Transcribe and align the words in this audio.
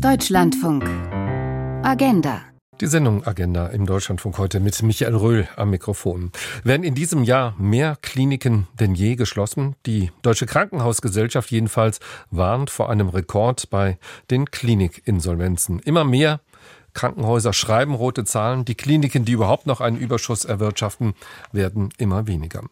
Deutschlandfunk. 0.00 0.84
Agenda. 1.84 2.42
Die 2.80 2.86
Sendung 2.86 3.26
Agenda 3.26 3.68
im 3.68 3.86
Deutschlandfunk 3.86 4.38
heute 4.38 4.60
mit 4.60 4.82
Michael 4.82 5.14
Röhl 5.14 5.48
am 5.56 5.70
Mikrofon. 5.70 6.32
Werden 6.64 6.82
in 6.82 6.94
diesem 6.94 7.22
Jahr 7.22 7.54
mehr 7.58 7.96
Kliniken 8.02 8.66
denn 8.80 8.94
je 8.94 9.16
geschlossen? 9.16 9.76
Die 9.86 10.10
Deutsche 10.22 10.46
Krankenhausgesellschaft 10.46 11.50
jedenfalls 11.50 12.00
warnt 12.30 12.70
vor 12.70 12.90
einem 12.90 13.08
Rekord 13.08 13.70
bei 13.70 13.98
den 14.30 14.46
Klinikinsolvenzen. 14.46 15.78
Immer 15.80 16.04
mehr 16.04 16.40
Krankenhäuser 16.94 17.52
schreiben 17.52 17.94
rote 17.94 18.24
Zahlen. 18.24 18.64
Die 18.64 18.74
Kliniken, 18.74 19.24
die 19.24 19.32
überhaupt 19.32 19.66
noch 19.66 19.80
einen 19.80 19.96
Überschuss 19.96 20.44
erwirtschaften, 20.44 21.14
werden 21.52 21.90
immer 21.98 22.26
weniger. 22.26 22.62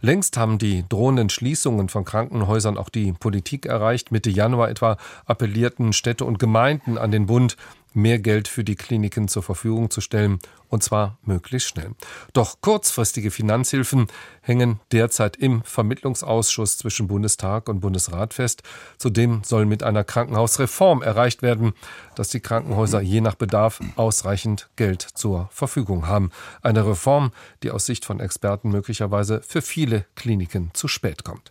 Längst 0.00 0.36
haben 0.36 0.58
die 0.58 0.84
drohenden 0.88 1.30
Schließungen 1.30 1.88
von 1.88 2.04
Krankenhäusern 2.04 2.76
auch 2.76 2.88
die 2.88 3.12
Politik 3.12 3.66
erreicht. 3.66 4.12
Mitte 4.12 4.30
Januar 4.30 4.68
etwa 4.68 4.96
appellierten 5.26 5.92
Städte 5.92 6.24
und 6.24 6.38
Gemeinden 6.38 6.98
an 6.98 7.10
den 7.10 7.26
Bund, 7.26 7.56
mehr 7.94 8.18
Geld 8.18 8.48
für 8.48 8.64
die 8.64 8.76
Kliniken 8.76 9.28
zur 9.28 9.42
Verfügung 9.42 9.90
zu 9.90 10.00
stellen, 10.00 10.38
und 10.68 10.82
zwar 10.82 11.18
möglichst 11.22 11.68
schnell. 11.68 11.90
Doch 12.32 12.62
kurzfristige 12.62 13.30
Finanzhilfen 13.30 14.06
hängen 14.40 14.80
derzeit 14.90 15.36
im 15.36 15.62
Vermittlungsausschuss 15.64 16.78
zwischen 16.78 17.08
Bundestag 17.08 17.68
und 17.68 17.80
Bundesrat 17.80 18.32
fest. 18.32 18.62
Zudem 18.96 19.42
soll 19.44 19.66
mit 19.66 19.82
einer 19.82 20.02
Krankenhausreform 20.02 21.02
erreicht 21.02 21.42
werden, 21.42 21.74
dass 22.14 22.28
die 22.28 22.40
Krankenhäuser 22.40 23.02
je 23.02 23.20
nach 23.20 23.34
Bedarf 23.34 23.80
ausreichend 23.96 24.70
Geld 24.76 25.02
zur 25.02 25.50
Verfügung 25.52 26.06
haben. 26.06 26.30
Eine 26.62 26.86
Reform, 26.86 27.32
die 27.62 27.70
aus 27.70 27.84
Sicht 27.84 28.06
von 28.06 28.18
Experten 28.18 28.70
möglicherweise 28.70 29.42
für 29.46 29.60
viele 29.60 30.06
Kliniken 30.14 30.70
zu 30.72 30.88
spät 30.88 31.22
kommt. 31.22 31.50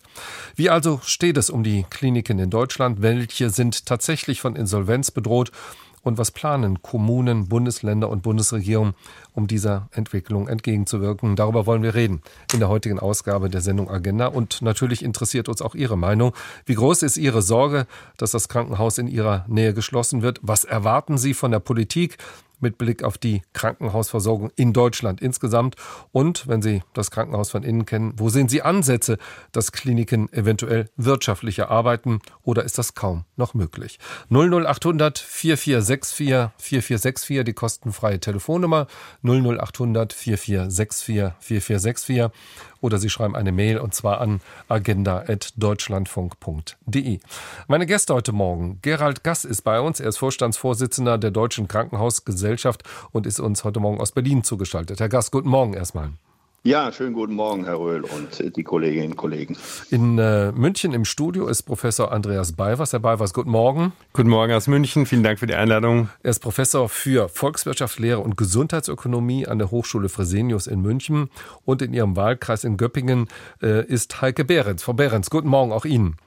Wie 0.55 0.69
also 0.69 0.99
steht 1.03 1.37
es 1.37 1.49
um 1.49 1.63
die 1.63 1.85
Kliniken 1.89 2.39
in 2.39 2.49
Deutschland? 2.49 3.01
Welche 3.01 3.51
sind 3.51 3.85
tatsächlich 3.85 4.41
von 4.41 4.55
Insolvenz 4.55 5.11
bedroht? 5.11 5.51
Und 6.03 6.17
was 6.17 6.31
planen 6.31 6.81
Kommunen, 6.81 7.47
Bundesländer 7.47 8.09
und 8.09 8.23
Bundesregierung, 8.23 8.93
um 9.33 9.47
dieser 9.47 9.89
Entwicklung 9.91 10.47
entgegenzuwirken? 10.47 11.35
Darüber 11.35 11.65
wollen 11.65 11.83
wir 11.83 11.93
reden 11.93 12.21
in 12.53 12.59
der 12.59 12.69
heutigen 12.69 12.99
Ausgabe 12.99 13.49
der 13.49 13.61
Sendung 13.61 13.89
Agenda. 13.89 14.27
Und 14.27 14.61
natürlich 14.61 15.03
interessiert 15.03 15.47
uns 15.47 15.61
auch 15.61 15.75
Ihre 15.75 15.97
Meinung. 15.97 16.33
Wie 16.65 16.75
groß 16.75 17.03
ist 17.03 17.17
Ihre 17.17 17.41
Sorge, 17.41 17.85
dass 18.17 18.31
das 18.31 18.49
Krankenhaus 18.49 18.97
in 18.97 19.07
Ihrer 19.07 19.45
Nähe 19.47 19.73
geschlossen 19.73 20.21
wird? 20.21 20.39
Was 20.41 20.63
erwarten 20.63 21.17
Sie 21.17 21.33
von 21.33 21.51
der 21.51 21.59
Politik? 21.59 22.17
Mit 22.61 22.77
Blick 22.77 23.03
auf 23.03 23.17
die 23.17 23.41
Krankenhausversorgung 23.53 24.51
in 24.55 24.73
Deutschland 24.73 25.21
insgesamt? 25.21 25.75
Und 26.11 26.47
wenn 26.47 26.61
Sie 26.61 26.83
das 26.93 27.11
Krankenhaus 27.11 27.51
von 27.51 27.63
innen 27.63 27.85
kennen, 27.85 28.13
wo 28.17 28.29
sehen 28.29 28.49
Sie 28.49 28.61
Ansätze, 28.61 29.17
dass 29.51 29.71
Kliniken 29.71 30.31
eventuell 30.33 30.89
wirtschaftlicher 30.95 31.69
arbeiten 31.69 32.19
oder 32.43 32.63
ist 32.63 32.77
das 32.77 32.95
kaum 32.95 33.25
noch 33.35 33.53
möglich? 33.53 33.99
00800 34.29 35.19
4464 35.19 36.51
4464, 36.57 37.43
die 37.43 37.53
kostenfreie 37.53 38.19
Telefonnummer 38.19 38.87
00800 39.23 40.13
4464 40.13 41.33
4464 41.39 42.31
oder 42.81 42.97
Sie 42.97 43.09
schreiben 43.09 43.35
eine 43.35 43.51
Mail 43.51 43.77
und 43.77 43.93
zwar 43.93 44.19
an 44.19 44.41
agenda.deutschlandfunk.de. 44.67 47.19
Meine 47.67 47.85
Gäste 47.85 48.13
heute 48.13 48.33
Morgen. 48.33 48.79
Gerald 48.81 49.23
Gass 49.23 49.45
ist 49.45 49.61
bei 49.61 49.79
uns. 49.79 49.99
Er 49.99 50.09
ist 50.09 50.17
Vorstandsvorsitzender 50.17 51.17
der 51.17 51.31
Deutschen 51.31 51.67
Krankenhausgesellschaft 51.67 52.83
und 53.11 53.25
ist 53.25 53.39
uns 53.39 53.63
heute 53.63 53.79
Morgen 53.79 54.01
aus 54.01 54.11
Berlin 54.11 54.43
zugeschaltet. 54.43 54.99
Herr 54.99 55.09
Gass, 55.09 55.31
guten 55.31 55.49
Morgen 55.49 55.73
erstmal. 55.73 56.11
Ja, 56.63 56.91
schönen 56.91 57.13
guten 57.13 57.33
Morgen, 57.33 57.65
Herr 57.65 57.79
Röhl 57.79 58.03
und 58.03 58.39
äh, 58.39 58.51
die 58.51 58.63
Kolleginnen 58.63 59.13
und 59.13 59.15
Kollegen. 59.15 59.57
In 59.89 60.19
äh, 60.19 60.51
München 60.51 60.93
im 60.93 61.05
Studio 61.05 61.47
ist 61.47 61.63
Professor 61.63 62.11
Andreas 62.11 62.51
Beiwers. 62.51 62.93
Herr 62.93 62.99
Beiwers, 62.99 63.33
guten 63.33 63.49
Morgen. 63.49 63.93
Guten 64.13 64.29
Morgen 64.29 64.53
aus 64.53 64.67
München. 64.67 65.07
Vielen 65.07 65.23
Dank 65.23 65.39
für 65.39 65.47
die 65.47 65.55
Einladung. 65.55 66.09
Er 66.21 66.29
ist 66.29 66.37
Professor 66.37 66.87
für 66.87 67.29
Volkswirtschaftslehre 67.29 68.19
und 68.19 68.37
Gesundheitsökonomie 68.37 69.47
an 69.47 69.57
der 69.57 69.71
Hochschule 69.71 70.07
Fresenius 70.07 70.67
in 70.67 70.83
München. 70.83 71.31
Und 71.65 71.81
in 71.81 71.95
Ihrem 71.95 72.15
Wahlkreis 72.15 72.63
in 72.63 72.77
Göppingen 72.77 73.27
äh, 73.63 73.83
ist 73.83 74.21
Heike 74.21 74.45
Behrens. 74.45 74.83
Frau 74.83 74.93
Behrens, 74.93 75.31
guten 75.31 75.49
Morgen 75.49 75.71
auch 75.71 75.85
Ihnen. 75.85 76.17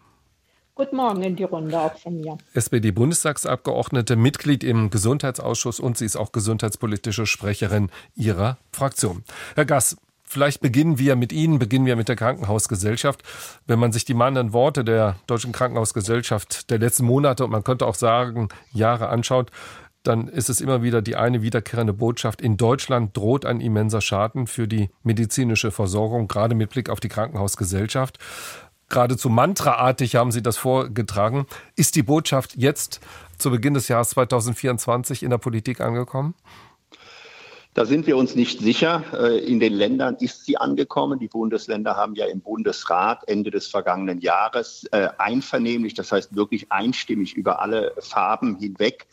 Guten 0.75 0.97
Morgen 0.97 1.23
in 1.23 1.37
die 1.37 1.45
Runde 1.45 1.79
auch 1.79 1.97
von 1.97 2.21
mir. 2.21 2.39
SPD-Bundestagsabgeordnete, 2.55 4.17
Mitglied 4.17 4.65
im 4.65 4.91
Gesundheitsausschuss 4.91 5.79
und 5.79 5.97
sie 5.97 6.07
ist 6.07 6.17
auch 6.17 6.33
gesundheitspolitische 6.33 7.27
Sprecherin 7.27 7.91
Ihrer 8.17 8.59
Fraktion. 8.73 9.23
Herr 9.55 9.67
Gass, 9.67 9.97
Vielleicht 10.35 10.61
beginnen 10.61 10.99
wir 10.99 11.15
mit 11.15 11.33
Ihnen, 11.33 11.61
beginnen 11.61 11.87
wir 11.87 11.95
mit 11.95 12.09
der 12.09 12.17
Krankenhausgesellschaft. 12.17 13.23
Wenn 13.69 13.79
man 13.79 13.93
sich 13.93 14.05
die 14.05 14.15
mahnenden 14.15 14.53
Worte 14.53 14.85
der 14.85 15.15
Deutschen 15.29 15.53
Krankenhausgesellschaft 15.53 16.71
der 16.71 16.81
letzten 16.81 17.05
Monate 17.05 17.45
und 17.45 17.53
man 17.53 17.63
könnte 17.63 17.87
auch 17.87 17.95
sagen 17.95 18.49
Jahre 18.73 19.11
anschaut, 19.11 19.53
dann 20.03 20.27
ist 20.27 20.51
es 20.51 20.61
immer 20.61 20.83
wieder 20.83 21.03
die 21.03 21.15
eine 21.15 21.43
wiederkehrende 21.43 21.93
Botschaft. 21.93 22.43
In 22.43 22.57
Deutschland 22.57 23.17
droht 23.17 23.47
ein 23.47 23.61
immenser 23.61 24.01
Schaden 24.01 24.49
für 24.49 24.67
die 24.67 24.91
medizinische 25.05 25.71
Versorgung, 25.71 26.27
gerade 26.27 26.57
mit 26.57 26.71
Blick 26.71 26.91
auf 26.91 26.99
die 26.99 27.09
Krankenhausgesellschaft. 27.09 28.19
Geradezu 28.89 29.29
mantraartig 29.29 30.17
haben 30.17 30.33
Sie 30.33 30.43
das 30.43 30.57
vorgetragen. 30.57 31.47
Ist 31.77 31.95
die 31.95 32.03
Botschaft 32.03 32.57
jetzt 32.57 33.01
zu 33.39 33.53
Beginn 33.53 33.75
des 33.75 33.87
Jahres 33.87 34.11
2024 34.11 35.23
in 35.23 35.31
der 35.31 35.39
Politik 35.39 35.81
angekommen? 35.81 36.35
Da 37.75 37.85
sind 37.85 38.07
wir 38.07 38.17
uns 38.17 38.37
nicht 38.37 38.61
sicher. 38.61 39.03
Äh, 39.13 39.39
in 39.39 39.59
den 39.59 39.73
Ländern 39.73 40.17
ist 40.21 40.45
sie 40.47 40.57
angekommen. 40.57 41.19
Die 41.19 41.27
Bundesländer 41.27 41.97
haben 41.97 42.15
ja 42.15 42.27
im 42.27 42.41
Bundesrat 42.41 43.27
Ende 43.27 43.51
des 43.51 43.67
vergangenen 43.67 44.21
Jahres 44.21 44.87
äh, 44.93 45.09
einvernehmlich, 45.19 45.95
das 45.95 46.13
heißt 46.13 46.37
wirklich 46.37 46.71
einstimmig 46.71 47.35
über 47.35 47.61
alle 47.61 47.93
Farben 47.99 48.57
hinweg, 48.61 49.07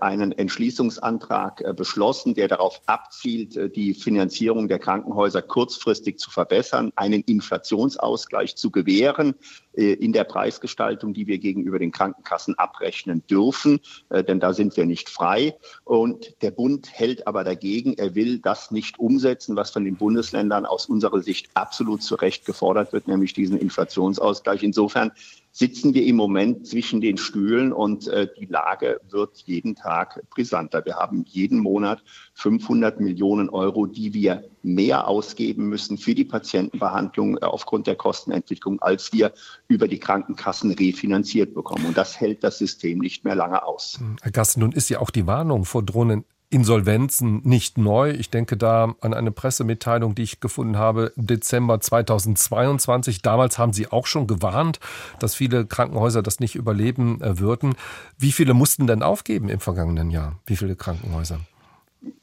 einen 0.00 0.32
Entschließungsantrag 0.32 1.76
beschlossen, 1.76 2.34
der 2.34 2.48
darauf 2.48 2.82
abzielt, 2.86 3.74
die 3.74 3.94
Finanzierung 3.94 4.68
der 4.68 4.78
Krankenhäuser 4.78 5.42
kurzfristig 5.42 6.18
zu 6.18 6.30
verbessern, 6.30 6.92
einen 6.96 7.22
Inflationsausgleich 7.22 8.56
zu 8.56 8.70
gewähren 8.70 9.34
äh, 9.74 9.92
in 9.92 10.12
der 10.12 10.24
Preisgestaltung, 10.24 11.14
die 11.14 11.26
wir 11.26 11.38
gegenüber 11.38 11.78
den 11.78 11.92
Krankenkassen 11.92 12.58
abrechnen 12.58 13.24
dürfen, 13.28 13.80
äh, 14.08 14.24
denn 14.24 14.40
da 14.40 14.52
sind 14.52 14.76
wir 14.76 14.84
nicht 14.84 15.08
frei. 15.08 15.56
Und 15.84 16.34
der 16.42 16.50
Bund 16.50 16.90
hält 16.92 17.26
aber 17.26 17.44
dagegen, 17.44 17.94
er 17.94 18.14
will 18.14 18.38
das 18.38 18.70
nicht 18.70 18.98
umsetzen, 18.98 19.56
was 19.56 19.70
von 19.70 19.84
den 19.84 19.96
Bundesländern 19.96 20.66
aus 20.66 20.86
unserer 20.86 21.20
Sicht 21.20 21.50
absolut 21.54 22.02
zu 22.02 22.16
Recht 22.16 22.44
gefordert 22.44 22.92
wird, 22.92 23.06
nämlich 23.06 23.32
diesen 23.32 23.58
Inflationsausgleich. 23.58 24.62
Insofern 24.62 25.12
sitzen 25.52 25.94
wir 25.94 26.04
im 26.06 26.16
Moment 26.16 26.66
zwischen 26.66 27.00
den 27.00 27.16
Stühlen 27.16 27.72
und 27.72 28.08
äh, 28.08 28.28
die 28.38 28.46
Lage 28.46 29.00
wird 29.10 29.38
jeden 29.46 29.74
Tag 29.74 30.22
brisanter. 30.30 30.84
Wir 30.84 30.96
haben 30.96 31.24
jeden 31.26 31.58
Monat 31.58 32.02
500 32.34 33.00
Millionen 33.00 33.48
Euro, 33.48 33.86
die 33.86 34.14
wir 34.14 34.44
mehr 34.62 35.08
ausgeben 35.08 35.68
müssen 35.68 35.98
für 35.98 36.14
die 36.14 36.24
Patientenbehandlung 36.24 37.38
äh, 37.38 37.46
aufgrund 37.46 37.86
der 37.86 37.96
Kostenentwicklung, 37.96 38.80
als 38.80 39.12
wir 39.12 39.32
über 39.68 39.88
die 39.88 39.98
Krankenkassen 39.98 40.70
refinanziert 40.72 41.54
bekommen. 41.54 41.86
Und 41.86 41.96
das 41.96 42.20
hält 42.20 42.44
das 42.44 42.58
System 42.58 42.98
nicht 42.98 43.24
mehr 43.24 43.34
lange 43.34 43.64
aus. 43.64 43.98
Herr 44.22 44.30
Gassen, 44.30 44.60
nun 44.60 44.72
ist 44.72 44.88
ja 44.88 45.00
auch 45.00 45.10
die 45.10 45.26
Warnung 45.26 45.64
vor 45.64 45.82
drohenden 45.82 46.24
Insolvenzen 46.50 47.42
nicht 47.44 47.78
neu. 47.78 48.10
Ich 48.10 48.28
denke 48.28 48.56
da 48.56 48.94
an 49.00 49.14
eine 49.14 49.30
Pressemitteilung, 49.30 50.16
die 50.16 50.24
ich 50.24 50.40
gefunden 50.40 50.76
habe, 50.76 51.12
Dezember 51.14 51.80
2022. 51.80 53.22
Damals 53.22 53.56
haben 53.56 53.72
Sie 53.72 53.90
auch 53.90 54.06
schon 54.06 54.26
gewarnt, 54.26 54.80
dass 55.20 55.36
viele 55.36 55.64
Krankenhäuser 55.64 56.22
das 56.22 56.40
nicht 56.40 56.56
überleben 56.56 57.20
äh, 57.22 57.38
würden. 57.38 57.76
Wie 58.18 58.32
viele 58.32 58.52
mussten 58.52 58.88
denn 58.88 59.04
aufgeben 59.04 59.48
im 59.48 59.60
vergangenen 59.60 60.10
Jahr? 60.10 60.40
Wie 60.46 60.56
viele 60.56 60.74
Krankenhäuser? 60.74 61.40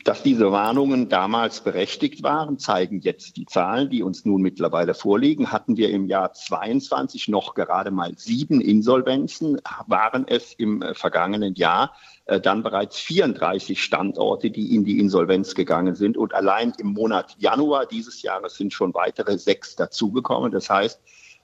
Dass 0.03 0.23
diese 0.23 0.51
Warnungen 0.51 1.07
damals 1.07 1.59
berechtigt 1.59 2.23
waren, 2.23 2.57
zeigen 2.57 3.01
jetzt 3.01 3.37
die 3.37 3.45
Zahlen, 3.45 3.91
die 3.91 4.01
uns 4.01 4.25
nun 4.25 4.41
mittlerweile 4.41 4.95
vorliegen. 4.95 5.51
Hatten 5.51 5.77
wir 5.77 5.91
im 5.91 6.07
Jahr 6.07 6.33
22 6.33 7.27
noch 7.27 7.53
gerade 7.53 7.91
mal 7.91 8.17
sieben 8.17 8.59
Insolvenzen, 8.59 9.61
waren 9.85 10.25
es 10.27 10.53
im 10.53 10.81
äh, 10.81 10.95
vergangenen 10.95 11.53
Jahr 11.53 11.93
äh, 12.25 12.39
dann 12.39 12.63
bereits 12.63 12.97
34 12.97 13.83
Standorte, 13.83 14.49
die 14.49 14.73
in 14.73 14.83
die 14.83 14.99
Insolvenz 14.99 15.53
gegangen 15.53 15.93
sind. 15.93 16.17
Und 16.17 16.33
allein 16.33 16.73
im 16.79 16.93
Monat 16.93 17.35
Januar 17.37 17.85
dieses 17.85 18.23
Jahres 18.23 18.55
sind 18.55 18.73
schon 18.73 18.95
weitere 18.95 19.37
sechs 19.37 19.75
dazugekommen. 19.75 20.51
Das 20.51 20.71
heißt, 20.71 20.99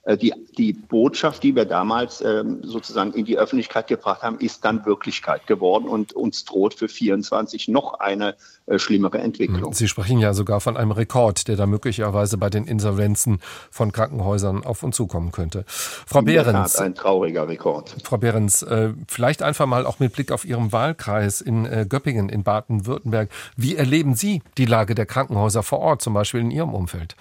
die, 0.06 0.34
die 0.58 0.74
Botschaft, 0.74 1.42
die 1.42 1.56
wir 1.56 1.64
damals 1.64 2.20
ähm, 2.20 2.60
sozusagen 2.62 3.12
in 3.14 3.24
die 3.24 3.38
Öffentlichkeit 3.38 3.86
gebracht 3.86 4.22
haben, 4.22 4.38
ist 4.38 4.64
dann 4.64 4.84
Wirklichkeit 4.84 5.46
geworden 5.46 5.88
und 5.88 6.12
uns 6.12 6.44
droht 6.44 6.74
für 6.74 6.88
24 6.88 7.68
noch 7.68 7.94
eine 8.00 8.36
äh, 8.66 8.78
schlimmere 8.78 9.18
Entwicklung. 9.18 9.72
Sie 9.72 9.88
sprechen 9.88 10.18
ja 10.18 10.34
sogar 10.34 10.60
von 10.60 10.76
einem 10.76 10.90
Rekord, 10.90 11.48
der 11.48 11.56
da 11.56 11.66
möglicherweise 11.66 12.36
bei 12.36 12.50
den 12.50 12.66
Insolvenzen 12.66 13.40
von 13.70 13.92
Krankenhäusern 13.92 14.64
auf 14.64 14.82
uns 14.82 14.96
zukommen 14.96 15.32
könnte. 15.32 15.64
Frau 15.66 16.18
in 16.18 16.26
Behrens. 16.26 16.76
ein 16.76 16.94
trauriger 16.94 17.48
Rekord. 17.48 17.96
Frau 18.04 18.18
Behrens, 18.18 18.62
äh, 18.62 18.92
vielleicht 19.08 19.42
einfach 19.42 19.66
mal 19.66 19.86
auch 19.86 20.00
mit 20.00 20.12
Blick 20.12 20.32
auf 20.32 20.44
Ihren 20.44 20.70
Wahlkreis 20.70 21.40
in 21.40 21.64
äh, 21.64 21.86
Göppingen 21.88 22.28
in 22.28 22.42
Baden-Württemberg. 22.42 23.30
Wie 23.56 23.76
erleben 23.76 24.14
Sie 24.14 24.42
die 24.58 24.66
Lage 24.66 24.94
der 24.94 25.06
Krankenhäuser 25.06 25.62
vor 25.62 25.78
Ort, 25.78 26.02
zum 26.02 26.12
Beispiel 26.12 26.40
in 26.40 26.50
Ihrem 26.50 26.74
Umfeld? 26.74 27.16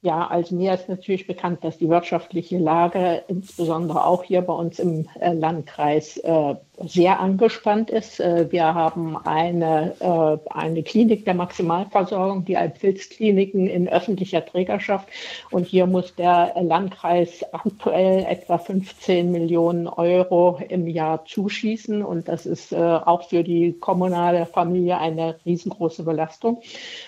Ja, 0.00 0.28
also 0.28 0.54
mir 0.54 0.74
ist 0.74 0.88
natürlich 0.88 1.26
bekannt, 1.26 1.64
dass 1.64 1.78
die 1.78 1.88
wirtschaftliche 1.88 2.58
Lage 2.58 3.24
insbesondere 3.26 4.04
auch 4.04 4.22
hier 4.22 4.42
bei 4.42 4.52
uns 4.52 4.78
im 4.78 5.08
äh, 5.18 5.32
Landkreis 5.32 6.18
äh, 6.18 6.54
sehr 6.80 7.20
angespannt 7.20 7.90
ist. 7.90 8.20
Äh, 8.20 8.50
wir 8.50 8.74
haben 8.74 9.16
eine, 9.16 9.94
äh, 10.00 10.50
eine 10.52 10.82
Klinik 10.82 11.24
der 11.24 11.34
Maximalversorgung, 11.34 12.44
die 12.44 12.56
Alpfilz-Kliniken 12.56 13.66
in 13.66 13.88
öffentlicher 13.88 14.44
Trägerschaft. 14.44 15.08
Und 15.50 15.66
hier 15.66 15.86
muss 15.86 16.14
der 16.14 16.54
Landkreis 16.60 17.44
aktuell 17.52 18.24
etwa 18.28 18.58
15 18.58 19.32
Millionen 19.32 19.88
Euro 19.88 20.60
im 20.68 20.86
Jahr 20.86 21.24
zuschießen. 21.24 22.02
Und 22.04 22.28
das 22.28 22.46
ist 22.46 22.72
äh, 22.72 22.76
auch 22.76 23.28
für 23.28 23.42
die 23.42 23.72
kommunale 23.72 24.46
Familie 24.46 24.98
eine 24.98 25.36
riesengroße 25.44 26.04
Belastung. 26.04 26.60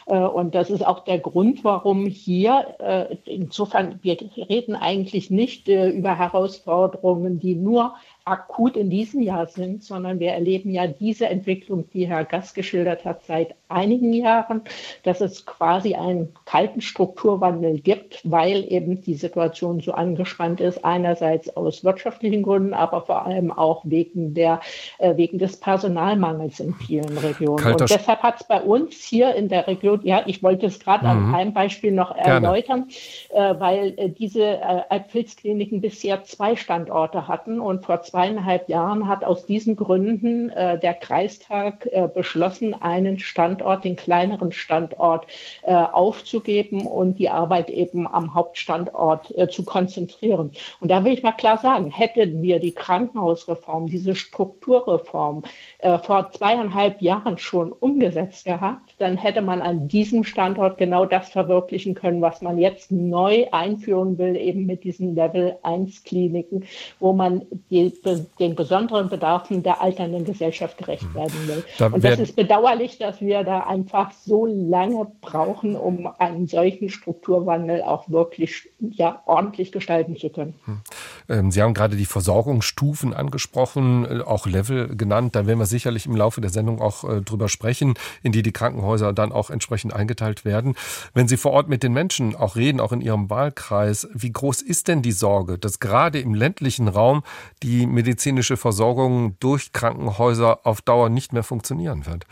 Und 0.06 0.54
das 0.54 0.70
ist 0.70 0.84
auch 0.84 1.04
der 1.04 1.18
Grund, 1.18 1.64
warum 1.64 2.06
hier, 2.06 2.76
insofern, 3.24 3.98
wir 4.02 4.16
reden 4.36 4.74
eigentlich 4.74 5.30
nicht 5.30 5.68
über 5.68 6.18
Herausforderungen, 6.18 7.38
die 7.38 7.54
nur 7.54 7.94
akut 8.30 8.76
in 8.76 8.90
diesem 8.90 9.20
Jahr 9.22 9.46
sind, 9.46 9.82
sondern 9.82 10.20
wir 10.20 10.30
erleben 10.30 10.70
ja 10.70 10.86
diese 10.86 11.26
Entwicklung, 11.26 11.90
die 11.92 12.06
Herr 12.06 12.24
Gass 12.24 12.54
geschildert 12.54 13.04
hat, 13.04 13.24
seit 13.24 13.54
einigen 13.68 14.12
Jahren, 14.12 14.62
dass 15.02 15.20
es 15.20 15.46
quasi 15.46 15.94
einen 15.94 16.32
kalten 16.44 16.80
Strukturwandel 16.80 17.80
gibt, 17.80 18.20
weil 18.24 18.64
eben 18.72 19.00
die 19.02 19.14
Situation 19.14 19.80
so 19.80 19.92
angespannt 19.92 20.60
ist, 20.60 20.84
einerseits 20.84 21.54
aus 21.56 21.84
wirtschaftlichen 21.84 22.42
Gründen, 22.42 22.74
aber 22.74 23.02
vor 23.02 23.26
allem 23.26 23.50
auch 23.52 23.82
wegen, 23.84 24.34
der, 24.34 24.60
äh, 24.98 25.16
wegen 25.16 25.38
des 25.38 25.58
Personalmangels 25.58 26.60
in 26.60 26.74
vielen 26.74 27.16
Regionen. 27.18 27.62
Kalter 27.62 27.84
Und 27.84 27.90
deshalb 27.90 28.22
hat 28.22 28.40
es 28.40 28.46
bei 28.46 28.60
uns 28.60 28.96
hier 28.96 29.34
in 29.34 29.48
der 29.48 29.66
Region, 29.66 30.00
ja, 30.04 30.22
ich 30.26 30.42
wollte 30.42 30.66
es 30.66 30.80
gerade 30.80 31.04
mhm. 31.04 31.10
an 31.10 31.34
einem 31.34 31.52
Beispiel 31.52 31.92
noch 31.92 32.16
erläutern, 32.16 32.88
äh, 33.30 33.54
weil 33.58 33.94
äh, 33.96 34.08
diese 34.10 34.42
äh, 34.42 34.82
Alpfilzkliniken 34.88 35.80
bisher 35.80 36.24
zwei 36.24 36.56
Standorte 36.56 37.28
hatten 37.28 37.60
und 37.60 37.84
vor 37.84 38.02
zweieinhalb 38.20 38.68
Jahren 38.68 39.08
hat 39.08 39.24
aus 39.24 39.46
diesen 39.46 39.76
Gründen 39.76 40.50
äh, 40.50 40.78
der 40.78 40.92
Kreistag 40.92 41.86
äh, 41.90 42.06
beschlossen, 42.06 42.74
einen 42.74 43.18
Standort, 43.18 43.84
den 43.84 43.96
kleineren 43.96 44.52
Standort 44.52 45.26
äh, 45.62 45.72
aufzugeben 45.72 46.86
und 46.86 47.18
die 47.18 47.30
Arbeit 47.30 47.70
eben 47.70 48.06
am 48.06 48.34
Hauptstandort 48.34 49.34
äh, 49.38 49.48
zu 49.48 49.64
konzentrieren. 49.64 50.50
Und 50.80 50.90
da 50.90 51.02
will 51.02 51.14
ich 51.14 51.22
mal 51.22 51.32
klar 51.32 51.56
sagen, 51.56 51.90
hätten 51.90 52.42
wir 52.42 52.60
die 52.60 52.72
Krankenhausreform, 52.72 53.86
diese 53.86 54.14
Strukturreform 54.14 55.44
äh, 55.78 55.96
vor 55.98 56.30
zweieinhalb 56.30 57.00
Jahren 57.00 57.38
schon 57.38 57.72
umgesetzt 57.72 58.44
gehabt, 58.44 58.96
dann 58.98 59.16
hätte 59.16 59.40
man 59.40 59.62
an 59.62 59.88
diesem 59.88 60.24
Standort 60.24 60.76
genau 60.76 61.06
das 61.06 61.30
verwirklichen 61.30 61.94
können, 61.94 62.20
was 62.20 62.42
man 62.42 62.58
jetzt 62.58 62.92
neu 62.92 63.46
einführen 63.50 64.18
will, 64.18 64.36
eben 64.36 64.66
mit 64.66 64.84
diesen 64.84 65.14
Level 65.14 65.56
1 65.62 66.04
Kliniken, 66.04 66.64
wo 66.98 67.14
man 67.14 67.46
die 67.70 67.88
den 68.16 68.54
besonderen 68.54 69.08
Bedarfen 69.08 69.62
der 69.62 69.80
alternden 69.80 70.24
Gesellschaft 70.24 70.78
gerecht 70.78 71.02
hm. 71.02 71.14
werden 71.14 71.48
will. 71.48 71.64
Da 71.78 71.86
und 71.86 72.04
das 72.04 72.18
ist 72.18 72.36
bedauerlich, 72.36 72.98
dass 72.98 73.20
wir 73.20 73.44
da 73.44 73.60
einfach 73.60 74.12
so 74.12 74.46
lange 74.46 75.06
brauchen, 75.20 75.76
um 75.76 76.08
einen 76.18 76.46
solchen 76.46 76.88
Strukturwandel 76.88 77.82
auch 77.82 78.08
wirklich 78.08 78.68
ja, 78.78 79.22
ordentlich 79.26 79.72
gestalten 79.72 80.16
zu 80.16 80.30
können. 80.30 80.54
Hm. 80.64 80.80
Ähm, 81.28 81.50
Sie 81.50 81.62
haben 81.62 81.74
gerade 81.74 81.96
die 81.96 82.06
Versorgungsstufen 82.06 83.14
angesprochen, 83.14 84.04
äh, 84.04 84.22
auch 84.22 84.46
Level 84.46 84.96
genannt. 84.96 85.34
Da 85.34 85.46
werden 85.46 85.58
wir 85.58 85.66
sicherlich 85.66 86.06
im 86.06 86.16
Laufe 86.16 86.40
der 86.40 86.50
Sendung 86.50 86.80
auch 86.80 87.04
äh, 87.04 87.20
drüber 87.20 87.48
sprechen, 87.48 87.94
in 88.22 88.32
die 88.32 88.42
die 88.42 88.52
Krankenhäuser 88.52 89.12
dann 89.12 89.32
auch 89.32 89.50
entsprechend 89.50 89.94
eingeteilt 89.94 90.44
werden. 90.44 90.74
Wenn 91.14 91.28
Sie 91.28 91.36
vor 91.36 91.52
Ort 91.52 91.68
mit 91.68 91.82
den 91.82 91.92
Menschen 91.92 92.36
auch 92.36 92.56
reden, 92.56 92.80
auch 92.80 92.92
in 92.92 93.00
Ihrem 93.00 93.30
Wahlkreis, 93.30 94.08
wie 94.12 94.32
groß 94.32 94.62
ist 94.62 94.88
denn 94.88 95.02
die 95.02 95.12
Sorge, 95.12 95.58
dass 95.58 95.80
gerade 95.80 96.20
im 96.20 96.34
ländlichen 96.34 96.88
Raum 96.88 97.22
die 97.62 97.86
medizinische 97.90 98.56
Versorgung 98.56 99.36
durch 99.40 99.72
Krankenhäuser 99.72 100.60
auf 100.64 100.80
Dauer 100.80 101.08
nicht 101.08 101.32
mehr 101.32 101.42
funktionieren 101.42 102.06
wird. 102.06 102.26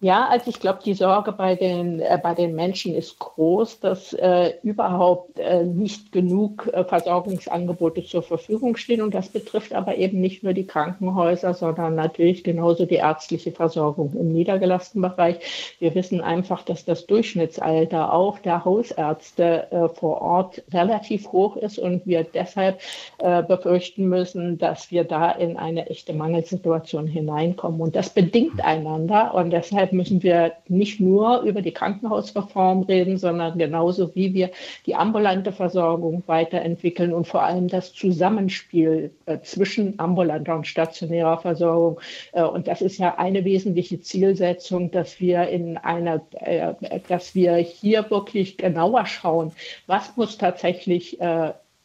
Ja, 0.00 0.28
also 0.28 0.48
ich 0.50 0.60
glaube, 0.60 0.78
die 0.84 0.94
Sorge 0.94 1.32
bei 1.32 1.56
den, 1.56 1.98
äh, 1.98 2.20
bei 2.22 2.32
den 2.32 2.54
Menschen 2.54 2.94
ist 2.94 3.18
groß, 3.18 3.80
dass 3.80 4.12
äh, 4.12 4.52
überhaupt 4.62 5.40
äh, 5.40 5.64
nicht 5.64 6.12
genug 6.12 6.70
äh, 6.72 6.84
Versorgungsangebote 6.84 8.04
zur 8.04 8.22
Verfügung 8.22 8.76
stehen. 8.76 9.02
Und 9.02 9.12
das 9.12 9.28
betrifft 9.28 9.72
aber 9.72 9.96
eben 9.96 10.20
nicht 10.20 10.44
nur 10.44 10.52
die 10.52 10.68
Krankenhäuser, 10.68 11.52
sondern 11.52 11.96
natürlich 11.96 12.44
genauso 12.44 12.86
die 12.86 12.94
ärztliche 12.94 13.50
Versorgung 13.50 14.14
im 14.14 14.28
niedergelassenen 14.32 15.10
Bereich. 15.10 15.38
Wir 15.80 15.92
wissen 15.96 16.20
einfach, 16.20 16.62
dass 16.62 16.84
das 16.84 17.06
Durchschnittsalter 17.06 18.12
auch 18.12 18.38
der 18.38 18.64
Hausärzte 18.64 19.66
äh, 19.72 19.88
vor 19.88 20.22
Ort 20.22 20.62
relativ 20.72 21.32
hoch 21.32 21.56
ist 21.56 21.76
und 21.76 22.06
wir 22.06 22.22
deshalb 22.22 22.80
äh, 23.18 23.42
befürchten 23.42 24.08
müssen, 24.08 24.58
dass 24.58 24.92
wir 24.92 25.02
da 25.02 25.32
in 25.32 25.56
eine 25.56 25.90
echte 25.90 26.12
Mangelsituation 26.12 27.08
hineinkommen. 27.08 27.80
Und 27.80 27.96
das 27.96 28.10
bedingt 28.10 28.64
einander 28.64 29.34
und 29.34 29.50
deshalb 29.50 29.87
deshalb 29.88 29.92
müssen 29.92 30.22
wir 30.22 30.52
nicht 30.68 31.00
nur 31.00 31.40
über 31.42 31.62
die 31.62 31.72
Krankenhausreform 31.72 32.82
reden, 32.82 33.16
sondern 33.18 33.58
genauso 33.58 34.14
wie 34.14 34.34
wir 34.34 34.50
die 34.86 34.94
ambulante 34.94 35.52
Versorgung 35.52 36.22
weiterentwickeln 36.26 37.12
und 37.12 37.26
vor 37.26 37.42
allem 37.42 37.68
das 37.68 37.92
Zusammenspiel 37.92 39.12
äh, 39.26 39.38
zwischen 39.42 39.98
ambulanter 39.98 40.56
und 40.56 40.66
stationärer 40.66 41.38
Versorgung. 41.38 42.00
Äh, 42.32 42.42
und 42.42 42.68
das 42.68 42.82
ist 42.82 42.98
ja 42.98 43.16
eine 43.18 43.44
wesentliche 43.44 44.00
Zielsetzung, 44.00 44.90
dass 44.90 45.20
wir 45.20 45.48
in 45.48 45.76
einer, 45.76 46.20
äh, 46.32 46.74
dass 47.08 47.34
wir 47.34 47.56
hier 47.56 48.10
wirklich 48.10 48.56
genauer 48.58 49.06
schauen, 49.06 49.52
was 49.86 50.16
muss 50.16 50.38
tatsächlich 50.38 51.18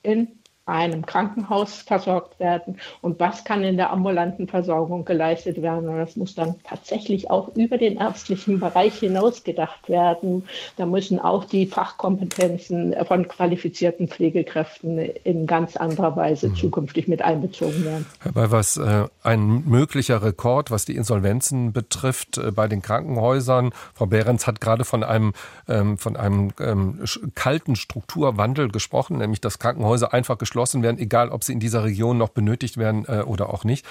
in 0.03 0.27
einem 0.65 1.05
Krankenhaus 1.05 1.81
versorgt 1.81 2.39
werden 2.39 2.77
und 3.01 3.19
was 3.19 3.43
kann 3.43 3.63
in 3.63 3.75
der 3.75 3.91
ambulanten 3.91 4.47
Versorgung 4.47 5.03
geleistet 5.03 5.61
werden. 5.61 5.89
Und 5.89 5.97
das 5.97 6.15
muss 6.15 6.35
dann 6.35 6.55
tatsächlich 6.63 7.29
auch 7.29 7.49
über 7.55 7.77
den 7.77 7.97
ärztlichen 7.97 8.61
Bereich 8.61 8.99
hinaus 8.99 9.43
gedacht 9.43 9.89
werden. 9.89 10.47
Da 10.77 10.85
müssen 10.85 11.19
auch 11.19 11.43
die 11.43 11.65
Fachkompetenzen 11.65 12.95
von 13.05 13.27
qualifizierten 13.27 14.07
Pflegekräften 14.07 14.99
in 14.99 15.47
ganz 15.47 15.75
anderer 15.75 16.15
Weise 16.15 16.47
mhm. 16.47 16.55
zukünftig 16.55 17.09
mit 17.09 17.21
einbezogen 17.21 17.83
werden. 17.83 18.05
Herr 18.21 18.31
Beivers, 18.31 18.77
äh, 18.77 19.07
ein 19.21 19.65
möglicher 19.65 20.23
Rekord, 20.23 20.71
was 20.71 20.85
die 20.85 20.95
Insolvenzen 20.95 21.73
betrifft 21.73 22.37
äh, 22.37 22.51
bei 22.51 22.69
den 22.69 22.81
Krankenhäusern. 22.81 23.71
Frau 23.93 24.05
Behrens 24.05 24.47
hat 24.47 24.61
gerade 24.61 24.85
von 24.85 25.03
einem, 25.03 25.33
ähm, 25.67 25.97
von 25.97 26.15
einem 26.15 26.53
ähm, 26.61 27.03
kalten 27.35 27.75
Strukturwandel 27.75 28.69
gesprochen, 28.69 29.17
nämlich 29.17 29.41
dass 29.41 29.59
Krankenhäuser 29.59 30.13
einfach 30.13 30.37
geschlossen 30.37 30.52
werden, 30.55 30.99
egal 30.99 31.29
ob 31.29 31.43
sie 31.43 31.53
in 31.53 31.59
dieser 31.59 31.83
Region 31.83 32.17
noch 32.17 32.29
benötigt 32.29 32.77
werden 32.77 33.05
äh, 33.07 33.23
oder 33.25 33.53
auch 33.53 33.63
nicht. 33.63 33.85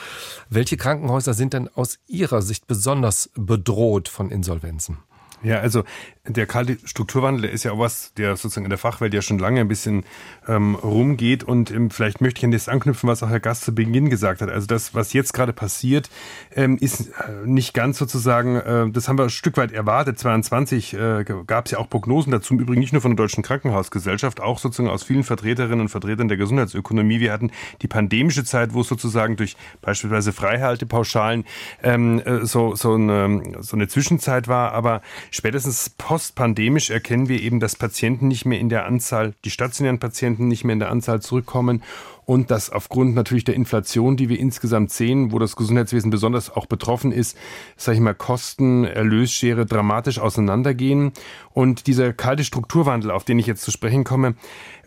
Welche 0.49 0.77
Krankenhäuser 0.77 1.35
sind 1.35 1.53
denn 1.53 1.69
aus 1.75 1.99
Ihrer 2.07 2.43
Sicht 2.43 2.67
besonders 2.67 3.31
bedroht 3.35 4.09
von 4.09 4.31
Insolvenzen? 4.31 4.99
Ja, 5.43 5.59
also 5.59 5.83
der 6.29 6.47
kalte 6.47 6.79
Strukturwandel 6.85 7.47
ist 7.47 7.65
ja 7.65 7.73
auch 7.73 7.81
was, 7.81 8.15
der 8.15 8.37
sozusagen 8.37 8.65
in 8.65 8.71
der 8.71 8.79
Fachwelt 8.79 9.13
ja 9.13 9.23
schon 9.23 9.41
lange 9.41 9.61
ein 9.61 9.67
bisschen 9.67 10.05
ähm, 10.47 10.77
rumgeht. 10.77 11.43
Und 11.43 11.73
ähm, 11.73 11.91
vielleicht 11.91 12.21
möchte 12.21 12.39
ich 12.39 12.45
an 12.45 12.53
das 12.53 12.69
anknüpfen, 12.69 13.09
was 13.09 13.25
auch 13.25 13.29
Herr 13.29 13.41
Gast 13.41 13.65
zu 13.65 13.75
Beginn 13.75 14.09
gesagt 14.09 14.41
hat. 14.41 14.49
Also 14.49 14.69
das, 14.69 14.95
was 14.95 15.13
jetzt 15.15 15.35
gerade 15.35 15.53
passiert, 15.53 16.11
ähm, 16.55 16.79
ist 16.79 17.09
äh, 17.09 17.45
nicht 17.45 17.75
ganz 17.75 17.99
sozusagen, 17.99 18.55
äh, 18.55 18.89
das 18.91 19.09
haben 19.09 19.19
wir 19.19 19.25
ein 19.25 19.31
Stück 19.31 19.57
weit 19.57 19.73
erwartet. 19.73 20.17
22 20.17 20.95
äh, 20.95 21.25
gab 21.45 21.67
es 21.67 21.73
ja 21.73 21.79
auch 21.79 21.91
Prognosen 21.91 22.31
dazu, 22.31 22.55
im 22.55 22.61
Übrigen 22.61 22.81
nicht 22.81 22.93
nur 22.93 23.03
von 23.03 23.17
der 23.17 23.25
Deutschen 23.25 23.43
Krankenhausgesellschaft, 23.43 24.41
auch 24.41 24.61
sozusagen 24.61 24.91
aus 24.91 25.03
vielen 25.03 25.25
Vertreterinnen 25.25 25.81
und 25.81 25.89
Vertretern 25.89 26.29
der 26.29 26.37
Gesundheitsökonomie. 26.37 27.19
Wir 27.19 27.33
hatten 27.33 27.51
die 27.83 27.89
pandemische 27.89 28.45
Zeit, 28.45 28.75
wo 28.75 28.83
es 28.83 28.89
sozusagen 28.89 29.35
durch 29.35 29.57
beispielsweise 29.81 30.33
Freihaltepauschalen 30.33 31.45
ähm, 31.83 32.21
äh, 32.21 32.47
so, 32.47 32.77
so, 32.77 32.95
eine, 32.95 33.43
so 33.59 33.75
eine 33.75 33.89
Zwischenzeit 33.89 34.47
war. 34.47 34.73
Aber 34.73 35.03
spätestens 35.33 35.91
postpandemisch 36.13 36.91
erkennen 36.91 37.31
wir 37.31 37.41
eben, 37.41 37.59
dass 37.59 37.75
Patienten 37.75 38.29
nicht 38.29 38.45
mehr 38.45 38.61
in 38.61 38.69
der 38.69 38.85
Anzahl, 38.85 39.33
die 39.47 39.51
stationären 39.51 39.99
Patienten 39.99 40.47
nicht 40.47 40.63
mehr 40.63 40.75
in 40.75 40.79
der 40.79 40.91
Anzahl 40.91 41.23
zurückkommen 41.23 41.83
und 42.25 42.51
dass 42.51 42.71
aufgrund 42.71 43.15
natürlich 43.15 43.45
der 43.45 43.55
Inflation, 43.55 44.17
die 44.17 44.29
wir 44.29 44.39
insgesamt 44.39 44.93
sehen, 44.93 45.33
wo 45.33 45.39
das 45.39 45.57
Gesundheitswesen 45.57 46.11
besonders 46.11 46.55
auch 46.55 46.67
betroffen 46.67 47.11
ist, 47.11 47.37
sage 47.77 47.97
ich 47.97 48.03
mal, 48.03 48.15
Kosten, 48.15 48.85
Erlösschere 48.85 49.67
dramatisch 49.67 50.19
auseinandergehen. 50.19 51.13
Und 51.53 51.87
dieser 51.87 52.13
kalte 52.13 52.45
Strukturwandel, 52.45 53.11
auf 53.11 53.25
den 53.25 53.39
ich 53.39 53.47
jetzt 53.47 53.63
zu 53.63 53.71
sprechen 53.71 54.05
komme, 54.05 54.35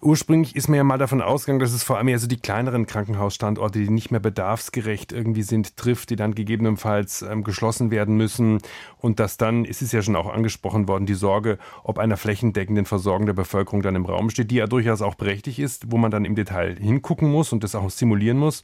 ursprünglich 0.01 0.55
ist 0.55 0.67
mir 0.67 0.77
ja 0.77 0.83
mal 0.83 0.97
davon 0.97 1.21
ausgegangen, 1.21 1.59
dass 1.59 1.73
es 1.73 1.83
vor 1.83 1.97
allem 1.97 2.07
eher 2.07 2.19
so 2.19 2.27
die 2.27 2.39
kleineren 2.39 2.85
Krankenhausstandorte, 2.85 3.79
die 3.79 3.89
nicht 3.89 4.11
mehr 4.11 4.19
bedarfsgerecht 4.19 5.11
irgendwie 5.11 5.41
sind, 5.41 5.77
trifft, 5.77 6.09
die 6.09 6.15
dann 6.15 6.35
gegebenenfalls 6.35 7.21
ähm, 7.21 7.43
geschlossen 7.43 7.91
werden 7.91 8.15
müssen. 8.15 8.59
Und 8.99 9.19
dass 9.19 9.37
dann, 9.37 9.65
es 9.65 9.81
ist 9.81 9.93
ja 9.93 10.01
schon 10.01 10.15
auch 10.15 10.31
angesprochen 10.31 10.87
worden, 10.87 11.05
die 11.05 11.13
Sorge, 11.13 11.57
ob 11.83 11.99
einer 11.99 12.17
flächendeckenden 12.17 12.85
Versorgung 12.85 13.25
der 13.25 13.33
Bevölkerung 13.33 13.81
dann 13.81 13.95
im 13.95 14.05
Raum 14.05 14.29
steht, 14.29 14.51
die 14.51 14.55
ja 14.55 14.67
durchaus 14.67 15.01
auch 15.01 15.15
berechtigt 15.15 15.59
ist, 15.59 15.91
wo 15.91 15.97
man 15.97 16.11
dann 16.11 16.25
im 16.25 16.35
Detail 16.35 16.75
hingucken 16.79 17.24
gucken 17.25 17.31
muss 17.31 17.51
und 17.51 17.63
das 17.63 17.75
auch 17.75 17.89
simulieren 17.89 18.37
muss. 18.37 18.63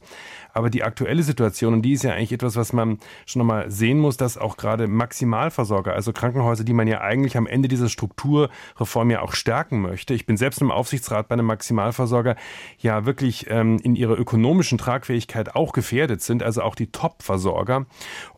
Aber 0.54 0.70
die 0.70 0.82
aktuelle 0.82 1.22
Situation, 1.22 1.74
und 1.74 1.82
die 1.82 1.92
ist 1.92 2.04
ja 2.04 2.12
eigentlich 2.12 2.32
etwas, 2.32 2.56
was 2.56 2.72
man 2.72 2.98
schon 3.26 3.40
nochmal 3.40 3.70
sehen 3.70 3.98
muss, 3.98 4.16
dass 4.16 4.36
auch 4.36 4.56
gerade 4.56 4.86
Maximalversorger, 4.86 5.94
also 5.94 6.12
Krankenhäuser, 6.12 6.64
die 6.64 6.74
man 6.74 6.86
ja 6.88 7.00
eigentlich 7.00 7.36
am 7.36 7.46
Ende 7.46 7.68
dieser 7.68 7.88
Strukturreform 7.88 9.10
ja 9.10 9.22
auch 9.22 9.32
stärken 9.32 9.80
möchte. 9.80 10.12
Ich 10.14 10.26
bin 10.26 10.36
selbst 10.36 10.60
im 10.60 10.70
Aufsichtsrat 10.70 11.28
bei 11.28 11.34
einem 11.34 11.46
Maximalversorger, 11.46 12.36
ja 12.78 13.06
wirklich 13.06 13.46
ähm, 13.48 13.78
in 13.82 13.96
ihrer 13.96 14.18
ökonomischen 14.18 14.78
Tragfähigkeit 14.78 15.56
auch 15.56 15.72
gefährdet 15.72 16.20
sind, 16.20 16.42
also 16.42 16.62
auch 16.62 16.74
die 16.74 16.88
Top-Versorger. 16.88 17.86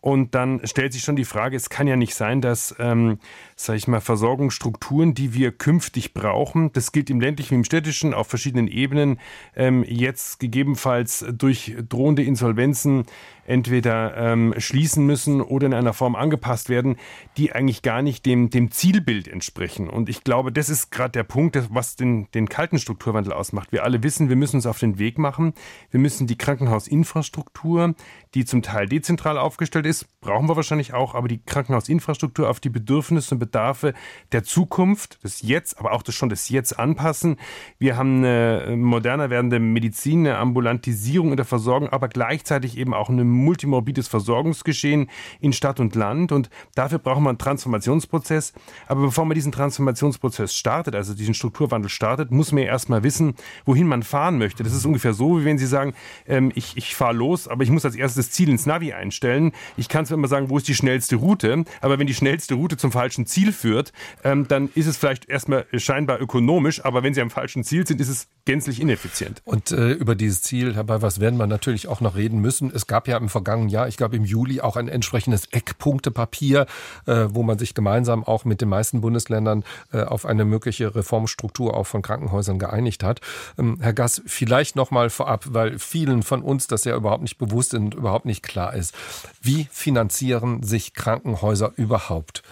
Und 0.00 0.34
dann 0.34 0.60
stellt 0.64 0.92
sich 0.92 1.02
schon 1.02 1.16
die 1.16 1.24
Frage, 1.24 1.56
es 1.56 1.68
kann 1.68 1.86
ja 1.86 1.96
nicht 1.96 2.14
sein, 2.14 2.40
dass, 2.40 2.74
ähm, 2.78 3.18
sage 3.56 3.78
ich 3.78 3.88
mal, 3.88 4.00
Versorgungsstrukturen, 4.00 5.14
die 5.14 5.34
wir 5.34 5.52
künftig 5.52 6.14
brauchen, 6.14 6.72
das 6.72 6.92
gilt 6.92 7.10
im 7.10 7.20
ländlichen 7.20 7.54
im 7.54 7.64
städtischen 7.64 8.14
auf 8.14 8.26
verschiedenen 8.26 8.68
Ebenen, 8.68 9.18
ähm, 9.54 9.84
jetzt 9.86 10.40
gegebenenfalls 10.40 11.24
durch 11.32 11.76
drohende 11.88 12.22
Insolvenzen 12.22 13.04
entweder 13.46 14.16
ähm, 14.16 14.54
schließen 14.58 15.04
müssen 15.06 15.40
oder 15.40 15.66
in 15.66 15.74
einer 15.74 15.92
Form 15.92 16.16
angepasst 16.16 16.68
werden, 16.68 16.96
die 17.36 17.52
eigentlich 17.52 17.82
gar 17.82 18.02
nicht 18.02 18.26
dem, 18.26 18.50
dem 18.50 18.70
Zielbild 18.70 19.28
entsprechen. 19.28 19.88
Und 19.88 20.08
ich 20.08 20.24
glaube, 20.24 20.52
das 20.52 20.68
ist 20.68 20.90
gerade 20.90 21.12
der 21.12 21.24
Punkt, 21.24 21.58
was 21.70 21.96
den, 21.96 22.30
den 22.32 22.48
kalten 22.48 22.78
Strukturwandel 22.78 23.32
ausmacht. 23.32 23.72
Wir 23.72 23.84
alle 23.84 24.02
wissen, 24.02 24.28
wir 24.28 24.36
müssen 24.36 24.56
uns 24.56 24.66
auf 24.66 24.78
den 24.78 24.98
Weg 24.98 25.18
machen. 25.18 25.54
Wir 25.90 26.00
müssen 26.00 26.26
die 26.26 26.38
Krankenhausinfrastruktur, 26.38 27.94
die 28.34 28.44
zum 28.44 28.62
Teil 28.62 28.88
dezentral 28.88 29.38
aufgestellt 29.38 29.86
ist, 29.86 30.20
brauchen 30.20 30.48
wir 30.48 30.56
wahrscheinlich 30.56 30.94
auch, 30.94 31.14
aber 31.14 31.28
die 31.28 31.40
Krankenhausinfrastruktur 31.44 32.48
auf 32.48 32.60
die 32.60 32.70
Bedürfnisse 32.70 33.34
und 33.34 33.38
Bedarfe 33.38 33.94
der 34.32 34.42
Zukunft, 34.42 35.22
des 35.22 35.42
Jetzt, 35.42 35.78
aber 35.78 35.92
auch 35.92 36.02
das 36.02 36.14
schon 36.14 36.28
des 36.28 36.48
Jetzt 36.48 36.78
anpassen. 36.78 37.36
Wir 37.78 37.96
haben 37.96 38.18
eine 38.18 38.76
moderner 38.76 39.30
werdende 39.30 39.60
Medizin, 39.60 40.20
eine 40.20 40.38
Ambulantisierung 40.38 41.30
in 41.30 41.36
der 41.36 41.44
Versorgung, 41.44 41.88
aber 41.90 42.08
gleichzeitig 42.08 42.76
eben 42.78 42.94
auch 42.94 43.08
eine 43.08 43.24
multimorbides 43.34 44.08
Versorgungsgeschehen 44.08 45.10
in 45.40 45.52
Stadt 45.52 45.80
und 45.80 45.94
Land. 45.94 46.32
Und 46.32 46.50
dafür 46.74 46.98
brauchen 46.98 47.24
wir 47.24 47.30
einen 47.30 47.38
Transformationsprozess. 47.38 48.52
Aber 48.86 49.02
bevor 49.02 49.24
man 49.24 49.34
diesen 49.34 49.52
Transformationsprozess 49.52 50.54
startet, 50.54 50.94
also 50.94 51.14
diesen 51.14 51.34
Strukturwandel 51.34 51.88
startet, 51.88 52.30
muss 52.30 52.52
man 52.52 52.62
ja 52.62 52.68
erstmal 52.68 53.02
wissen, 53.02 53.34
wohin 53.64 53.86
man 53.86 54.02
fahren 54.02 54.38
möchte. 54.38 54.62
Das 54.62 54.74
ist 54.74 54.84
ungefähr 54.86 55.14
so, 55.14 55.40
wie 55.40 55.44
wenn 55.44 55.58
Sie 55.58 55.66
sagen, 55.66 55.94
ähm, 56.26 56.52
ich, 56.54 56.76
ich 56.76 56.94
fahre 56.94 57.14
los, 57.14 57.48
aber 57.48 57.64
ich 57.64 57.70
muss 57.70 57.84
als 57.84 57.96
erstes 57.96 58.30
Ziel 58.30 58.48
ins 58.48 58.66
Navi 58.66 58.92
einstellen. 58.92 59.52
Ich 59.76 59.88
kann 59.88 60.06
zwar 60.06 60.18
immer 60.18 60.28
sagen, 60.28 60.50
wo 60.50 60.58
ist 60.58 60.68
die 60.68 60.74
schnellste 60.74 61.16
Route, 61.16 61.64
aber 61.80 61.98
wenn 61.98 62.06
die 62.06 62.14
schnellste 62.14 62.54
Route 62.54 62.76
zum 62.76 62.92
falschen 62.92 63.26
Ziel 63.26 63.52
führt, 63.52 63.92
ähm, 64.22 64.46
dann 64.48 64.68
ist 64.74 64.86
es 64.86 64.96
vielleicht 64.96 65.28
erstmal 65.28 65.66
scheinbar 65.74 66.20
ökonomisch, 66.20 66.84
aber 66.84 67.02
wenn 67.02 67.14
Sie 67.14 67.20
am 67.20 67.30
falschen 67.30 67.64
Ziel 67.64 67.86
sind, 67.86 68.00
ist 68.00 68.08
es 68.08 68.28
gänzlich 68.44 68.80
ineffizient. 68.80 69.42
Und 69.44 69.70
äh, 69.70 69.92
über 69.92 70.14
dieses 70.14 70.42
Ziel, 70.42 70.74
Herr 70.74 70.84
was 71.02 71.20
werden 71.20 71.38
wir 71.38 71.46
natürlich 71.46 71.88
auch 71.88 72.00
noch 72.00 72.14
reden 72.14 72.40
müssen. 72.40 72.70
Es 72.74 72.86
gab 72.86 73.08
ja 73.08 73.16
im 73.24 73.28
vergangenen 73.28 73.68
Jahr, 73.68 73.88
ich 73.88 73.96
glaube 73.96 74.16
im 74.16 74.24
Juli, 74.24 74.60
auch 74.60 74.76
ein 74.76 74.88
entsprechendes 74.88 75.46
Eckpunktepapier, 75.46 76.66
äh, 77.06 77.26
wo 77.28 77.42
man 77.42 77.58
sich 77.58 77.74
gemeinsam 77.74 78.22
auch 78.22 78.44
mit 78.44 78.60
den 78.60 78.68
meisten 78.68 79.00
Bundesländern 79.00 79.64
äh, 79.92 80.02
auf 80.02 80.26
eine 80.26 80.44
mögliche 80.44 80.94
Reformstruktur 80.94 81.74
auch 81.74 81.86
von 81.86 82.02
Krankenhäusern 82.02 82.58
geeinigt 82.58 83.02
hat. 83.02 83.20
Ähm, 83.58 83.78
Herr 83.80 83.94
Gass, 83.94 84.22
vielleicht 84.26 84.76
noch 84.76 84.90
mal 84.90 85.10
vorab, 85.10 85.46
weil 85.48 85.78
vielen 85.78 86.22
von 86.22 86.42
uns 86.42 86.66
das 86.66 86.84
ja 86.84 86.94
überhaupt 86.94 87.22
nicht 87.22 87.38
bewusst 87.38 87.74
und 87.74 87.94
überhaupt 87.94 88.26
nicht 88.26 88.42
klar 88.42 88.74
ist. 88.74 88.94
Wie 89.40 89.66
finanzieren 89.70 90.62
sich 90.62 90.94
Krankenhäuser 90.94 91.72
überhaupt? 91.76 92.42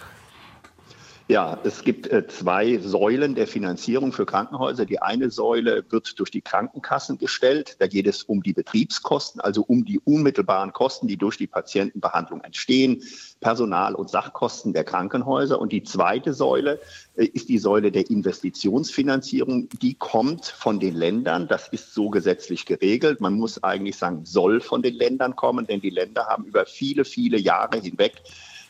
Ja, 1.33 1.57
es 1.63 1.83
gibt 1.83 2.05
äh, 2.11 2.27
zwei 2.27 2.77
Säulen 2.77 3.33
der 3.33 3.47
Finanzierung 3.47 4.13
für 4.13 4.23
Krankenhäuser. 4.23 4.85
Die 4.85 5.01
eine 5.01 5.31
Säule 5.31 5.83
wird 5.89 6.19
durch 6.19 6.29
die 6.29 6.41
Krankenkassen 6.41 7.17
gestellt. 7.17 7.75
Da 7.79 7.87
geht 7.87 8.05
es 8.05 8.21
um 8.21 8.43
die 8.43 8.53
Betriebskosten, 8.53 9.41
also 9.41 9.63
um 9.63 9.83
die 9.83 9.99
unmittelbaren 9.99 10.73
Kosten, 10.73 11.07
die 11.07 11.17
durch 11.17 11.37
die 11.37 11.47
Patientenbehandlung 11.47 12.41
entstehen, 12.41 13.01
Personal- 13.39 13.95
und 13.95 14.11
Sachkosten 14.11 14.73
der 14.73 14.83
Krankenhäuser. 14.83 15.59
Und 15.59 15.71
die 15.71 15.81
zweite 15.81 16.35
Säule 16.35 16.79
äh, 17.15 17.25
ist 17.25 17.49
die 17.49 17.57
Säule 17.57 17.91
der 17.91 18.07
Investitionsfinanzierung. 18.11 19.69
Die 19.81 19.95
kommt 19.95 20.45
von 20.45 20.79
den 20.79 20.93
Ländern. 20.93 21.47
Das 21.47 21.67
ist 21.67 21.95
so 21.95 22.11
gesetzlich 22.11 22.67
geregelt. 22.67 23.21
Man 23.21 23.33
muss 23.33 23.63
eigentlich 23.63 23.97
sagen, 23.97 24.23
soll 24.23 24.61
von 24.61 24.83
den 24.83 24.93
Ländern 24.93 25.35
kommen, 25.35 25.65
denn 25.65 25.81
die 25.81 25.89
Länder 25.89 26.27
haben 26.27 26.45
über 26.45 26.67
viele, 26.67 27.05
viele 27.05 27.39
Jahre 27.39 27.79
hinweg 27.79 28.21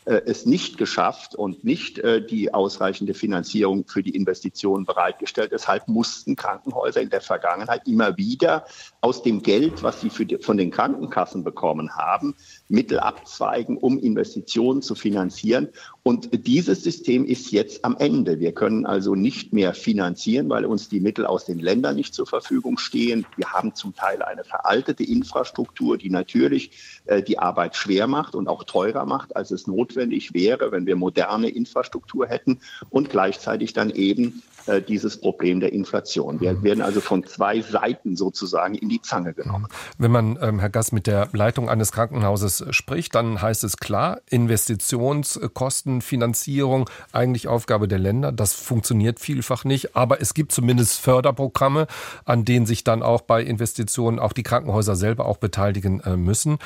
es 0.05 0.45
nicht 0.45 0.77
geschafft 0.77 1.35
und 1.35 1.63
nicht 1.63 1.99
äh, 1.99 2.25
die 2.25 2.53
ausreichende 2.53 3.13
Finanzierung 3.13 3.85
für 3.87 4.03
die 4.03 4.15
Investitionen 4.15 4.85
bereitgestellt. 4.85 5.51
Deshalb 5.51 5.87
mussten 5.87 6.35
Krankenhäuser 6.35 7.01
in 7.01 7.09
der 7.09 7.21
Vergangenheit 7.21 7.87
immer 7.87 8.17
wieder 8.17 8.65
aus 9.01 9.23
dem 9.23 9.41
Geld, 9.41 9.83
was 9.83 10.01
sie 10.01 10.09
die, 10.09 10.37
von 10.37 10.57
den 10.57 10.71
Krankenkassen 10.71 11.43
bekommen 11.43 11.95
haben, 11.95 12.35
Mittel 12.73 12.99
abzweigen, 12.99 13.77
um 13.77 13.99
Investitionen 13.99 14.81
zu 14.81 14.95
finanzieren. 14.95 15.69
Und 16.01 16.47
dieses 16.47 16.83
System 16.83 17.23
ist 17.23 17.51
jetzt 17.51 17.85
am 17.85 17.95
Ende. 17.97 18.39
Wir 18.39 18.51
können 18.51 18.85
also 18.85 19.15
nicht 19.15 19.53
mehr 19.53 19.73
finanzieren, 19.73 20.49
weil 20.49 20.65
uns 20.65 20.89
die 20.89 20.99
Mittel 20.99 21.25
aus 21.25 21.45
den 21.45 21.59
Ländern 21.59 21.95
nicht 21.95 22.13
zur 22.13 22.25
Verfügung 22.25 22.77
stehen. 22.77 23.25
Wir 23.37 23.53
haben 23.53 23.75
zum 23.75 23.95
Teil 23.95 24.23
eine 24.23 24.43
veraltete 24.43 25.03
Infrastruktur, 25.03 25.97
die 25.97 26.09
natürlich 26.09 27.01
äh, 27.05 27.21
die 27.21 27.37
Arbeit 27.37 27.75
schwer 27.75 28.07
macht 28.07 28.33
und 28.33 28.47
auch 28.47 28.63
teurer 28.63 29.05
macht, 29.05 29.35
als 29.35 29.51
es 29.51 29.67
notwendig 29.67 30.33
wäre, 30.33 30.71
wenn 30.71 30.87
wir 30.87 30.95
moderne 30.95 31.49
Infrastruktur 31.49 32.27
hätten 32.27 32.59
und 32.89 33.11
gleichzeitig 33.11 33.73
dann 33.73 33.91
eben 33.91 34.41
äh, 34.65 34.81
dieses 34.81 35.19
Problem 35.19 35.59
der 35.59 35.73
Inflation. 35.73 36.39
Wir 36.39 36.53
mhm. 36.53 36.63
werden 36.63 36.81
also 36.81 37.01
von 37.01 37.25
zwei 37.25 37.61
Seiten 37.61 38.15
sozusagen 38.15 38.75
in 38.75 38.87
die 38.87 39.01
Zange 39.01 39.33
genommen. 39.33 39.67
Wenn 39.97 40.11
man, 40.11 40.39
ähm, 40.41 40.59
Herr 40.59 40.69
Gass, 40.69 40.91
mit 40.91 41.05
der 41.05 41.27
Leitung 41.33 41.69
eines 41.69 41.91
Krankenhauses 41.91 42.62
spricht, 42.71 43.15
dann 43.15 43.41
heißt 43.41 43.63
es 43.63 43.77
klar, 43.77 44.21
Investitionskosten, 44.29 46.01
Finanzierung, 46.01 46.89
eigentlich 47.11 47.47
Aufgabe 47.47 47.87
der 47.87 47.99
Länder. 47.99 48.31
Das 48.31 48.53
funktioniert 48.53 49.19
vielfach 49.19 49.63
nicht, 49.65 49.95
aber 49.95 50.21
es 50.21 50.33
gibt 50.33 50.51
zumindest 50.51 50.99
Förderprogramme, 50.99 51.87
an 52.25 52.45
denen 52.45 52.65
sich 52.65 52.83
dann 52.83 53.03
auch 53.03 53.21
bei 53.21 53.43
Investitionen 53.43 54.19
auch 54.19 54.33
die 54.33 54.43
Krankenhäuser 54.43 54.95
selber 54.95 55.25
auch 55.25 55.37
beteiligen 55.37 55.99
äh, 56.01 56.17
müssen. 56.17 56.57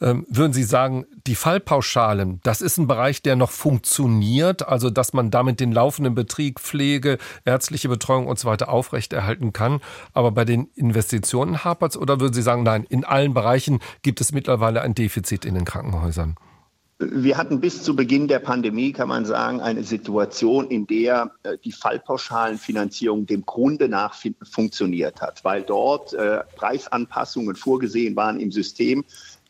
Ähm, 0.00 0.26
würden 0.28 0.52
Sie 0.52 0.64
sagen, 0.64 1.06
die 1.26 1.34
Fallpauschalen, 1.34 2.40
das 2.42 2.60
ist 2.60 2.78
ein 2.78 2.86
Bereich, 2.86 3.22
der 3.22 3.36
noch 3.36 3.50
funktioniert, 3.50 4.66
also 4.66 4.90
dass 4.90 5.12
man 5.12 5.30
damit 5.30 5.60
den 5.60 5.72
laufenden 5.72 6.14
Betrieb, 6.14 6.60
Pflege, 6.60 7.18
ärztliche 7.44 7.88
Betreuung 7.88 8.26
und 8.26 8.38
so 8.38 8.48
weiter 8.48 8.68
aufrechterhalten 8.68 9.52
kann. 9.52 9.80
Aber 10.12 10.32
bei 10.32 10.44
den 10.44 10.68
Investitionen 10.74 11.64
hapert 11.64 11.92
es 11.92 11.96
oder 11.96 12.20
würden 12.20 12.34
Sie 12.34 12.42
sagen, 12.42 12.62
nein, 12.62 12.84
in 12.88 13.04
allen 13.04 13.34
Bereichen 13.34 13.80
gibt 14.02 14.20
es 14.20 14.32
mittlerweile 14.32 14.82
ein 14.82 14.94
Defizit 14.94 15.23
in 15.44 15.54
den 15.54 15.64
Krankenhäusern? 15.64 16.36
Wir 16.98 17.36
hatten 17.36 17.60
bis 17.60 17.82
zu 17.82 17.96
Beginn 17.96 18.28
der 18.28 18.38
Pandemie, 18.38 18.92
kann 18.92 19.08
man 19.08 19.24
sagen, 19.24 19.60
eine 19.60 19.82
Situation, 19.82 20.70
in 20.70 20.86
der 20.86 21.32
äh, 21.42 21.58
die 21.58 21.72
Fallpauschalenfinanzierung 21.72 23.26
dem 23.26 23.44
Grunde 23.44 23.88
nach 23.88 24.14
funktioniert 24.42 25.20
hat, 25.20 25.44
weil 25.44 25.62
dort 25.62 26.14
äh, 26.14 26.44
Preisanpassungen 26.54 27.56
vorgesehen 27.56 28.14
waren 28.14 28.38
im 28.38 28.52
System, 28.52 29.04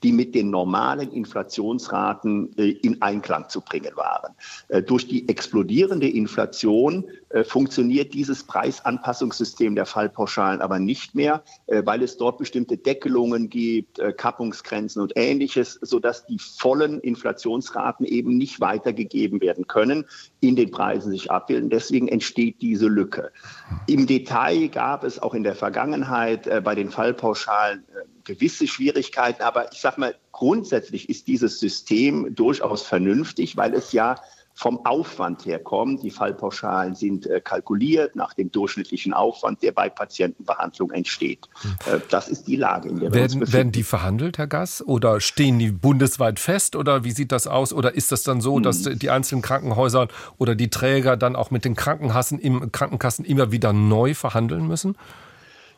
die 0.04 0.12
mit 0.12 0.34
den 0.34 0.50
normalen 0.50 1.10
Inflationsraten 1.10 2.56
äh, 2.58 2.72
in 2.82 3.00
Einklang 3.00 3.48
zu 3.48 3.62
bringen 3.62 3.96
waren. 3.96 4.34
Äh, 4.68 4.82
durch 4.82 5.08
die 5.08 5.26
explodierende 5.30 6.08
Inflation 6.08 7.06
äh, 7.30 7.42
funktioniert 7.42 8.12
dieses 8.12 8.44
Preisanpassungssystem 8.44 9.74
der 9.74 9.86
Fallpauschalen 9.86 10.60
aber 10.60 10.78
nicht 10.78 11.14
mehr, 11.14 11.42
weil 11.66 12.02
es 12.02 12.16
dort 12.18 12.38
bestimmte 12.38 12.76
Deckelungen 12.76 13.48
gibt, 13.48 14.00
Kappungsgrenzen 14.16 15.00
und 15.00 15.12
ähnliches, 15.16 15.78
sodass 15.80 16.26
die 16.26 16.38
vollen 16.38 17.00
Inflationsraten 17.00 18.04
eben 18.04 18.36
nicht 18.36 18.60
weitergegeben 18.60 19.40
werden 19.40 19.66
können, 19.66 20.04
in 20.40 20.56
den 20.56 20.70
Preisen 20.70 21.10
sich 21.10 21.30
abbilden. 21.30 21.70
Deswegen 21.70 22.08
entsteht 22.08 22.60
diese 22.60 22.88
Lücke. 22.88 23.32
Im 23.86 24.06
Detail 24.06 24.68
gab 24.68 25.04
es 25.04 25.18
auch 25.20 25.34
in 25.34 25.44
der 25.44 25.54
Vergangenheit 25.54 26.62
bei 26.62 26.74
den 26.74 26.90
Fallpauschalen 26.90 27.84
gewisse 28.24 28.66
Schwierigkeiten, 28.66 29.42
aber 29.42 29.72
ich 29.72 29.80
sage 29.80 30.00
mal, 30.00 30.14
grundsätzlich 30.32 31.08
ist 31.08 31.26
dieses 31.26 31.60
System 31.60 32.34
durchaus 32.34 32.82
vernünftig, 32.82 33.56
weil 33.56 33.74
es 33.74 33.92
ja 33.92 34.16
vom 34.54 34.86
Aufwand 34.86 35.44
her 35.46 35.58
kommt. 35.58 36.02
Die 36.04 36.10
Fallpauschalen 36.10 36.94
sind 36.94 37.26
äh, 37.26 37.40
kalkuliert 37.40 38.14
nach 38.14 38.34
dem 38.34 38.52
durchschnittlichen 38.52 39.12
Aufwand, 39.12 39.62
der 39.62 39.72
bei 39.72 39.88
Patientenbehandlung 39.88 40.92
entsteht. 40.92 41.48
Hm. 41.62 41.70
Äh, 41.92 42.00
das 42.08 42.28
ist 42.28 42.46
die 42.46 42.56
Lage, 42.56 42.88
in 42.88 43.00
der 43.00 43.12
wir 43.12 43.20
werden, 43.20 43.42
uns 43.42 43.52
Werden 43.52 43.72
die 43.72 43.82
verhandelt, 43.82 44.38
Herr 44.38 44.46
Gass? 44.46 44.80
Oder 44.86 45.20
stehen 45.20 45.58
die 45.58 45.72
bundesweit 45.72 46.38
fest? 46.38 46.76
Oder 46.76 47.02
wie 47.02 47.10
sieht 47.10 47.32
das 47.32 47.48
aus? 47.48 47.72
Oder 47.72 47.94
ist 47.94 48.12
das 48.12 48.22
dann 48.22 48.40
so, 48.40 48.60
dass 48.60 48.86
hm. 48.86 48.98
die 48.98 49.10
einzelnen 49.10 49.42
Krankenhäuser 49.42 50.06
oder 50.38 50.54
die 50.54 50.70
Träger 50.70 51.16
dann 51.16 51.34
auch 51.34 51.50
mit 51.50 51.64
den 51.64 51.74
Krankenkassen, 51.74 52.38
im, 52.38 52.70
Krankenkassen 52.70 53.24
immer 53.24 53.50
wieder 53.50 53.72
neu 53.72 54.14
verhandeln 54.14 54.68
müssen? 54.68 54.96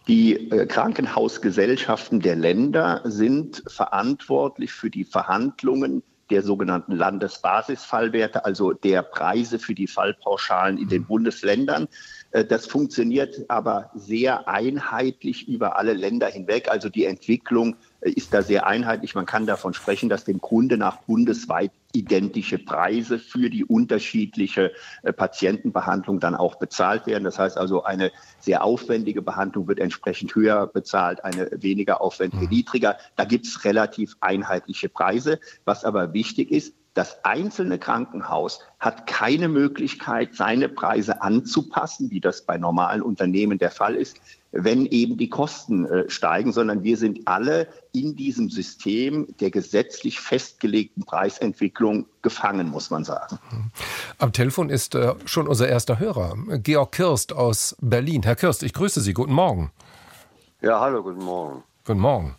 Die 0.09 0.51
äh, 0.51 0.67
Krankenhausgesellschaften 0.67 2.21
der 2.21 2.37
Länder 2.37 3.03
sind 3.05 3.65
verantwortlich 3.67 4.73
für 4.73 4.89
die 4.89 5.05
Verhandlungen 5.05 6.03
der 6.31 6.43
sogenannten 6.43 6.93
Landesbasisfallwerte, 6.93 8.45
also 8.45 8.73
der 8.73 9.03
Preise 9.03 9.59
für 9.59 9.75
die 9.75 9.87
Fallpauschalen 9.87 10.79
in 10.79 10.89
den 10.89 11.05
Bundesländern. 11.05 11.89
Äh, 12.31 12.45
das 12.45 12.67
funktioniert 12.67 13.45
aber 13.49 13.91
sehr 13.95 14.49
einheitlich 14.49 15.49
über 15.49 15.77
alle 15.77 15.95
Länder 15.95 16.29
hinweg. 16.29 16.69
Also 16.69 16.89
die 16.89 17.05
Entwicklung 17.05 17.77
äh, 18.01 18.11
ist 18.11 18.33
da 18.33 18.43
sehr 18.43 18.67
einheitlich. 18.67 19.15
Man 19.17 19.27
kann 19.27 19.47
davon 19.47 19.75
sprechen, 19.75 20.09
dass 20.09 20.25
dem 20.25 20.39
Grunde 20.39 20.77
nach 20.77 20.99
bundesweit 20.99 21.73
identische 21.99 22.59
Preise 22.59 23.19
für 23.19 23.51
die 23.51 23.65
unterschiedliche 23.65 24.73
äh, 25.03 25.13
Patientenbehandlung 25.13 26.21
dann 26.21 26.35
auch 26.35 26.57
bezahlt 26.57 27.07
werden. 27.07 27.25
Das 27.25 27.39
heißt 27.39 27.57
also, 27.57 27.85
eine 27.85 28.13
sehr 28.39 28.65
aufwendige 28.65 29.23
Behandlung 29.23 29.69
wird 29.69 29.79
entsprechend 29.79 30.35
höher 30.35 30.67
bezahlt, 30.67 31.25
eine 31.25 31.51
weniger 31.53 32.01
aufwendige 32.01 32.45
mhm. 32.45 32.51
niedriger. 32.51 32.97
Da 33.17 33.25
gibt 33.25 33.47
es 33.47 33.65
relativ 33.65 34.17
einheitliche 34.21 34.89
Preise. 34.89 35.41
Was 35.65 35.85
aber 35.85 36.13
wichtig 36.13 36.51
ist, 36.51 36.75
das 36.97 37.23
einzelne 37.27 37.79
Krankenhaus 37.79 38.61
hat 38.81 39.07
keine 39.07 39.49
Möglichkeit, 39.49 40.35
seine 40.35 40.71
Preise 40.71 41.21
anzupassen, 41.21 42.11
wie 42.11 42.21
das 42.21 42.47
bei 42.47 42.57
normalen 42.57 43.03
Unternehmen 43.03 43.59
der 43.59 43.71
Fall 43.71 43.95
ist, 43.95 44.19
wenn 44.59 44.87
eben 44.87 45.17
die 45.17 45.29
Kosten 45.29 45.87
äh, 45.87 46.09
steigen, 46.09 46.53
sondern 46.53 46.83
wir 46.83 46.97
sind 46.97 47.27
alle 47.27 47.69
in 47.93 48.17
diesem 48.17 48.51
System 48.51 49.27
der 49.41 49.51
gesetzlich 49.51 50.21
festgelegten 50.21 51.05
Preisentwicklung 51.05 52.07
gefangen, 52.23 52.69
muss 52.69 52.91
man 52.91 53.05
sagen. 53.05 53.39
Am 54.19 54.33
Telefon 54.33 54.71
ist 54.71 54.95
äh, 54.95 55.15
schon 55.25 55.49
unser 55.49 55.69
erster 55.69 55.99
Hörer, 55.99 56.37
Georg 56.63 56.93
Kirst 56.93 57.33
aus 57.33 57.77
Berlin. 57.81 58.23
Herr 58.23 58.37
Kirst, 58.37 58.63
ich 58.63 58.73
grüße 58.73 59.01
Sie. 59.01 59.13
Guten 59.13 59.33
Morgen. 59.33 59.71
Ja, 60.61 60.81
hallo, 60.81 61.03
guten 61.03 61.25
Morgen. 61.25 61.63
Guten 61.85 62.01
Morgen. 62.01 62.35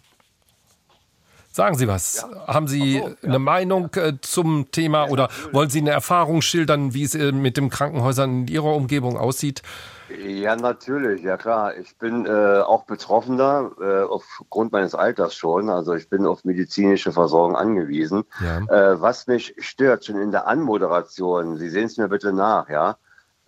Sagen 1.52 1.76
Sie 1.76 1.88
was. 1.88 2.24
Ja. 2.30 2.48
Haben 2.48 2.68
Sie 2.68 3.00
so, 3.00 3.28
eine 3.28 3.40
Meinung 3.40 3.90
äh, 3.96 4.14
zum 4.22 4.70
Thema 4.72 5.06
ja, 5.06 5.12
oder 5.12 5.24
natürlich. 5.24 5.54
wollen 5.54 5.70
Sie 5.70 5.80
eine 5.80 5.90
Erfahrung 5.90 6.44
schildern, 6.44 6.94
wie 6.94 7.04
es 7.04 7.16
äh, 7.16 7.32
mit 7.32 7.58
den 7.58 7.70
Krankenhäusern 7.70 8.42
in 8.42 8.48
Ihrer 8.48 8.76
Umgebung 8.76 9.18
aussieht? 9.18 9.64
Ja, 10.10 10.56
natürlich, 10.56 11.22
ja 11.22 11.38
klar. 11.38 11.76
Ich 11.78 11.98
bin 11.98 12.26
äh, 12.26 12.60
auch 12.60 12.86
Betroffener 12.86 13.72
äh, 13.80 14.04
aufgrund 14.04 14.72
meines 14.72 14.96
Alters 14.96 15.36
schon. 15.36 15.70
Also 15.70 15.94
ich 15.94 16.10
bin 16.10 16.26
auf 16.26 16.46
medizinische 16.46 17.12
Versorgung 17.12 17.56
angewiesen. 17.56 18.24
Ja. 18.42 18.60
Äh, 18.70 19.02
was 19.02 19.28
mich 19.28 19.56
stört, 19.60 20.06
schon 20.06 20.20
in 20.22 20.32
der 20.32 20.48
Anmoderation, 20.48 21.58
Sie 21.58 21.70
sehen 21.70 21.86
es 21.86 21.98
mir 21.98 22.08
bitte 22.08 22.34
nach, 22.34 22.70
ja. 22.70 22.98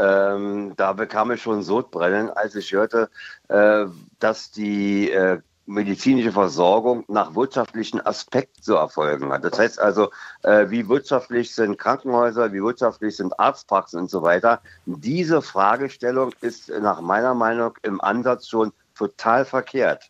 Ähm, 0.02 0.74
da 0.78 0.94
bekam 0.94 1.32
ich 1.32 1.42
schon 1.42 1.62
Sodbrennen, 1.62 2.30
als 2.30 2.56
ich 2.56 2.72
hörte, 2.72 3.10
äh, 3.50 3.86
dass 4.20 4.50
die 4.50 5.12
äh, 5.12 5.42
medizinische 5.70 6.32
Versorgung 6.32 7.04
nach 7.08 7.36
wirtschaftlichen 7.36 8.02
Aspekten 8.02 8.62
zu 8.62 8.76
erfolgen 8.76 9.32
hat. 9.32 9.44
Das 9.44 9.58
heißt 9.60 9.80
also, 9.80 10.10
äh, 10.42 10.70
wie 10.70 10.90
wirtschaftlich 10.90 11.54
sind 11.54 11.78
Krankenhäuser, 11.78 12.52
wie 12.52 12.62
wirtschaftlich 12.62 13.16
sind 13.16 13.40
Arztpraxen 13.40 14.00
und 14.00 14.10
so 14.10 14.24
weiter. 14.24 14.62
Diese 14.86 15.42
Fragestellung 15.42 16.32
ist 16.42 16.70
nach 16.70 17.02
meiner 17.02 17.36
Meinung 17.36 17.74
im 17.84 18.02
Ansatz 18.02 18.48
schon 18.48 18.74
total 18.98 19.46
verkehrt. 19.46 20.10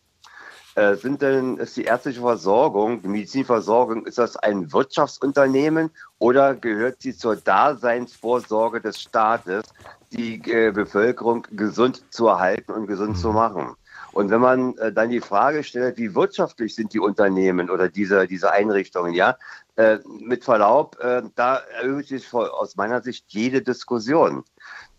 Äh, 0.75 0.95
sind 0.95 1.21
denn, 1.21 1.57
ist 1.57 1.75
die 1.75 1.83
ärztliche 1.83 2.21
Versorgung, 2.21 3.01
die 3.01 3.09
Medizinversorgung, 3.09 4.05
ist 4.05 4.17
das 4.17 4.37
ein 4.37 4.71
Wirtschaftsunternehmen 4.71 5.89
oder 6.19 6.55
gehört 6.55 7.01
sie 7.01 7.17
zur 7.17 7.35
Daseinsvorsorge 7.35 8.79
des 8.79 9.01
Staates, 9.01 9.65
die 10.13 10.35
äh, 10.49 10.71
Bevölkerung 10.71 11.45
gesund 11.51 12.03
zu 12.11 12.27
erhalten 12.27 12.71
und 12.71 12.87
gesund 12.87 13.17
zu 13.17 13.27
mhm. 13.27 13.35
machen? 13.35 13.75
Und 14.11 14.29
wenn 14.31 14.41
man 14.41 14.77
äh, 14.77 14.91
dann 14.91 15.09
die 15.09 15.21
Frage 15.21 15.63
stellt, 15.63 15.97
wie 15.97 16.15
wirtschaftlich 16.15 16.75
sind 16.75 16.93
die 16.93 16.99
Unternehmen 16.99 17.69
oder 17.69 17.89
diese, 17.89 18.27
diese 18.27 18.51
Einrichtungen, 18.51 19.13
ja, 19.13 19.37
äh, 19.75 19.99
mit 20.19 20.43
Verlaub, 20.43 20.97
äh, 20.99 21.21
da 21.35 21.57
erhöht 21.79 22.07
sich 22.07 22.33
aus 22.33 22.75
meiner 22.75 23.01
Sicht 23.01 23.25
jede 23.29 23.61
Diskussion. 23.61 24.43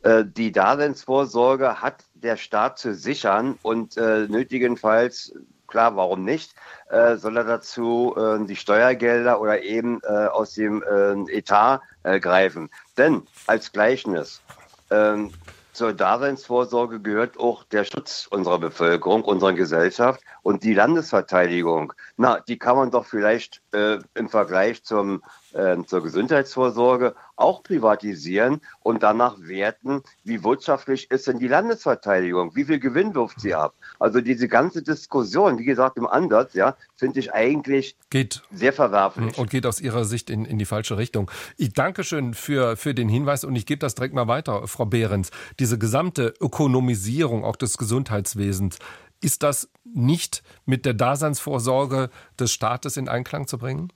Äh, 0.03 0.25
die 0.25 0.53
Daseinsvorsorge 0.53 1.83
hat 1.83 2.05
der 2.15 2.37
Staat 2.37 2.79
zu 2.79 2.95
sichern 2.95 3.59
und 3.63 3.97
äh, 3.97 4.27
nötigenfalls 4.29 5.35
klar, 5.67 5.95
warum 5.97 6.25
nicht, 6.25 6.55
äh, 6.89 7.17
soll 7.17 7.37
er 7.37 7.45
dazu 7.45 8.17
die 8.49 8.57
Steuergelder 8.57 9.41
oder 9.41 9.63
eben 9.63 10.03
aus 10.03 10.55
dem 10.55 10.83
Etat 11.29 11.81
greifen. 12.03 12.71
Denn 12.97 13.23
als 13.47 13.71
Gleichnis, 13.71 14.43
ähm, 14.91 15.31
zur 15.73 15.93
Daseinsvorsorge 15.93 17.01
gehört 17.01 17.39
auch 17.39 17.65
der 17.65 17.85
Schutz 17.85 18.27
unserer 18.31 18.59
Bevölkerung, 18.59 19.23
unserer 19.23 19.53
Gesellschaft 19.53 20.23
und 20.43 20.65
die 20.65 20.75
Landesverteidigung. 20.75 21.93
Na, 22.17 22.41
die 22.41 22.59
kann 22.59 22.77
man 22.77 22.91
doch 22.91 23.07
vielleicht 23.07 23.63
äh, 23.73 23.99
im 24.15 24.29
Vergleich 24.29 24.83
zum, 24.85 25.23
äh, 25.53 25.77
zur 25.85 26.03
Gesundheitsvorsorge 26.03 27.15
auch 27.41 27.63
privatisieren 27.63 28.61
und 28.81 29.03
danach 29.03 29.37
werten, 29.41 30.03
wie 30.25 30.45
wirtschaftlich 30.45 31.11
ist 31.11 31.27
denn 31.27 31.39
die 31.39 31.49
Landesverteidigung, 31.49 32.55
wie 32.55 32.65
viel 32.65 32.79
Gewinn 32.79 33.15
wirft 33.15 33.41
sie 33.41 33.55
ab. 33.55 33.75
Also 33.99 34.21
diese 34.21 34.49
ganze 34.49 34.83
Diskussion, 34.83 35.59
wie 35.59 35.65
gesagt, 35.65 35.97
im 35.97 36.07
Ansatz, 36.07 36.55
ja, 36.55 36.77
finde 36.97 37.21
ich 37.21 37.33
eigentlich 37.33 37.97
geht, 38.11 38.43
sehr 38.53 38.73
verwerflich. 38.73 39.39
Und 39.39 39.51
geht 39.51 39.67
aus 39.67 39.81
Ihrer 39.81 40.05
Sicht 40.05 40.31
in, 40.31 40.45
in 40.45 40.59
die 40.59 40.65
falsche 40.65 40.99
Richtung. 40.99 41.31
Ich 41.57 41.73
danke 41.73 42.05
schön 42.05 42.35
für, 42.35 42.77
für 42.77 42.95
den 42.95 43.09
Hinweis 43.09 43.45
und 43.45 43.57
ich 43.57 43.67
gebe 43.67 43.79
das 43.79 43.95
direkt 43.95 44.15
mal 44.15 44.29
weiter, 44.29 44.67
Frau 44.69 44.87
Behrens. 44.87 45.31
Diese 45.59 45.79
gesamte 45.79 46.35
Ökonomisierung 46.41 47.45
auch 47.45 47.57
des 47.57 47.79
Gesundheitswesens, 47.79 48.79
ist 49.23 49.43
das 49.43 49.69
nicht 49.85 50.43
mit 50.65 50.87
der 50.87 50.95
Daseinsvorsorge 50.95 52.11
des 52.39 52.53
Staates 52.53 52.97
in 52.97 53.09
Einklang 53.09 53.47
zu 53.47 53.59
bringen? 53.59 53.93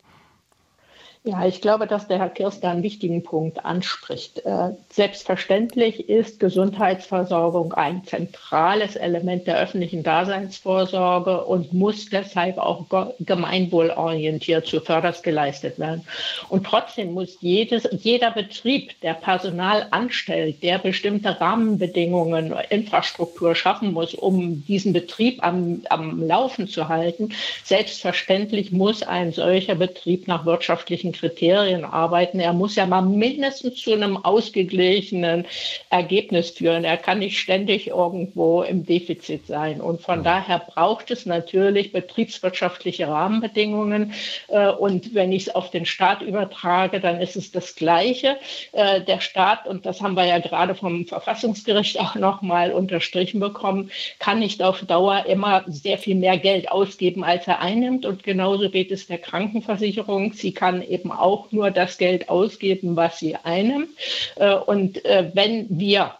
Ja, 1.26 1.46
ich 1.46 1.62
glaube, 1.62 1.86
dass 1.86 2.06
der 2.06 2.18
Herr 2.18 2.28
Kirster 2.28 2.68
einen 2.68 2.82
wichtigen 2.82 3.22
Punkt 3.22 3.64
anspricht. 3.64 4.44
Äh, 4.44 4.72
selbstverständlich 4.90 6.10
ist 6.10 6.38
Gesundheitsversorgung 6.38 7.72
ein 7.72 8.04
zentrales 8.04 8.94
Element 8.94 9.46
der 9.46 9.58
öffentlichen 9.58 10.02
Daseinsvorsorge 10.02 11.42
und 11.46 11.72
muss 11.72 12.10
deshalb 12.10 12.58
auch 12.58 12.84
gemeinwohlorientiert 13.20 14.66
zuvörderst 14.66 15.22
geleistet 15.22 15.78
werden. 15.78 16.06
Und 16.50 16.66
trotzdem 16.66 17.14
muss 17.14 17.38
jedes, 17.40 17.88
jeder 17.90 18.30
Betrieb, 18.30 19.00
der 19.00 19.14
Personal 19.14 19.86
anstellt, 19.92 20.62
der 20.62 20.78
bestimmte 20.78 21.40
Rahmenbedingungen, 21.40 22.54
Infrastruktur 22.68 23.54
schaffen 23.54 23.94
muss, 23.94 24.12
um 24.12 24.62
diesen 24.66 24.92
Betrieb 24.92 25.42
am, 25.42 25.84
am 25.88 26.20
Laufen 26.20 26.68
zu 26.68 26.88
halten, 26.88 27.30
selbstverständlich 27.64 28.72
muss 28.72 29.02
ein 29.02 29.32
solcher 29.32 29.74
Betrieb 29.74 30.28
nach 30.28 30.44
wirtschaftlichen 30.44 31.13
Kriterien 31.14 31.84
arbeiten. 31.84 32.40
Er 32.40 32.52
muss 32.52 32.76
ja 32.76 32.86
mal 32.86 33.02
mindestens 33.02 33.76
zu 33.76 33.92
einem 33.92 34.16
ausgeglichenen 34.16 35.46
Ergebnis 35.90 36.50
führen. 36.50 36.84
Er 36.84 36.96
kann 36.96 37.20
nicht 37.20 37.38
ständig 37.38 37.88
irgendwo 37.88 38.62
im 38.62 38.84
Defizit 38.84 39.46
sein. 39.46 39.80
Und 39.80 40.02
von 40.02 40.22
daher 40.22 40.58
braucht 40.58 41.10
es 41.10 41.26
natürlich 41.26 41.92
betriebswirtschaftliche 41.92 43.08
Rahmenbedingungen. 43.08 44.12
Äh, 44.48 44.70
und 44.70 45.14
wenn 45.14 45.32
ich 45.32 45.48
es 45.48 45.54
auf 45.54 45.70
den 45.70 45.86
Staat 45.86 46.22
übertrage, 46.22 47.00
dann 47.00 47.20
ist 47.20 47.36
es 47.36 47.52
das 47.52 47.74
Gleiche. 47.74 48.36
Äh, 48.72 49.00
der 49.02 49.20
Staat, 49.20 49.66
und 49.66 49.86
das 49.86 50.00
haben 50.00 50.14
wir 50.14 50.26
ja 50.26 50.38
gerade 50.38 50.74
vom 50.74 51.06
Verfassungsgericht 51.06 52.00
auch 52.00 52.14
nochmal 52.14 52.72
unterstrichen 52.72 53.40
bekommen, 53.40 53.90
kann 54.18 54.40
nicht 54.40 54.62
auf 54.62 54.80
Dauer 54.82 55.26
immer 55.26 55.64
sehr 55.66 55.98
viel 55.98 56.14
mehr 56.14 56.38
Geld 56.38 56.70
ausgeben, 56.70 57.24
als 57.24 57.46
er 57.46 57.60
einnimmt. 57.60 58.06
Und 58.06 58.22
genauso 58.22 58.70
geht 58.70 58.90
es 58.90 59.06
der 59.06 59.18
Krankenversicherung. 59.18 60.32
Sie 60.32 60.52
kann 60.52 60.82
eben 60.82 61.03
eben 61.04 61.12
auch 61.12 61.52
nur 61.52 61.70
das 61.70 61.98
Geld 61.98 62.28
ausgeben, 62.28 62.96
was 62.96 63.18
sie 63.18 63.36
einnimmt. 63.36 63.90
Äh, 64.36 64.54
und 64.54 65.04
äh, 65.04 65.30
wenn 65.34 65.66
wir 65.68 66.14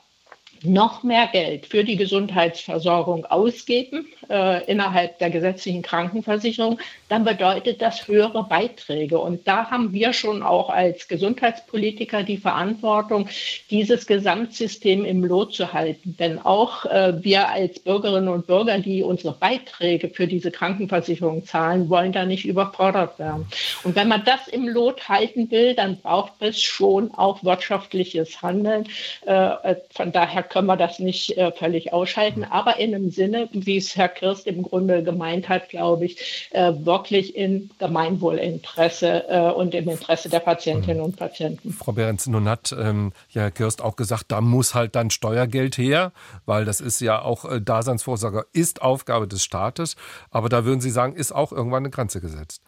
noch 0.62 1.02
mehr 1.02 1.28
Geld 1.30 1.66
für 1.66 1.84
die 1.84 1.96
Gesundheitsversorgung 1.96 3.26
ausgeben 3.26 4.06
äh, 4.30 4.64
innerhalb 4.64 5.18
der 5.18 5.28
gesetzlichen 5.28 5.82
Krankenversicherung, 5.82 6.78
dann 7.14 7.22
bedeutet 7.22 7.80
das 7.80 8.08
höhere 8.08 8.42
Beiträge. 8.42 9.20
Und 9.20 9.46
da 9.46 9.70
haben 9.70 9.92
wir 9.92 10.12
schon 10.12 10.42
auch 10.42 10.68
als 10.68 11.06
Gesundheitspolitiker 11.06 12.24
die 12.24 12.38
Verantwortung, 12.38 13.28
dieses 13.70 14.08
Gesamtsystem 14.08 15.04
im 15.04 15.22
Lot 15.22 15.54
zu 15.54 15.72
halten. 15.72 16.16
Denn 16.18 16.40
auch 16.40 16.84
äh, 16.86 17.22
wir 17.22 17.48
als 17.50 17.78
Bürgerinnen 17.78 18.26
und 18.26 18.48
Bürger, 18.48 18.80
die 18.80 19.04
unsere 19.04 19.32
Beiträge 19.32 20.08
für 20.08 20.26
diese 20.26 20.50
Krankenversicherung 20.50 21.44
zahlen, 21.44 21.88
wollen 21.88 22.10
da 22.10 22.26
nicht 22.26 22.46
überfordert 22.46 23.16
werden. 23.20 23.46
Und 23.84 23.94
wenn 23.94 24.08
man 24.08 24.24
das 24.24 24.48
im 24.48 24.66
Lot 24.66 25.08
halten 25.08 25.52
will, 25.52 25.74
dann 25.74 25.98
braucht 26.00 26.32
es 26.40 26.60
schon 26.60 27.14
auch 27.14 27.44
wirtschaftliches 27.44 28.42
Handeln. 28.42 28.88
Äh, 29.24 29.76
von 29.90 30.10
daher 30.10 30.42
können 30.42 30.66
wir 30.66 30.76
das 30.76 30.98
nicht 30.98 31.38
äh, 31.38 31.52
völlig 31.52 31.92
ausschalten, 31.92 32.42
aber 32.42 32.80
in 32.80 32.92
einem 32.92 33.10
Sinne, 33.10 33.48
wie 33.52 33.76
es 33.76 33.94
Herr 33.94 34.08
Kirst 34.08 34.48
im 34.48 34.64
Grunde 34.64 35.04
gemeint 35.04 35.48
hat, 35.48 35.68
glaube 35.68 36.06
ich, 36.06 36.50
äh, 36.50 36.72
wirklich 37.04 37.36
in 37.36 37.70
Gemeinwohlinteresse 37.78 39.28
äh, 39.28 39.52
und 39.52 39.74
im 39.74 39.90
Interesse 39.90 40.30
der 40.30 40.40
Patientinnen 40.40 41.02
und 41.02 41.16
Patienten. 41.16 41.72
Frau 41.72 41.92
Behrens, 41.92 42.26
nun 42.26 42.48
hat 42.48 42.74
ähm, 42.78 43.12
ja 43.28 43.42
Herr 43.42 43.50
Kirst 43.50 43.82
auch 43.82 43.96
gesagt, 43.96 44.26
da 44.28 44.40
muss 44.40 44.74
halt 44.74 44.96
dann 44.96 45.10
Steuergeld 45.10 45.76
her, 45.76 46.12
weil 46.46 46.64
das 46.64 46.80
ist 46.80 47.00
ja 47.00 47.20
auch 47.20 47.44
äh, 47.44 47.60
Daseinsvorsorge, 47.60 48.46
ist 48.54 48.80
Aufgabe 48.80 49.28
des 49.28 49.44
Staates. 49.44 49.96
Aber 50.30 50.48
da 50.48 50.64
würden 50.64 50.80
Sie 50.80 50.90
sagen, 50.90 51.14
ist 51.14 51.32
auch 51.32 51.52
irgendwann 51.52 51.82
eine 51.82 51.90
Grenze 51.90 52.22
gesetzt. 52.22 52.62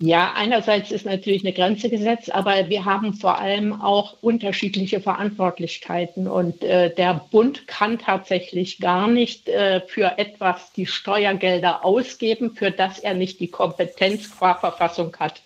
Ja, 0.00 0.32
einerseits 0.34 0.90
ist 0.90 1.04
natürlich 1.04 1.44
eine 1.44 1.52
Grenze 1.52 1.90
gesetzt, 1.90 2.34
aber 2.34 2.68
wir 2.70 2.86
haben 2.86 3.12
vor 3.12 3.38
allem 3.38 3.80
auch 3.80 4.16
unterschiedliche 4.22 5.00
Verantwortlichkeiten 5.00 6.26
und 6.26 6.64
äh, 6.64 6.92
der 6.92 7.26
Bund 7.30 7.68
kann 7.68 7.98
tatsächlich 7.98 8.80
gar 8.80 9.06
nicht 9.06 9.48
äh, 9.50 9.82
für 9.86 10.18
etwas 10.18 10.72
die 10.72 10.86
Steuergelder 10.86 11.84
ausgeben, 11.84 12.52
für 12.56 12.70
das 12.70 13.00
er 13.00 13.14
nicht 13.14 13.38
die 13.38 13.48
Kompetenz 13.48 14.30
qua 14.36 14.54
Verfassung 14.54 15.14
hat. 15.20 15.42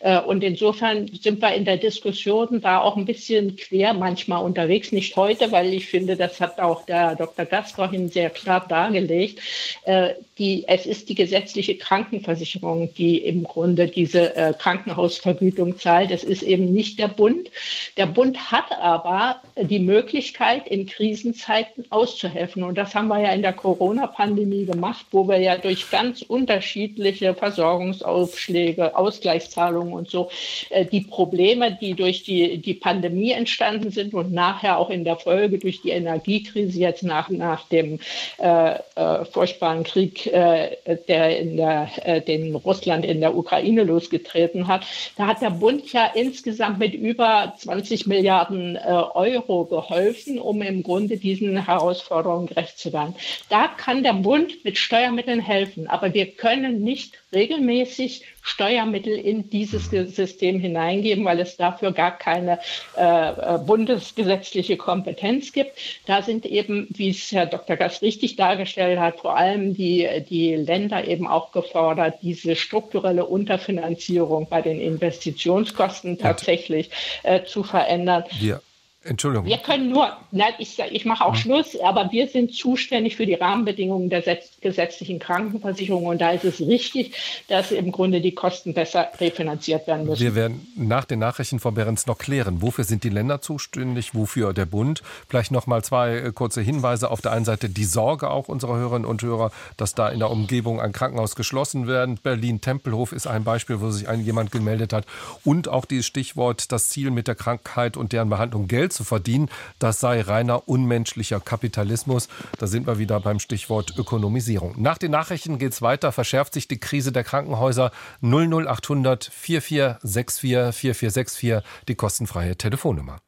Äh, 0.00 0.18
und 0.20 0.42
insofern 0.42 1.06
sind 1.06 1.42
wir 1.42 1.54
in 1.54 1.66
der 1.66 1.76
Diskussion 1.76 2.62
da 2.62 2.80
auch 2.80 2.96
ein 2.96 3.04
bisschen 3.04 3.54
quer 3.56 3.92
manchmal 3.92 4.42
unterwegs. 4.42 4.92
Nicht 4.92 5.14
heute, 5.14 5.52
weil 5.52 5.74
ich 5.74 5.86
finde, 5.86 6.16
das 6.16 6.40
hat 6.40 6.58
auch 6.58 6.86
der 6.86 7.16
Dr. 7.16 7.44
Gast 7.44 7.76
vorhin 7.76 8.08
sehr 8.08 8.30
klar 8.30 8.66
dargelegt. 8.66 9.40
Äh, 9.84 10.14
die, 10.38 10.64
es 10.66 10.86
ist 10.86 11.10
die 11.10 11.14
gesetzliche 11.14 11.76
Krankenversicherung, 11.76 12.94
die 12.94 13.18
im 13.18 13.44
Grunde 13.44 13.88
die 13.88 13.99
diese 14.00 14.34
äh, 14.34 14.54
Krankenhausvergütung 14.54 15.78
zahlt. 15.78 16.10
Das 16.10 16.24
ist 16.24 16.42
eben 16.42 16.72
nicht 16.72 16.98
der 16.98 17.08
Bund. 17.08 17.50
Der 17.98 18.06
Bund 18.06 18.50
hat 18.50 18.72
aber 18.80 19.42
die 19.60 19.78
Möglichkeit, 19.78 20.66
in 20.68 20.86
Krisenzeiten 20.86 21.84
auszuhelfen. 21.90 22.62
Und 22.62 22.78
das 22.78 22.94
haben 22.94 23.08
wir 23.08 23.20
ja 23.20 23.32
in 23.32 23.42
der 23.42 23.52
Corona-Pandemie 23.52 24.64
gemacht, 24.64 25.04
wo 25.10 25.28
wir 25.28 25.38
ja 25.38 25.58
durch 25.58 25.90
ganz 25.90 26.22
unterschiedliche 26.22 27.34
Versorgungsaufschläge, 27.34 28.96
Ausgleichszahlungen 28.96 29.92
und 29.92 30.08
so 30.08 30.30
äh, 30.70 30.86
die 30.86 31.02
Probleme, 31.02 31.76
die 31.78 31.92
durch 31.92 32.22
die, 32.22 32.56
die 32.56 32.74
Pandemie 32.74 33.32
entstanden 33.32 33.90
sind 33.90 34.14
und 34.14 34.32
nachher 34.32 34.78
auch 34.78 34.88
in 34.88 35.04
der 35.04 35.16
Folge 35.16 35.58
durch 35.58 35.82
die 35.82 35.90
Energiekrise 35.90 36.80
jetzt 36.80 37.02
nach, 37.02 37.28
nach 37.28 37.68
dem 37.68 37.98
äh, 38.38 38.76
äh, 38.94 39.24
furchtbaren 39.26 39.84
Krieg, 39.84 40.26
äh, 40.26 40.76
der 41.06 41.38
in 41.38 41.58
der, 41.58 41.90
äh, 42.02 42.22
den 42.22 42.54
Russland 42.54 43.04
in 43.04 43.20
der 43.20 43.36
Ukraine 43.36 43.79
losgetreten 43.84 44.66
hat. 44.66 44.86
Da 45.16 45.26
hat 45.26 45.42
der 45.42 45.50
Bund 45.50 45.92
ja 45.92 46.10
insgesamt 46.14 46.78
mit 46.78 46.94
über 46.94 47.54
20 47.58 48.06
Milliarden 48.06 48.76
äh, 48.76 48.80
Euro 48.80 49.64
geholfen, 49.64 50.38
um 50.38 50.62
im 50.62 50.82
Grunde 50.82 51.16
diesen 51.16 51.64
Herausforderungen 51.64 52.46
gerecht 52.46 52.78
zu 52.78 52.92
werden. 52.92 53.14
Da 53.48 53.68
kann 53.68 54.02
der 54.02 54.14
Bund 54.14 54.64
mit 54.64 54.78
Steuermitteln 54.78 55.40
helfen, 55.40 55.86
aber 55.86 56.14
wir 56.14 56.26
können 56.26 56.82
nicht 56.82 57.19
regelmäßig 57.32 58.24
Steuermittel 58.42 59.14
in 59.14 59.50
dieses 59.50 59.90
System 59.90 60.60
hineingeben, 60.60 61.24
weil 61.24 61.40
es 61.40 61.56
dafür 61.56 61.92
gar 61.92 62.16
keine 62.16 62.58
äh, 62.96 63.02
äh, 63.02 63.58
bundesgesetzliche 63.58 64.76
Kompetenz 64.76 65.52
gibt. 65.52 65.72
Da 66.06 66.22
sind 66.22 66.46
eben, 66.46 66.88
wie 66.90 67.10
es 67.10 67.30
Herr 67.32 67.46
Dr. 67.46 67.76
Gass 67.76 68.02
richtig 68.02 68.36
dargestellt 68.36 68.98
hat, 68.98 69.20
vor 69.20 69.36
allem 69.36 69.74
die, 69.74 70.08
die 70.28 70.54
Länder 70.56 71.06
eben 71.06 71.26
auch 71.26 71.52
gefordert, 71.52 72.18
diese 72.22 72.56
strukturelle 72.56 73.26
Unterfinanzierung 73.26 74.48
bei 74.48 74.62
den 74.62 74.80
Investitionskosten 74.80 76.18
tatsächlich 76.18 76.90
äh, 77.22 77.44
zu 77.44 77.62
verändern. 77.62 78.24
Ja. 78.40 78.60
Entschuldigung. 79.02 79.46
Wir 79.46 79.56
können 79.56 79.88
nur, 79.88 80.14
nein, 80.30 80.52
ich, 80.58 80.78
ich 80.78 81.06
mache 81.06 81.24
auch 81.24 81.32
hm. 81.32 81.40
Schluss, 81.40 81.80
aber 81.80 82.12
wir 82.12 82.28
sind 82.28 82.54
zuständig 82.54 83.16
für 83.16 83.24
die 83.24 83.32
Rahmenbedingungen 83.32 84.10
der 84.10 84.22
gesetzlichen 84.60 85.18
Krankenversicherung 85.18 86.04
und 86.04 86.20
da 86.20 86.32
ist 86.32 86.44
es 86.44 86.60
richtig, 86.60 87.14
dass 87.48 87.72
im 87.72 87.92
Grunde 87.92 88.20
die 88.20 88.34
Kosten 88.34 88.74
besser 88.74 89.08
refinanziert 89.18 89.86
werden 89.86 90.04
müssen. 90.04 90.22
Wir 90.22 90.34
werden 90.34 90.70
nach 90.76 91.06
den 91.06 91.18
Nachrichten 91.18 91.60
von 91.60 91.72
Behrens 91.72 92.06
noch 92.06 92.18
klären, 92.18 92.60
wofür 92.60 92.84
sind 92.84 93.02
die 93.02 93.08
Länder 93.08 93.40
zuständig, 93.40 94.14
wofür 94.14 94.52
der 94.52 94.66
Bund. 94.66 95.02
Vielleicht 95.28 95.50
noch 95.50 95.66
mal 95.66 95.82
zwei 95.82 96.16
äh, 96.16 96.32
kurze 96.32 96.60
Hinweise. 96.60 97.10
Auf 97.10 97.22
der 97.22 97.32
einen 97.32 97.46
Seite 97.46 97.70
die 97.70 97.84
Sorge 97.84 98.28
auch 98.28 98.48
unserer 98.48 98.76
Hörerinnen 98.76 99.08
und 99.08 99.22
Hörer, 99.22 99.50
dass 99.78 99.94
da 99.94 100.10
in 100.10 100.18
der 100.18 100.30
Umgebung 100.30 100.78
ein 100.78 100.92
Krankenhaus 100.92 101.36
geschlossen 101.36 101.86
werden. 101.86 102.18
Berlin-Tempelhof 102.22 103.12
ist 103.12 103.26
ein 103.26 103.44
Beispiel, 103.44 103.80
wo 103.80 103.90
sich 103.90 104.08
ein, 104.08 104.22
jemand 104.22 104.52
gemeldet 104.52 104.92
hat. 104.92 105.06
Und 105.42 105.68
auch 105.68 105.86
dieses 105.86 106.04
Stichwort, 106.04 106.70
das 106.70 106.90
Ziel 106.90 107.10
mit 107.10 107.28
der 107.28 107.34
Krankheit 107.34 107.96
und 107.96 108.12
deren 108.12 108.28
Behandlung 108.28 108.68
Geld 108.68 108.89
Geld 108.90 108.92
zu 108.92 109.04
verdienen, 109.04 109.48
das 109.78 110.00
sei 110.00 110.20
reiner 110.20 110.68
unmenschlicher 110.68 111.40
Kapitalismus. 111.40 112.28
Da 112.58 112.66
sind 112.66 112.86
wir 112.86 112.98
wieder 112.98 113.20
beim 113.20 113.38
Stichwort 113.38 113.96
Ökonomisierung. 113.96 114.74
Nach 114.78 114.98
den 114.98 115.12
Nachrichten 115.12 115.58
geht 115.58 115.72
es 115.72 115.82
weiter, 115.82 116.12
verschärft 116.12 116.54
sich 116.54 116.66
die 116.66 116.80
Krise 116.80 117.12
der 117.12 117.24
Krankenhäuser 117.24 117.92
00800 118.22 119.30
4464 119.32 120.74
4464, 120.74 121.62
die 121.88 121.94
kostenfreie 121.94 122.56
Telefonnummer. 122.56 123.20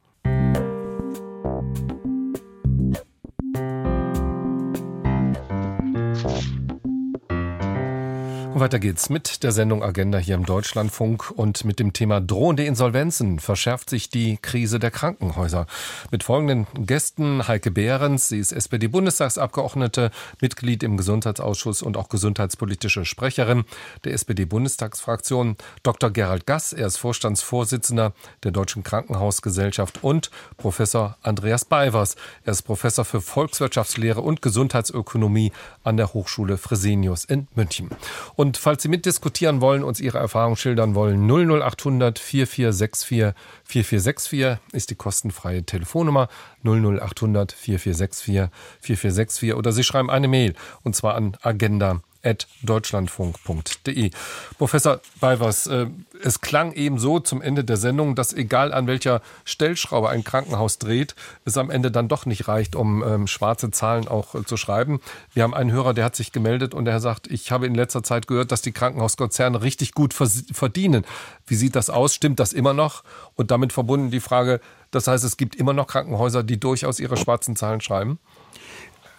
Weiter 8.63 8.79
geht's 8.79 9.11
mit 9.11 9.43
der 9.43 9.51
Sendung 9.51 9.83
Agenda 9.83 10.19
hier 10.19 10.37
im 10.37 10.47
Deutschlandfunk 10.47 11.33
und 11.33 11.65
mit 11.65 11.81
dem 11.81 11.93
Thema 11.93 12.21
drohende 12.21 12.65
Insolvenzen 12.65 13.41
verschärft 13.41 13.91
sich 13.91 14.09
die 14.09 14.39
Krise 14.41 14.79
der 14.79 14.93
Krankenhäuser. 14.93 15.67
Mit 16.13 16.23
folgenden 16.23 16.69
Gästen 16.87 17.49
Heike 17.49 17.73
Behrens, 17.73 18.29
sie 18.29 18.39
ist 18.39 18.53
SPD-Bundestagsabgeordnete, 18.53 20.13
Mitglied 20.41 20.85
im 20.85 20.97
Gesundheitsausschuss 20.97 21.83
und 21.83 21.97
auch 21.97 22.09
gesundheitspolitische 22.09 23.05
Sprecherin 23.05 23.65
der 24.05 24.13
SPD-Bundestagsfraktion, 24.13 25.57
Dr. 25.83 26.11
Gerald 26.11 26.47
Gass, 26.47 26.73
er 26.73 26.87
ist 26.87 26.99
Vorstandsvorsitzender 26.99 28.13
der 28.45 28.53
Deutschen 28.53 28.85
Krankenhausgesellschaft 28.85 30.05
und 30.05 30.31
Professor 30.57 31.17
Andreas 31.23 31.65
Beivers, 31.65 32.15
er 32.45 32.53
ist 32.53 32.63
Professor 32.63 33.05
für 33.05 33.21
Volkswirtschaftslehre 33.21 34.21
und 34.21 34.41
Gesundheitsökonomie 34.41 35.51
an 35.83 35.97
der 35.97 36.15
Hochschule 36.15 36.59
Fresenius 36.59 37.25
in 37.25 37.49
München. 37.57 37.91
Und 38.37 38.52
und 38.53 38.59
falls 38.59 38.83
Sie 38.83 38.91
mitdiskutieren 38.91 39.63
wollen, 39.63 39.83
uns 39.83 39.99
Ihre 39.99 40.19
Erfahrung 40.19 40.57
schildern 40.57 40.95
wollen, 40.95 41.27
00800 41.27 42.19
4464 42.19 43.35
4464 43.65 44.59
ist 44.73 44.91
die 44.91 44.95
kostenfreie 44.95 45.65
Telefonnummer. 45.65 46.29
00800 46.63 47.51
4464 47.51 48.51
4464 48.83 49.55
oder 49.55 49.73
Sie 49.73 49.83
schreiben 49.83 50.11
eine 50.11 50.29
Mail 50.29 50.53
und 50.83 50.95
zwar 50.95 51.15
an 51.15 51.35
agenda 51.41 52.03
deutschlandfunk.de. 52.63 54.11
Professor 54.59 55.01
Beivers, 55.21 55.67
äh, 55.67 55.87
es 56.23 56.41
klang 56.41 56.73
eben 56.73 56.99
so 56.99 57.19
zum 57.19 57.43
Ende 57.43 57.65
der 57.65 57.77
Sendung, 57.77 58.15
dass 58.15 58.33
egal 58.33 58.73
an 58.73 58.87
welcher 58.87 59.23
Stellschraube 59.45 60.09
ein 60.09 60.23
Krankenhaus 60.23 60.79
dreht, 60.79 61.17
es 61.45 61.57
am 61.57 61.71
Ende 61.71 61.91
dann 61.91 62.09
doch 62.09 62.25
nicht 62.27 62.47
reicht, 62.47 62.77
um 62.77 63.03
ähm, 63.03 63.27
schwarze 63.27 63.71
Zahlen 63.71 64.07
auch 64.07 64.35
äh, 64.35 64.45
zu 64.45 64.57
schreiben. 64.57 65.01
Wir 65.35 65.43
haben 65.43 65.55
einen 65.55 65.73
Hörer, 65.73 65.95
der 65.95 66.05
hat 66.05 66.15
sich 66.15 66.33
gemeldet 66.33 66.75
und 66.75 66.85
der 66.85 67.01
sagt, 67.01 67.27
ich 67.27 67.51
habe 67.51 67.67
in 67.67 67.75
letzter 67.75 68.03
Zeit 68.03 68.29
gehört, 68.29 68.53
dass 68.53 68.63
die 68.63 68.73
Krankenhauskonzerne 68.73 69.63
richtig 69.63 69.93
gut 69.93 70.15
verdienen. 70.15 71.05
Wie 71.47 71.57
sieht 71.57 71.75
das 71.75 71.91
aus? 71.91 72.15
Stimmt 72.15 72.39
das 72.39 72.53
immer 72.53 72.73
noch? 72.73 73.03
Und 73.35 73.51
damit 73.51 73.73
verbunden 73.73 74.11
die 74.11 74.21
Frage, 74.21 74.61
das 74.93 75.09
heißt, 75.09 75.25
es 75.25 75.37
gibt 75.37 75.57
immer 75.57 75.73
noch 75.73 75.87
Krankenhäuser, 75.87 76.43
die 76.43 76.61
durchaus 76.61 77.01
ihre 77.01 77.17
schwarzen 77.17 77.57
Zahlen 77.57 77.81
schreiben? 77.81 78.19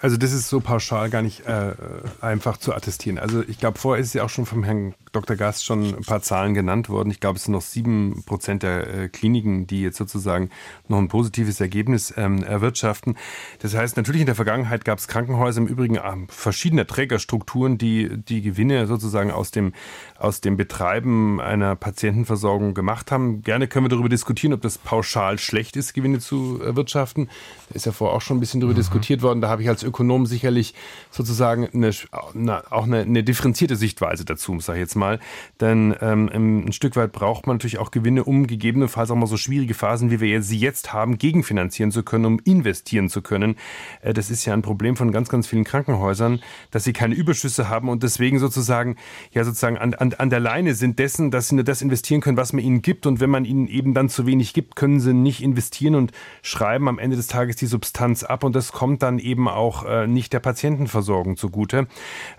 Also 0.04 0.18
das 0.18 0.34
ist 0.34 0.50
so 0.50 0.60
pauschal 0.60 1.10
gar 1.10 1.22
nicht 1.22 1.48
äh, 1.48 1.76
einfach 2.20 2.58
zu 2.58 2.76
attestieren. 2.76 3.18
Also 3.18 3.42
ich 3.48 3.58
glaube, 3.58 3.80
vorher 3.80 4.04
ist 4.04 4.14
ja 4.14 4.26
auch 4.26 4.30
schon 4.30 4.46
vom 4.46 4.66
Herrn 4.66 4.96
Dr. 5.14 5.38
Gast 5.38 5.64
schon 5.64 5.96
ein 5.96 6.04
paar 6.04 6.22
Zahlen 6.22 6.56
genannt 6.56 6.90
worden. 6.90 7.12
Ich 7.12 7.20
glaube, 7.20 7.38
es 7.38 7.44
sind 7.44 7.54
noch 7.54 7.62
sieben 7.62 8.24
Prozent 8.26 8.64
der 8.64 8.94
äh, 8.94 9.10
Kliniken, 9.10 9.68
die 9.68 9.82
jetzt 9.84 9.98
sozusagen 9.98 10.50
noch 10.88 10.98
ein 10.98 11.08
positives 11.08 11.62
Ergebnis 11.62 12.12
ähm, 12.18 12.44
erwirtschaften. 12.44 13.16
Das 13.60 13.76
heißt, 13.76 13.96
natürlich 13.96 14.22
in 14.22 14.26
der 14.26 14.36
Vergangenheit 14.36 14.86
gab 14.86 14.98
es 14.98 15.08
Krankenhäuser 15.08 15.62
im 15.62 15.68
Übrigen 15.68 15.96
äh, 15.96 16.02
verschiedener 16.30 16.88
Trägerstrukturen, 16.88 17.78
die 17.78 18.10
die 18.18 18.42
Gewinne 18.42 18.88
sozusagen 18.88 19.30
aus 19.30 19.52
dem, 19.52 19.74
aus 20.18 20.42
dem 20.42 20.58
Betreiben 20.58 21.40
einer 21.40 21.76
Patientenversorgung 21.76 22.74
gemacht 22.74 23.12
haben. 23.12 23.44
Gerne 23.44 23.68
können 23.68 23.86
wir 23.86 23.90
darüber 23.90 24.10
diskutieren, 24.10 24.54
ob 24.54 24.62
das 24.62 24.80
pauschal 24.80 25.38
schlecht 25.38 25.78
ist, 25.78 25.94
Gewinne 25.94 26.20
zu 26.20 26.60
erwirtschaften. 26.60 27.30
Da 27.70 27.76
ist 27.76 27.86
ja 27.86 27.92
vorher 27.92 28.18
auch 28.18 28.22
schon 28.22 28.38
ein 28.38 28.40
bisschen 28.40 28.62
darüber 28.62 28.74
mhm. 28.74 28.82
diskutiert 28.82 29.22
worden. 29.22 29.42
Da 29.42 29.50
habe 29.50 29.62
ich 29.62 29.70
als 29.70 29.84
Ökonom 29.84 30.26
sicherlich 30.26 30.74
sozusagen 31.12 31.70
eine, 31.72 31.92
auch 32.12 32.84
eine, 32.84 33.02
eine 33.02 33.24
differenzierte 33.24 33.76
Sichtweise 33.76 34.26
dazu, 34.26 34.60
sage 34.60 34.80
ich 34.80 34.84
jetzt 34.84 34.96
mal. 34.96 35.03
Denn 35.62 35.96
ähm, 36.02 36.30
ein 36.68 36.72
Stück 36.72 36.96
weit 36.96 37.12
braucht 37.12 37.48
man 37.48 37.56
natürlich 37.58 37.78
auch 37.78 37.92
Gewinne, 37.92 38.24
um 38.24 38.48
gegebenenfalls 38.48 39.12
auch 39.12 39.16
mal 39.16 39.28
so 39.28 39.38
schwierige 39.38 39.74
Phasen, 39.74 40.12
wie 40.12 40.20
wir 40.20 40.42
sie 40.42 40.58
jetzt 40.58 40.94
haben, 40.94 41.18
gegenfinanzieren 41.18 41.92
zu 41.92 42.04
können, 42.04 42.26
um 42.26 42.40
investieren 42.44 43.10
zu 43.10 43.22
können. 43.22 43.56
Äh, 44.02 44.14
das 44.14 44.30
ist 44.30 44.46
ja 44.46 44.54
ein 44.54 44.62
Problem 44.62 44.96
von 44.96 45.12
ganz, 45.12 45.30
ganz 45.30 45.48
vielen 45.48 45.64
Krankenhäusern, 45.64 46.42
dass 46.72 46.84
sie 46.84 46.94
keine 46.94 47.16
Überschüsse 47.16 47.70
haben 47.70 47.90
und 47.90 48.04
deswegen 48.04 48.40
sozusagen 48.40 48.96
ja 49.32 49.44
sozusagen 49.44 49.78
an, 49.78 49.94
an, 49.94 50.14
an 50.14 50.30
der 50.30 50.40
Leine 50.40 50.74
sind 50.74 51.00
dessen, 51.00 51.32
dass 51.32 51.50
sie 51.50 51.56
nur 51.56 51.64
das 51.64 51.82
investieren 51.82 52.22
können, 52.22 52.38
was 52.38 52.54
man 52.54 52.64
ihnen 52.64 52.82
gibt. 52.82 53.06
Und 53.06 53.20
wenn 53.20 53.30
man 53.30 53.46
ihnen 53.46 53.68
eben 53.68 53.94
dann 53.94 54.10
zu 54.10 54.26
wenig 54.26 54.54
gibt, 54.54 54.76
können 54.76 55.00
sie 55.00 55.14
nicht 55.14 55.42
investieren 55.42 55.96
und 55.96 56.12
schreiben 56.42 56.88
am 56.88 57.00
Ende 57.00 57.16
des 57.16 57.28
Tages 57.28 57.56
die 57.56 57.66
Substanz 57.66 58.24
ab. 58.24 58.44
Und 58.44 58.56
das 58.56 58.72
kommt 58.72 59.04
dann 59.04 59.20
eben 59.20 59.48
auch 59.48 59.86
äh, 59.86 60.08
nicht 60.08 60.34
der 60.34 60.40
Patientenversorgung 60.40 61.38
zugute. 61.38 61.88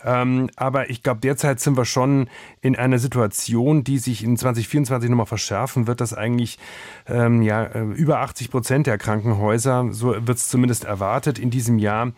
Ähm, 0.05 0.51
aber 0.57 0.91
ich 0.91 1.03
glaube, 1.03 1.21
derzeit 1.21 1.61
sind 1.61 1.77
wir 1.77 1.85
schon 1.85 2.29
in 2.65 2.77
einer 2.77 2.99
Situation, 2.99 3.85
die 3.85 3.99
sich 3.99 4.25
in 4.25 4.39
2024 4.39 5.11
nochmal 5.11 5.27
verschärfen 5.27 5.87
wird, 5.87 6.01
dass 6.01 6.15
eigentlich 6.15 6.59
ähm, 7.07 7.43
ja, 7.43 7.65
äh, 7.65 7.83
über 7.83 8.21
80 8.21 8.51
Prozent 8.51 8.87
der 8.87 8.97
Krankenhäuser, 8.97 9.89
so 9.91 10.15
wird 10.27 10.39
es 10.39 10.49
zumindest 10.49 10.85
erwartet, 10.85 11.39
in 11.39 11.51
diesem 11.51 11.79
Jahr 11.79 12.13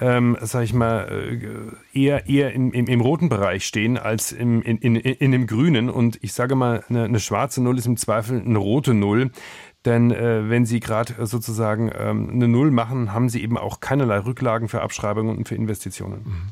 ähm, 0.00 0.36
sag 0.40 0.64
ich 0.64 0.74
mal, 0.74 1.06
äh, 1.08 1.96
eher, 1.96 2.28
eher 2.28 2.52
im, 2.52 2.72
im, 2.72 2.86
im 2.86 3.00
roten 3.00 3.28
Bereich 3.28 3.64
stehen 3.64 3.96
als 3.96 4.32
im, 4.32 4.60
in, 4.62 4.78
in, 4.78 4.96
in 4.96 5.30
dem 5.30 5.46
grünen. 5.46 5.88
Und 5.88 6.18
ich 6.20 6.32
sage 6.32 6.56
mal, 6.56 6.82
eine, 6.88 7.04
eine 7.04 7.20
schwarze 7.20 7.62
Null 7.62 7.78
ist 7.78 7.86
im 7.86 7.96
Zweifel 7.96 8.42
eine 8.44 8.58
rote 8.58 8.94
Null. 8.94 9.30
Denn 9.84 10.10
äh, 10.10 10.48
wenn 10.48 10.66
Sie 10.66 10.80
gerade 10.80 11.14
sozusagen 11.26 11.92
ähm, 11.96 12.30
eine 12.32 12.48
Null 12.48 12.72
machen, 12.72 13.12
haben 13.12 13.28
Sie 13.28 13.42
eben 13.42 13.56
auch 13.56 13.78
keinerlei 13.78 14.18
Rücklagen 14.18 14.68
für 14.68 14.80
Abschreibungen 14.80 15.36
und 15.36 15.46
für 15.46 15.54
Investitionen. 15.54 16.22
Mhm. 16.24 16.50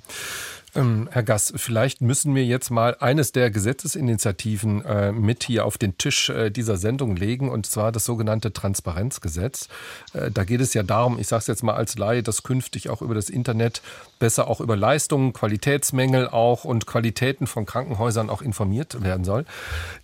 Ähm, 0.74 1.08
Herr 1.12 1.22
Gass, 1.22 1.52
vielleicht 1.56 2.00
müssen 2.00 2.35
wir 2.35 2.44
jetzt 2.46 2.70
mal 2.70 2.96
eines 2.98 3.32
der 3.32 3.50
Gesetzesinitiativen 3.50 4.82
äh, 4.85 5.12
mit 5.12 5.44
hier 5.44 5.66
auf 5.66 5.76
den 5.76 5.98
Tisch 5.98 6.30
äh, 6.30 6.50
dieser 6.50 6.78
Sendung 6.78 7.14
legen, 7.14 7.50
und 7.50 7.66
zwar 7.66 7.92
das 7.92 8.06
sogenannte 8.06 8.54
Transparenzgesetz. 8.54 9.68
Äh, 10.14 10.30
da 10.30 10.44
geht 10.44 10.62
es 10.62 10.72
ja 10.72 10.82
darum, 10.82 11.18
ich 11.18 11.28
sage 11.28 11.40
es 11.40 11.46
jetzt 11.46 11.62
mal 11.62 11.74
als 11.74 11.98
Laie, 11.98 12.22
dass 12.22 12.42
künftig 12.42 12.88
auch 12.88 13.02
über 13.02 13.14
das 13.14 13.28
Internet 13.28 13.82
besser 14.18 14.48
auch 14.48 14.61
über 14.61 14.76
Leistungen, 14.76 15.35
Qualitätsmängel 15.35 16.28
auch 16.28 16.64
und 16.64 16.87
Qualitäten 16.87 17.46
von 17.46 17.66
Krankenhäusern 17.66 18.30
auch 18.30 18.40
informiert 18.40 19.02
werden 19.02 19.24
soll. 19.24 19.44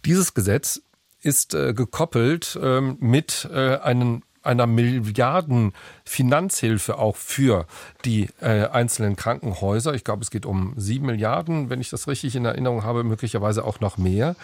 Dieses 0.04 0.35
Gesetz 0.35 0.83
ist 1.22 1.54
äh, 1.54 1.72
gekoppelt 1.72 2.59
ähm, 2.62 2.96
mit 3.00 3.48
äh, 3.50 3.76
einem 3.78 4.22
einer 4.42 4.66
Milliarden 4.66 5.72
Finanzhilfe 6.05 6.98
auch 6.98 7.16
für 7.16 7.66
die 8.05 8.29
äh, 8.40 8.66
einzelnen 8.66 9.16
Krankenhäuser. 9.16 9.94
Ich 9.94 10.05
glaube, 10.05 10.22
es 10.22 10.31
geht 10.31 10.46
um 10.46 10.74
sieben 10.77 11.07
Milliarden, 11.07 11.70
wenn 11.70 11.81
ich 11.81 11.90
das 11.90 12.09
richtig 12.09 12.37
in 12.37 12.44
Erinnerung 12.44 12.85
habe, 12.85 13.05
möglicherweise 13.05 13.64
auch 13.64 13.81
noch 13.81 13.98
mehr. 13.98 14.37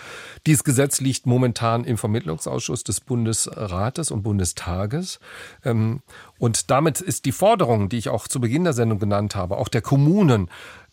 Dieses 0.47 0.65
Gesetz 0.65 1.01
liegt 1.01 1.27
momentan 1.27 1.85
im 1.85 1.99
Vermittlungsausschuss 1.99 2.85
des 2.85 3.01
Bundesrates 3.01 4.11
und 4.11 4.23
Bundestages. 4.23 5.21
Ähm, 5.65 6.01
und 6.39 6.71
damit 6.71 7.01
ist 7.01 7.25
die 7.25 7.33
Forderung, 7.33 7.89
die 7.89 7.99
ich 7.99 8.09
auch 8.09 8.29
zu 8.29 8.41
Beginn 8.41 8.65
der 8.65 8.73
Sendung 8.73 8.99
genannt 8.99 9.37
habe, 9.37 9.57
auch 9.57 9.69
der 9.69 9.83
Kommunen, 9.83 10.49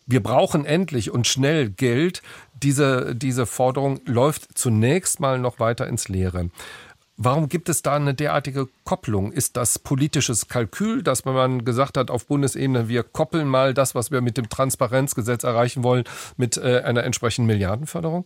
wir 0.08 0.22
brauchen 0.22 0.66
endlich 0.66 1.12
und 1.12 1.28
schnell 1.28 1.70
Geld. 1.70 2.22
Diese, 2.62 3.16
diese 3.16 3.46
Forderung 3.46 4.02
läuft 4.06 4.58
zunächst 4.58 5.20
mal 5.20 5.40
noch 5.40 5.60
weiter 5.60 5.88
ins 5.88 6.10
Leere. 6.10 6.50
Warum 7.24 7.50
gibt 7.50 7.70
es 7.70 7.84
da 7.84 7.98
eine 7.98 8.16
derartige 8.16 8.68
Kopplung? 8.84 9.32
Ist 9.32 9.56
das 9.56 9.78
politisches 9.78 10.48
Kalkül, 10.48 11.04
dass 11.04 11.24
man 11.24 11.64
gesagt 11.64 11.96
hat 11.96 12.10
auf 12.10 12.26
Bundesebene, 12.26 12.88
wir 12.88 13.04
koppeln 13.04 13.48
mal 13.48 13.76
das, 13.76 13.94
was 13.94 14.10
wir 14.10 14.22
mit 14.22 14.38
dem 14.38 14.50
Transparenzgesetz 14.50 15.44
erreichen 15.44 15.84
wollen, 15.84 16.04
mit 16.38 16.58
äh, 16.58 16.82
einer 16.84 17.04
entsprechenden 17.04 17.46
Milliardenförderung? 17.46 18.26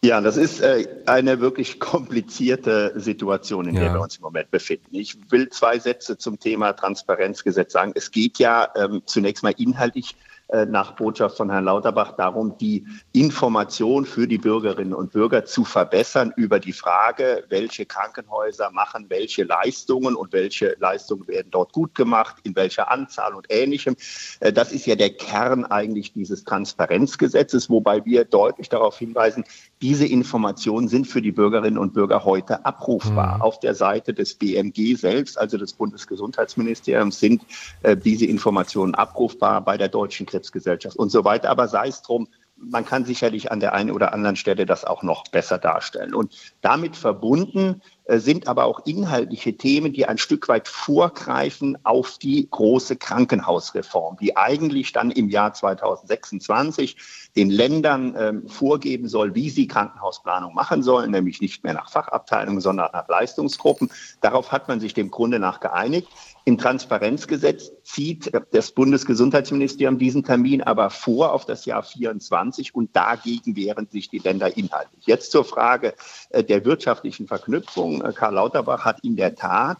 Ja, 0.00 0.20
das 0.20 0.36
ist 0.36 0.60
äh, 0.60 0.86
eine 1.06 1.40
wirklich 1.40 1.80
komplizierte 1.80 2.92
Situation, 2.94 3.66
in 3.66 3.74
der 3.74 3.92
wir 3.94 4.00
uns 4.00 4.14
im 4.14 4.22
Moment 4.22 4.52
befinden. 4.52 4.94
Ich 4.94 5.16
will 5.32 5.48
zwei 5.48 5.80
Sätze 5.80 6.16
zum 6.16 6.38
Thema 6.38 6.72
Transparenzgesetz 6.72 7.72
sagen. 7.72 7.90
Es 7.96 8.12
geht 8.12 8.38
ja 8.38 8.68
ähm, 8.76 9.02
zunächst 9.06 9.42
mal 9.42 9.54
inhaltlich 9.56 10.14
nach 10.48 10.92
Botschaft 10.92 11.36
von 11.36 11.50
Herrn 11.50 11.64
Lauterbach 11.64 12.12
darum, 12.12 12.56
die 12.58 12.86
Information 13.12 14.06
für 14.06 14.28
die 14.28 14.38
Bürgerinnen 14.38 14.94
und 14.94 15.12
Bürger 15.12 15.44
zu 15.44 15.64
verbessern 15.64 16.32
über 16.36 16.60
die 16.60 16.72
Frage, 16.72 17.44
welche 17.48 17.84
Krankenhäuser 17.86 18.70
machen 18.70 19.06
welche 19.08 19.44
Leistungen 19.44 20.14
und 20.14 20.32
welche 20.32 20.76
Leistungen 20.78 21.26
werden 21.28 21.48
dort 21.50 21.72
gut 21.72 21.94
gemacht, 21.94 22.36
in 22.42 22.54
welcher 22.54 22.90
Anzahl 22.90 23.34
und 23.34 23.46
ähnlichem. 23.48 23.96
Äh, 24.40 24.52
das 24.52 24.72
ist 24.72 24.86
ja 24.86 24.94
der 24.94 25.10
Kern 25.10 25.64
eigentlich 25.64 26.12
dieses 26.12 26.44
Transparenzgesetzes, 26.44 27.70
wobei 27.70 28.04
wir 28.04 28.24
deutlich 28.24 28.68
darauf 28.68 28.98
hinweisen, 28.98 29.44
diese 29.82 30.06
Informationen 30.06 30.88
sind 30.88 31.06
für 31.06 31.20
die 31.20 31.32
Bürgerinnen 31.32 31.78
und 31.78 31.92
Bürger 31.92 32.24
heute 32.24 32.64
abrufbar. 32.64 33.36
Mhm. 33.36 33.42
Auf 33.42 33.60
der 33.60 33.74
Seite 33.74 34.14
des 34.14 34.34
BMG 34.34 34.96
selbst, 34.96 35.38
also 35.38 35.58
des 35.58 35.74
Bundesgesundheitsministeriums, 35.74 37.18
sind 37.20 37.42
äh, 37.82 37.96
diese 37.96 38.26
Informationen 38.26 38.94
abrufbar 38.94 39.60
bei 39.62 39.76
der 39.76 39.88
Deutschen 39.88 40.26
Krebsgesellschaft 40.36 40.96
und 40.96 41.10
so 41.10 41.24
weiter. 41.24 41.50
Aber 41.50 41.68
sei 41.68 41.88
es 41.88 42.02
drum, 42.02 42.28
man 42.58 42.86
kann 42.86 43.04
sicherlich 43.04 43.52
an 43.52 43.60
der 43.60 43.74
einen 43.74 43.90
oder 43.90 44.14
anderen 44.14 44.36
Stelle 44.36 44.64
das 44.64 44.86
auch 44.86 45.02
noch 45.02 45.24
besser 45.28 45.58
darstellen. 45.58 46.14
Und 46.14 46.34
damit 46.62 46.96
verbunden 46.96 47.82
äh, 48.04 48.18
sind 48.18 48.48
aber 48.48 48.64
auch 48.64 48.86
inhaltliche 48.86 49.58
Themen, 49.58 49.92
die 49.92 50.06
ein 50.06 50.16
Stück 50.16 50.48
weit 50.48 50.66
vorgreifen 50.66 51.76
auf 51.84 52.16
die 52.16 52.48
große 52.50 52.96
Krankenhausreform, 52.96 54.16
die 54.22 54.38
eigentlich 54.38 54.92
dann 54.92 55.10
im 55.10 55.28
Jahr 55.28 55.52
2026 55.52 56.96
den 57.36 57.50
Ländern 57.50 58.14
ähm, 58.18 58.48
vorgeben 58.48 59.06
soll, 59.06 59.34
wie 59.34 59.50
sie 59.50 59.66
Krankenhausplanung 59.66 60.54
machen 60.54 60.82
sollen, 60.82 61.10
nämlich 61.10 61.42
nicht 61.42 61.62
mehr 61.62 61.74
nach 61.74 61.90
Fachabteilungen, 61.90 62.62
sondern 62.62 62.90
nach 62.92 63.08
Leistungsgruppen. 63.08 63.90
Darauf 64.22 64.50
hat 64.50 64.66
man 64.68 64.80
sich 64.80 64.94
dem 64.94 65.10
Grunde 65.10 65.38
nach 65.38 65.60
geeinigt. 65.60 66.08
Im 66.48 66.58
Transparenzgesetz 66.58 67.72
zieht 67.82 68.30
das 68.52 68.70
Bundesgesundheitsministerium 68.70 69.98
diesen 69.98 70.22
Termin 70.22 70.62
aber 70.62 70.90
vor 70.90 71.32
auf 71.32 71.44
das 71.44 71.64
Jahr 71.64 71.82
24 71.82 72.72
und 72.72 72.94
dagegen 72.94 73.56
wehren 73.56 73.88
sich 73.90 74.10
die 74.10 74.18
Länder 74.20 74.56
inhaltlich. 74.56 75.04
Jetzt 75.06 75.32
zur 75.32 75.44
Frage 75.44 75.94
äh, 76.30 76.44
der 76.44 76.64
wirtschaftlichen 76.64 77.26
Verknüpfung. 77.26 78.00
Äh, 78.00 78.12
Karl 78.12 78.34
Lauterbach 78.34 78.84
hat 78.84 79.02
in 79.02 79.16
der 79.16 79.34
Tat 79.34 79.78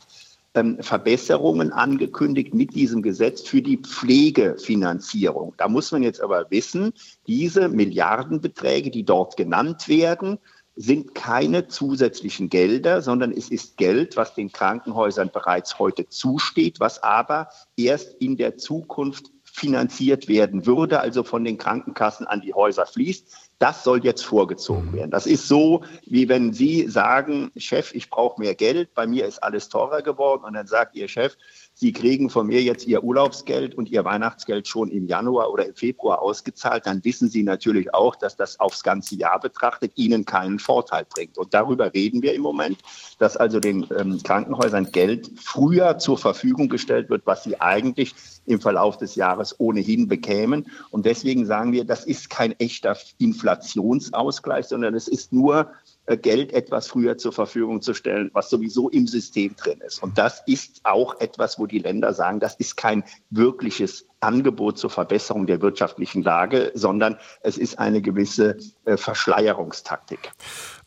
ähm, 0.55 0.79
Verbesserungen 0.81 1.72
angekündigt 1.72 2.52
mit 2.52 2.74
diesem 2.74 3.00
Gesetz 3.00 3.42
für 3.42 3.62
die 3.62 3.76
Pflegefinanzierung. 3.76 5.55
Da 5.59 5.68
muss 5.68 5.92
man 5.92 6.02
jetzt 6.02 6.20
aber 6.20 6.50
wissen, 6.50 6.94
diese 7.29 7.68
Milliardenbeträge, 7.68 8.90
die 8.90 9.05
dort 9.05 9.37
genannt 9.37 9.87
werden, 9.87 10.38
sind 10.76 11.14
keine 11.14 11.68
zusätzlichen 11.68 12.50
Gelder, 12.50 13.00
sondern 13.00 13.32
es 13.32 13.48
ist 13.48 13.78
Geld, 13.78 14.16
was 14.16 14.34
den 14.34 14.52
Krankenhäusern 14.52 15.30
bereits 15.32 15.78
heute 15.78 16.08
zusteht, 16.08 16.80
was 16.80 17.02
aber 17.02 17.48
erst 17.76 18.14
in 18.20 18.36
der 18.36 18.58
Zukunft 18.58 19.32
finanziert 19.56 20.28
werden 20.28 20.66
würde, 20.66 21.00
also 21.00 21.24
von 21.24 21.42
den 21.42 21.56
Krankenkassen 21.56 22.26
an 22.26 22.42
die 22.42 22.52
Häuser 22.52 22.84
fließt. 22.84 23.26
Das 23.58 23.84
soll 23.84 24.04
jetzt 24.04 24.22
vorgezogen 24.22 24.92
werden. 24.92 25.10
Das 25.10 25.26
ist 25.26 25.48
so, 25.48 25.82
wie 26.04 26.28
wenn 26.28 26.52
Sie 26.52 26.86
sagen, 26.88 27.50
Chef, 27.56 27.94
ich 27.94 28.10
brauche 28.10 28.38
mehr 28.38 28.54
Geld, 28.54 28.92
bei 28.92 29.06
mir 29.06 29.24
ist 29.24 29.42
alles 29.42 29.70
teurer 29.70 30.02
geworden. 30.02 30.44
Und 30.44 30.52
dann 30.52 30.66
sagt 30.66 30.94
Ihr 30.94 31.08
Chef, 31.08 31.38
Sie 31.78 31.92
kriegen 31.92 32.30
von 32.30 32.46
mir 32.46 32.62
jetzt 32.62 32.86
Ihr 32.86 33.04
Urlaubsgeld 33.04 33.74
und 33.74 33.90
Ihr 33.90 34.02
Weihnachtsgeld 34.02 34.66
schon 34.66 34.88
im 34.88 35.06
Januar 35.06 35.52
oder 35.52 35.66
im 35.66 35.74
Februar 35.74 36.22
ausgezahlt, 36.22 36.86
dann 36.86 37.04
wissen 37.04 37.28
Sie 37.28 37.42
natürlich 37.42 37.92
auch, 37.92 38.16
dass 38.16 38.34
das 38.34 38.58
aufs 38.58 38.82
ganze 38.82 39.14
Jahr 39.16 39.38
betrachtet 39.38 39.92
Ihnen 39.96 40.24
keinen 40.24 40.58
Vorteil 40.58 41.04
bringt. 41.04 41.36
Und 41.36 41.52
darüber 41.52 41.92
reden 41.92 42.22
wir 42.22 42.32
im 42.32 42.40
Moment, 42.40 42.78
dass 43.18 43.36
also 43.36 43.60
den 43.60 43.86
ähm, 43.94 44.22
Krankenhäusern 44.22 44.90
Geld 44.90 45.30
früher 45.38 45.98
zur 45.98 46.16
Verfügung 46.16 46.70
gestellt 46.70 47.10
wird, 47.10 47.26
was 47.26 47.44
sie 47.44 47.60
eigentlich 47.60 48.14
im 48.46 48.58
Verlauf 48.58 48.96
des 48.96 49.14
Jahres 49.14 49.60
ohnehin 49.60 50.08
bekämen. 50.08 50.70
Und 50.90 51.04
deswegen 51.04 51.44
sagen 51.44 51.72
wir, 51.72 51.84
das 51.84 52.06
ist 52.06 52.30
kein 52.30 52.52
echter 52.58 52.96
Inflationsausgleich, 53.18 54.64
sondern 54.64 54.94
es 54.94 55.08
ist 55.08 55.30
nur 55.30 55.70
Geld 56.07 56.53
etwas 56.53 56.87
früher 56.87 57.19
zur 57.19 57.33
Verfügung 57.33 57.83
zu 57.83 57.92
stellen, 57.92 58.31
was 58.33 58.49
sowieso 58.49 58.88
im 58.88 59.09
System 59.09 59.57
drin 59.57 59.81
ist. 59.85 60.03
Und 60.03 60.19
das 60.19 60.42
ist 60.47 60.81
auch 60.85 61.21
etwas, 61.21 61.59
wo 61.59 61.66
die 61.66 61.81
Länder 61.81 62.14
sagen, 62.14 62.38
das 62.38 62.55
ist 62.55 62.77
kein 62.77 63.03
wirkliches 63.31 64.07
Angebot 64.21 64.79
zur 64.79 64.90
Verbesserung 64.90 65.47
der 65.47 65.61
wirtschaftlichen 65.61 66.23
Lage, 66.23 66.73
sondern 66.75 67.19
es 67.42 67.59
ist 67.59 67.79
eine 67.79 68.01
gewisse 68.01 68.57
äh, 68.85 68.97
Verschleierungstaktik. 68.97 70.31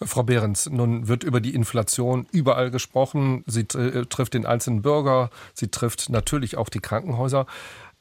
Frau 0.01 0.23
Behrens, 0.23 0.69
nun 0.69 1.07
wird 1.07 1.23
über 1.23 1.41
die 1.41 1.53
Inflation 1.53 2.25
überall 2.31 2.71
gesprochen. 2.71 3.43
Sie 3.45 3.61
äh, 3.61 4.05
trifft 4.05 4.33
den 4.33 4.45
einzelnen 4.45 4.81
Bürger, 4.81 5.29
sie 5.53 5.67
trifft 5.67 6.09
natürlich 6.09 6.57
auch 6.57 6.69
die 6.69 6.79
Krankenhäuser. 6.79 7.45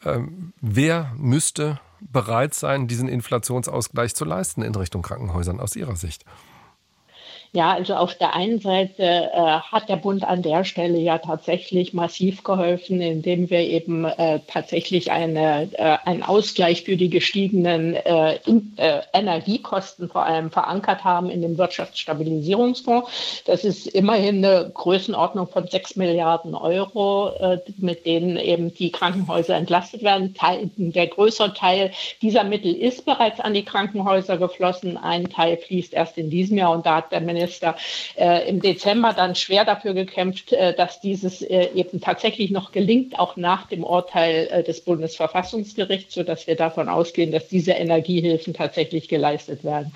Ähm, 0.05 0.53
wer 0.61 1.13
müsste 1.17 1.81
bereit 2.01 2.55
sein, 2.55 2.87
diesen 2.87 3.09
Inflationsausgleich 3.09 4.15
zu 4.15 4.25
leisten 4.25 4.63
in 4.63 4.75
Richtung 4.75 5.03
Krankenhäusern 5.03 5.61
aus 5.61 5.75
Ihrer 5.77 5.97
Sicht? 5.97 6.25
Ja, 7.53 7.73
also 7.73 7.95
auf 7.95 8.15
der 8.15 8.35
einen 8.35 8.61
Seite 8.61 9.03
äh, 9.03 9.39
hat 9.39 9.89
der 9.89 9.97
Bund 9.97 10.23
an 10.23 10.43
der 10.43 10.65
Stelle 10.65 10.99
ja 10.99 11.17
tatsächlich 11.17 11.95
massiv 11.95 12.45
geholfen, 12.45 13.01
indem 13.01 13.49
wir 13.49 13.61
eben 13.61 14.05
äh, 14.05 14.41
tatsächlich 14.47 15.11
eine, 15.11 15.71
äh, 15.73 15.97
einen 16.05 16.23
Ausgleich 16.23 16.83
für 16.83 16.99
die 16.99 17.09
gestiegenen 17.09 17.95
äh, 17.95 18.39
in, 18.45 18.75
äh, 18.77 19.01
Energiekosten 19.15 20.11
vor 20.11 20.27
allem 20.27 20.51
verankert 20.51 21.05
haben 21.05 21.31
in 21.31 21.41
dem 21.41 21.57
Wirtschaftsstabilisierungsfonds. 21.57 23.43
Das 23.47 23.65
ist 23.65 23.87
immerhin 23.87 24.45
eine 24.45 24.71
Größenordnung 24.75 25.49
von 25.49 25.67
sechs 25.69 25.97
Milliarden 25.97 26.55
Euro, 26.55 27.31
äh, 27.41 27.59
mit 27.79 28.05
denen 28.05 28.37
eben 28.37 28.75
die 28.75 28.93
Krankenhäuser 28.93 29.57
entlastet 29.57 30.03
werden. 30.03 30.35
Teil, 30.35 30.69
der 30.77 31.07
größere 31.07 31.55
Teil 31.55 31.93
dieser 32.21 32.45
Mittel 32.45 32.75
ist 32.75 33.07
bereits 33.07 33.41
an 33.41 33.55
die 33.55 33.65
Krankenhäuser 33.65 34.37
geflossen. 34.37 34.99
Ein 34.99 35.31
Teil 35.31 35.57
fließt 35.57 35.95
erst 35.95 36.19
in 36.19 36.29
diesem 36.29 36.59
Jahr 36.59 36.73
und 36.73 36.85
da 36.85 36.97
hat 36.97 37.11
der 37.11 37.21
Bundesminister 37.39 37.77
äh, 38.17 38.49
im 38.49 38.61
Dezember 38.61 39.13
dann 39.13 39.35
schwer 39.35 39.65
dafür 39.65 39.95
gekämpft, 39.95 40.53
äh, 40.53 40.75
dass 40.75 41.01
dieses 41.01 41.43
äh, 41.43 41.69
eben 41.75 42.01
tatsächlich 42.01 42.51
noch 42.51 42.73
gelingt, 42.73 43.19
auch 43.19 43.37
nach 43.37 43.67
dem 43.69 43.85
Urteil 43.85 44.49
äh, 44.51 44.63
des 44.63 44.81
Bundesverfassungsgerichts, 44.83 46.15
sodass 46.15 46.47
wir 46.47 46.57
davon 46.57 46.89
ausgehen, 46.89 47.33
dass 47.33 47.49
diese 47.49 47.73
Energiehilfen 47.73 48.55
tatsächlich 48.55 49.09
geleistet 49.09 49.65
werden. 49.65 49.93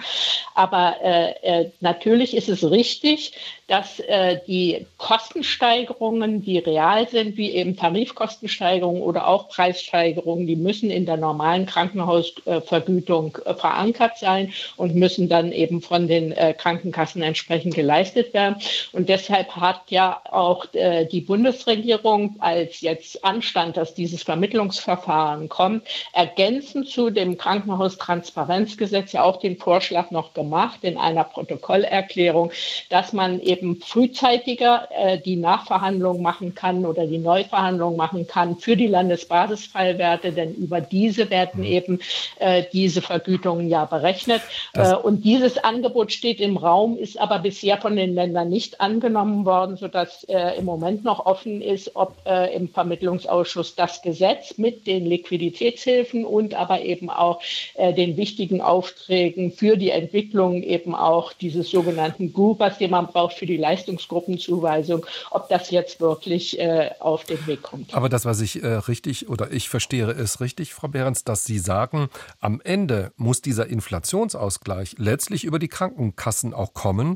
Aber 0.54 0.96
äh, 1.02 1.70
natürlich 1.80 2.36
ist 2.36 2.48
es 2.48 2.68
richtig, 2.70 3.32
dass 3.72 4.00
äh, 4.00 4.38
die 4.46 4.86
Kostensteigerungen, 4.98 6.42
die 6.42 6.58
real 6.58 7.08
sind, 7.08 7.38
wie 7.38 7.52
eben 7.52 7.74
Tarifkostensteigerungen 7.74 9.00
oder 9.00 9.26
auch 9.26 9.48
Preissteigerungen, 9.48 10.46
die 10.46 10.56
müssen 10.56 10.90
in 10.90 11.06
der 11.06 11.16
normalen 11.16 11.64
Krankenhausvergütung 11.64 13.38
äh, 13.46 13.54
verankert 13.54 14.18
sein 14.18 14.52
und 14.76 14.94
müssen 14.94 15.30
dann 15.30 15.52
eben 15.52 15.80
von 15.80 16.06
den 16.06 16.32
äh, 16.32 16.52
Krankenkassen 16.52 17.22
entsprechend 17.32 17.74
geleistet 17.74 18.34
werden. 18.34 18.56
Und 18.92 19.08
deshalb 19.08 19.56
hat 19.56 19.82
ja 19.88 20.20
auch 20.30 20.66
äh, 20.74 21.06
die 21.06 21.22
Bundesregierung, 21.22 22.36
als 22.40 22.82
jetzt 22.82 23.24
anstand, 23.24 23.76
dass 23.78 23.94
dieses 23.94 24.22
Vermittlungsverfahren 24.22 25.48
kommt, 25.48 25.82
ergänzend 26.12 26.88
zu 26.88 27.08
dem 27.08 27.38
Krankenhaustransparenzgesetz 27.38 29.12
ja 29.12 29.22
auch 29.22 29.38
den 29.38 29.56
Vorschlag 29.56 30.10
noch 30.10 30.34
gemacht 30.34 30.80
in 30.82 30.98
einer 30.98 31.24
Protokollerklärung, 31.24 32.52
dass 32.90 33.14
man 33.14 33.40
eben 33.40 33.80
frühzeitiger 33.80 34.88
äh, 34.90 35.18
die 35.18 35.36
Nachverhandlung 35.36 36.20
machen 36.20 36.54
kann 36.54 36.84
oder 36.84 37.06
die 37.06 37.18
Neuverhandlung 37.18 37.96
machen 37.96 38.26
kann 38.26 38.58
für 38.58 38.76
die 38.76 38.88
Landesbasisfallwerte, 38.88 40.32
denn 40.32 40.54
über 40.54 40.82
diese 40.82 41.30
werden 41.30 41.60
mhm. 41.60 41.66
eben 41.66 42.00
äh, 42.38 42.64
diese 42.72 43.00
Vergütungen 43.00 43.68
ja 43.68 43.86
berechnet. 43.86 44.42
Äh, 44.74 44.94
und 44.94 45.24
dieses 45.24 45.56
Angebot 45.56 46.12
steht 46.12 46.40
im 46.40 46.56
Raum, 46.56 46.98
ist 46.98 47.20
aber 47.22 47.38
bisher 47.38 47.78
von 47.78 47.94
den 47.94 48.14
Ländern 48.14 48.48
nicht 48.48 48.80
angenommen 48.80 49.44
worden, 49.44 49.76
sodass 49.76 50.24
äh, 50.24 50.58
im 50.58 50.64
Moment 50.64 51.04
noch 51.04 51.24
offen 51.24 51.62
ist, 51.62 51.94
ob 51.94 52.16
äh, 52.26 52.52
im 52.52 52.68
Vermittlungsausschuss 52.68 53.76
das 53.76 54.02
Gesetz 54.02 54.58
mit 54.58 54.88
den 54.88 55.06
Liquiditätshilfen 55.06 56.24
und 56.24 56.54
aber 56.54 56.82
eben 56.82 57.10
auch 57.10 57.40
äh, 57.74 57.94
den 57.94 58.16
wichtigen 58.16 58.60
Aufträgen 58.60 59.52
für 59.52 59.76
die 59.76 59.90
Entwicklung 59.90 60.64
eben 60.64 60.96
auch 60.96 61.32
dieses 61.32 61.70
sogenannten 61.70 62.32
GUPAS, 62.32 62.78
den 62.78 62.90
man 62.90 63.06
braucht 63.06 63.36
für 63.36 63.46
die 63.46 63.56
Leistungsgruppenzuweisung, 63.56 65.06
ob 65.30 65.48
das 65.48 65.70
jetzt 65.70 66.00
wirklich 66.00 66.58
äh, 66.58 66.90
auf 66.98 67.22
den 67.22 67.46
Weg 67.46 67.62
kommt. 67.62 67.94
Aber 67.94 68.08
das, 68.08 68.24
was 68.24 68.40
ich 68.40 68.64
äh, 68.64 68.66
richtig 68.66 69.28
oder 69.28 69.52
ich 69.52 69.68
verstehe, 69.68 70.10
ist 70.10 70.40
richtig, 70.40 70.74
Frau 70.74 70.88
Behrens, 70.88 71.22
dass 71.22 71.44
Sie 71.44 71.60
sagen, 71.60 72.08
am 72.40 72.60
Ende 72.64 73.12
muss 73.16 73.42
dieser 73.42 73.68
Inflationsausgleich 73.68 74.96
letztlich 74.98 75.44
über 75.44 75.60
die 75.60 75.68
Krankenkassen 75.68 76.52
auch 76.52 76.74
kommen, 76.74 77.11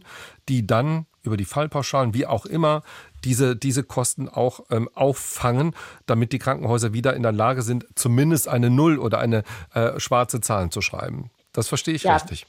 die 0.49 0.67
dann 0.67 1.07
über 1.23 1.37
die 1.37 1.45
Fallpauschalen, 1.45 2.15
wie 2.15 2.27
auch 2.27 2.47
immer, 2.47 2.83
diese, 3.25 3.57
diese 3.57 3.83
Kosten 3.83 4.29
auch 4.29 4.61
ähm, 4.71 4.89
auffangen, 4.95 5.75
damit 6.07 6.33
die 6.33 6.39
Krankenhäuser 6.39 6.93
wieder 6.93 7.15
in 7.15 7.23
der 7.23 7.33
Lage 7.33 7.63
sind, 7.63 7.87
zumindest 7.97 8.49
eine 8.49 8.71
Null 8.71 8.99
oder 8.99 9.19
eine 9.19 9.43
äh, 9.75 9.99
schwarze 9.99 10.41
Zahl 10.41 10.71
zu 10.71 10.81
schreiben. 10.81 11.31
Das 11.53 11.69
verstehe 11.69 11.95
ich 11.95 12.05
ja. 12.05 12.15
richtig. 12.15 12.47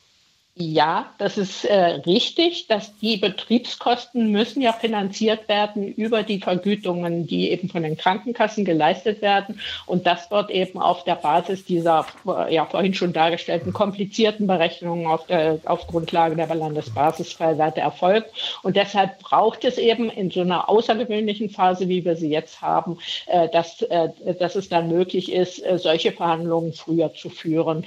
Ja, 0.60 1.14
das 1.20 1.38
ist 1.38 1.66
äh, 1.66 1.76
richtig, 1.76 2.66
dass 2.66 2.98
die 2.98 3.18
Betriebskosten 3.18 4.32
müssen 4.32 4.60
ja 4.60 4.74
finanziert 4.74 5.48
werden 5.48 5.88
über 5.88 6.24
die 6.24 6.40
Vergütungen, 6.40 7.28
die 7.28 7.52
eben 7.52 7.70
von 7.70 7.84
den 7.84 7.96
Krankenkassen 7.96 8.66
geleistet 8.66 9.22
werden 9.22 9.60
und 9.86 10.08
das 10.08 10.32
wird 10.32 10.50
eben 10.50 10.82
auf 10.82 11.04
der 11.04 11.16
Basis 11.16 11.64
dieser 11.64 12.08
äh, 12.26 12.56
ja 12.56 12.66
vorhin 12.66 12.96
schon 12.96 13.14
dargestellten 13.14 13.72
komplizierten 13.72 14.48
Berechnungen 14.48 15.06
auf 15.06 15.28
der 15.28 15.60
auf 15.66 15.86
Grundlage 15.86 16.36
der 16.36 16.54
Landesbasisfallwerte 16.54 17.82
erfolgt. 17.82 18.32
Und 18.64 18.76
deshalb 18.76 19.20
braucht 19.20 19.64
es 19.64 19.78
eben 19.78 20.10
in 20.10 20.32
so 20.32 20.42
einer 20.42 20.70
außergewöhnlichen 20.70 21.52
Phase, 21.52 21.88
wie 21.88 22.04
wir 22.04 22.16
sie 22.16 22.30
jetzt 22.30 22.62
haben, 22.62 22.98
äh, 23.28 23.48
dass 23.50 23.84
äh, 23.84 24.10
dass 24.40 24.56
es 24.56 24.70
dann 24.70 24.88
möglich 24.88 25.32
ist, 25.32 25.64
äh, 25.64 25.78
solche 25.78 26.12
Verhandlungen 26.12 26.74
früher 26.74 27.14
zu 27.14 27.30
führen 27.30 27.86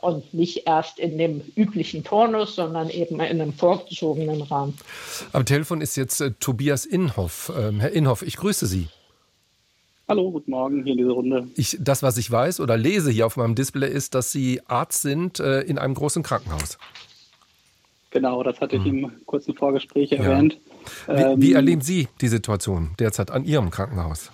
und 0.00 0.34
nicht 0.34 0.66
erst 0.66 0.98
in 0.98 1.18
dem 1.18 1.40
üblichen 1.56 2.03
Turnus, 2.04 2.56
sondern 2.56 2.90
eben 2.90 3.16
in 3.16 3.40
einem 3.40 3.52
vorgezogenen 3.52 4.42
Rahmen. 4.42 4.76
Am 5.32 5.44
Telefon 5.44 5.80
ist 5.80 5.96
jetzt 5.96 6.20
äh, 6.20 6.32
Tobias 6.38 6.84
Inhoff. 6.84 7.52
Ähm, 7.56 7.80
Herr 7.80 7.90
Inhoff, 7.90 8.22
ich 8.22 8.36
grüße 8.36 8.66
Sie. 8.66 8.88
Hallo, 10.06 10.30
guten 10.30 10.50
Morgen 10.50 10.82
hier 10.84 10.92
in 10.92 10.98
dieser 10.98 11.12
Runde. 11.12 11.48
Ich, 11.56 11.78
das, 11.80 12.02
was 12.02 12.18
ich 12.18 12.30
weiß 12.30 12.60
oder 12.60 12.76
lese 12.76 13.10
hier 13.10 13.24
auf 13.24 13.38
meinem 13.38 13.54
Display, 13.54 13.90
ist, 13.90 14.14
dass 14.14 14.32
Sie 14.32 14.60
Arzt 14.66 15.00
sind 15.00 15.40
äh, 15.40 15.62
in 15.62 15.78
einem 15.78 15.94
großen 15.94 16.22
Krankenhaus. 16.22 16.78
Genau, 18.10 18.42
das 18.42 18.60
hatte 18.60 18.76
ich 18.76 18.84
hm. 18.84 19.04
im 19.04 19.26
kurzen 19.26 19.54
Vorgespräch 19.54 20.10
ja. 20.10 20.18
erwähnt. 20.18 20.58
Wie, 21.06 21.12
ähm, 21.12 21.40
wie 21.40 21.52
erleben 21.54 21.80
Sie 21.80 22.08
die 22.20 22.28
Situation 22.28 22.90
derzeit 22.98 23.30
an 23.30 23.44
Ihrem 23.44 23.70
Krankenhaus? 23.70 24.30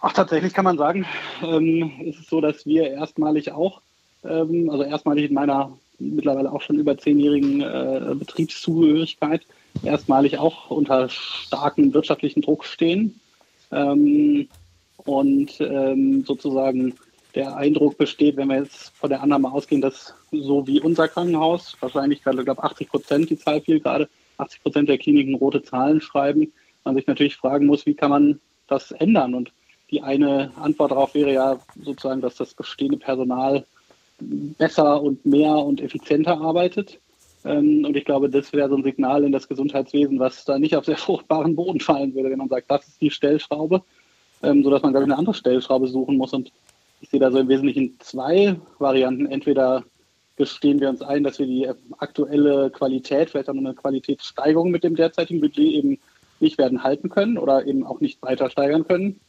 Ach, 0.00 0.12
tatsächlich 0.12 0.54
kann 0.54 0.64
man 0.64 0.78
sagen, 0.78 1.04
ähm, 1.42 1.92
ist 2.04 2.20
es 2.20 2.26
so, 2.28 2.40
dass 2.40 2.64
wir 2.64 2.90
erstmalig 2.90 3.52
auch, 3.52 3.82
ähm, 4.24 4.70
also 4.70 4.82
erstmalig 4.84 5.28
in 5.28 5.34
meiner 5.34 5.76
mittlerweile 5.98 6.52
auch 6.52 6.62
schon 6.62 6.78
über 6.78 6.96
zehnjährigen 6.96 7.60
äh, 7.60 8.14
Betriebszugehörigkeit 8.14 9.46
erstmalig 9.82 10.38
auch 10.38 10.70
unter 10.70 11.08
starkem 11.08 11.92
wirtschaftlichen 11.94 12.42
Druck 12.42 12.64
stehen. 12.64 13.20
Ähm, 13.70 14.48
und 14.96 15.60
ähm, 15.60 16.24
sozusagen 16.24 16.94
der 17.34 17.56
Eindruck 17.56 17.98
besteht, 17.98 18.36
wenn 18.36 18.48
wir 18.48 18.58
jetzt 18.58 18.92
von 18.96 19.10
der 19.10 19.22
Annahme 19.22 19.52
ausgehen, 19.52 19.80
dass 19.80 20.14
so 20.32 20.66
wie 20.66 20.80
unser 20.80 21.08
Krankenhaus, 21.08 21.76
wahrscheinlich 21.80 22.22
gerade, 22.22 22.44
glaube 22.44 22.62
80 22.62 22.88
Prozent, 22.88 23.30
die 23.30 23.38
Zahl 23.38 23.60
fiel 23.60 23.80
gerade, 23.80 24.08
80 24.38 24.62
Prozent 24.62 24.88
der 24.88 24.98
Kliniken 24.98 25.34
rote 25.34 25.62
Zahlen 25.62 26.00
schreiben, 26.00 26.52
man 26.84 26.94
sich 26.94 27.06
natürlich 27.06 27.36
fragen 27.36 27.66
muss, 27.66 27.86
wie 27.86 27.94
kann 27.94 28.10
man 28.10 28.40
das 28.66 28.92
ändern? 28.92 29.34
Und 29.34 29.52
die 29.90 30.02
eine 30.02 30.52
Antwort 30.56 30.90
darauf 30.90 31.14
wäre 31.14 31.32
ja 31.32 31.60
sozusagen, 31.82 32.20
dass 32.20 32.36
das 32.36 32.54
bestehende 32.54 32.98
Personal 32.98 33.64
besser 34.20 35.02
und 35.02 35.24
mehr 35.24 35.52
und 35.52 35.80
effizienter 35.80 36.40
arbeitet. 36.40 36.98
Ähm, 37.44 37.84
und 37.84 37.96
ich 37.96 38.04
glaube, 38.04 38.28
das 38.28 38.52
wäre 38.52 38.68
so 38.68 38.76
ein 38.76 38.82
Signal 38.82 39.24
in 39.24 39.32
das 39.32 39.48
Gesundheitswesen, 39.48 40.18
was 40.18 40.44
da 40.44 40.58
nicht 40.58 40.76
auf 40.76 40.84
sehr 40.84 40.96
fruchtbaren 40.98 41.54
Boden 41.56 41.80
fallen 41.80 42.14
würde, 42.14 42.30
wenn 42.30 42.38
man 42.38 42.48
sagt, 42.48 42.70
das 42.70 42.86
ist 42.86 43.00
die 43.00 43.10
Stellschraube, 43.10 43.82
ähm, 44.42 44.62
sodass 44.62 44.82
man, 44.82 44.92
glaube 44.92 45.04
ich, 45.04 45.10
eine 45.10 45.18
andere 45.18 45.34
Stellschraube 45.34 45.88
suchen 45.88 46.16
muss. 46.16 46.32
Und 46.32 46.52
ich 47.00 47.10
sehe 47.10 47.20
da 47.20 47.30
so 47.30 47.38
im 47.38 47.48
Wesentlichen 47.48 47.96
zwei 48.00 48.56
Varianten. 48.78 49.26
Entweder 49.26 49.84
gestehen 50.36 50.80
wir 50.80 50.88
uns 50.88 51.02
ein, 51.02 51.24
dass 51.24 51.38
wir 51.38 51.46
die 51.46 51.68
aktuelle 51.98 52.70
Qualität, 52.70 53.30
vielleicht 53.30 53.48
auch 53.48 53.54
eine 53.54 53.74
Qualitätssteigerung 53.74 54.70
mit 54.70 54.84
dem 54.84 54.94
derzeitigen 54.94 55.40
Budget 55.40 55.72
eben 55.72 55.98
nicht 56.40 56.58
werden 56.58 56.84
halten 56.84 57.08
können 57.08 57.38
oder 57.38 57.66
eben 57.66 57.84
auch 57.84 58.00
nicht 58.00 58.22
weiter 58.22 58.48
steigern 58.48 58.86
können. 58.86 59.20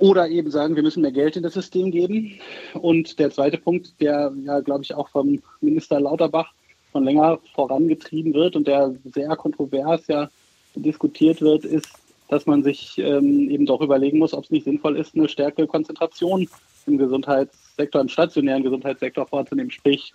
Oder 0.00 0.28
eben 0.28 0.50
sagen, 0.50 0.76
wir 0.76 0.82
müssen 0.82 1.02
mehr 1.02 1.12
Geld 1.12 1.36
in 1.36 1.42
das 1.42 1.52
System 1.52 1.90
geben. 1.90 2.40
Und 2.74 3.18
der 3.18 3.30
zweite 3.30 3.58
Punkt, 3.58 4.00
der 4.00 4.32
ja, 4.44 4.60
glaube 4.60 4.82
ich, 4.82 4.94
auch 4.94 5.10
vom 5.10 5.40
Minister 5.60 6.00
Lauterbach 6.00 6.52
schon 6.90 7.04
länger 7.04 7.38
vorangetrieben 7.54 8.32
wird 8.32 8.56
und 8.56 8.66
der 8.66 8.94
sehr 9.04 9.36
kontrovers 9.36 10.06
ja 10.08 10.30
diskutiert 10.74 11.42
wird, 11.42 11.66
ist, 11.66 11.88
dass 12.28 12.46
man 12.46 12.62
sich 12.62 12.96
ähm, 12.96 13.50
eben 13.50 13.66
doch 13.66 13.82
überlegen 13.82 14.18
muss, 14.18 14.32
ob 14.32 14.44
es 14.44 14.50
nicht 14.50 14.64
sinnvoll 14.64 14.96
ist, 14.96 15.14
eine 15.14 15.28
stärkere 15.28 15.66
Konzentration 15.66 16.48
im 16.86 16.96
Gesundheitssektor, 16.96 18.00
im 18.00 18.08
stationären 18.08 18.62
Gesundheitssektor 18.62 19.26
vorzunehmen, 19.26 19.70
sprich 19.70 20.14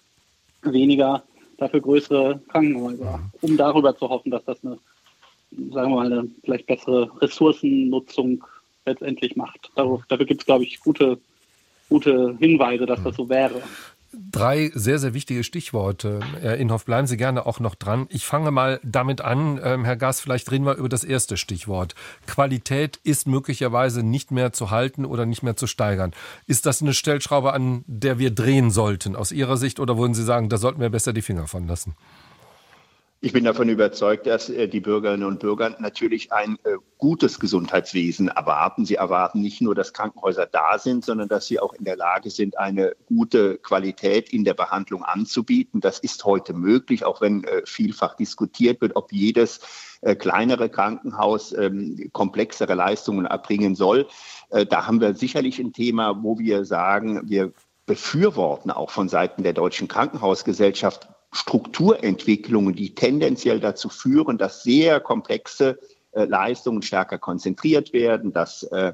weniger 0.63 1.23
dafür 1.57 1.81
größere 1.81 2.41
Krankenhäuser, 2.47 3.19
um 3.41 3.55
darüber 3.55 3.95
zu 3.95 4.09
hoffen, 4.09 4.31
dass 4.31 4.43
das 4.45 4.57
eine, 4.63 4.79
sagen 5.71 5.91
wir 5.91 5.95
mal, 5.95 6.11
eine 6.11 6.27
vielleicht 6.43 6.65
bessere 6.65 7.09
Ressourcennutzung 7.21 8.43
letztendlich 8.85 9.35
macht. 9.35 9.71
Darauf, 9.75 10.03
dafür 10.07 10.25
gibt 10.25 10.41
es, 10.41 10.45
glaube 10.45 10.63
ich, 10.63 10.79
gute, 10.79 11.17
gute 11.89 12.35
Hinweise, 12.39 12.85
dass 12.85 13.03
das 13.03 13.15
so 13.15 13.29
wäre. 13.29 13.61
Drei 14.31 14.71
sehr, 14.73 14.99
sehr 14.99 15.13
wichtige 15.13 15.43
Stichworte. 15.43 16.21
Herr 16.39 16.57
Inhoff, 16.57 16.85
bleiben 16.85 17.05
Sie 17.05 17.17
gerne 17.17 17.45
auch 17.45 17.59
noch 17.59 17.75
dran. 17.75 18.07
Ich 18.09 18.25
fange 18.25 18.51
mal 18.51 18.79
damit 18.83 19.19
an, 19.19 19.59
ähm, 19.61 19.83
Herr 19.83 19.97
Gass, 19.97 20.21
vielleicht 20.21 20.51
reden 20.51 20.65
wir 20.65 20.75
über 20.75 20.87
das 20.87 21.03
erste 21.03 21.35
Stichwort. 21.35 21.95
Qualität 22.25 22.97
ist 23.03 23.27
möglicherweise 23.27 24.03
nicht 24.03 24.31
mehr 24.31 24.53
zu 24.53 24.71
halten 24.71 25.03
oder 25.05 25.25
nicht 25.25 25.43
mehr 25.43 25.57
zu 25.57 25.67
steigern. 25.67 26.13
Ist 26.47 26.65
das 26.65 26.81
eine 26.81 26.93
Stellschraube, 26.93 27.51
an 27.51 27.83
der 27.87 28.17
wir 28.17 28.31
drehen 28.31 28.71
sollten, 28.71 29.15
aus 29.17 29.33
Ihrer 29.33 29.57
Sicht, 29.57 29.79
oder 29.79 29.97
würden 29.97 30.13
Sie 30.13 30.23
sagen, 30.23 30.47
da 30.47 30.57
sollten 30.57 30.79
wir 30.79 30.89
besser 30.89 31.11
die 31.11 31.21
Finger 31.21 31.47
von 31.47 31.67
lassen? 31.67 31.95
Ich 33.25 33.33
bin 33.33 33.43
davon 33.43 33.69
überzeugt, 33.69 34.27
dass 34.27 34.51
äh, 34.51 34.67
die 34.67 34.81
Bürgerinnen 34.81 35.25
und 35.25 35.39
Bürger 35.39 35.75
natürlich 35.79 36.31
ein 36.31 36.59
äh, 36.63 36.75
gutes 36.99 37.39
Gesundheitswesen 37.39 38.27
erwarten. 38.27 38.85
Sie 38.85 38.97
erwarten 38.97 39.41
nicht 39.41 39.61
nur, 39.61 39.73
dass 39.73 39.93
Krankenhäuser 39.93 40.45
da 40.45 40.77
sind, 40.77 41.03
sondern 41.03 41.27
dass 41.27 41.47
sie 41.47 41.59
auch 41.59 41.73
in 41.73 41.85
der 41.85 41.97
Lage 41.97 42.29
sind, 42.29 42.59
eine 42.59 42.95
gute 43.07 43.57
Qualität 43.57 44.31
in 44.31 44.43
der 44.43 44.53
Behandlung 44.53 45.03
anzubieten. 45.03 45.81
Das 45.81 45.97
ist 45.97 46.23
heute 46.23 46.53
möglich, 46.53 47.03
auch 47.03 47.19
wenn 47.19 47.45
äh, 47.45 47.63
vielfach 47.65 48.13
diskutiert 48.13 48.79
wird, 48.81 48.95
ob 48.95 49.11
jedes 49.11 49.59
kleinere 50.19 50.69
Krankenhaus 50.69 51.51
ähm, 51.51 52.11
komplexere 52.13 52.75
Leistungen 52.75 53.25
erbringen 53.25 53.73
soll. 53.73 54.07
Da 54.51 54.85
haben 54.85 55.01
wir 55.01 55.15
sicherlich 55.15 55.57
ein 55.57 55.73
Thema, 55.73 56.21
wo 56.21 56.37
wir 56.37 56.63
sagen, 56.63 57.27
wir 57.27 57.53
befürworten 57.87 58.69
auch 58.69 58.91
von 58.91 59.09
Seiten 59.09 59.41
der 59.41 59.53
Deutschen 59.53 59.87
Krankenhausgesellschaft 59.87 61.07
Strukturentwicklungen, 61.35 62.75
die 62.75 62.95
tendenziell 62.95 63.59
dazu 63.59 63.89
führen, 63.89 64.37
dass 64.37 64.63
sehr 64.63 64.99
komplexe 65.01 65.77
äh, 66.13 66.23
Leistungen 66.23 66.81
stärker 66.81 67.17
konzentriert 67.17 67.91
werden, 67.91 68.31
dass 68.31 68.63
äh, 68.63 68.93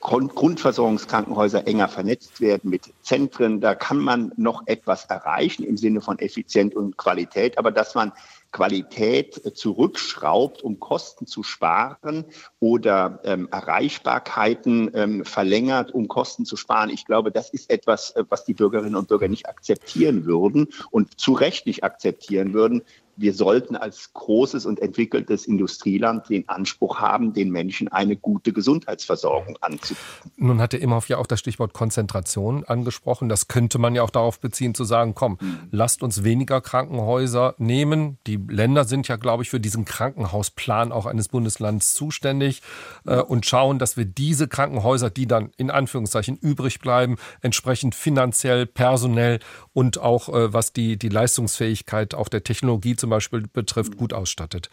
Grundversorgungskrankenhäuser 0.00 1.66
enger 1.66 1.88
vernetzt 1.88 2.42
werden 2.42 2.68
mit 2.68 2.92
Zentren. 3.00 3.62
Da 3.62 3.74
kann 3.74 3.98
man 3.98 4.32
noch 4.36 4.62
etwas 4.66 5.06
erreichen 5.06 5.64
im 5.64 5.78
Sinne 5.78 6.02
von 6.02 6.18
Effizienz 6.18 6.74
und 6.74 6.98
Qualität, 6.98 7.56
aber 7.56 7.70
dass 7.70 7.94
man 7.94 8.12
Qualität 8.52 9.44
äh, 9.44 9.52
zurückschraubt, 9.52 10.62
um 10.62 10.78
Kosten 10.78 11.26
zu 11.26 11.42
sparen 11.42 12.26
oder 12.60 13.20
ähm, 13.24 13.48
Erreichbarkeiten 13.50 14.90
ähm, 14.94 15.24
verlängert, 15.24 15.92
um 15.92 16.06
Kosten 16.06 16.44
zu 16.44 16.56
sparen. 16.56 16.90
Ich 16.90 17.06
glaube, 17.06 17.32
das 17.32 17.50
ist 17.50 17.70
etwas, 17.70 18.10
äh, 18.12 18.24
was 18.28 18.44
die 18.44 18.54
Bürgerinnen 18.54 18.94
und 18.96 19.08
Bürger 19.08 19.28
nicht 19.28 19.48
akzeptieren 19.48 20.26
würden 20.26 20.68
und 20.90 21.18
zu 21.18 21.32
Recht 21.32 21.66
nicht 21.66 21.82
akzeptieren 21.82 22.52
würden, 22.52 22.82
wir 23.16 23.34
sollten 23.34 23.76
als 23.76 24.12
großes 24.14 24.66
und 24.66 24.80
entwickeltes 24.80 25.46
Industrieland 25.46 26.28
den 26.28 26.48
Anspruch 26.48 26.98
haben, 26.98 27.32
den 27.32 27.50
Menschen 27.50 27.88
eine 27.88 28.16
gute 28.16 28.52
Gesundheitsversorgung 28.52 29.58
anzubieten. 29.60 30.32
Nun 30.36 30.60
hat 30.60 30.72
der 30.72 30.80
Imhoff 30.80 31.08
ja 31.08 31.18
auch 31.18 31.26
das 31.26 31.40
Stichwort 31.40 31.74
Konzentration 31.74 32.64
angesprochen. 32.64 33.28
Das 33.28 33.48
könnte 33.48 33.78
man 33.78 33.94
ja 33.94 34.02
auch 34.02 34.10
darauf 34.10 34.40
beziehen, 34.40 34.74
zu 34.74 34.84
sagen, 34.84 35.14
komm, 35.14 35.38
mhm. 35.40 35.58
lasst 35.70 36.02
uns 36.02 36.24
weniger 36.24 36.60
Krankenhäuser 36.60 37.54
nehmen. 37.58 38.18
Die 38.26 38.36
Länder 38.36 38.84
sind 38.84 39.08
ja, 39.08 39.16
glaube 39.16 39.42
ich, 39.42 39.50
für 39.50 39.60
diesen 39.60 39.84
Krankenhausplan 39.84 40.90
auch 40.90 41.06
eines 41.06 41.28
Bundeslands 41.28 41.92
zuständig 41.92 42.62
äh, 43.04 43.20
und 43.20 43.46
schauen, 43.46 43.78
dass 43.78 43.96
wir 43.96 44.06
diese 44.06 44.48
Krankenhäuser, 44.48 45.10
die 45.10 45.26
dann 45.26 45.50
in 45.56 45.70
Anführungszeichen 45.70 46.36
übrig 46.36 46.80
bleiben, 46.80 47.16
entsprechend 47.40 47.94
finanziell, 47.94 48.66
personell 48.66 49.38
und 49.72 49.98
auch 49.98 50.28
äh, 50.28 50.52
was 50.52 50.72
die, 50.72 50.96
die 50.96 51.08
Leistungsfähigkeit 51.08 52.14
auch 52.14 52.28
der 52.28 52.42
Technologie 52.42 52.96
zum 52.96 53.10
Beispiel 53.12 53.44
betrifft, 53.52 53.96
gut 53.96 54.12
ausstattet. 54.12 54.70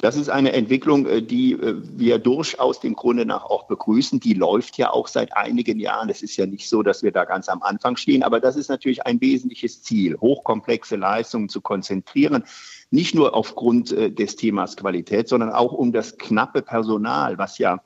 Das 0.00 0.14
ist 0.14 0.28
eine 0.28 0.52
Entwicklung, 0.52 1.06
äh, 1.06 1.22
die 1.22 1.52
äh, 1.54 1.74
wir 1.96 2.18
durchaus 2.20 2.78
dem 2.78 2.94
Grunde 2.94 3.26
nach 3.26 3.44
auch 3.44 3.66
begrüßen. 3.66 4.20
Die 4.20 4.34
läuft 4.34 4.78
ja 4.78 4.90
auch 4.90 5.08
seit 5.08 5.36
einigen 5.36 5.80
Jahren. 5.80 6.08
Es 6.08 6.22
ist 6.22 6.36
ja 6.36 6.46
nicht 6.46 6.68
so, 6.68 6.84
dass 6.84 7.02
wir 7.02 7.10
da 7.10 7.24
ganz 7.24 7.48
am 7.48 7.62
Anfang 7.62 7.96
stehen, 7.96 8.22
aber 8.22 8.38
das 8.38 8.56
ist 8.56 8.68
natürlich 8.68 9.04
ein 9.06 9.20
wesentliches 9.20 9.82
Ziel, 9.82 10.16
hochkomplexe 10.20 10.94
Leistungen 10.94 11.48
zu 11.48 11.60
konzentrieren. 11.60 12.44
Nicht 12.90 13.14
nur 13.16 13.34
aufgrund 13.34 13.90
äh, 13.90 14.10
des 14.10 14.36
Themas 14.36 14.76
Qualität, 14.76 15.28
sondern 15.28 15.50
auch 15.50 15.72
um 15.72 15.92
das 15.92 16.16
knappe 16.16 16.62
Personal, 16.62 17.36
was 17.38 17.58
ja 17.58 17.80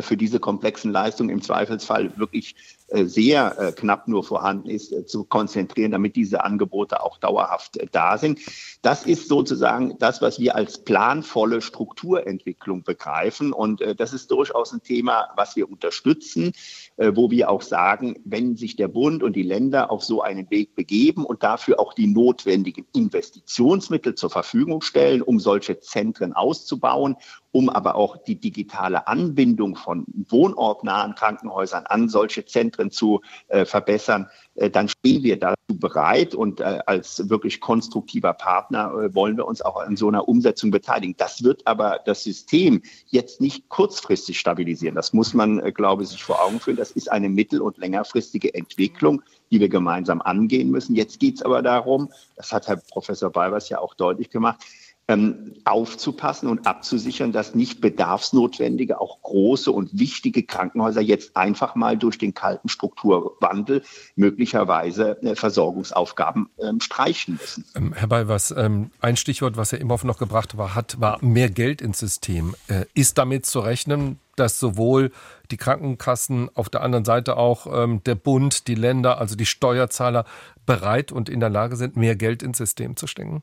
für 0.00 0.16
diese 0.16 0.40
komplexen 0.40 0.90
Leistungen 0.90 1.30
im 1.30 1.40
Zweifelsfall 1.40 2.10
wirklich 2.18 2.56
sehr 2.88 3.58
äh, 3.58 3.72
knapp 3.72 4.06
nur 4.06 4.22
vorhanden 4.22 4.70
ist, 4.70 4.92
äh, 4.92 5.04
zu 5.04 5.24
konzentrieren, 5.24 5.90
damit 5.90 6.14
diese 6.14 6.44
Angebote 6.44 7.02
auch 7.02 7.18
dauerhaft 7.18 7.78
da 7.90 8.16
sind. 8.16 8.38
Das 8.82 9.04
ist 9.04 9.28
sozusagen 9.28 9.98
das, 9.98 10.22
was 10.22 10.38
wir 10.38 10.54
als 10.54 10.78
planvolle 10.84 11.60
Strukturentwicklung 11.60 12.84
begreifen. 12.84 13.52
Und 13.52 13.82
das 13.98 14.12
ist 14.12 14.30
durchaus 14.30 14.72
ein 14.72 14.82
Thema, 14.82 15.28
was 15.34 15.56
wir 15.56 15.68
unterstützen, 15.68 16.52
wo 16.96 17.30
wir 17.30 17.50
auch 17.50 17.62
sagen, 17.62 18.16
wenn 18.24 18.56
sich 18.56 18.76
der 18.76 18.88
Bund 18.88 19.22
und 19.22 19.34
die 19.34 19.42
Länder 19.42 19.90
auf 19.90 20.04
so 20.04 20.22
einen 20.22 20.48
Weg 20.50 20.76
begeben 20.76 21.24
und 21.24 21.42
dafür 21.42 21.80
auch 21.80 21.94
die 21.94 22.06
notwendigen 22.06 22.86
Investitionsmittel 22.94 24.14
zur 24.14 24.30
Verfügung 24.30 24.82
stellen, 24.82 25.22
um 25.22 25.40
solche 25.40 25.80
Zentren 25.80 26.32
auszubauen, 26.32 27.16
um 27.50 27.68
aber 27.68 27.96
auch 27.96 28.18
die 28.18 28.38
digitale 28.38 29.08
Anbindung 29.08 29.76
von 29.76 30.04
wohnortnahen 30.28 31.14
Krankenhäusern 31.14 31.86
an 31.86 32.08
solche 32.08 32.44
Zentren 32.44 32.75
Zentren 32.76 32.90
zu 32.90 33.20
äh, 33.48 33.64
verbessern, 33.64 34.28
äh, 34.54 34.70
dann 34.70 34.88
stehen 34.88 35.22
wir 35.22 35.38
dazu 35.38 35.56
bereit 35.68 36.34
und 36.34 36.60
äh, 36.60 36.80
als 36.86 37.28
wirklich 37.28 37.60
konstruktiver 37.60 38.32
Partner 38.32 38.92
äh, 38.92 39.14
wollen 39.14 39.36
wir 39.36 39.46
uns 39.46 39.62
auch 39.62 39.76
an 39.76 39.96
so 39.96 40.08
einer 40.08 40.28
Umsetzung 40.28 40.70
beteiligen. 40.70 41.14
Das 41.16 41.42
wird 41.42 41.66
aber 41.66 42.00
das 42.04 42.22
System 42.22 42.82
jetzt 43.06 43.40
nicht 43.40 43.68
kurzfristig 43.68 44.38
stabilisieren. 44.38 44.94
Das 44.94 45.12
muss 45.12 45.34
man, 45.34 45.58
äh, 45.60 45.72
glaube 45.72 46.02
ich, 46.02 46.10
sich 46.10 46.22
vor 46.22 46.42
Augen 46.42 46.60
führen. 46.60 46.76
Das 46.76 46.90
ist 46.90 47.10
eine 47.10 47.28
mittel- 47.28 47.62
und 47.62 47.78
längerfristige 47.78 48.54
Entwicklung, 48.54 49.22
die 49.50 49.60
wir 49.60 49.68
gemeinsam 49.68 50.20
angehen 50.22 50.70
müssen. 50.70 50.94
Jetzt 50.94 51.20
geht 51.20 51.36
es 51.36 51.42
aber 51.42 51.62
darum, 51.62 52.10
das 52.36 52.52
hat 52.52 52.68
Herr 52.68 52.76
Professor 52.76 53.30
Balbers 53.30 53.68
ja 53.68 53.78
auch 53.78 53.94
deutlich 53.94 54.30
gemacht, 54.30 54.60
aufzupassen 55.64 56.48
und 56.48 56.66
abzusichern, 56.66 57.30
dass 57.30 57.54
nicht 57.54 57.80
bedarfsnotwendige, 57.80 59.00
auch 59.00 59.22
große 59.22 59.70
und 59.70 59.96
wichtige 59.96 60.42
Krankenhäuser 60.42 61.00
jetzt 61.00 61.36
einfach 61.36 61.76
mal 61.76 61.96
durch 61.96 62.18
den 62.18 62.34
kalten 62.34 62.68
Strukturwandel 62.68 63.84
möglicherweise 64.16 65.22
äh, 65.22 65.36
Versorgungsaufgaben 65.36 66.48
ähm, 66.60 66.80
streichen 66.80 67.38
müssen. 67.40 67.64
Ähm, 67.76 67.92
Herr 67.94 68.08
Balvers, 68.08 68.50
ähm, 68.50 68.90
ein 69.00 69.16
Stichwort, 69.16 69.56
was 69.56 69.70
Herr 69.70 69.80
Imhoff 69.80 70.02
noch 70.02 70.18
gebracht 70.18 70.58
war, 70.58 70.74
hat, 70.74 71.00
war 71.00 71.24
mehr 71.24 71.50
Geld 71.50 71.82
ins 71.82 72.00
System. 72.00 72.56
Äh, 72.66 72.86
ist 72.94 73.16
damit 73.16 73.46
zu 73.46 73.60
rechnen, 73.60 74.18
dass 74.34 74.60
sowohl 74.60 75.12
die 75.50 75.56
Krankenkassen, 75.56 76.50
auf 76.54 76.68
der 76.68 76.82
anderen 76.82 77.04
Seite 77.04 77.36
auch 77.36 77.66
ähm, 77.72 78.02
der 78.04 78.14
Bund, 78.14 78.68
die 78.68 78.74
Länder, 78.74 79.18
also 79.18 79.36
die 79.36 79.46
Steuerzahler 79.46 80.24
bereit 80.66 81.12
und 81.12 81.28
in 81.28 81.40
der 81.40 81.48
Lage 81.48 81.76
sind, 81.76 81.96
mehr 81.96 82.16
Geld 82.16 82.42
ins 82.42 82.58
System 82.58 82.96
zu 82.96 83.06
stecken? 83.06 83.42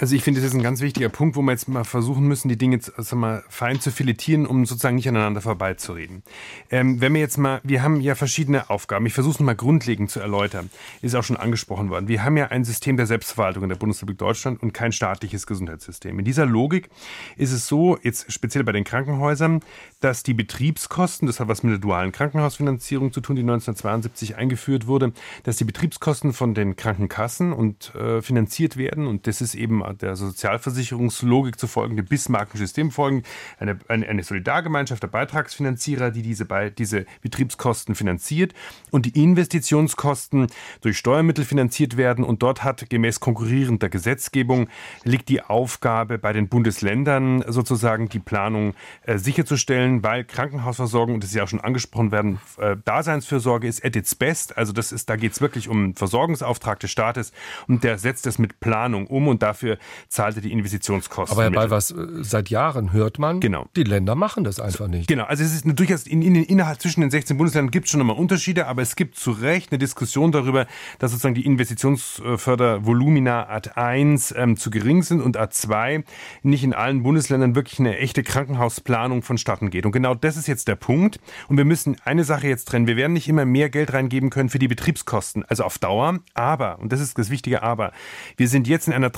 Also 0.00 0.16
ich 0.16 0.22
finde, 0.22 0.40
das 0.40 0.48
ist 0.48 0.56
ein 0.56 0.62
ganz 0.62 0.80
wichtiger 0.80 1.10
Punkt, 1.10 1.36
wo 1.36 1.42
wir 1.42 1.52
jetzt 1.52 1.68
mal 1.68 1.84
versuchen 1.84 2.26
müssen, 2.26 2.48
die 2.48 2.56
Dinge 2.56 2.80
also 2.96 3.16
mal 3.16 3.44
fein 3.50 3.80
zu 3.80 3.90
filetieren, 3.90 4.46
um 4.46 4.64
sozusagen 4.64 4.96
nicht 4.96 5.06
aneinander 5.06 5.42
vorbeizureden. 5.42 6.22
Ähm, 6.70 7.02
wenn 7.02 7.12
wir 7.12 7.20
jetzt 7.20 7.36
mal, 7.36 7.60
wir 7.64 7.82
haben 7.82 8.00
ja 8.00 8.14
verschiedene 8.14 8.70
Aufgaben. 8.70 9.04
Ich 9.04 9.12
versuche 9.12 9.34
es 9.34 9.40
mal 9.40 9.54
grundlegend 9.54 10.10
zu 10.10 10.18
erläutern. 10.18 10.70
Ist 11.02 11.14
auch 11.14 11.22
schon 11.22 11.36
angesprochen 11.36 11.90
worden. 11.90 12.08
Wir 12.08 12.24
haben 12.24 12.38
ja 12.38 12.46
ein 12.46 12.64
System 12.64 12.96
der 12.96 13.04
Selbstverwaltung 13.04 13.64
in 13.64 13.68
der 13.68 13.76
Bundesrepublik 13.76 14.16
Deutschland 14.16 14.62
und 14.62 14.72
kein 14.72 14.92
staatliches 14.92 15.46
Gesundheitssystem. 15.46 16.18
In 16.18 16.24
dieser 16.24 16.46
Logik 16.46 16.88
ist 17.36 17.52
es 17.52 17.66
so, 17.66 17.98
jetzt 18.02 18.32
speziell 18.32 18.64
bei 18.64 18.72
den 18.72 18.84
Krankenhäusern, 18.84 19.60
dass 20.00 20.22
die 20.22 20.32
Betriebskosten, 20.32 21.26
das 21.26 21.40
hat 21.40 21.48
was 21.48 21.62
mit 21.62 21.72
der 21.72 21.78
dualen 21.78 22.12
Krankenhausfinanzierung 22.12 23.12
zu 23.12 23.20
tun, 23.20 23.36
die 23.36 23.42
1972 23.42 24.36
eingeführt 24.36 24.86
wurde, 24.86 25.12
dass 25.42 25.58
die 25.58 25.64
Betriebskosten 25.64 26.32
von 26.32 26.54
den 26.54 26.76
Krankenkassen 26.76 27.52
und 27.52 27.94
äh, 27.94 28.22
finanziert 28.22 28.78
werden 28.78 29.06
und 29.06 29.26
das 29.26 29.42
ist 29.42 29.54
eben 29.54 29.89
der 29.94 30.16
Sozialversicherungslogik 30.16 31.58
zu 31.58 31.66
folgende 31.66 32.02
Bismarckischen 32.02 32.66
System 32.66 32.90
folgen, 32.90 33.22
eine, 33.58 33.78
eine, 33.88 34.08
eine 34.08 34.22
Solidargemeinschaft 34.22 35.02
der 35.02 35.08
Beitragsfinanzierer, 35.08 36.10
die 36.10 36.22
diese, 36.22 36.46
diese 36.76 37.06
Betriebskosten 37.22 37.94
finanziert 37.94 38.54
und 38.90 39.06
die 39.06 39.22
Investitionskosten 39.22 40.48
durch 40.80 40.98
Steuermittel 40.98 41.44
finanziert 41.44 41.96
werden. 41.96 42.24
Und 42.24 42.42
dort 42.42 42.64
hat 42.64 42.90
gemäß 42.90 43.20
konkurrierender 43.20 43.88
Gesetzgebung 43.88 44.68
liegt 45.04 45.28
die 45.28 45.42
Aufgabe 45.42 46.18
bei 46.18 46.32
den 46.32 46.48
Bundesländern 46.48 47.44
sozusagen 47.46 48.08
die 48.08 48.18
Planung 48.18 48.74
äh, 49.02 49.18
sicherzustellen, 49.18 50.02
weil 50.02 50.24
Krankenhausversorgung, 50.24 51.14
und 51.14 51.24
das 51.24 51.30
ist 51.30 51.36
ja 51.36 51.44
auch 51.44 51.48
schon 51.48 51.60
angesprochen 51.60 52.12
werden, 52.12 52.40
äh, 52.58 52.76
Daseinsfürsorge 52.84 53.66
ist 53.66 53.84
at 53.84 53.96
its 53.96 54.14
best, 54.14 54.56
also 54.56 54.72
das 54.72 54.92
ist, 54.92 55.08
da 55.08 55.16
geht 55.16 55.32
es 55.32 55.40
wirklich 55.40 55.68
um 55.68 55.94
Versorgungsauftrag 55.94 56.80
des 56.80 56.90
Staates 56.90 57.32
und 57.68 57.84
der 57.84 57.98
setzt 57.98 58.26
es 58.26 58.38
mit 58.38 58.60
Planung 58.60 59.06
um. 59.06 59.28
Und 59.28 59.42
dafür 59.42 59.69
zahlt 60.08 60.36
er 60.36 60.42
die 60.42 60.52
Investitionskosten. 60.52 61.36
Aber 61.36 61.44
Herr 61.44 61.50
Balvers, 61.50 61.90
äh, 61.90 62.22
seit 62.22 62.50
Jahren 62.50 62.92
hört 62.92 63.18
man, 63.18 63.40
genau. 63.40 63.66
die 63.76 63.84
Länder 63.84 64.14
machen 64.14 64.44
das 64.44 64.60
einfach 64.60 64.88
nicht. 64.88 65.08
Genau, 65.08 65.24
also 65.24 65.44
es 65.44 65.54
ist 65.54 65.64
durchaus 65.66 66.06
in, 66.06 66.22
in, 66.22 66.34
innerhalb 66.34 66.80
zwischen 66.80 67.00
den 67.00 67.10
16 67.10 67.36
Bundesländern 67.36 67.70
gibt 67.70 67.86
es 67.86 67.90
schon 67.90 67.98
nochmal 67.98 68.16
Unterschiede, 68.16 68.66
aber 68.66 68.82
es 68.82 68.96
gibt 68.96 69.16
zu 69.16 69.32
Recht 69.32 69.72
eine 69.72 69.78
Diskussion 69.78 70.32
darüber, 70.32 70.66
dass 70.98 71.12
sozusagen 71.12 71.34
die 71.34 71.46
Investitionsfördervolumina 71.46 73.48
Art 73.48 73.76
1 73.76 74.34
ähm, 74.36 74.56
zu 74.56 74.70
gering 74.70 75.02
sind 75.02 75.20
und 75.20 75.36
Art 75.36 75.54
2 75.54 76.04
nicht 76.42 76.64
in 76.64 76.74
allen 76.74 77.02
Bundesländern 77.02 77.54
wirklich 77.54 77.78
eine 77.78 77.98
echte 77.98 78.22
Krankenhausplanung 78.22 79.22
vonstatten 79.22 79.70
geht. 79.70 79.86
Und 79.86 79.92
genau 79.92 80.14
das 80.14 80.36
ist 80.36 80.46
jetzt 80.46 80.68
der 80.68 80.76
Punkt. 80.76 81.20
Und 81.48 81.56
wir 81.56 81.64
müssen 81.64 81.96
eine 82.04 82.24
Sache 82.24 82.48
jetzt 82.48 82.66
trennen. 82.66 82.86
Wir 82.86 82.96
werden 82.96 83.12
nicht 83.12 83.28
immer 83.28 83.44
mehr 83.44 83.70
Geld 83.70 83.92
reingeben 83.92 84.30
können 84.30 84.48
für 84.48 84.58
die 84.58 84.68
Betriebskosten, 84.68 85.44
also 85.46 85.64
auf 85.64 85.78
Dauer. 85.78 86.20
Aber, 86.34 86.78
und 86.78 86.92
das 86.92 87.00
ist 87.00 87.18
das 87.18 87.30
wichtige 87.30 87.62
Aber, 87.62 87.92
wir 88.36 88.48
sind 88.48 88.68
jetzt 88.68 88.88
in 88.88 88.94
einer 88.94 89.10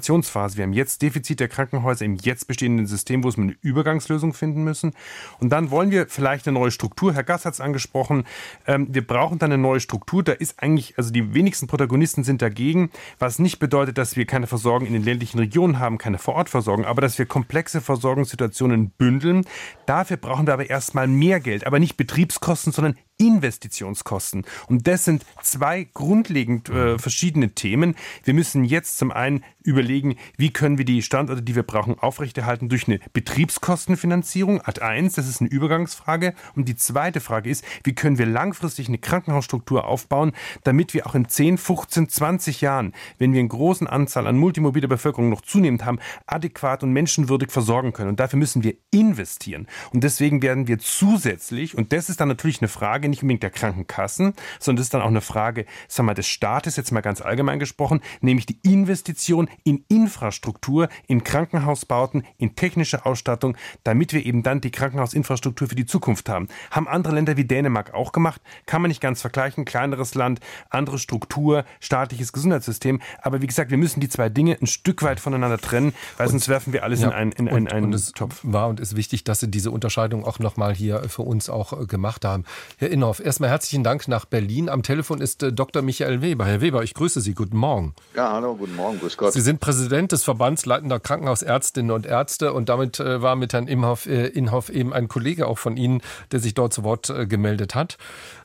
Transformationsphase. 0.00 0.56
Wir 0.56 0.64
haben 0.64 0.72
jetzt 0.72 1.02
Defizit 1.02 1.40
der 1.40 1.48
Krankenhäuser 1.48 2.04
im 2.04 2.16
jetzt 2.16 2.46
bestehenden 2.46 2.86
System, 2.86 3.22
wo 3.22 3.28
es 3.28 3.38
eine 3.38 3.54
Übergangslösung 3.60 4.32
finden 4.32 4.64
müssen. 4.64 4.92
Und 5.38 5.50
dann 5.50 5.70
wollen 5.70 5.90
wir 5.90 6.06
vielleicht 6.08 6.46
eine 6.48 6.58
neue 6.58 6.70
Struktur. 6.70 7.14
Herr 7.14 7.22
Gass 7.22 7.44
hat 7.44 7.54
es 7.54 7.60
angesprochen. 7.60 8.24
Ähm, 8.66 8.88
wir 8.90 9.06
brauchen 9.06 9.38
dann 9.38 9.52
eine 9.52 9.60
neue 9.60 9.80
Struktur. 9.80 10.22
Da 10.22 10.32
ist 10.32 10.62
eigentlich, 10.62 10.94
also 10.96 11.10
die 11.10 11.34
wenigsten 11.34 11.66
Protagonisten 11.66 12.24
sind 12.24 12.42
dagegen, 12.42 12.90
was 13.18 13.38
nicht 13.38 13.58
bedeutet, 13.58 13.98
dass 13.98 14.16
wir 14.16 14.26
keine 14.26 14.46
Versorgung 14.46 14.86
in 14.86 14.92
den 14.92 15.04
ländlichen 15.04 15.38
Regionen 15.38 15.78
haben, 15.78 15.98
keine 15.98 16.18
Vorortversorgung, 16.18 16.84
aber 16.84 17.02
dass 17.02 17.18
wir 17.18 17.26
komplexe 17.26 17.80
Versorgungssituationen 17.80 18.90
bündeln. 18.90 19.44
Dafür 19.86 20.16
brauchen 20.16 20.46
wir 20.46 20.54
aber 20.54 20.68
erstmal 20.68 21.06
mehr 21.06 21.40
Geld, 21.40 21.66
aber 21.66 21.78
nicht 21.78 21.96
Betriebskosten, 21.96 22.72
sondern 22.72 22.96
Investitionskosten. 23.18 24.46
Und 24.68 24.86
das 24.86 25.04
sind 25.04 25.26
zwei 25.42 25.86
grundlegende 25.92 26.70
sind 26.70 26.76
äh, 26.76 26.98
verschiedene 26.98 27.50
Themen. 27.50 27.94
Wir 28.24 28.34
müssen 28.34 28.64
jetzt 28.64 28.98
zum 28.98 29.10
einen 29.10 29.44
überlegen, 29.62 29.89
wie 30.36 30.52
können 30.52 30.78
wir 30.78 30.84
die 30.84 31.02
Standorte, 31.02 31.42
die 31.42 31.54
wir 31.54 31.62
brauchen, 31.62 31.98
aufrechterhalten 31.98 32.68
durch 32.68 32.86
eine 32.86 33.00
Betriebskostenfinanzierung. 33.12 34.60
Ad 34.62 34.80
1, 34.80 35.14
das 35.14 35.28
ist 35.28 35.40
eine 35.40 35.50
Übergangsfrage. 35.50 36.34
Und 36.54 36.68
die 36.68 36.76
zweite 36.76 37.20
Frage 37.20 37.50
ist, 37.50 37.64
wie 37.84 37.94
können 37.94 38.18
wir 38.18 38.26
langfristig 38.26 38.88
eine 38.88 38.98
Krankenhausstruktur 38.98 39.86
aufbauen, 39.86 40.32
damit 40.64 40.94
wir 40.94 41.06
auch 41.06 41.14
in 41.14 41.28
10, 41.28 41.58
15, 41.58 42.08
20 42.08 42.60
Jahren, 42.60 42.92
wenn 43.18 43.32
wir 43.32 43.40
eine 43.40 43.48
großen 43.48 43.86
Anzahl 43.86 44.26
an 44.26 44.38
multimobiler 44.38 44.88
Bevölkerung 44.88 45.28
noch 45.28 45.40
zunehmend 45.40 45.84
haben, 45.84 45.98
adäquat 46.26 46.82
und 46.82 46.92
menschenwürdig 46.92 47.50
versorgen 47.50 47.92
können. 47.92 48.10
Und 48.10 48.20
dafür 48.20 48.38
müssen 48.38 48.62
wir 48.62 48.74
investieren. 48.90 49.66
Und 49.92 50.04
deswegen 50.04 50.42
werden 50.42 50.68
wir 50.68 50.78
zusätzlich, 50.78 51.76
und 51.76 51.92
das 51.92 52.08
ist 52.08 52.20
dann 52.20 52.28
natürlich 52.28 52.60
eine 52.60 52.68
Frage 52.68 53.08
nicht 53.08 53.22
unbedingt 53.22 53.42
der 53.42 53.50
Krankenkassen, 53.50 54.34
sondern 54.58 54.76
das 54.76 54.86
ist 54.86 54.94
dann 54.94 55.02
auch 55.02 55.08
eine 55.08 55.20
Frage, 55.20 55.66
sagen 55.88 56.08
wir, 56.08 56.14
des 56.14 56.28
Staates, 56.28 56.76
jetzt 56.76 56.92
mal 56.92 57.00
ganz 57.00 57.20
allgemein 57.20 57.58
gesprochen, 57.58 58.00
nämlich 58.20 58.46
die 58.46 58.58
Investition 58.62 59.48
in 59.64 59.79
Infrastruktur, 59.88 60.88
in 61.06 61.24
Krankenhausbauten, 61.24 62.24
in 62.38 62.54
technische 62.56 63.06
Ausstattung, 63.06 63.56
damit 63.84 64.12
wir 64.12 64.24
eben 64.24 64.42
dann 64.42 64.60
die 64.60 64.70
Krankenhausinfrastruktur 64.70 65.68
für 65.68 65.74
die 65.74 65.86
Zukunft 65.86 66.28
haben. 66.28 66.48
Haben 66.70 66.88
andere 66.88 67.14
Länder 67.14 67.36
wie 67.36 67.44
Dänemark 67.44 67.94
auch 67.94 68.12
gemacht, 68.12 68.40
kann 68.66 68.82
man 68.82 68.88
nicht 68.88 69.00
ganz 69.00 69.20
vergleichen, 69.20 69.64
kleineres 69.64 70.14
Land, 70.14 70.40
andere 70.68 70.98
Struktur, 70.98 71.64
staatliches 71.80 72.32
Gesundheitssystem, 72.32 73.00
aber 73.22 73.42
wie 73.42 73.46
gesagt, 73.46 73.70
wir 73.70 73.78
müssen 73.78 74.00
die 74.00 74.08
zwei 74.08 74.28
Dinge 74.28 74.56
ein 74.60 74.66
Stück 74.66 75.02
weit 75.02 75.20
voneinander 75.20 75.58
trennen, 75.58 75.92
weil 76.16 76.26
und, 76.26 76.32
sonst 76.32 76.48
werfen 76.48 76.72
wir 76.72 76.84
alles 76.84 77.00
ja, 77.00 77.08
in 77.08 77.12
einen, 77.12 77.32
in, 77.32 77.48
und, 77.48 77.72
einen 77.72 77.86
und 77.86 77.94
es 77.94 78.12
Topf. 78.12 78.40
War 78.42 78.68
und 78.68 78.80
ist 78.80 78.96
wichtig, 78.96 79.24
dass 79.24 79.40
Sie 79.40 79.50
diese 79.50 79.70
Unterscheidung 79.70 80.24
auch 80.24 80.38
nochmal 80.38 80.74
hier 80.74 81.08
für 81.08 81.22
uns 81.22 81.48
auch 81.48 81.72
äh, 81.72 81.86
gemacht 81.86 82.24
haben. 82.24 82.44
Herr 82.78 82.90
Inhoff, 82.90 83.20
erstmal 83.20 83.50
herzlichen 83.50 83.84
Dank 83.84 84.08
nach 84.08 84.24
Berlin. 84.24 84.68
Am 84.68 84.82
Telefon 84.82 85.20
ist 85.20 85.42
äh, 85.42 85.52
Dr. 85.52 85.82
Michael 85.82 86.22
Weber. 86.22 86.46
Herr 86.46 86.60
Weber, 86.60 86.82
ich 86.82 86.94
grüße 86.94 87.20
Sie. 87.20 87.34
Guten 87.34 87.56
Morgen. 87.56 87.94
Ja, 88.14 88.32
hallo, 88.32 88.56
guten 88.56 88.76
Morgen, 88.76 88.98
grüß 88.98 89.16
Gott. 89.16 89.32
Sie 89.32 89.40
sind 89.40 89.60
Präsident 89.70 90.10
des 90.10 90.24
Verbands 90.24 90.66
leitender 90.66 90.98
Krankenhausärztinnen 90.98 91.92
und 91.92 92.04
Ärzte 92.04 92.52
und 92.52 92.68
damit 92.68 92.98
äh, 92.98 93.22
war 93.22 93.36
mit 93.36 93.52
Herrn 93.52 93.68
Inhoff, 93.68 94.06
äh, 94.06 94.26
Inhoff 94.26 94.68
eben 94.68 94.92
ein 94.92 95.06
Kollege 95.06 95.46
auch 95.46 95.58
von 95.58 95.76
Ihnen, 95.76 96.02
der 96.32 96.40
sich 96.40 96.54
dort 96.54 96.74
zu 96.74 96.82
Wort 96.82 97.08
äh, 97.08 97.24
gemeldet 97.24 97.76
hat. 97.76 97.96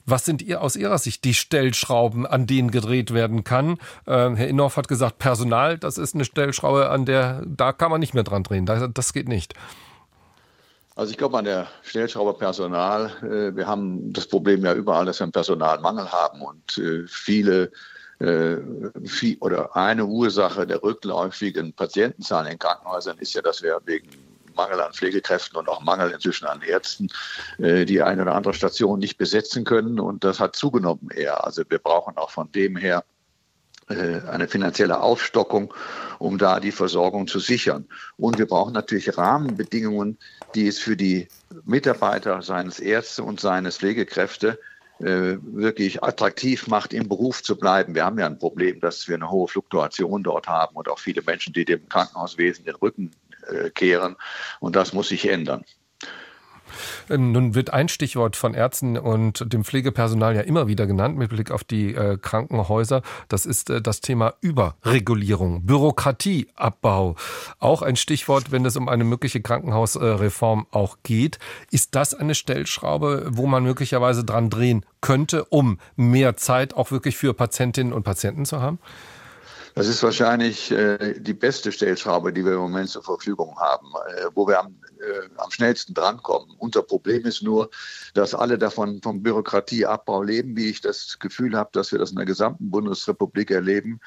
Was 0.05 0.23
sind 0.23 0.43
ihr 0.43 0.61
aus 0.61 0.76
Ihrer 0.76 0.99
Sicht 0.99 1.23
die 1.23 1.34
Stellschrauben, 1.34 2.28
an 2.28 2.45
denen 2.45 2.69
gedreht 2.69 3.11
werden 3.11 3.43
kann? 3.43 3.80
Ähm, 4.05 4.36
Herr 4.36 4.47
Inhoff 4.47 4.78
hat 4.78 4.88
gesagt, 4.88 5.17
Personal, 5.17 5.80
das 5.80 5.97
ist 5.97 6.13
eine 6.13 6.26
Stellschraube, 6.26 6.91
an 6.91 7.05
der 7.05 7.41
da 7.43 7.73
kann 7.73 7.89
man 7.89 8.01
nicht 8.01 8.13
mehr 8.13 8.23
dran 8.23 8.43
drehen. 8.43 8.67
Das, 8.67 8.88
das 8.93 9.11
geht 9.11 9.28
nicht. 9.28 9.55
Also 10.95 11.09
ich 11.09 11.17
glaube 11.17 11.39
an 11.39 11.45
der 11.45 11.65
Stellschraube 11.82 12.36
Personal. 12.38 13.09
Äh, 13.23 13.55
wir 13.55 13.65
haben 13.65 14.13
das 14.13 14.28
Problem 14.28 14.63
ja 14.63 14.76
überall, 14.76 15.07
dass 15.07 15.19
wir 15.19 15.23
einen 15.23 15.32
Personalmangel 15.32 16.11
haben 16.11 16.43
und 16.43 16.80
viele 17.07 17.71
äh, 18.20 18.57
oder 19.39 19.76
eine 19.76 20.05
Ursache 20.05 20.66
der 20.66 20.82
rückläufigen 20.82 21.74
Patientenzahlen 21.74 22.51
in 22.53 22.59
Krankenhäusern 22.59 23.18
ist 23.18 23.34
ja, 23.34 23.41
dass 23.41 23.61
wir 23.61 23.80
wegen 23.86 24.09
Mangel 24.55 24.80
an 24.80 24.93
Pflegekräften 24.93 25.57
und 25.57 25.68
auch 25.68 25.82
Mangel 25.82 26.11
inzwischen 26.11 26.45
an 26.45 26.61
Ärzten 26.61 27.09
die 27.57 28.01
eine 28.01 28.22
oder 28.22 28.36
andere 28.36 28.53
Station 28.53 28.99
nicht 28.99 29.18
besetzen 29.18 29.66
können. 29.66 29.99
Und 29.99 30.24
das 30.24 30.39
hat 30.39 30.55
zugenommen 30.55 31.09
eher. 31.13 31.43
Also 31.43 31.63
wir 31.68 31.78
brauchen 31.78 32.16
auch 32.16 32.30
von 32.30 32.49
dem 32.53 32.78
her 32.78 33.03
eine 33.89 34.47
finanzielle 34.47 35.01
Aufstockung, 35.01 35.74
um 36.20 36.38
da 36.38 36.61
die 36.61 36.72
Versorgung 36.72 37.28
zu 37.28 37.39
sichern. 37.39 37.86
Und 38.16 38.39
wir 38.39 38.47
brauchen 38.47 38.74
natürlich 38.74 39.18
Rahmenbedingungen, 39.18 40.18
die 40.55 40.68
es 40.68 40.80
für 40.80 40.95
die 40.95 41.28
Mitarbeiter 41.66 42.41
seines 42.41 42.80
Ärzte 42.80 43.24
und 43.24 43.41
seines 43.41 43.78
Pflegekräfte 43.78 44.51
äh, 44.51 44.74
wirklich 45.00 46.04
attraktiv 46.04 46.68
macht, 46.68 46.93
im 46.93 47.10
Beruf 47.10 47.43
zu 47.43 47.58
bleiben. 47.58 47.96
Wir 47.96 48.06
haben 48.06 48.18
ja 48.18 48.26
ein 48.26 48.39
Problem, 48.39 48.80
dass 48.80 49.08
wir 49.08 49.16
eine 49.16 49.30
hohe 49.30 49.48
Fluktuation 49.48 50.24
dort 50.24 50.48
haben 50.48 50.76
und 50.76 50.88
auch 50.88 51.00
viele 51.00 51.22
Menschen, 51.22 51.54
die 51.54 51.66
dem 51.66 51.88
Krankenhauswesen 51.89 52.66
den 52.66 52.76
Rücken 52.76 53.12
äh, 53.48 53.70
kehren. 53.72 54.16
Und 54.60 54.76
das 54.76 54.93
muss 54.93 55.10
sich 55.10 55.28
ändern. 55.28 55.66
Ähm, 57.09 57.32
nun 57.32 57.55
wird 57.55 57.71
ein 57.71 57.89
Stichwort 57.89 58.36
von 58.36 58.53
Ärzten 58.53 58.97
und 58.97 59.51
dem 59.51 59.63
Pflegepersonal 59.63 60.36
ja 60.36 60.41
immer 60.41 60.67
wieder 60.67 60.88
genannt 60.88 61.17
mit 61.17 61.30
Blick 61.30 61.51
auf 61.51 61.63
die 61.63 61.93
äh, 61.95 62.17
Krankenhäuser. 62.17 63.01
Das 63.28 63.45
ist 63.45 63.69
äh, 63.69 63.82
das 63.82 64.01
Thema 64.01 64.34
Überregulierung, 64.41 65.65
Bürokratieabbau. 65.65 67.15
Auch 67.59 67.82
ein 67.82 67.95
Stichwort, 67.95 68.51
wenn 68.51 68.65
es 68.65 68.76
um 68.76 68.89
eine 68.89 69.03
mögliche 69.03 69.41
Krankenhausreform 69.41 70.67
auch 70.71 70.97
geht. 71.03 71.39
Ist 71.71 71.95
das 71.95 72.13
eine 72.13 72.36
Stellschraube, 72.36 73.28
wo 73.30 73.47
man 73.47 73.63
möglicherweise 73.63 74.23
dran 74.23 74.49
drehen 74.49 74.86
könnte, 75.01 75.45
um 75.45 75.80
mehr 75.95 76.38
Zeit 76.38 76.73
auch 76.73 76.91
wirklich 76.91 77.17
für 77.17 77.34
Patientinnen 77.34 77.93
und 77.93 78.03
Patienten 78.03 78.45
zu 78.45 78.61
haben? 78.61 78.80
Das 79.76 79.89
ist 79.89 80.01
wahrscheinlich 80.03 80.71
äh, 80.71 81.19
die 81.19 81.34
beste 81.34 81.69
Stellschraube, 81.69 82.32
die 82.32 82.45
wir 82.45 82.53
im 82.53 82.59
Moment 82.59 82.89
zur 82.89 83.03
Verfügung 83.03 83.57
haben, 83.59 83.88
äh, 84.07 84.28
wo 84.34 84.47
wir 84.47 84.61
am, 84.61 84.73
äh, 85.00 85.30
am 85.38 85.52
schnellsten 85.52 85.93
drankommen. 85.93 86.56
Unser 86.58 86.82
Problem 86.82 87.26
ist 87.26 87.41
nur, 87.43 87.70
dass 88.14 88.34
alle 88.34 88.58
davon 88.58 89.02
vom 89.02 89.22
Bürokratieabbau 89.22 90.24
leben, 90.24 90.56
wie 90.56 90.70
ich 90.70 90.82
das 90.82 91.20
Gefühl 91.20 91.56
habe, 91.58 91.70
dass 91.74 91.91
wir 91.91 92.00
das 92.00 92.12
in 92.12 92.18
der 92.18 92.26
gesamten 92.26 92.70
Bundesrepublik 92.70 93.52
erleben. 93.52 94.00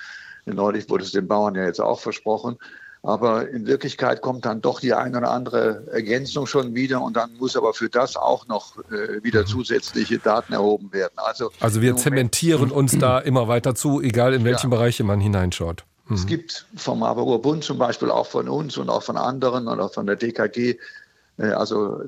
Neulich 0.47 0.89
wurde 0.89 1.05
es 1.05 1.13
den 1.13 1.29
Bauern 1.29 1.55
ja 1.55 1.65
jetzt 1.65 1.81
auch 1.81 2.01
versprochen. 2.01 2.59
Aber 3.03 3.49
in 3.49 3.67
Wirklichkeit 3.67 4.23
kommt 4.23 4.45
dann 4.45 4.61
doch 4.61 4.81
die 4.81 4.93
eine 4.93 5.19
oder 5.19 5.31
andere 5.31 5.87
Ergänzung 5.93 6.47
schon 6.47 6.75
wieder 6.75 7.01
und 7.01 7.17
dann 7.17 7.37
muss 7.39 7.57
aber 7.57 7.73
für 7.73 7.89
das 7.89 8.17
auch 8.17 8.49
noch 8.49 8.77
äh, 8.91 9.23
wieder 9.23 9.43
mhm. 9.43 9.47
zusätzliche 9.47 10.19
Daten 10.19 10.53
erhoben 10.53 10.93
werden. 10.93 11.15
Also, 11.17 11.51
also 11.61 11.81
wir 11.81 11.97
zementieren 11.97 12.71
uns 12.71 12.99
da 12.99 13.19
immer 13.21 13.47
weiter 13.47 13.75
zu, 13.75 14.03
egal 14.03 14.35
in 14.35 14.45
welchen 14.45 14.71
ja. 14.71 14.77
Bereiche 14.77 15.05
man 15.05 15.21
hineinschaut. 15.21 15.85
Mhm. 16.09 16.17
Es 16.17 16.27
gibt 16.27 16.67
vom 16.77 17.03
Aargauer 17.03 17.41
Bund 17.43 17.65
zum 17.65 17.79
Beispiel 17.79 18.11
auch 18.11 18.27
von 18.27 18.49
uns 18.49 18.77
und 18.77 18.91
auch 18.91 19.03
von 19.03 19.17
anderen 19.17 19.69
oder 19.69 19.89
von 19.89 20.07
der 20.07 20.17
DKG 20.17 20.77
äh, 21.39 21.51
also 21.51 22.01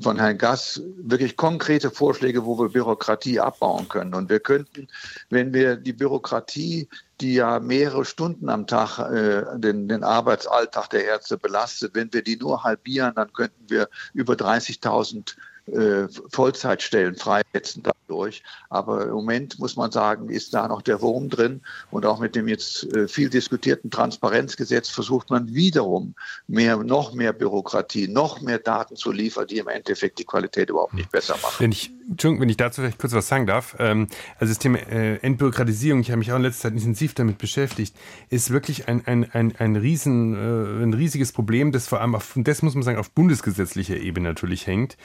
von 0.00 0.18
Herrn 0.18 0.38
Gass, 0.38 0.80
wirklich 0.96 1.36
konkrete 1.36 1.90
Vorschläge, 1.90 2.44
wo 2.44 2.58
wir 2.58 2.68
Bürokratie 2.68 3.40
abbauen 3.40 3.88
können. 3.88 4.14
Und 4.14 4.30
wir 4.30 4.40
könnten, 4.40 4.88
wenn 5.30 5.52
wir 5.52 5.76
die 5.76 5.92
Bürokratie, 5.92 6.88
die 7.20 7.34
ja 7.34 7.60
mehrere 7.60 8.04
Stunden 8.04 8.48
am 8.48 8.66
Tag 8.66 8.98
äh, 8.98 9.58
den, 9.58 9.88
den 9.88 10.04
Arbeitsalltag 10.04 10.88
der 10.90 11.04
Ärzte 11.04 11.36
belastet, 11.36 11.94
wenn 11.94 12.12
wir 12.12 12.22
die 12.22 12.36
nur 12.36 12.62
halbieren, 12.62 13.14
dann 13.14 13.32
könnten 13.32 13.68
wir 13.68 13.88
über 14.14 14.34
30.000 14.34 15.34
äh, 15.72 16.06
Vollzeitstellen 16.30 17.16
freisetzen 17.16 17.82
dadurch. 17.82 18.42
Aber 18.70 19.06
im 19.06 19.12
Moment 19.12 19.58
muss 19.58 19.76
man 19.76 19.90
sagen, 19.90 20.28
ist 20.28 20.54
da 20.54 20.68
noch 20.68 20.82
der 20.82 21.00
Wurm 21.02 21.28
drin. 21.28 21.60
Und 21.90 22.06
auch 22.06 22.20
mit 22.20 22.36
dem 22.36 22.46
jetzt 22.46 22.84
äh, 22.94 23.08
viel 23.08 23.28
diskutierten 23.28 23.90
Transparenzgesetz 23.90 24.88
versucht 24.88 25.30
man 25.30 25.52
wiederum 25.52 26.14
mehr, 26.46 26.76
noch 26.76 27.14
mehr 27.14 27.32
Bürokratie, 27.32 28.06
noch 28.06 28.40
mehr 28.40 28.58
Daten 28.58 28.96
zu 28.96 29.10
liefern, 29.10 29.48
die 29.48 29.58
im 29.58 29.68
Endeffekt 29.68 30.18
die 30.18 30.24
Qualität 30.24 30.70
überhaupt 30.70 30.94
nicht 30.94 31.10
besser 31.10 31.34
machen. 31.42 31.56
Wenn 31.58 31.72
ich, 31.72 31.90
Entschuldigung, 32.08 32.42
wenn 32.42 32.48
ich 32.48 32.56
dazu 32.56 32.80
vielleicht 32.80 32.98
kurz 32.98 33.12
was 33.12 33.26
sagen 33.26 33.46
darf. 33.46 33.74
Ähm, 33.80 34.06
also 34.38 34.52
das 34.52 34.60
Thema 34.60 34.78
äh, 34.78 35.16
Entbürokratisierung, 35.16 36.00
ich 36.00 36.10
habe 36.10 36.18
mich 36.18 36.30
auch 36.30 36.36
in 36.36 36.42
letzter 36.42 36.68
Zeit 36.68 36.74
intensiv 36.74 37.14
damit 37.14 37.38
beschäftigt, 37.38 37.96
ist 38.30 38.50
wirklich 38.50 38.86
ein, 38.86 39.04
ein, 39.06 39.28
ein, 39.32 39.56
ein, 39.58 39.74
riesen, 39.74 40.82
ein 40.82 40.94
riesiges 40.94 41.32
Problem, 41.32 41.72
das 41.72 41.88
vor 41.88 42.00
allem 42.00 42.14
auf, 42.14 42.34
das 42.36 42.62
muss 42.62 42.74
man 42.74 42.84
sagen, 42.84 42.98
auf 42.98 43.10
bundesgesetzlicher 43.10 43.96
Ebene 43.96 44.28
natürlich 44.28 44.66
hängt. 44.66 44.96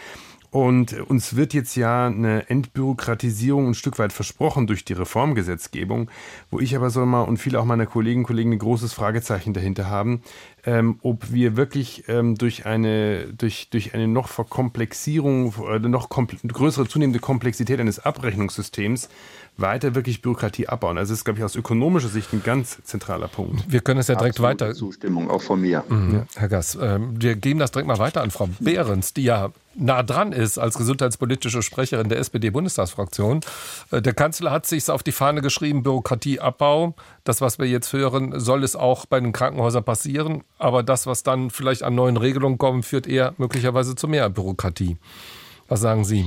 Und 0.52 0.94
uns 1.10 1.38
wird 1.38 1.54
jetzt 1.54 1.78
ja 1.78 2.08
eine 2.08 2.50
Entbürokratisierung 2.50 3.70
ein 3.70 3.74
Stück 3.74 3.98
weit 4.00 4.12
versprochen 4.12 4.68
durch 4.68 4.84
die 4.84 4.92
Reformgesetzgebung, 4.92 6.12
wo 6.50 6.60
ich 6.60 6.76
aber 6.76 6.90
so 6.90 7.06
mal 7.06 7.22
und 7.22 7.38
viele 7.38 7.58
auch 7.58 7.64
meiner 7.64 7.86
Kolleginnen 7.86 8.26
und 8.26 8.28
Kollegen 8.28 8.52
ein 8.52 8.60
großes 8.60 8.92
Fragezeichen 8.92 9.54
dahinter 9.54 9.90
haben, 9.90 10.22
ähm, 10.66 11.00
ob 11.02 11.32
wir 11.32 11.58
wirklich 11.58 12.06
ähm, 12.08 12.36
durch 12.36 12.66
eine 12.66 13.28
durch 13.38 13.70
durch 13.70 13.94
eine 13.94 14.08
noch 14.08 14.28
Verkomplexierung 14.28 15.54
oder 15.56 15.90
noch 15.90 16.10
größere 16.10 16.88
zunehmende 16.88 17.20
Komplexität 17.20 17.80
eines 17.80 18.00
Abrechnungssystems 18.00 19.10
weiter 19.58 19.96
wirklich 19.96 20.22
Bürokratie 20.22 20.68
abbauen. 20.68 20.98
Also 20.98 21.12
das 21.12 21.20
ist, 21.20 21.26
glaube 21.26 21.40
ich, 21.40 21.46
aus 21.46 21.56
ökonomischer 21.56 22.08
Sicht 22.08 22.34
ein 22.34 22.44
ganz 22.44 22.82
zentraler 22.84 23.28
Punkt. 23.28 23.64
Wir 23.68 23.82
können 23.82 24.00
es 24.00 24.08
ja 24.08 24.16
direkt 24.16 24.40
Absolute 24.40 24.66
weiter. 24.66 24.76
Zustimmung 24.76 25.30
auch 25.30 25.42
von 25.42 25.62
mir. 25.62 25.84
Mhm. 25.88 26.14
Ja, 26.14 26.26
Herr 26.36 26.50
Gass, 26.50 26.76
äh, 26.76 27.00
wir 27.00 27.36
geben 27.36 27.60
das 27.60 27.72
direkt 27.72 27.88
mal 27.88 28.00
weiter 28.00 28.22
an 28.22 28.32
Frau 28.32 28.50
Behrens, 28.60 29.14
die 29.14 29.24
ja 29.24 29.52
nah 29.76 30.04
dran 30.04 30.32
ist 30.32 30.58
als 30.58 30.78
gesundheitspolitische 30.78 31.62
Sprecherin 31.62 32.10
der 32.10 32.20
SPD-Bundestagsfraktion. 32.20 33.42
Äh, 33.92 34.02
der 34.02 34.14
Kanzler 34.14 34.52
hat 34.52 34.66
sich 34.66 34.90
auf 34.90 35.04
die 35.04 35.12
Fahne 35.12 35.42
geschrieben, 35.42 35.84
Bürokratieabbau. 35.84 36.96
Das, 37.24 37.42
was 37.42 37.60
wir 37.60 37.68
jetzt 37.68 37.94
hören, 37.94 38.40
soll 38.40 38.64
es 38.64 38.76
auch 38.76 39.06
bei 39.06 39.20
den 39.20 39.32
Krankenhäusern 39.32 39.84
passieren. 39.84 40.44
Aber 40.58 40.84
das, 40.84 41.06
was 41.06 41.24
dann 41.24 41.50
vielleicht 41.50 41.84
an 41.84 41.96
neuen 41.96 42.18
Regelungen 42.18 42.58
kommt, 42.58 42.86
führt 42.86 43.08
eher 43.08 43.34
möglicherweise 43.38 43.96
zu 43.96 44.08
mehr 44.08 44.30
Bürokratie. 44.30 44.98
Was 45.68 45.82
sagen 45.82 46.04
Sie? 46.04 46.26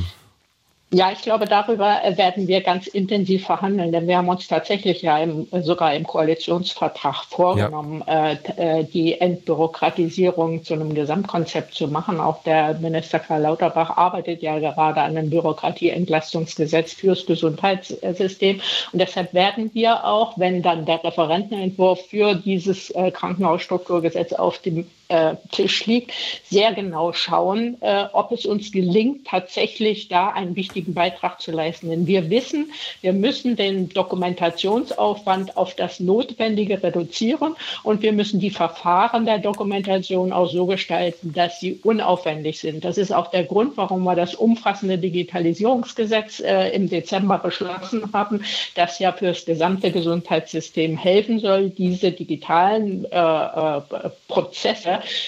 Ja, 0.95 1.11
ich 1.11 1.23
glaube, 1.23 1.47
darüber 1.47 2.01
werden 2.15 2.47
wir 2.47 2.61
ganz 2.61 2.87
intensiv 2.87 3.47
verhandeln, 3.47 3.91
denn 3.91 4.07
wir 4.07 4.17
haben 4.17 4.29
uns 4.29 4.47
tatsächlich 4.47 5.03
ja 5.03 5.19
im, 5.19 5.49
sogar 5.51 5.93
im 5.93 6.07
Koalitionsvertrag 6.07 7.25
vorgenommen, 7.25 8.05
ja. 8.07 8.31
äh, 8.31 8.81
äh 8.81 8.85
die 8.85 9.21
Entbürokratisierung 9.21 10.63
zu 10.63 10.75
einem 10.75 10.95
Gesamtkonzept 10.95 11.75
zu 11.75 11.89
machen. 11.89 12.21
Auch 12.21 12.45
der 12.45 12.75
Minister 12.75 13.19
Karl 13.19 13.43
Lauterbach 13.43 13.97
arbeitet 13.97 14.41
ja 14.41 14.61
gerade 14.61 15.01
an 15.01 15.17
einem 15.17 15.31
Bürokratieentlastungsgesetz 15.31 16.93
fürs 16.93 17.27
Gesundheitssystem. 17.27 18.61
Und 18.93 18.99
deshalb 19.01 19.35
werden 19.35 19.73
wir 19.75 20.05
auch, 20.05 20.39
wenn 20.39 20.63
dann 20.63 20.87
der 20.87 21.03
Referentenentwurf 21.03 22.07
für 22.07 22.37
dieses 22.37 22.91
äh, 22.91 23.11
Krankenhausstrukturgesetz 23.11 24.33
auf 24.33 24.59
dem 24.59 24.87
äh, 25.09 25.35
Tisch 25.53 25.87
liegt, 25.87 26.13
sehr 26.45 26.73
genau 26.73 27.13
schauen, 27.13 27.77
äh, 27.81 28.07
ob 28.13 28.33
es 28.33 28.47
uns 28.47 28.73
gelingt, 28.73 29.27
tatsächlich 29.27 30.09
da 30.09 30.29
einen 30.29 30.57
wichtigen 30.57 30.95
Beitrag 30.95 31.41
zu 31.41 31.53
leisten. 31.53 31.91
Denn 31.91 32.07
wir 32.07 32.31
wissen, 32.31 32.73
wir 33.01 33.13
müssen 33.13 33.57
den 33.57 33.89
Dokumentationsaufwand 33.89 35.57
auf 35.57 35.75
das 35.75 36.01
Notwendige 36.01 36.83
reduzieren 36.83 37.57
und 37.83 38.03
wir 38.03 38.13
müssen 38.13 38.41
die 38.41 38.51
Verfahren 38.51 39.27
der 39.27 39.39
Dokumentation 39.39 40.33
auch 40.33 40.51
so 40.51 40.67
gestalten, 40.67 41.33
dass 41.33 41.61
sie 41.61 41.81
unaufwendig 41.83 42.61
sind. 42.61 42.85
Das 42.85 42.99
ist 42.99 43.13
auch 43.13 43.31
der 43.31 43.45
Grund, 43.45 43.77
warum 43.77 44.05
wir 44.05 44.15
das 44.15 44.35
umfassende 44.35 44.99
Digitalisierungsgesetz 44.99 46.41
äh, 46.41 46.71
im 46.71 46.89
Dezember 46.89 47.39
beschlossen 47.39 48.11
haben, 48.13 48.45
das 48.75 48.99
ja 48.99 49.13
für 49.13 49.27
das 49.27 49.45
gesamte 49.45 49.91
Gesundheitssystem 49.91 50.97
helfen 50.97 51.39
soll, 51.39 51.71
diese 51.71 52.13
digitalen 52.13 53.05
äh, 53.05 53.81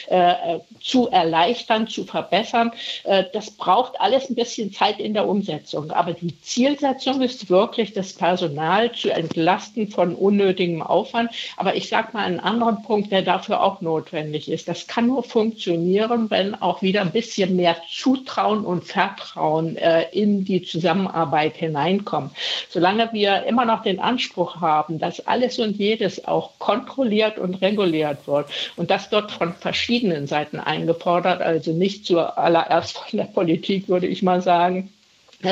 äh 0.09 0.37
äh, 0.37 0.61
zu 0.81 1.09
erleichtern, 1.09 1.89
zu 1.89 2.05
verbessern. 2.05 2.71
Äh, 3.05 3.25
das 3.33 3.51
braucht 3.51 4.01
alles 4.01 4.31
ein 4.31 4.35
bisschen 4.35 4.73
Zeit 4.73 5.01
in 5.01 5.15
der 5.15 5.27
Umsetzung. 5.27 5.91
Aber 5.91 6.13
die 6.13 6.41
Zielsetzung 6.41 7.23
ist 7.23 7.51
wirklich, 7.51 7.93
das 7.93 8.13
Personal 8.13 8.93
zu 8.93 9.11
entlasten 9.11 9.89
von 9.89 10.15
unnötigem 10.15 10.83
Aufwand. 10.83 11.31
Aber 11.57 11.75
ich 11.75 11.89
sage 11.89 12.09
mal 12.13 12.25
einen 12.25 12.41
anderen 12.41 12.83
Punkt, 12.83 13.11
der 13.11 13.23
dafür 13.23 13.63
auch 13.63 13.81
notwendig 13.81 14.51
ist. 14.51 14.69
Das 14.69 14.87
kann 14.87 15.09
nur 15.09 15.23
funktionieren, 15.25 16.31
wenn 16.31 16.55
auch 16.55 16.83
wieder 16.83 17.03
ein 17.03 17.13
bisschen 17.13 17.57
mehr 17.57 17.77
Zutrauen 17.91 18.65
und 18.65 18.85
Vertrauen 18.85 19.77
äh, 19.77 20.07
in 20.13 20.45
die 20.45 20.63
Zusammenarbeit 20.63 21.57
hineinkommt. 21.57 22.33
Solange 22.69 23.13
wir 23.13 23.45
immer 23.45 23.65
noch 23.65 23.83
den 23.83 24.01
Anspruch 24.01 24.61
haben, 24.61 24.99
dass 24.99 25.27
alles 25.27 25.59
und 25.59 25.77
jedes 25.77 26.25
auch 26.27 26.59
kontrolliert 26.59 27.39
und 27.39 27.61
reguliert 27.63 28.27
wird 28.27 28.49
und 28.77 28.91
dass 28.91 29.11
dort 29.11 29.33
von 29.33 29.56
verschiedenen 29.61 30.27
Seiten 30.27 30.59
eingefordert, 30.59 31.43
also 31.43 31.73
nicht 31.73 32.07
zuallererst 32.07 32.97
von 32.99 33.19
der 33.19 33.25
Politik, 33.25 33.89
würde 33.89 34.07
ich 34.07 34.23
mal 34.23 34.41
sagen, 34.41 34.91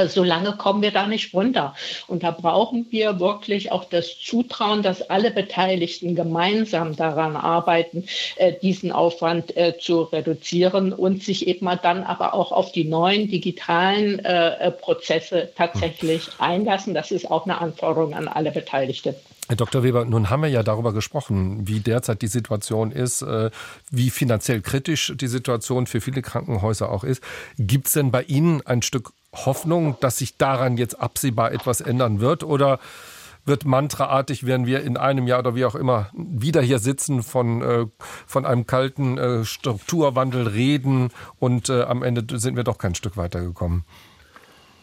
Solange 0.09 0.53
kommen 0.53 0.83
wir 0.83 0.91
da 0.91 1.07
nicht 1.07 1.35
runter. 1.35 1.75
Und 2.07 2.23
da 2.23 2.31
brauchen 2.31 2.87
wir 2.91 3.21
wirklich 3.21 3.71
auch 3.71 3.85
das 3.85 4.19
Zutrauen, 4.19 4.83
dass 4.83 5.11
alle 5.11 5.31
Beteiligten 5.31 6.15
gemeinsam 6.15 6.97
daran 6.97 7.37
arbeiten, 7.37 8.07
äh, 8.37 8.55
diesen 8.63 8.93
Aufwand 8.93 9.57
äh, 9.57 9.77
zu 9.79 10.03
reduzieren 10.03 10.93
und 10.93 11.23
sich 11.23 11.47
eben 11.47 11.69
dann 11.83 12.03
aber 12.03 12.35
auch 12.35 12.51
auf 12.53 12.73
die 12.73 12.85
neuen 12.85 13.29
digitalen 13.29 14.19
äh, 14.25 14.71
Prozesse 14.71 15.51
tatsächlich 15.55 16.29
einlassen. 16.39 16.95
Das 16.95 17.11
ist 17.11 17.31
auch 17.31 17.45
eine 17.45 17.61
Anforderung 17.61 18.15
an 18.15 18.29
alle 18.29 18.53
Beteiligten. 18.53 19.15
Herr 19.47 19.57
Dr. 19.57 19.83
Weber, 19.83 20.07
nun 20.07 20.31
haben 20.31 20.43
wir 20.43 20.49
ja 20.49 20.63
darüber 20.63 20.95
gesprochen, 20.95 21.69
wie 21.69 21.81
derzeit 21.81 22.23
die 22.23 22.29
Situation 22.29 22.91
ist, 22.91 23.21
äh, 23.21 23.51
wie 23.91 24.09
finanziell 24.09 24.63
kritisch 24.63 25.13
die 25.17 25.27
Situation 25.27 25.87
für 25.87 26.01
viele 26.01 26.23
Krankenhäuser 26.23 26.91
auch 26.91 27.05
ist. 27.05 27.23
Gibt 27.59 27.89
es 27.89 27.93
denn 27.93 28.11
bei 28.11 28.23
Ihnen 28.23 28.63
ein 28.67 28.81
Stück 28.81 29.13
Hoffnung, 29.35 29.99
dass 30.01 30.17
sich 30.19 30.39
daran 30.39 30.79
jetzt 30.79 30.99
absehbar 30.99 31.53
etwas 31.53 31.83
ändern 31.83 32.21
wird? 32.21 32.43
Oder 32.43 32.79
wird 33.45 33.67
mantraartig, 33.67 34.47
werden 34.47 34.65
wir 34.65 34.83
in 34.83 34.97
einem 34.97 35.27
Jahr 35.27 35.41
oder 35.41 35.55
wie 35.55 35.67
auch 35.67 35.75
immer 35.75 36.09
wieder 36.15 36.63
hier 36.63 36.79
sitzen, 36.79 37.23
von, 37.23 37.61
äh, 37.61 37.87
von 38.27 38.47
einem 38.47 38.67
kalten 38.67 39.19
äh, 39.19 39.45
Strukturwandel 39.45 40.47
reden 40.47 41.11
und 41.39 41.69
am 41.69 42.03
Ende 42.03 42.39
sind 42.39 42.57
wir 42.57 42.65
doch 42.65 42.79
kein 42.79 42.95
Stück 42.95 43.19
weitergekommen? 43.19 43.85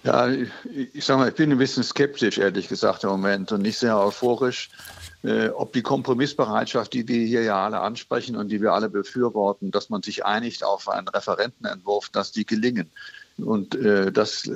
Ja, 0.03 0.27
ich 0.29 1.05
sage 1.05 1.19
mal, 1.19 1.29
ich 1.29 1.35
bin 1.35 1.51
ein 1.51 1.59
bisschen 1.59 1.83
skeptisch, 1.83 2.39
ehrlich 2.39 2.67
gesagt, 2.67 3.03
im 3.03 3.11
Moment 3.11 3.51
und 3.51 3.61
nicht 3.61 3.77
sehr 3.77 3.99
euphorisch, 3.99 4.71
äh, 5.23 5.49
ob 5.49 5.73
die 5.73 5.83
Kompromissbereitschaft, 5.83 6.91
die 6.93 7.07
wir 7.07 7.23
hier 7.23 7.43
ja 7.43 7.63
alle 7.63 7.81
ansprechen 7.81 8.35
und 8.35 8.47
die 8.47 8.61
wir 8.61 8.73
alle 8.73 8.89
befürworten, 8.89 9.69
dass 9.69 9.91
man 9.91 10.01
sich 10.01 10.25
einigt 10.25 10.63
auf 10.63 10.89
einen 10.89 11.07
Referentenentwurf, 11.07 12.09
dass 12.09 12.31
die 12.31 12.47
gelingen. 12.47 12.89
Und 13.37 13.75
äh, 13.75 14.11
das 14.11 14.49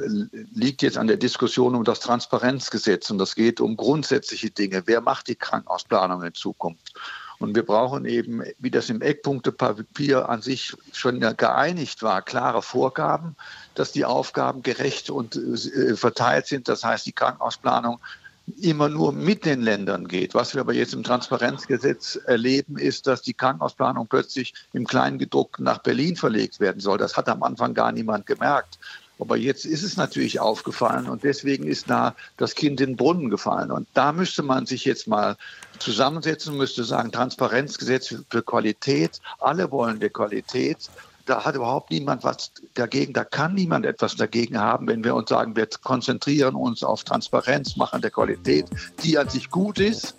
liegt 0.53 0.81
jetzt 0.81 0.97
an 0.97 1.07
der 1.07 1.17
Diskussion 1.17 1.75
um 1.75 1.83
das 1.83 1.99
Transparenzgesetz 1.99 3.11
und 3.11 3.19
das 3.19 3.35
geht 3.35 3.61
um 3.61 3.77
grundsätzliche 3.77 4.49
Dinge. 4.49 4.83
Wer 4.85 5.01
macht 5.01 5.27
die 5.27 5.35
Krankenhausplanung 5.35 6.23
in 6.23 6.33
Zukunft? 6.33 6.93
Und 7.39 7.55
wir 7.55 7.65
brauchen 7.65 8.05
eben, 8.05 8.43
wie 8.59 8.71
das 8.71 8.89
im 8.89 9.01
Eckpunktepapier 9.01 10.29
an 10.29 10.41
sich 10.41 10.73
schon 10.93 11.19
geeinigt 11.19 12.01
war, 12.01 12.21
klare 12.21 12.61
Vorgaben, 12.61 13.35
dass 13.73 13.91
die 13.91 14.05
Aufgaben 14.05 14.63
gerecht 14.63 15.09
und 15.09 15.35
äh, 15.35 15.95
verteilt 15.95 16.47
sind. 16.47 16.67
Das 16.67 16.83
heißt, 16.83 17.05
die 17.05 17.11
Krankenhausplanung 17.11 17.99
immer 18.61 18.89
nur 18.89 19.11
mit 19.11 19.45
den 19.45 19.61
Ländern 19.61 20.07
geht. 20.07 20.35
Was 20.35 20.53
wir 20.53 20.61
aber 20.61 20.73
jetzt 20.73 20.93
im 20.93 21.03
Transparenzgesetz 21.03 22.15
erleben, 22.25 22.77
ist, 22.77 23.07
dass 23.07 23.21
die 23.21 23.33
Krankenhausplanung 23.33 24.07
plötzlich 24.07 24.53
im 24.73 24.85
Kleingedruckten 24.85 25.65
nach 25.65 25.79
Berlin 25.79 26.15
verlegt 26.15 26.59
werden 26.59 26.79
soll. 26.79 26.97
Das 26.97 27.17
hat 27.17 27.27
am 27.27 27.43
Anfang 27.43 27.73
gar 27.73 27.91
niemand 27.91 28.25
gemerkt. 28.25 28.77
Aber 29.19 29.37
jetzt 29.37 29.65
ist 29.65 29.83
es 29.83 29.97
natürlich 29.97 30.39
aufgefallen 30.39 31.07
und 31.07 31.23
deswegen 31.23 31.65
ist 31.67 31.89
da 31.89 32.15
das 32.37 32.55
Kind 32.55 32.81
in 32.81 32.91
den 32.91 32.95
Brunnen 32.97 33.29
gefallen. 33.29 33.71
Und 33.71 33.87
da 33.93 34.11
müsste 34.11 34.43
man 34.43 34.65
sich 34.65 34.85
jetzt 34.85 35.07
mal 35.07 35.37
zusammensetzen, 35.79 36.57
müsste 36.57 36.83
sagen, 36.83 37.11
Transparenzgesetz 37.11 38.15
für 38.29 38.43
Qualität. 38.43 39.21
Alle 39.39 39.71
wollen 39.71 39.99
der 39.99 40.09
Qualität. 40.09 40.89
Da 41.25 41.43
hat 41.43 41.55
überhaupt 41.55 41.89
niemand 41.89 42.23
was 42.23 42.51
dagegen. 42.75 43.13
Da 43.13 43.23
kann 43.23 43.55
niemand 43.55 43.85
etwas 43.85 44.15
dagegen 44.15 44.59
haben, 44.59 44.87
wenn 44.87 45.03
wir 45.03 45.15
uns 45.15 45.29
sagen, 45.29 45.55
wir 45.55 45.67
konzentrieren 45.83 46.55
uns 46.55 46.83
auf 46.83 47.03
Transparenz, 47.03 47.77
machen 47.77 48.01
der 48.01 48.11
Qualität, 48.11 48.67
die 49.03 49.17
an 49.17 49.29
sich 49.29 49.49
gut 49.49 49.79
ist 49.79 50.15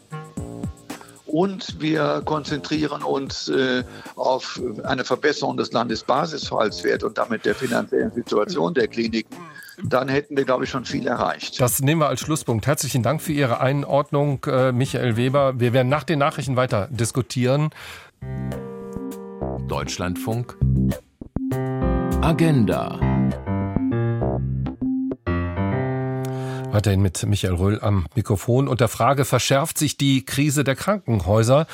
und 1.27 1.81
wir 1.81 2.23
konzentrieren 2.25 3.03
uns 3.03 3.49
äh, 3.49 3.83
auf 4.15 4.61
eine 4.85 5.05
Verbesserung 5.05 5.57
des 5.57 5.73
Landesbasisfallswerts 5.73 7.05
und 7.05 7.19
damit 7.19 7.45
der 7.45 7.55
finanziellen 7.55 8.13
Situation 8.13 8.75
der 8.75 8.89
Kliniken, 8.89 9.37
dann 9.85 10.09
hätten 10.09 10.37
wir, 10.37 10.45
glaube 10.45 10.65
ich, 10.65 10.71
schon 10.71 10.85
viel 10.85 11.07
erreicht. 11.07 11.61
Das 11.61 11.81
nehmen 11.81 12.01
wir 12.01 12.09
als 12.09 12.21
Schlusspunkt. 12.21 12.67
Herzlichen 12.67 13.03
Dank 13.03 13.21
für 13.21 13.33
Ihre 13.33 13.61
Einordnung, 13.61 14.45
äh, 14.47 14.73
Michael 14.73 15.17
Weber. 15.17 15.61
Wir 15.61 15.73
werden 15.73 15.89
nach 15.89 16.05
den 16.05 16.19
Nachrichten 16.19 16.57
weiter 16.57 16.89
diskutieren. 16.91 17.71
Deutschlandfunk 19.69 20.57
Agenda 22.23 22.99
Weiterhin 26.77 27.01
mit 27.01 27.25
Michael 27.25 27.55
Röhl 27.55 27.81
am 27.81 28.05
Mikrofon. 28.15 28.69
Und 28.69 28.83
der 28.83 28.89
Frage, 28.89 29.25
verschärft 29.25 29.79
sich 29.79 29.97
die 29.97 30.27
Krise 30.27 30.63
der 30.63 30.77
Krankenhäuser? 30.77 31.67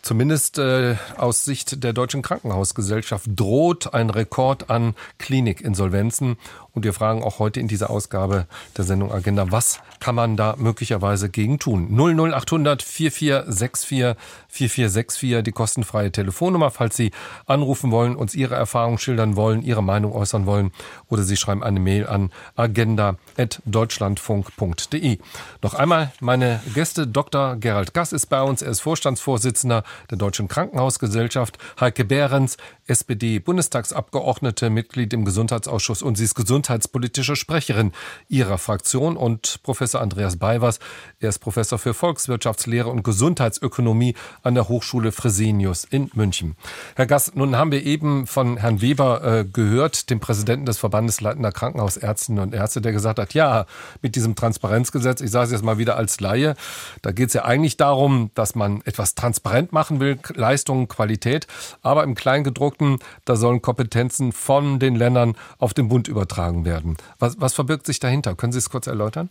Zumindest 0.00 0.56
äh, 0.56 0.96
aus 1.18 1.44
Sicht 1.44 1.84
der 1.84 1.92
Deutschen 1.92 2.22
Krankenhausgesellschaft 2.22 3.26
droht 3.36 3.92
ein 3.92 4.08
Rekord 4.08 4.70
an 4.70 4.94
Klinikinsolvenzen. 5.18 6.38
Und 6.76 6.84
wir 6.84 6.92
fragen 6.92 7.24
auch 7.24 7.38
heute 7.38 7.58
in 7.58 7.68
dieser 7.68 7.88
Ausgabe 7.88 8.46
der 8.76 8.84
Sendung 8.84 9.10
Agenda, 9.10 9.50
was 9.50 9.80
kann 9.98 10.14
man 10.14 10.36
da 10.36 10.56
möglicherweise 10.58 11.30
gegen 11.30 11.58
tun? 11.58 11.98
00800 11.98 12.82
4464 12.82 14.14
4464, 14.46 15.42
die 15.42 15.52
kostenfreie 15.52 16.12
Telefonnummer, 16.12 16.70
falls 16.70 16.96
Sie 16.96 17.12
anrufen 17.46 17.90
wollen, 17.90 18.14
uns 18.14 18.34
Ihre 18.34 18.56
Erfahrungen 18.56 18.98
schildern 18.98 19.36
wollen, 19.36 19.62
Ihre 19.62 19.82
Meinung 19.82 20.12
äußern 20.12 20.44
wollen 20.44 20.70
oder 21.08 21.22
Sie 21.22 21.38
schreiben 21.38 21.64
eine 21.64 21.80
Mail 21.80 22.06
an 22.08 22.30
agenda.deutschlandfunk.de. 22.56 25.18
Noch 25.62 25.72
einmal 25.72 26.12
meine 26.20 26.60
Gäste, 26.74 27.06
Dr. 27.06 27.56
Gerald 27.56 27.94
Gass 27.94 28.12
ist 28.12 28.26
bei 28.26 28.42
uns, 28.42 28.60
er 28.60 28.70
ist 28.70 28.80
Vorstandsvorsitzender 28.80 29.82
der 30.10 30.18
Deutschen 30.18 30.48
Krankenhausgesellschaft, 30.48 31.56
Heike 31.80 32.04
Behrens, 32.04 32.58
SPD-Bundestagsabgeordnete, 32.86 34.70
Mitglied 34.70 35.12
im 35.12 35.24
Gesundheitsausschuss 35.24 36.02
und 36.02 36.16
sie 36.16 36.24
ist 36.24 36.34
gesundheitspolitische 36.34 37.36
Sprecherin 37.36 37.92
ihrer 38.28 38.58
Fraktion 38.58 39.16
und 39.16 39.62
Professor 39.62 40.00
Andreas 40.00 40.36
Beiwers, 40.36 40.78
er 41.18 41.30
ist 41.30 41.38
Professor 41.38 41.78
für 41.78 41.94
Volkswirtschaftslehre 41.94 42.88
und 42.88 43.02
Gesundheitsökonomie 43.02 44.14
an 44.42 44.54
der 44.54 44.68
Hochschule 44.68 45.12
Fresenius 45.12 45.84
in 45.84 46.10
München. 46.14 46.56
Herr 46.94 47.06
Gass, 47.06 47.34
nun 47.34 47.56
haben 47.56 47.72
wir 47.72 47.84
eben 47.84 48.26
von 48.26 48.58
Herrn 48.58 48.80
Weber 48.80 49.24
äh, 49.24 49.44
gehört, 49.44 50.10
dem 50.10 50.20
Präsidenten 50.20 50.66
des 50.66 50.78
Verbandes 50.78 51.20
Leitender 51.20 51.52
Krankenhausärztinnen 51.52 52.42
und 52.42 52.54
Ärzte, 52.54 52.80
der 52.80 52.92
gesagt 52.92 53.18
hat, 53.18 53.34
ja, 53.34 53.66
mit 54.02 54.14
diesem 54.14 54.34
Transparenzgesetz, 54.34 55.20
ich 55.20 55.30
sage 55.30 55.46
es 55.46 55.52
jetzt 55.52 55.64
mal 55.64 55.78
wieder 55.78 55.96
als 55.96 56.20
Laie, 56.20 56.54
da 57.02 57.12
geht 57.12 57.28
es 57.28 57.34
ja 57.34 57.44
eigentlich 57.44 57.76
darum, 57.76 58.30
dass 58.34 58.54
man 58.54 58.82
etwas 58.84 59.14
transparent 59.14 59.72
machen 59.72 60.00
will, 60.00 60.18
Leistung, 60.34 60.88
Qualität. 60.88 61.46
Aber 61.82 62.04
im 62.04 62.14
Kleingedruckten, 62.14 62.75
da 63.24 63.36
sollen 63.36 63.62
Kompetenzen 63.62 64.32
von 64.32 64.78
den 64.78 64.96
Ländern 64.96 65.36
auf 65.58 65.74
den 65.74 65.88
Bund 65.88 66.08
übertragen 66.08 66.64
werden. 66.64 66.96
Was, 67.18 67.40
was 67.40 67.54
verbirgt 67.54 67.86
sich 67.86 68.00
dahinter? 68.00 68.34
Können 68.34 68.52
Sie 68.52 68.58
es 68.58 68.70
kurz 68.70 68.86
erläutern? 68.86 69.30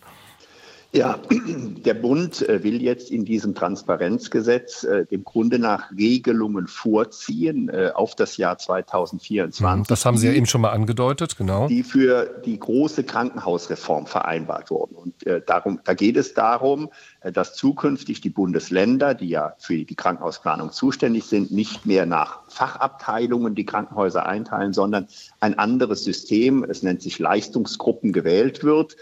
Ja, 0.95 1.19
der 1.29 1.93
Bund 1.93 2.47
äh, 2.47 2.63
will 2.63 2.81
jetzt 2.81 3.11
in 3.11 3.25
diesem 3.25 3.53
Transparenzgesetz 3.53 4.85
äh, 4.85 5.05
dem 5.05 5.25
Grunde 5.25 5.59
nach 5.59 5.91
Regelungen 5.91 6.67
vorziehen 6.67 7.67
äh, 7.67 7.91
auf 7.93 8.15
das 8.15 8.37
Jahr 8.37 8.57
2024. 8.57 9.59
Mhm, 9.59 9.83
das 9.89 10.05
haben 10.05 10.17
Sie 10.17 10.27
ja 10.27 10.33
eben 10.33 10.45
schon 10.45 10.61
mal 10.61 10.69
angedeutet, 10.69 11.37
genau. 11.37 11.67
Die 11.67 11.83
für 11.83 12.41
die 12.45 12.57
große 12.57 13.03
Krankenhausreform 13.03 14.05
vereinbart 14.05 14.71
wurden. 14.71 14.95
Und 14.95 15.15
darum, 15.47 15.79
da 15.83 15.93
geht 15.93 16.17
es 16.17 16.33
darum, 16.33 16.89
dass 17.21 17.55
zukünftig 17.55 18.21
die 18.21 18.29
Bundesländer, 18.29 19.13
die 19.13 19.29
ja 19.29 19.55
für 19.59 19.83
die 19.83 19.95
Krankenhausplanung 19.95 20.71
zuständig 20.71 21.25
sind, 21.25 21.51
nicht 21.51 21.85
mehr 21.85 22.05
nach 22.05 22.41
Fachabteilungen 22.49 23.55
die 23.55 23.65
Krankenhäuser 23.65 24.25
einteilen, 24.25 24.73
sondern 24.73 25.07
ein 25.39 25.57
anderes 25.57 26.03
System, 26.03 26.63
es 26.63 26.83
nennt 26.83 27.01
sich 27.01 27.19
Leistungsgruppen, 27.19 28.13
gewählt 28.13 28.63
wird 28.63 28.95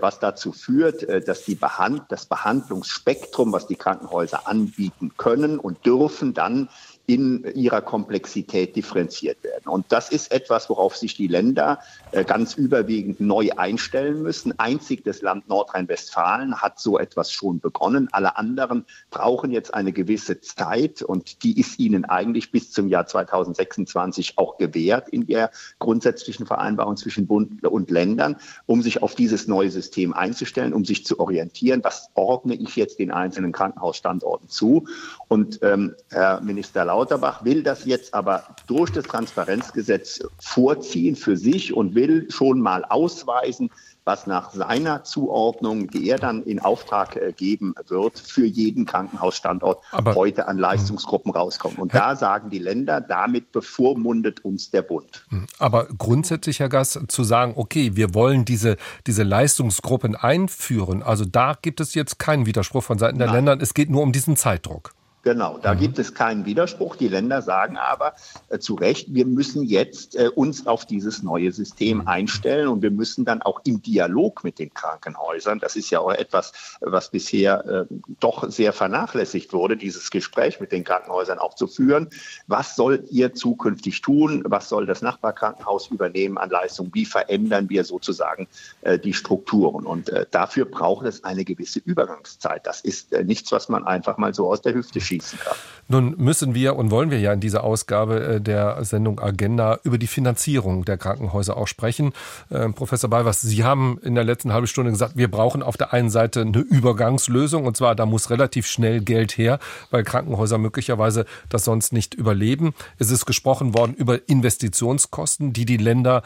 was 0.00 0.18
dazu 0.18 0.52
führt, 0.52 1.02
äh, 1.02 1.20
dass 1.20 1.44
die 1.44 1.54
Behand 1.54 2.04
das 2.08 2.26
Behandlungsspektrum, 2.26 3.52
was 3.52 3.66
die 3.66 3.76
Krankenhäuser 3.76 4.48
anbieten 4.48 5.12
können 5.16 5.58
und 5.58 5.84
dürfen, 5.84 6.34
dann 6.34 6.68
in 7.06 7.44
ihrer 7.54 7.82
Komplexität 7.82 8.76
differenziert 8.76 9.44
werden. 9.44 9.68
Und 9.68 9.86
das 9.90 10.08
ist 10.08 10.32
etwas, 10.32 10.70
worauf 10.70 10.96
sich 10.96 11.14
die 11.14 11.26
Länder 11.26 11.80
äh, 12.12 12.24
ganz 12.24 12.54
überwiegend 12.54 13.20
neu 13.20 13.50
einstellen 13.56 14.22
müssen. 14.22 14.58
Einzig 14.58 15.04
das 15.04 15.20
Land 15.20 15.48
Nordrhein-Westfalen 15.48 16.62
hat 16.62 16.80
so 16.80 16.98
etwas 16.98 17.30
schon 17.30 17.60
begonnen. 17.60 18.08
Alle 18.12 18.38
anderen 18.38 18.86
brauchen 19.10 19.50
jetzt 19.50 19.74
eine 19.74 19.92
gewisse 19.92 20.40
Zeit 20.40 21.02
und 21.02 21.42
die 21.42 21.60
ist 21.60 21.78
ihnen 21.78 22.06
eigentlich 22.06 22.50
bis 22.50 22.72
zum 22.72 22.88
Jahr 22.88 23.06
2026 23.06 24.38
auch 24.38 24.56
gewährt 24.56 25.10
in 25.10 25.26
der 25.26 25.50
grundsätzlichen 25.80 26.46
Vereinbarung 26.46 26.96
zwischen 26.96 27.26
Bund 27.26 27.64
und 27.66 27.90
Ländern, 27.90 28.36
um 28.64 28.80
sich 28.80 29.02
auf 29.02 29.14
dieses 29.14 29.46
neue 29.46 29.70
System 29.70 30.14
einzustellen, 30.14 30.72
um 30.72 30.86
sich 30.86 31.04
zu 31.04 31.20
orientieren. 31.20 31.84
Was 31.84 32.08
ordne 32.14 32.54
ich 32.54 32.76
jetzt 32.76 32.98
den 32.98 33.10
einzelnen 33.10 33.52
Krankenhausstandorten 33.52 34.48
zu? 34.48 34.86
Und 35.28 35.58
ähm, 35.62 35.94
Herr 36.10 36.40
Minister 36.40 36.93
Lauterbach 36.94 37.44
will 37.44 37.64
das 37.64 37.86
jetzt 37.86 38.14
aber 38.14 38.44
durch 38.68 38.92
das 38.92 39.04
Transparenzgesetz 39.06 40.20
vorziehen 40.38 41.16
für 41.16 41.36
sich 41.36 41.74
und 41.74 41.96
will 41.96 42.30
schon 42.30 42.60
mal 42.60 42.84
ausweisen, 42.84 43.70
was 44.04 44.28
nach 44.28 44.52
seiner 44.52 45.02
Zuordnung, 45.02 45.88
die 45.88 46.08
er 46.08 46.18
dann 46.18 46.44
in 46.44 46.60
Auftrag 46.60 47.16
äh, 47.16 47.32
geben 47.32 47.74
wird, 47.88 48.20
für 48.20 48.44
jeden 48.44 48.86
Krankenhausstandort 48.86 49.82
aber, 49.90 50.14
heute 50.14 50.46
an 50.46 50.56
Leistungsgruppen 50.56 51.32
rauskommt. 51.32 51.80
Und 51.80 51.92
da 51.92 52.14
sagen 52.14 52.48
die 52.50 52.60
Länder, 52.60 53.00
damit 53.00 53.50
bevormundet 53.50 54.44
uns 54.44 54.70
der 54.70 54.82
Bund. 54.82 55.26
Hm, 55.30 55.46
aber 55.58 55.88
grundsätzlich, 55.98 56.60
Herr 56.60 56.68
Gass, 56.68 57.00
zu 57.08 57.24
sagen, 57.24 57.54
okay, 57.56 57.96
wir 57.96 58.14
wollen 58.14 58.44
diese, 58.44 58.76
diese 59.08 59.24
Leistungsgruppen 59.24 60.14
einführen, 60.14 61.02
also 61.02 61.24
da 61.24 61.54
gibt 61.60 61.80
es 61.80 61.94
jetzt 61.94 62.20
keinen 62.20 62.46
Widerspruch 62.46 62.84
von 62.84 62.98
Seiten 62.98 63.18
der 63.18 63.28
Nein. 63.28 63.46
Länder. 63.46 63.58
Es 63.60 63.74
geht 63.74 63.90
nur 63.90 64.02
um 64.02 64.12
diesen 64.12 64.36
Zeitdruck. 64.36 64.94
Genau, 65.24 65.56
da 65.56 65.72
mhm. 65.72 65.78
gibt 65.78 65.98
es 65.98 66.12
keinen 66.12 66.44
Widerspruch. 66.44 66.96
Die 66.96 67.08
Länder 67.08 67.40
sagen 67.40 67.78
aber 67.78 68.12
äh, 68.50 68.58
zu 68.58 68.74
Recht, 68.74 69.14
wir 69.14 69.24
müssen 69.24 69.64
jetzt 69.64 70.16
äh, 70.16 70.28
uns 70.28 70.66
auf 70.66 70.84
dieses 70.84 71.22
neue 71.22 71.50
System 71.50 71.98
mhm. 71.98 72.08
einstellen 72.08 72.68
und 72.68 72.82
wir 72.82 72.90
müssen 72.90 73.24
dann 73.24 73.40
auch 73.40 73.62
im 73.64 73.80
Dialog 73.80 74.44
mit 74.44 74.58
den 74.58 74.72
Krankenhäusern, 74.74 75.58
das 75.60 75.76
ist 75.76 75.88
ja 75.88 76.00
auch 76.00 76.12
etwas, 76.12 76.76
was 76.80 77.10
bisher 77.10 77.64
äh, 77.64 77.94
doch 78.20 78.50
sehr 78.50 78.74
vernachlässigt 78.74 79.54
wurde, 79.54 79.78
dieses 79.78 80.10
Gespräch 80.10 80.60
mit 80.60 80.72
den 80.72 80.84
Krankenhäusern 80.84 81.38
auch 81.38 81.54
zu 81.54 81.68
führen. 81.68 82.10
Was 82.46 82.76
sollt 82.76 83.10
ihr 83.10 83.32
zukünftig 83.32 84.02
tun? 84.02 84.44
Was 84.46 84.68
soll 84.68 84.84
das 84.84 85.00
Nachbarkrankenhaus 85.00 85.86
übernehmen 85.86 86.36
an 86.36 86.50
Leistung? 86.50 86.90
Wie 86.92 87.06
verändern 87.06 87.70
wir 87.70 87.84
sozusagen 87.84 88.46
äh, 88.82 88.98
die 88.98 89.14
Strukturen? 89.14 89.86
Und 89.86 90.10
äh, 90.10 90.26
dafür 90.30 90.66
braucht 90.66 91.06
es 91.06 91.24
eine 91.24 91.46
gewisse 91.46 91.78
Übergangszeit. 91.78 92.66
Das 92.66 92.82
ist 92.82 93.14
äh, 93.14 93.24
nichts, 93.24 93.50
was 93.52 93.70
man 93.70 93.86
einfach 93.86 94.18
mal 94.18 94.34
so 94.34 94.50
aus 94.50 94.60
der 94.60 94.74
Hüfte 94.74 95.00
schießt 95.00 95.13
schießen 95.20 95.38
kann. 95.38 95.56
Nun 95.86 96.14
müssen 96.16 96.54
wir 96.54 96.76
und 96.76 96.90
wollen 96.90 97.10
wir 97.10 97.20
ja 97.20 97.32
in 97.32 97.40
dieser 97.40 97.62
Ausgabe 97.62 98.24
äh, 98.24 98.40
der 98.40 98.82
Sendung 98.84 99.20
Agenda 99.20 99.78
über 99.82 99.98
die 99.98 100.06
Finanzierung 100.06 100.84
der 100.84 100.96
Krankenhäuser 100.96 101.56
auch 101.56 101.66
sprechen. 101.66 102.12
Äh, 102.48 102.70
Professor 102.70 103.10
Balvers, 103.10 103.42
Sie 103.42 103.64
haben 103.64 103.98
in 104.02 104.14
der 104.14 104.24
letzten 104.24 104.52
halben 104.52 104.66
Stunde 104.66 104.92
gesagt, 104.92 105.16
wir 105.16 105.30
brauchen 105.30 105.62
auf 105.62 105.76
der 105.76 105.92
einen 105.92 106.08
Seite 106.08 106.40
eine 106.40 106.58
Übergangslösung 106.58 107.66
und 107.66 107.76
zwar 107.76 107.94
da 107.94 108.06
muss 108.06 108.30
relativ 108.30 108.66
schnell 108.66 109.00
Geld 109.00 109.36
her, 109.36 109.58
weil 109.90 110.04
Krankenhäuser 110.04 110.56
möglicherweise 110.56 111.26
das 111.50 111.64
sonst 111.64 111.92
nicht 111.92 112.14
überleben. 112.14 112.72
Es 112.98 113.10
ist 113.10 113.26
gesprochen 113.26 113.74
worden 113.74 113.94
über 113.94 114.26
Investitionskosten, 114.28 115.52
die 115.52 115.66
die 115.66 115.76
Länder 115.76 116.22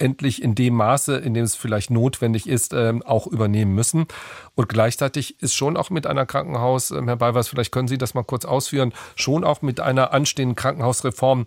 endlich 0.00 0.42
in 0.42 0.54
dem 0.54 0.74
Maße, 0.74 1.16
in 1.16 1.34
dem 1.34 1.44
es 1.44 1.54
vielleicht 1.54 1.90
notwendig 1.90 2.48
ist, 2.48 2.72
ähm, 2.72 3.02
auch 3.02 3.26
übernehmen 3.26 3.74
müssen. 3.74 4.06
Und 4.54 4.68
gleichzeitig 4.68 5.40
ist 5.42 5.54
schon 5.54 5.76
auch 5.76 5.90
mit 5.90 6.06
einer 6.06 6.26
Krankenhaus, 6.26 6.90
ähm, 6.90 7.06
Herr 7.06 7.16
Beiwers, 7.16 7.48
vielleicht 7.48 7.72
können 7.72 7.88
Sie 7.88 7.98
das 7.98 8.14
mal 8.14 8.24
kurz 8.24 8.44
ausführen, 8.44 8.92
schon 9.16 9.44
auch 9.44 9.62
mit 9.62 9.80
einer 9.80 10.12
anstehenden 10.12 10.56
Krankenhausreform 10.56 11.46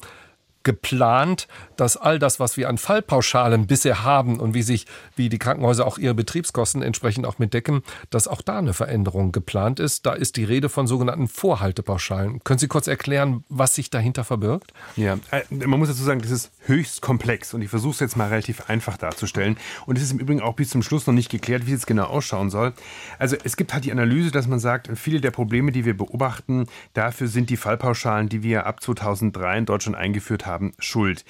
geplant, 0.64 1.48
dass 1.76 1.98
all 1.98 2.20
das, 2.20 2.40
was 2.40 2.58
wir 2.58 2.70
an 2.70 2.78
Fallpauschalen 2.78 3.68
bisher 3.68 4.04
haben 4.04 4.40
und 4.40 4.54
wie 4.54 4.64
sich, 4.64 4.86
wie 5.16 5.30
die 5.30 5.38
Krankenhäuser 5.38 5.86
auch 5.86 5.98
ihre 5.98 6.14
Betriebskosten 6.14 6.82
entsprechend 6.82 7.26
auch 7.26 7.38
mitdecken, 7.38 7.84
dass 8.10 8.28
auch 8.28 8.42
da 8.42 8.58
eine 8.58 8.74
Veränderung 8.74 9.32
geplant 9.32 9.80
ist. 9.80 10.06
Da 10.06 10.14
ist 10.14 10.38
die 10.38 10.46
Rede 10.46 10.70
von 10.70 10.88
sogenannten 10.88 11.28
Vorhaltepauschalen. 11.28 12.44
Können 12.44 12.60
Sie 12.60 12.68
kurz 12.68 12.88
erklären, 12.88 13.44
was 13.50 13.76
sich 13.76 13.90
dahinter 13.90 14.24
verbirgt? 14.24 14.74
Ja, 14.96 15.18
äh, 15.32 15.44
man 15.50 15.80
muss 15.80 15.90
dazu 15.90 16.04
sagen, 16.04 16.22
das 16.22 16.32
ist 16.32 16.52
höchst 16.66 17.02
komplex 17.02 17.54
und 17.54 17.62
ich 17.62 17.70
versuche 17.70 17.94
es 17.94 18.00
jetzt 18.00 18.18
mal 18.18 18.30
relativ 18.30 18.70
einfach 18.70 18.98
darzustellen. 18.98 19.58
Und 19.86 19.98
es 19.98 20.04
ist 20.04 20.14
im 20.14 20.20
Übrigen 20.20 20.42
auch 20.42 20.56
bis 20.56 20.70
zum 20.70 20.82
Schluss 20.82 21.06
noch 21.06 21.14
nicht 21.14 21.30
geklärt, 21.30 21.68
wie 21.68 21.74
es 21.74 21.86
genau 21.86 22.06
ausschauen 22.06 22.50
soll. 22.50 22.74
Also 23.20 23.36
es 23.44 23.58
gibt 23.58 23.74
halt 23.74 23.86
die 23.86 23.92
Analyse, 23.92 24.32
dass 24.32 24.48
man 24.48 24.60
sagt, 24.60 24.90
viele 24.96 25.22
der 25.22 25.32
Probleme, 25.32 25.72
die 25.72 25.86
wir 25.86 25.96
beobachten, 25.96 26.68
dafür 26.94 27.28
sind 27.28 27.50
die 27.50 27.58
Fallpauschalen, 27.58 28.30
die 28.30 28.44
wir 28.44 28.66
ab 28.66 28.82
2003 28.82 29.58
in 29.58 29.66
Deutschland 29.66 29.98
eingeführt 29.98 30.46
haben, 30.46 30.54
haben, 30.54 30.74
schuld. 30.80 31.26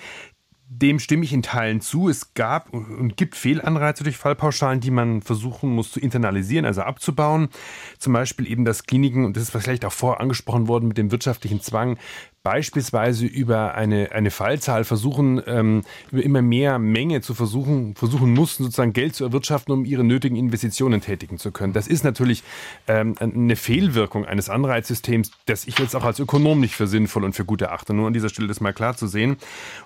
Dem 0.75 0.97
stimme 0.97 1.23
ich 1.23 1.33
in 1.33 1.43
Teilen 1.43 1.81
zu. 1.81 2.09
Es 2.09 2.33
gab 2.33 2.73
und 2.73 3.15
gibt 3.15 3.35
Fehlanreize 3.35 4.03
durch 4.03 4.17
Fallpauschalen, 4.17 4.79
die 4.79 4.89
man 4.89 5.21
versuchen 5.21 5.69
muss 5.69 5.91
zu 5.91 5.99
internalisieren, 5.99 6.65
also 6.65 6.81
abzubauen. 6.81 7.49
Zum 7.99 8.13
Beispiel 8.13 8.49
eben, 8.49 8.65
dass 8.65 8.85
Kliniken, 8.85 9.23
und 9.23 9.37
das 9.37 9.43
ist 9.43 9.51
vielleicht 9.51 9.85
auch 9.85 9.91
vorher 9.91 10.19
angesprochen 10.19 10.67
worden 10.67 10.87
mit 10.87 10.97
dem 10.97 11.11
wirtschaftlichen 11.11 11.61
Zwang, 11.61 11.97
beispielsweise 12.43 13.25
über 13.25 13.73
eine, 13.73 14.11
eine 14.11 14.29
Fallzahl 14.29 14.83
versuchen, 14.83 15.41
ähm, 15.47 15.83
über 16.11 16.21
immer 16.23 16.41
mehr 16.41 16.77
Menge 16.77 17.21
zu 17.21 17.33
versuchen, 17.33 17.95
versuchen 17.95 18.33
mussten, 18.33 18.63
sozusagen 18.63 18.91
Geld 18.91 19.15
zu 19.15 19.23
erwirtschaften, 19.23 19.73
um 19.73 19.85
ihre 19.85 20.03
nötigen 20.03 20.35
Investitionen 20.35 20.99
tätigen 20.99 21.37
zu 21.37 21.53
können. 21.53 21.71
Das 21.71 21.87
ist 21.87 22.03
natürlich 22.03 22.43
ähm, 22.87 23.15
eine 23.17 23.55
Fehlwirkung 23.55 24.25
eines 24.25 24.49
Anreizsystems, 24.49 25.31
das 25.45 25.65
ich 25.67 25.79
jetzt 25.79 25.95
auch 25.95 26.03
als 26.03 26.19
Ökonom 26.19 26.59
nicht 26.59 26.75
für 26.75 26.85
sinnvoll 26.85 27.23
und 27.23 27.33
für 27.33 27.45
gut 27.45 27.61
erachte. 27.61 27.93
Nur 27.93 28.07
an 28.07 28.13
dieser 28.13 28.27
Stelle 28.27 28.49
das 28.49 28.59
mal 28.59 28.73
klar 28.73 28.97
zu 28.97 29.07
sehen. 29.07 29.37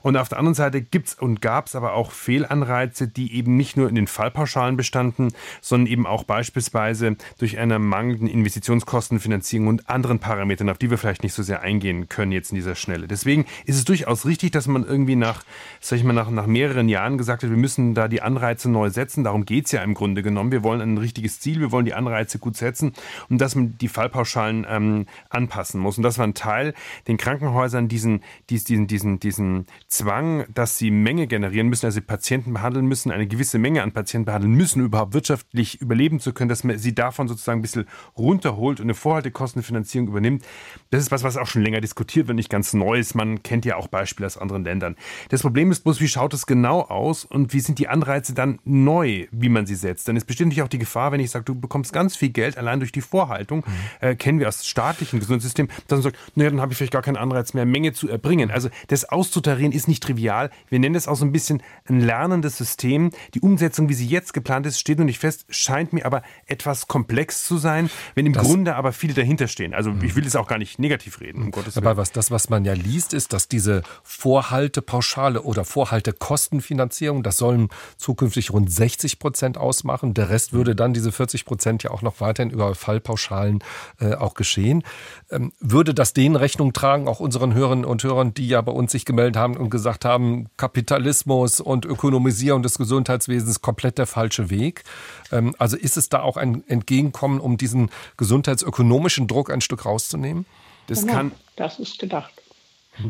Und 0.02 0.18
auf 0.18 0.28
der 0.28 0.40
anderen 0.40 0.56
Seite 0.56 0.82
gibt's 0.82 1.14
und 1.14 1.44
gab's 1.44 1.76
aber 1.76 1.94
auch 1.94 2.12
Fehlanreize, 2.12 3.08
die 3.08 3.36
eben 3.36 3.56
nicht 3.56 3.78
nur 3.78 3.88
in 3.88 3.94
den 3.94 4.08
Fallpauschalen 4.08 4.78
bestanden, 4.78 5.32
sondern 5.62 5.92
eben 5.92 6.08
auch 6.08 6.24
beispielsweise 6.24 7.18
durch 7.38 7.60
eine 7.60 7.78
mangelnde 7.78 8.32
Investitionskostenfinanzierung 8.32 9.68
und 9.68 9.90
anderen 9.92 10.18
Parametern, 10.18 10.70
auf 10.70 10.80
die 10.80 10.90
wir 10.90 10.98
vielleicht 10.98 11.22
nicht 11.22 11.34
so 11.34 11.44
sehr 11.44 11.62
eingehen 11.62 12.10
können 12.10 12.32
jetzt 12.32 12.47
jetzt 12.48 12.52
in 12.52 12.56
dieser 12.56 12.76
Schnelle. 12.76 13.08
Deswegen 13.08 13.46
ist 13.66 13.78
es 13.78 13.86
durchaus 13.86 14.26
richtig, 14.26 14.52
dass 14.52 14.68
man 14.68 14.86
irgendwie 14.86 15.16
nach, 15.16 15.44
sag 15.80 15.98
ich 15.98 16.04
mal, 16.04 16.14
nach, 16.14 16.30
nach 16.30 16.48
mehreren 16.48 16.90
Jahren 16.90 17.18
gesagt 17.18 17.44
hat, 17.44 17.50
wir 17.50 17.58
müssen 17.58 17.94
da 17.94 18.08
die 18.08 18.22
Anreize 18.22 18.70
neu 18.70 18.90
setzen. 18.90 19.24
Darum 19.24 19.46
geht 19.46 19.66
es 19.66 19.72
ja 19.72 19.82
im 19.82 19.94
Grunde 19.94 20.24
genommen. 20.24 20.52
Wir 20.52 20.64
wollen 20.64 20.82
ein 20.82 20.98
richtiges 20.98 21.40
Ziel, 21.40 21.60
wir 21.60 21.72
wollen 21.72 21.86
die 21.86 21.94
Anreize 21.94 22.40
gut 22.40 22.56
setzen 22.58 22.94
und 23.30 23.40
dass 23.40 23.56
man 23.56 23.78
die 23.78 23.88
Fallpauschalen 23.88 24.66
ähm, 24.70 25.06
anpassen 25.30 25.80
muss. 25.80 25.98
Und 25.98 26.04
das 26.04 26.18
war 26.18 26.26
ein 26.26 26.34
Teil, 26.34 26.74
den 27.08 27.18
Krankenhäusern 27.18 27.88
diesen, 27.88 28.22
diesen, 28.50 28.88
diesen, 28.88 29.20
diesen 29.20 29.66
Zwang, 29.88 30.46
dass 30.54 30.78
sie 30.78 30.92
Menge 30.92 31.28
generieren 31.28 31.68
müssen, 31.68 31.86
also 31.86 32.02
Patienten 32.02 32.54
behandeln 32.54 32.86
müssen, 32.86 33.12
eine 33.12 33.28
gewisse 33.28 33.60
Menge 33.60 33.84
an 33.84 33.92
Patienten 33.92 34.26
behandeln 34.26 34.54
müssen, 34.54 34.84
überhaupt 34.84 35.14
wirtschaftlich 35.14 35.82
überleben 35.82 36.20
zu 36.20 36.34
können, 36.34 36.50
dass 36.50 36.64
man 36.64 36.78
sie 36.78 36.96
davon 36.96 37.28
sozusagen 37.28 37.60
ein 37.60 37.62
bisschen 37.62 37.86
runterholt 38.18 38.80
und 38.80 38.86
eine 38.86 38.94
Vorhaltekostenfinanzierung 38.94 40.08
übernimmt. 40.08 40.44
Das 40.90 41.02
ist 41.02 41.12
was, 41.12 41.24
was 41.24 41.38
auch 41.38 41.48
schon 41.48 41.64
länger 41.64 41.82
diskutiert 41.82 42.28
wird 42.28 42.37
nicht 42.38 42.50
ganz 42.50 42.74
Neues. 42.74 43.16
Man 43.16 43.44
kennt 43.44 43.66
ja 43.66 43.76
auch 43.76 43.88
Beispiele 43.88 44.26
aus 44.26 44.38
anderen 44.38 44.64
Ländern. 44.64 44.96
Das 45.30 45.42
Problem 45.42 45.72
ist 45.72 45.84
bloß, 45.84 46.00
wie 46.00 46.08
schaut 46.08 46.34
es 46.34 46.46
genau 46.46 46.82
aus 46.82 47.26
und 47.26 47.54
wie 47.54 47.60
sind 47.60 47.80
die 47.80 47.88
Anreize 47.88 48.34
dann 48.34 48.60
neu, 48.64 49.28
wie 49.32 49.50
man 49.50 49.66
sie 49.66 49.76
setzt? 49.76 50.08
Denn 50.08 50.16
es 50.16 50.26
besteht 50.26 50.48
natürlich 50.48 50.64
auch 50.64 50.70
die 50.70 50.80
Gefahr, 50.80 51.12
wenn 51.12 51.20
ich 51.20 51.32
sage, 51.32 51.46
du 51.46 51.56
bekommst 51.60 51.92
ganz 51.92 52.16
viel 52.16 52.30
Geld 52.30 52.58
allein 52.58 52.80
durch 52.80 52.92
die 52.92 53.02
Vorhaltung, 53.02 53.64
mhm. 53.66 54.08
äh, 54.08 54.16
kennen 54.16 54.40
wir 54.40 54.48
aus 54.48 54.66
staatlichen 54.66 55.20
Gesundheitssystem, 55.20 55.68
dass 55.88 55.98
man 55.98 56.04
sagt, 56.04 56.18
naja, 56.36 56.50
dann 56.50 56.62
habe 56.62 56.72
ich 56.72 56.78
vielleicht 56.78 56.94
gar 56.94 57.02
keinen 57.02 57.18
Anreiz 57.18 57.54
mehr, 57.54 57.66
Menge 57.66 57.94
zu 57.94 58.08
erbringen. 58.08 58.52
Also 58.52 58.70
das 58.88 59.06
auszutarieren 59.06 59.72
ist 59.72 59.88
nicht 59.88 60.04
trivial. 60.04 60.50
Wir 60.70 60.80
nennen 60.80 60.96
es 60.96 61.08
auch 61.08 61.16
so 61.16 61.26
ein 61.26 61.32
bisschen 61.32 61.62
ein 61.86 62.00
lernendes 62.00 62.58
System. 62.58 63.12
Die 63.34 63.42
Umsetzung, 63.42 63.90
wie 63.90 63.94
sie 63.94 64.08
jetzt 64.08 64.34
geplant 64.34 64.66
ist, 64.66 64.80
steht 64.80 65.00
noch 65.00 65.06
nicht 65.06 65.20
fest, 65.20 65.46
scheint 65.50 65.94
mir 65.94 66.06
aber 66.06 66.24
etwas 66.46 66.88
komplex 66.88 67.46
zu 67.46 67.58
sein, 67.58 67.90
wenn 68.16 68.26
im 68.26 68.34
das 68.34 68.44
Grunde 68.46 68.76
aber 68.76 68.92
viele 68.92 69.14
dahinter 69.14 69.48
stehen. 69.48 69.74
Also 69.74 69.94
ich 70.02 70.16
will 70.16 70.26
es 70.26 70.36
auch 70.36 70.48
gar 70.48 70.58
nicht 70.58 70.80
negativ 70.80 71.20
reden, 71.20 71.44
um 71.44 71.52
Gottes 71.52 71.76
Willen. 71.76 71.88
Aber 71.88 71.98
was, 71.98 72.12
das, 72.12 72.27
was 72.32 72.50
man 72.50 72.66
ja 72.66 72.74
liest, 72.74 73.14
ist, 73.14 73.34
dass 73.34 73.48
diese 73.48 73.84
Vorhaltepauschale 74.04 75.42
oder 75.42 75.66
Vorhaltekostenfinanzierung, 75.66 77.24
das 77.24 77.38
sollen 77.38 77.70
zukünftig 77.98 78.52
rund 78.52 78.72
60 78.72 79.20
Prozent 79.20 79.58
ausmachen. 79.58 80.14
Der 80.14 80.30
Rest 80.30 80.54
würde 80.54 80.76
dann 80.76 80.94
diese 80.94 81.12
40 81.12 81.46
Prozent 81.46 81.84
ja 81.84 81.92
auch 81.92 82.02
noch 82.02 82.22
weiterhin 82.22 82.52
über 82.52 82.74
Fallpauschalen 82.76 83.64
äh, 84.00 84.16
auch 84.16 84.34
geschehen. 84.34 84.84
Ähm, 85.30 85.52
würde 85.60 85.94
das 85.94 86.14
denen 86.14 86.36
Rechnung 86.36 86.74
tragen, 86.74 87.08
auch 87.08 87.20
unseren 87.20 87.54
Hörerinnen 87.54 87.86
und 87.86 88.04
Hörern, 88.04 88.34
die 88.34 88.48
ja 88.48 88.62
bei 88.62 88.72
uns 88.72 88.92
sich 88.92 89.06
gemeldet 89.06 89.38
haben 89.38 89.58
und 89.58 89.70
gesagt 89.70 90.06
haben, 90.06 90.48
Kapitalismus 90.58 91.60
und 91.60 91.86
Ökonomisierung 91.86 92.64
des 92.64 92.78
Gesundheitswesens 92.78 93.62
komplett 93.62 93.98
der 93.98 94.08
falsche 94.08 94.50
Weg? 94.50 94.84
Ähm, 95.32 95.56
also 95.58 95.78
ist 95.78 95.98
es 95.98 96.10
da 96.10 96.22
auch 96.22 96.38
ein 96.38 96.64
Entgegenkommen, 96.68 97.40
um 97.40 97.58
diesen 97.58 97.90
gesundheitsökonomischen 98.18 99.28
Druck 99.28 99.52
ein 99.52 99.62
Stück 99.62 99.86
rauszunehmen? 99.86 100.46
Das 100.88 101.02
genau, 101.02 101.14
kann. 101.14 101.32
Das 101.56 101.80
ist 101.80 102.00
gedacht. 102.00 102.34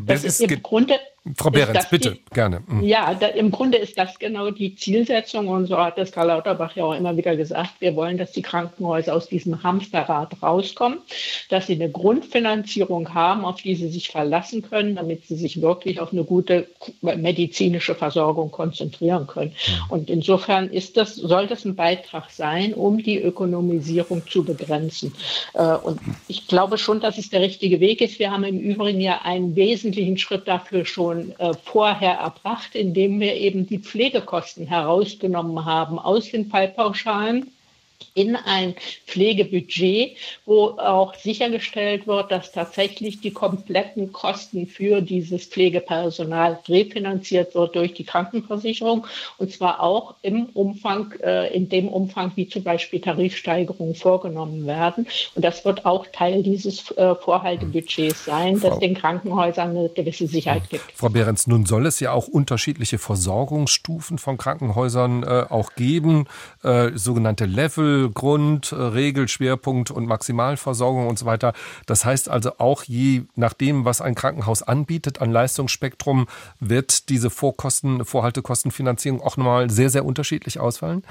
Das, 0.06 0.22
das 0.22 0.24
ist 0.24 0.40
im 0.40 0.62
Grunde 0.62 0.98
Frau 1.36 1.50
Behrens, 1.50 1.88
bitte, 1.90 2.12
die, 2.12 2.20
gerne. 2.32 2.62
Mhm. 2.66 2.82
Ja, 2.82 3.12
da, 3.14 3.26
im 3.26 3.50
Grunde 3.50 3.78
ist 3.78 3.98
das 3.98 4.18
genau 4.18 4.50
die 4.50 4.74
Zielsetzung 4.76 5.48
und 5.48 5.66
so 5.66 5.76
hat 5.76 5.98
das 5.98 6.12
Karl 6.12 6.28
Lauterbach 6.28 6.74
ja 6.76 6.84
auch 6.84 6.94
immer 6.94 7.16
wieder 7.16 7.36
gesagt. 7.36 7.72
Wir 7.80 7.96
wollen, 7.96 8.16
dass 8.18 8.32
die 8.32 8.42
Krankenhäuser 8.42 9.14
aus 9.14 9.28
diesem 9.28 9.62
Hamsterrad 9.62 10.42
rauskommen, 10.42 10.98
dass 11.50 11.66
sie 11.66 11.74
eine 11.74 11.90
Grundfinanzierung 11.90 13.14
haben, 13.14 13.44
auf 13.44 13.60
die 13.60 13.74
sie 13.74 13.88
sich 13.88 14.08
verlassen 14.08 14.62
können, 14.62 14.96
damit 14.96 15.26
sie 15.26 15.36
sich 15.36 15.60
wirklich 15.60 16.00
auf 16.00 16.12
eine 16.12 16.24
gute 16.24 16.68
medizinische 17.00 17.94
Versorgung 17.94 18.50
konzentrieren 18.50 19.26
können. 19.26 19.50
Mhm. 19.50 19.90
Und 19.90 20.10
insofern 20.10 20.70
ist 20.70 20.96
das, 20.96 21.14
soll 21.16 21.46
das 21.46 21.64
ein 21.64 21.74
Beitrag 21.74 22.30
sein, 22.30 22.72
um 22.74 23.02
die 23.02 23.20
Ökonomisierung 23.20 24.22
zu 24.26 24.44
begrenzen. 24.44 25.12
Äh, 25.54 25.74
und 25.74 26.00
ich 26.28 26.46
glaube 26.46 26.78
schon, 26.78 27.00
dass 27.00 27.18
es 27.18 27.28
der 27.28 27.40
richtige 27.40 27.80
Weg 27.80 28.00
ist. 28.00 28.18
Wir 28.18 28.30
haben 28.30 28.44
im 28.44 28.58
Übrigen 28.58 29.00
ja 29.00 29.20
einen 29.22 29.56
wesentlichen 29.56 30.16
Schritt 30.16 30.48
dafür 30.48 30.86
schon 30.86 31.07
schon 31.08 31.38
äh, 31.38 31.54
vorher 31.64 32.14
erbracht, 32.14 32.74
indem 32.74 33.20
wir 33.20 33.34
eben 33.34 33.66
die 33.66 33.78
Pflegekosten 33.78 34.66
herausgenommen 34.66 35.64
haben 35.64 35.98
aus 35.98 36.30
den 36.30 36.46
Fallpauschalen 36.46 37.50
in 38.14 38.36
ein 38.36 38.74
Pflegebudget, 39.06 40.16
wo 40.44 40.70
auch 40.78 41.14
sichergestellt 41.14 42.06
wird, 42.06 42.30
dass 42.30 42.52
tatsächlich 42.52 43.20
die 43.20 43.30
kompletten 43.30 44.12
Kosten 44.12 44.66
für 44.66 45.00
dieses 45.00 45.46
Pflegepersonal 45.46 46.58
refinanziert 46.68 47.54
wird 47.54 47.76
durch 47.76 47.94
die 47.94 48.04
Krankenversicherung 48.04 49.06
und 49.38 49.52
zwar 49.52 49.80
auch 49.80 50.14
im 50.22 50.46
Umfang, 50.46 51.12
äh, 51.22 51.54
in 51.54 51.68
dem 51.68 51.88
Umfang, 51.88 52.32
wie 52.34 52.48
zum 52.48 52.64
Beispiel 52.64 53.00
Tarifsteigerungen 53.00 53.94
vorgenommen 53.94 54.66
werden. 54.66 55.06
Und 55.34 55.44
das 55.44 55.64
wird 55.64 55.86
auch 55.86 56.06
Teil 56.12 56.42
dieses 56.42 56.90
äh, 56.92 57.14
Vorhaltebudgets 57.14 58.24
sein, 58.24 58.56
Frau, 58.56 58.70
das 58.70 58.78
den 58.80 58.94
Krankenhäusern 58.94 59.70
eine 59.70 59.88
gewisse 59.88 60.26
Sicherheit 60.26 60.68
gibt. 60.70 60.84
Frau 60.94 61.08
Behrens, 61.08 61.46
nun 61.46 61.66
soll 61.66 61.86
es 61.86 62.00
ja 62.00 62.12
auch 62.12 62.26
unterschiedliche 62.26 62.98
Versorgungsstufen 62.98 64.18
von 64.18 64.38
Krankenhäusern 64.38 65.22
äh, 65.22 65.44
auch 65.48 65.74
geben, 65.74 66.26
äh, 66.62 66.90
sogenannte 66.94 67.44
Level 67.44 67.87
Mittel, 67.88 68.10
Grund, 68.10 68.72
äh, 68.72 68.76
Regel, 68.76 69.28
Schwerpunkt 69.28 69.90
und 69.90 70.06
Maximalversorgung 70.06 71.06
und 71.06 71.18
so 71.18 71.26
weiter. 71.26 71.52
Das 71.86 72.04
heißt 72.04 72.28
also 72.28 72.52
auch 72.58 72.82
je 72.84 73.22
nachdem, 73.34 73.84
was 73.84 74.00
ein 74.00 74.14
Krankenhaus 74.14 74.62
anbietet 74.62 75.20
an 75.20 75.32
Leistungsspektrum, 75.32 76.26
wird 76.60 77.08
diese 77.08 77.30
Vorkosten, 77.30 78.04
Vorhaltekostenfinanzierung 78.04 79.22
auch 79.22 79.36
nochmal 79.36 79.70
sehr, 79.70 79.90
sehr 79.90 80.04
unterschiedlich 80.04 80.60
ausfallen? 80.60 81.02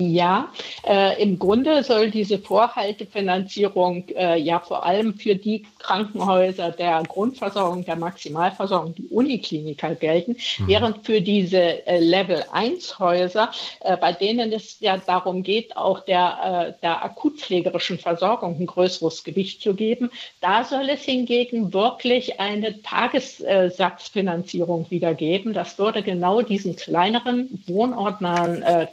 Ja, 0.00 0.48
äh, 0.84 1.22
im 1.22 1.38
Grunde 1.38 1.84
soll 1.84 2.10
diese 2.10 2.40
Vorhaltefinanzierung 2.40 4.08
äh, 4.08 4.40
ja 4.40 4.58
vor 4.58 4.84
allem 4.84 5.14
für 5.14 5.36
die 5.36 5.66
Krankenhäuser 5.78 6.72
der 6.72 7.04
Grundversorgung, 7.04 7.84
der 7.84 7.94
Maximalversorgung, 7.94 8.96
die 8.96 9.06
Unikliniker 9.06 9.94
gelten, 9.94 10.32
mhm. 10.32 10.66
während 10.66 11.06
für 11.06 11.20
diese 11.20 11.86
äh, 11.86 12.00
Level-1-Häuser, 12.00 13.52
äh, 13.82 13.96
bei 13.96 14.12
denen 14.12 14.52
es 14.52 14.80
ja 14.80 14.96
darum 14.96 15.44
geht, 15.44 15.76
auch 15.76 16.00
der, 16.00 16.74
äh, 16.76 16.80
der 16.82 17.04
akutpflegerischen 17.04 18.00
Versorgung 18.00 18.56
ein 18.58 18.66
größeres 18.66 19.22
Gewicht 19.22 19.62
zu 19.62 19.74
geben, 19.74 20.10
da 20.40 20.64
soll 20.64 20.88
es 20.88 21.02
hingegen 21.02 21.72
wirklich 21.72 22.40
eine 22.40 22.82
Tagessatzfinanzierung 22.82 24.90
wieder 24.90 25.14
geben. 25.14 25.52
Das 25.52 25.78
würde 25.78 26.02
genau 26.02 26.42
diesen 26.42 26.74
kleineren, 26.74 27.62
wohnortnahen 27.68 28.62
äh, 28.62 28.88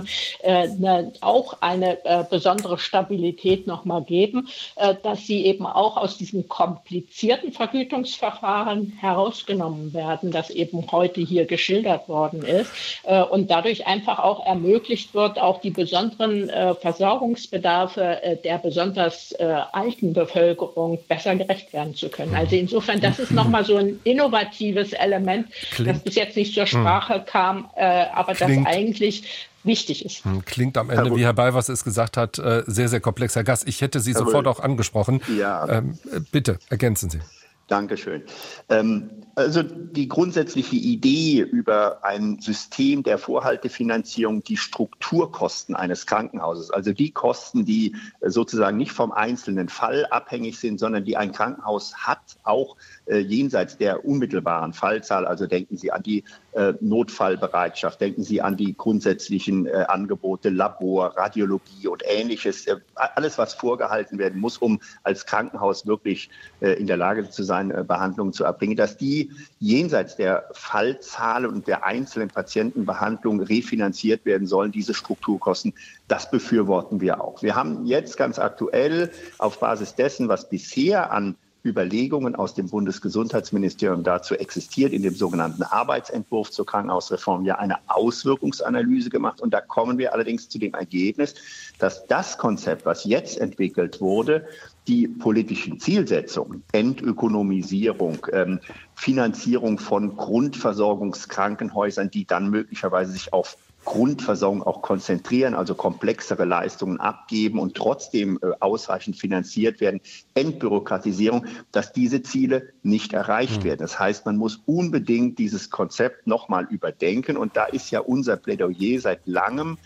Krankenhäusern 0.00 0.40
äh, 0.42 0.68
ne, 0.68 1.12
auch 1.20 1.58
eine 1.60 2.04
äh, 2.04 2.24
besondere 2.28 2.78
Stabilität 2.78 3.66
nochmal 3.66 4.02
geben, 4.02 4.48
äh, 4.76 4.94
dass 5.02 5.26
sie 5.26 5.44
eben 5.46 5.66
auch 5.66 5.96
aus 5.96 6.16
diesen 6.16 6.48
komplizierten 6.48 7.52
Vergütungsverfahren 7.52 8.92
herausgenommen 9.00 9.92
werden, 9.92 10.30
das 10.30 10.50
eben 10.50 10.90
heute 10.90 11.20
hier 11.20 11.46
geschildert 11.46 12.08
worden 12.08 12.42
ist 12.42 12.70
äh, 13.04 13.22
und 13.22 13.50
dadurch 13.50 13.86
einfach 13.86 14.18
auch 14.18 14.46
ermöglicht 14.46 15.14
wird, 15.14 15.38
auch 15.38 15.60
die 15.60 15.70
besonderen 15.70 16.48
äh, 16.48 16.74
Versorgungsbedarfe 16.74 18.22
äh, 18.22 18.36
der 18.36 18.58
besonders 18.58 19.34
alten 19.72 20.12
Bevölkerung 20.12 20.98
besser 21.08 21.34
gerecht 21.34 21.72
werden 21.72 21.94
zu 21.94 22.08
können. 22.08 22.34
Also 22.34 22.56
insofern, 22.56 23.00
das 23.00 23.18
ist 23.18 23.30
nochmal 23.30 23.64
so 23.64 23.76
ein 23.76 24.00
innovatives 24.04 24.92
Element, 24.92 25.48
Klingt. 25.72 25.90
das 25.90 26.00
bis 26.00 26.14
jetzt 26.14 26.36
nicht 26.36 26.54
zur 26.54 26.66
Sprache 26.66 27.24
kam, 27.26 27.70
aber 27.74 28.34
das 28.34 28.50
eigentlich 28.64 29.24
wichtig 29.64 30.04
ist. 30.04 30.24
Hm, 30.24 30.44
klingt 30.44 30.76
am 30.76 30.90
Ende, 30.90 31.14
wie 31.16 31.24
Herr 31.24 31.34
Beiwers 31.34 31.68
es 31.68 31.84
gesagt 31.84 32.16
hat, 32.16 32.38
äh, 32.38 32.62
sehr, 32.66 32.88
sehr 32.88 33.00
komplexer 33.00 33.44
Gast. 33.44 33.68
Ich 33.68 33.80
hätte 33.80 34.00
Sie 34.00 34.12
Herr 34.12 34.20
sofort 34.20 34.46
auch 34.46 34.60
angesprochen. 34.60 35.20
Ja. 35.36 35.68
Ähm, 35.68 35.98
bitte, 36.32 36.58
ergänzen 36.68 37.10
Sie. 37.10 37.20
Dankeschön. 37.68 38.24
Ähm, 38.68 39.10
also 39.40 39.62
die 39.62 40.08
grundsätzliche 40.08 40.76
Idee 40.76 41.40
über 41.40 42.04
ein 42.04 42.38
System 42.40 43.02
der 43.02 43.18
Vorhaltefinanzierung, 43.18 44.44
die 44.44 44.56
Strukturkosten 44.56 45.74
eines 45.74 46.06
Krankenhauses, 46.06 46.70
also 46.70 46.92
die 46.92 47.10
Kosten, 47.10 47.64
die 47.64 47.96
sozusagen 48.20 48.76
nicht 48.76 48.92
vom 48.92 49.12
einzelnen 49.12 49.68
Fall 49.68 50.06
abhängig 50.06 50.58
sind, 50.58 50.78
sondern 50.78 51.04
die 51.04 51.16
ein 51.16 51.32
Krankenhaus 51.32 51.94
hat, 51.96 52.38
auch 52.44 52.76
äh, 53.06 53.18
jenseits 53.18 53.76
der 53.76 54.04
unmittelbaren 54.04 54.72
Fallzahl. 54.72 55.26
Also 55.26 55.46
denken 55.46 55.76
Sie 55.76 55.90
an 55.90 56.02
die 56.02 56.24
äh, 56.52 56.74
Notfallbereitschaft, 56.80 58.00
denken 58.00 58.22
Sie 58.22 58.40
an 58.40 58.56
die 58.56 58.76
grundsätzlichen 58.76 59.66
äh, 59.66 59.84
Angebote, 59.88 60.50
Labor, 60.50 61.16
Radiologie 61.16 61.88
und 61.88 62.02
ähnliches. 62.06 62.66
Äh, 62.66 62.76
alles, 62.94 63.38
was 63.38 63.54
vorgehalten 63.54 64.18
werden 64.18 64.40
muss, 64.40 64.58
um 64.58 64.80
als 65.02 65.26
Krankenhaus 65.26 65.86
wirklich 65.86 66.30
in 66.60 66.86
der 66.86 66.96
Lage 66.96 67.28
zu 67.30 67.42
sein, 67.42 67.68
Behandlungen 67.86 68.32
zu 68.32 68.44
erbringen, 68.44 68.76
dass 68.76 68.96
die 68.96 69.29
jenseits 69.58 70.16
der 70.16 70.48
Fallzahl 70.52 71.46
und 71.46 71.66
der 71.66 71.84
einzelnen 71.84 72.28
Patientenbehandlung 72.28 73.40
refinanziert 73.40 74.24
werden 74.24 74.46
sollen, 74.46 74.72
diese 74.72 74.94
Strukturkosten. 74.94 75.72
Das 76.08 76.30
befürworten 76.30 77.00
wir 77.00 77.22
auch. 77.22 77.42
Wir 77.42 77.54
haben 77.54 77.86
jetzt 77.86 78.16
ganz 78.16 78.38
aktuell 78.38 79.10
auf 79.38 79.60
Basis 79.60 79.94
dessen, 79.94 80.28
was 80.28 80.48
bisher 80.48 81.12
an 81.12 81.36
Überlegungen 81.64 82.34
aus 82.36 82.54
dem 82.54 82.68
Bundesgesundheitsministerium 82.68 84.02
dazu 84.02 84.34
existiert, 84.34 84.92
in 84.92 85.02
dem 85.02 85.14
sogenannten 85.14 85.62
Arbeitsentwurf 85.62 86.50
zur 86.50 86.64
Krankenhausreform 86.64 87.44
ja 87.44 87.58
eine 87.58 87.76
Auswirkungsanalyse 87.86 89.10
gemacht. 89.10 89.40
Und 89.40 89.52
da 89.52 89.60
kommen 89.60 89.98
wir 89.98 90.14
allerdings 90.14 90.48
zu 90.48 90.58
dem 90.58 90.72
Ergebnis, 90.72 91.34
dass 91.78 92.06
das 92.06 92.38
Konzept, 92.38 92.86
was 92.86 93.04
jetzt 93.04 93.38
entwickelt 93.38 94.00
wurde, 94.00 94.48
die 94.88 95.08
politischen 95.08 95.78
Zielsetzungen, 95.80 96.62
Entökonomisierung, 96.72 98.26
ähm, 98.32 98.60
Finanzierung 98.94 99.78
von 99.78 100.16
Grundversorgungskrankenhäusern, 100.16 102.10
die 102.10 102.26
dann 102.26 102.50
möglicherweise 102.50 103.12
sich 103.12 103.32
auf 103.32 103.56
Grundversorgung 103.84 104.62
auch 104.62 104.82
konzentrieren, 104.82 105.54
also 105.54 105.74
komplexere 105.74 106.44
Leistungen 106.44 107.00
abgeben 107.00 107.58
und 107.58 107.74
trotzdem 107.74 108.38
äh, 108.42 108.50
ausreichend 108.60 109.16
finanziert 109.16 109.80
werden, 109.80 110.00
Entbürokratisierung, 110.34 111.46
dass 111.72 111.92
diese 111.92 112.22
Ziele 112.22 112.72
nicht 112.82 113.14
erreicht 113.14 113.60
mhm. 113.60 113.64
werden. 113.64 113.78
Das 113.80 113.98
heißt, 113.98 114.26
man 114.26 114.36
muss 114.36 114.60
unbedingt 114.66 115.38
dieses 115.38 115.70
Konzept 115.70 116.26
nochmal 116.26 116.66
überdenken 116.70 117.36
und 117.36 117.56
da 117.56 117.64
ist 117.64 117.90
ja 117.90 118.00
unser 118.00 118.36
Plädoyer 118.36 119.00
seit 119.00 119.26
langem 119.26 119.78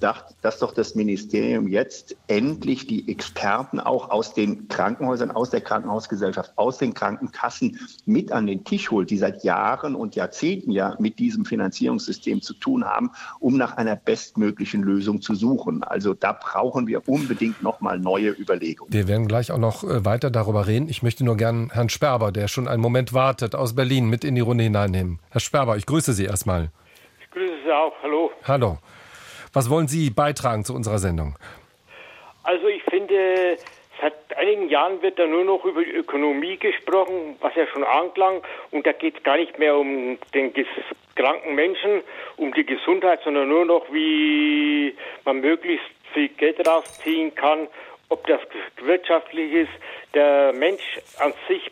dass 0.00 0.58
doch 0.58 0.74
das 0.74 0.94
Ministerium 0.94 1.68
jetzt 1.68 2.16
endlich 2.26 2.86
die 2.86 3.08
Experten 3.08 3.80
auch 3.80 4.10
aus 4.10 4.34
den 4.34 4.68
Krankenhäusern, 4.68 5.30
aus 5.30 5.50
der 5.50 5.60
Krankenhausgesellschaft, 5.60 6.52
aus 6.56 6.78
den 6.78 6.94
Krankenkassen 6.94 7.78
mit 8.04 8.32
an 8.32 8.46
den 8.46 8.64
Tisch 8.64 8.90
holt, 8.90 9.10
die 9.10 9.18
seit 9.18 9.44
Jahren 9.44 9.94
und 9.94 10.16
Jahrzehnten 10.16 10.70
ja 10.70 10.96
mit 10.98 11.18
diesem 11.18 11.44
Finanzierungssystem 11.44 12.42
zu 12.42 12.54
tun 12.54 12.84
haben, 12.84 13.10
um 13.40 13.56
nach 13.56 13.76
einer 13.76 13.96
bestmöglichen 13.96 14.82
Lösung 14.82 15.20
zu 15.20 15.34
suchen. 15.34 15.82
Also 15.84 16.14
da 16.14 16.32
brauchen 16.32 16.86
wir 16.86 17.08
unbedingt 17.08 17.62
nochmal 17.62 17.98
neue 17.98 18.30
Überlegungen. 18.30 18.92
Wir 18.92 19.08
werden 19.08 19.28
gleich 19.28 19.52
auch 19.52 19.58
noch 19.58 19.84
äh, 19.84 20.04
weiter 20.04 20.30
darüber 20.30 20.66
reden. 20.66 20.88
Ich 20.88 21.02
möchte 21.02 21.24
nur 21.24 21.36
gern 21.36 21.70
Herrn 21.72 21.88
Sperber, 21.88 22.32
der 22.32 22.48
schon 22.48 22.68
einen 22.68 22.82
Moment 22.82 23.12
wartet, 23.12 23.54
aus 23.54 23.74
Berlin 23.74 24.08
mit 24.08 24.24
in 24.24 24.34
die 24.34 24.40
Runde 24.40 24.64
hineinnehmen. 24.64 25.20
Herr 25.30 25.40
Sperber, 25.40 25.76
ich 25.76 25.86
grüße 25.86 26.12
Sie 26.12 26.24
erstmal. 26.24 26.70
Ich 27.20 27.30
grüße 27.30 27.54
Sie 27.64 27.72
auch. 27.72 27.92
Hallo. 28.02 28.30
Hallo. 28.44 28.78
Was 29.52 29.70
wollen 29.70 29.88
Sie 29.88 30.10
beitragen 30.10 30.64
zu 30.64 30.74
unserer 30.74 30.98
Sendung? 30.98 31.36
Also 32.42 32.66
ich 32.68 32.82
finde, 32.84 33.58
seit 34.00 34.14
einigen 34.36 34.68
Jahren 34.68 35.02
wird 35.02 35.18
da 35.18 35.26
nur 35.26 35.44
noch 35.44 35.64
über 35.64 35.84
die 35.84 35.90
Ökonomie 35.90 36.56
gesprochen, 36.56 37.36
was 37.40 37.54
ja 37.54 37.66
schon 37.66 37.84
anklang. 37.84 38.42
Und 38.70 38.86
da 38.86 38.92
geht 38.92 39.18
es 39.18 39.22
gar 39.22 39.36
nicht 39.36 39.58
mehr 39.58 39.76
um 39.76 40.18
den 40.34 40.52
kranken 41.14 41.54
Menschen, 41.54 42.02
um 42.36 42.52
die 42.54 42.64
Gesundheit, 42.64 43.20
sondern 43.24 43.48
nur 43.48 43.64
noch, 43.64 43.92
wie 43.92 44.94
man 45.24 45.40
möglichst 45.40 45.86
viel 46.14 46.28
Geld 46.28 46.66
rausziehen 46.66 47.34
kann, 47.34 47.68
ob 48.08 48.26
das 48.26 48.40
wirtschaftlich 48.82 49.52
ist. 49.52 49.72
Der 50.14 50.52
Mensch 50.52 50.98
an 51.18 51.32
sich 51.48 51.70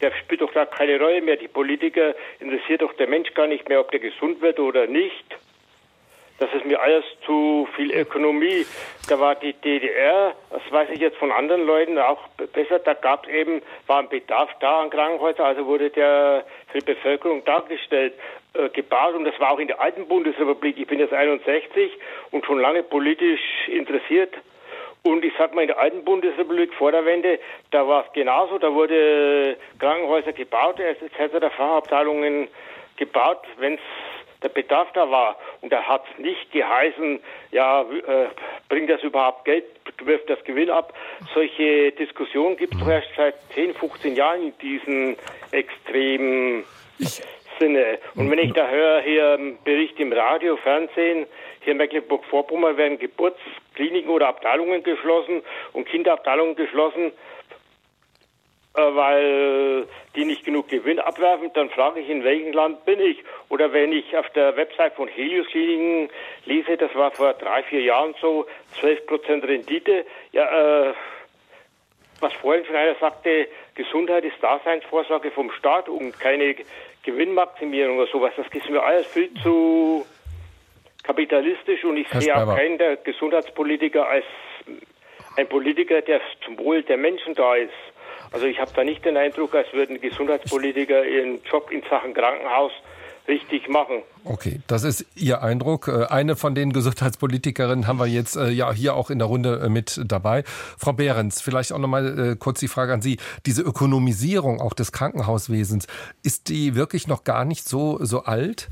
der 0.00 0.12
spielt 0.12 0.42
doch 0.42 0.52
da 0.52 0.66
keine 0.66 0.98
Rolle 0.98 1.22
mehr. 1.22 1.36
Die 1.36 1.48
Politiker 1.48 2.14
interessiert 2.40 2.82
doch 2.82 2.92
der 2.94 3.08
Mensch 3.08 3.32
gar 3.34 3.46
nicht 3.46 3.68
mehr, 3.68 3.80
ob 3.80 3.90
der 3.90 4.00
gesund 4.00 4.40
wird 4.42 4.58
oder 4.60 4.86
nicht. 4.86 5.24
Das 6.38 6.52
ist 6.52 6.66
mir 6.66 6.80
alles 6.80 7.04
zu 7.24 7.66
viel 7.74 7.92
Ökonomie. 7.92 8.66
Da 9.08 9.18
war 9.18 9.36
die 9.36 9.54
DDR, 9.54 10.34
das 10.50 10.62
weiß 10.70 10.90
ich 10.92 11.00
jetzt 11.00 11.16
von 11.16 11.32
anderen 11.32 11.64
Leuten 11.64 11.98
auch 11.98 12.28
besser, 12.52 12.78
da 12.78 12.92
gab 12.94 13.26
es 13.26 13.32
eben, 13.32 13.62
war 13.86 14.00
ein 14.00 14.08
Bedarf 14.08 14.50
da 14.60 14.82
an 14.82 14.90
Krankenhäusern, 14.90 15.46
also 15.46 15.66
wurde 15.66 15.90
der 15.90 16.44
für 16.72 16.78
die 16.78 16.84
Bevölkerung 16.84 17.44
dargestellt, 17.44 18.14
äh, 18.52 18.68
gebaut 18.68 19.14
und 19.14 19.24
das 19.24 19.38
war 19.40 19.52
auch 19.52 19.58
in 19.58 19.68
der 19.68 19.80
alten 19.80 20.08
Bundesrepublik. 20.08 20.76
Ich 20.78 20.86
bin 20.86 20.98
jetzt 20.98 21.14
61 21.14 21.92
und 22.32 22.44
schon 22.44 22.60
lange 22.60 22.82
politisch 22.82 23.68
interessiert 23.68 24.34
und 25.06 25.24
ich 25.24 25.32
sag 25.38 25.54
mal, 25.54 25.62
in 25.62 25.68
der 25.68 25.78
alten 25.78 26.04
Bundesrepublik 26.04 26.74
vor 26.74 26.90
der 26.90 27.04
Wende, 27.04 27.38
da 27.70 27.86
war 27.86 28.04
es 28.06 28.12
genauso. 28.12 28.58
Da 28.58 28.74
wurde 28.74 29.56
Krankenhäuser 29.78 30.32
gebaut, 30.32 30.80
etc., 30.80 31.46
Fachabteilungen 31.56 32.48
gebaut, 32.96 33.42
wenn 33.58 33.74
es 33.74 33.80
der 34.46 34.62
Bedarf 34.62 34.88
da 34.92 35.10
war. 35.10 35.36
Und 35.60 35.72
da 35.72 35.82
hat 35.82 36.04
es 36.12 36.18
nicht 36.18 36.52
geheißen, 36.52 37.20
ja, 37.50 37.82
äh, 37.82 38.28
bringt 38.68 38.90
das 38.90 39.02
überhaupt 39.02 39.44
Geld, 39.44 39.64
wirft 40.04 40.30
das 40.30 40.42
Gewinn 40.44 40.70
ab. 40.70 40.92
Solche 41.34 41.92
Diskussionen 41.92 42.56
gibt 42.56 42.74
es 42.74 42.84
mhm. 42.84 42.90
erst 42.90 43.08
seit 43.16 43.34
10, 43.54 43.74
15 43.74 44.14
Jahren 44.14 44.42
in 44.42 44.58
diesem 44.58 45.16
extremen 45.50 46.64
Sinne. 47.58 47.98
Und 48.14 48.30
wenn 48.30 48.38
ich 48.38 48.52
da 48.52 48.68
höre, 48.68 49.00
hier 49.00 49.32
einen 49.32 49.58
Bericht 49.64 49.98
im 49.98 50.12
Radio, 50.12 50.56
Fernsehen, 50.56 51.26
hier 51.60 51.72
in 51.72 51.78
Mecklenburg-Vorpommern 51.78 52.76
werden 52.76 52.98
Geburtskliniken 52.98 54.10
oder 54.10 54.28
Abteilungen 54.28 54.82
geschlossen 54.82 55.42
und 55.72 55.88
Kinderabteilungen 55.88 56.54
geschlossen, 56.54 57.12
weil 58.76 59.86
die 60.14 60.24
nicht 60.24 60.44
genug 60.44 60.68
Gewinn 60.68 60.98
abwerfen, 60.98 61.50
dann 61.54 61.70
frage 61.70 62.00
ich, 62.00 62.08
in 62.08 62.24
welchem 62.24 62.52
Land 62.52 62.84
bin 62.84 63.00
ich? 63.00 63.18
Oder 63.48 63.72
wenn 63.72 63.92
ich 63.92 64.16
auf 64.16 64.28
der 64.30 64.56
Website 64.56 64.94
von 64.94 65.08
Helios 65.08 65.46
Kliniken 65.48 66.10
lese, 66.44 66.76
das 66.76 66.94
war 66.94 67.10
vor 67.10 67.32
drei, 67.34 67.62
vier 67.64 67.82
Jahren 67.82 68.14
so, 68.20 68.46
12% 68.80 69.46
Rendite, 69.46 70.04
ja, 70.32 70.88
äh, 70.88 70.94
was 72.20 72.32
vorhin 72.34 72.64
schon 72.64 72.76
einer 72.76 72.94
sagte, 72.96 73.48
Gesundheit 73.74 74.24
ist 74.24 74.36
Daseinsvorsorge 74.40 75.30
vom 75.30 75.50
Staat 75.52 75.88
und 75.88 76.18
keine 76.18 76.56
Gewinnmaximierung 77.02 77.98
oder 77.98 78.10
sowas, 78.10 78.32
das 78.36 78.46
ist 78.52 78.70
mir 78.70 78.82
alles 78.82 79.06
viel 79.06 79.30
zu 79.42 80.06
kapitalistisch 81.02 81.84
und 81.84 81.96
ich 81.98 82.10
Herr 82.10 82.20
sehe 82.20 82.32
Sperber. 82.32 82.52
auch 82.52 82.56
keinen 82.56 82.78
der 82.78 82.96
Gesundheitspolitiker 82.96 84.08
als 84.08 84.24
ein 85.36 85.48
Politiker, 85.48 86.00
der 86.02 86.20
zum 86.44 86.58
Wohl 86.58 86.82
der 86.82 86.96
Menschen 86.96 87.34
da 87.34 87.54
ist. 87.54 87.72
Also 88.32 88.46
ich 88.46 88.58
habe 88.58 88.70
da 88.74 88.84
nicht 88.84 89.04
den 89.04 89.16
Eindruck, 89.16 89.54
als 89.54 89.72
würden 89.72 90.00
Gesundheitspolitiker 90.00 91.04
ihren 91.04 91.42
Job 91.44 91.70
in 91.70 91.82
Sachen 91.88 92.14
Krankenhaus 92.14 92.72
richtig 93.28 93.68
machen. 93.68 94.02
Okay, 94.24 94.60
das 94.66 94.84
ist 94.84 95.04
Ihr 95.14 95.42
Eindruck. 95.42 95.88
Äh, 95.88 96.06
eine 96.06 96.36
von 96.36 96.54
den 96.54 96.72
Gesundheitspolitikerinnen 96.72 97.86
haben 97.86 97.98
wir 97.98 98.06
jetzt 98.06 98.36
äh, 98.36 98.50
ja 98.50 98.72
hier 98.72 98.94
auch 98.94 99.10
in 99.10 99.18
der 99.18 99.28
Runde 99.28 99.62
äh, 99.64 99.68
mit 99.68 100.00
dabei. 100.04 100.44
Frau 100.78 100.92
Behrens, 100.92 101.40
vielleicht 101.40 101.72
auch 101.72 101.78
noch 101.78 101.88
mal 101.88 102.36
kurz 102.36 102.60
die 102.60 102.68
Frage 102.68 102.92
an 102.92 103.02
Sie. 103.02 103.18
Diese 103.44 103.62
Ökonomisierung 103.62 104.60
auch 104.60 104.74
des 104.74 104.92
Krankenhauswesens, 104.92 105.86
ist 106.22 106.48
die 106.48 106.74
wirklich 106.74 107.08
noch 107.08 107.24
gar 107.24 107.44
nicht 107.44 107.68
so, 107.68 107.98
so 108.04 108.24
alt? 108.24 108.68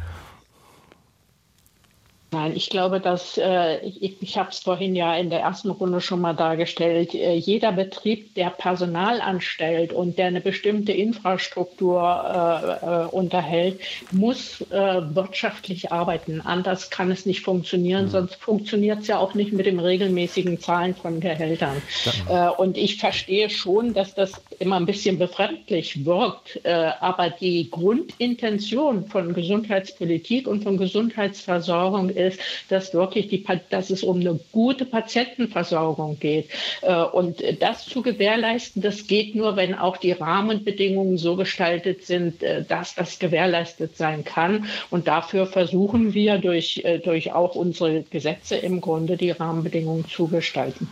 Nein, 2.35 2.57
ich 2.57 2.69
glaube, 2.69 2.99
dass 2.99 3.39
äh, 3.39 3.79
ich, 3.87 4.21
ich 4.21 4.37
habe 4.37 4.51
es 4.51 4.59
vorhin 4.59 4.97
ja 4.97 5.15
in 5.15 5.31
der 5.31 5.39
ersten 5.39 5.71
Runde 5.71 6.01
schon 6.01 6.21
mal 6.21 6.33
dargestellt. 6.33 7.15
Äh, 7.15 7.35
jeder 7.35 7.71
Betrieb, 7.71 8.35
der 8.35 8.51
Personal 8.51 9.21
anstellt 9.21 9.93
und 9.93 10.19
der 10.19 10.27
eine 10.27 10.41
bestimmte 10.41 10.91
Infrastruktur 10.91 12.01
äh, 12.03 12.87
äh 12.87 13.07
unterhält, 13.07 13.79
muss 14.11 14.63
äh, 14.63 14.75
wirtschaftlich 15.15 15.93
arbeiten. 15.93 16.41
Anders 16.41 16.91
kann 16.91 17.13
es 17.13 17.25
nicht 17.25 17.43
funktionieren, 17.43 18.07
mhm. 18.07 18.11
sonst 18.11 18.35
funktioniert 18.35 19.03
es 19.03 19.07
ja 19.07 19.19
auch 19.19 19.35
nicht 19.35 19.53
mit 19.53 19.67
dem 19.67 19.79
regelmäßigen 19.79 20.59
Zahlen 20.59 20.97
von 20.97 21.21
Gehältern. 21.21 21.81
Ja. 22.29 22.49
Äh, 22.49 22.57
und 22.57 22.77
ich 22.77 22.97
verstehe 22.97 23.49
schon, 23.49 23.95
dass 23.95 24.15
das 24.17 24.33
immer 24.59 24.75
ein 24.75 24.87
bisschen 24.87 25.19
befremdlich 25.19 26.05
wirkt, 26.05 26.61
aber 26.65 27.31
die 27.31 27.71
Grundintention 27.71 29.07
von 29.07 29.35
Gesundheitspolitik 29.35 30.49
und 30.49 30.63
von 30.63 30.77
Gesundheitsversorgung 30.77 32.09
ist, 32.09 32.24
ist, 32.25 32.41
dass 32.69 32.95
wirklich 32.95 33.29
die, 33.29 33.45
dass 33.71 33.91
es 33.91 34.03
um 34.03 34.21
eine 34.21 34.39
gute 34.53 34.85
Patientenversorgung 34.85 36.19
geht. 36.19 36.49
Äh, 36.83 37.03
und 37.03 37.43
das 37.61 37.85
zu 37.85 38.03
gewährleisten, 38.03 38.83
das 38.83 39.07
geht 39.07 39.35
nur, 39.35 39.57
wenn 39.57 39.75
auch 39.75 39.97
die 39.97 40.13
Rahmenbedingungen 40.13 41.19
so 41.19 41.37
gestaltet 41.37 42.05
sind, 42.05 42.43
äh, 42.43 42.65
dass 42.65 42.95
das 42.95 43.19
gewährleistet 43.19 43.97
sein 43.97 44.25
kann. 44.25 44.67
Und 44.91 45.07
dafür 45.09 45.47
versuchen 45.47 46.15
wir 46.15 46.39
durch, 46.39 46.83
äh, 46.85 46.99
durch 46.99 47.33
auch 47.33 47.55
unsere 47.55 48.03
Gesetze 48.03 48.57
im 48.57 48.81
Grunde 48.81 49.17
die 49.17 49.31
Rahmenbedingungen 49.31 50.07
zu 50.09 50.29
gestalten. 50.29 50.89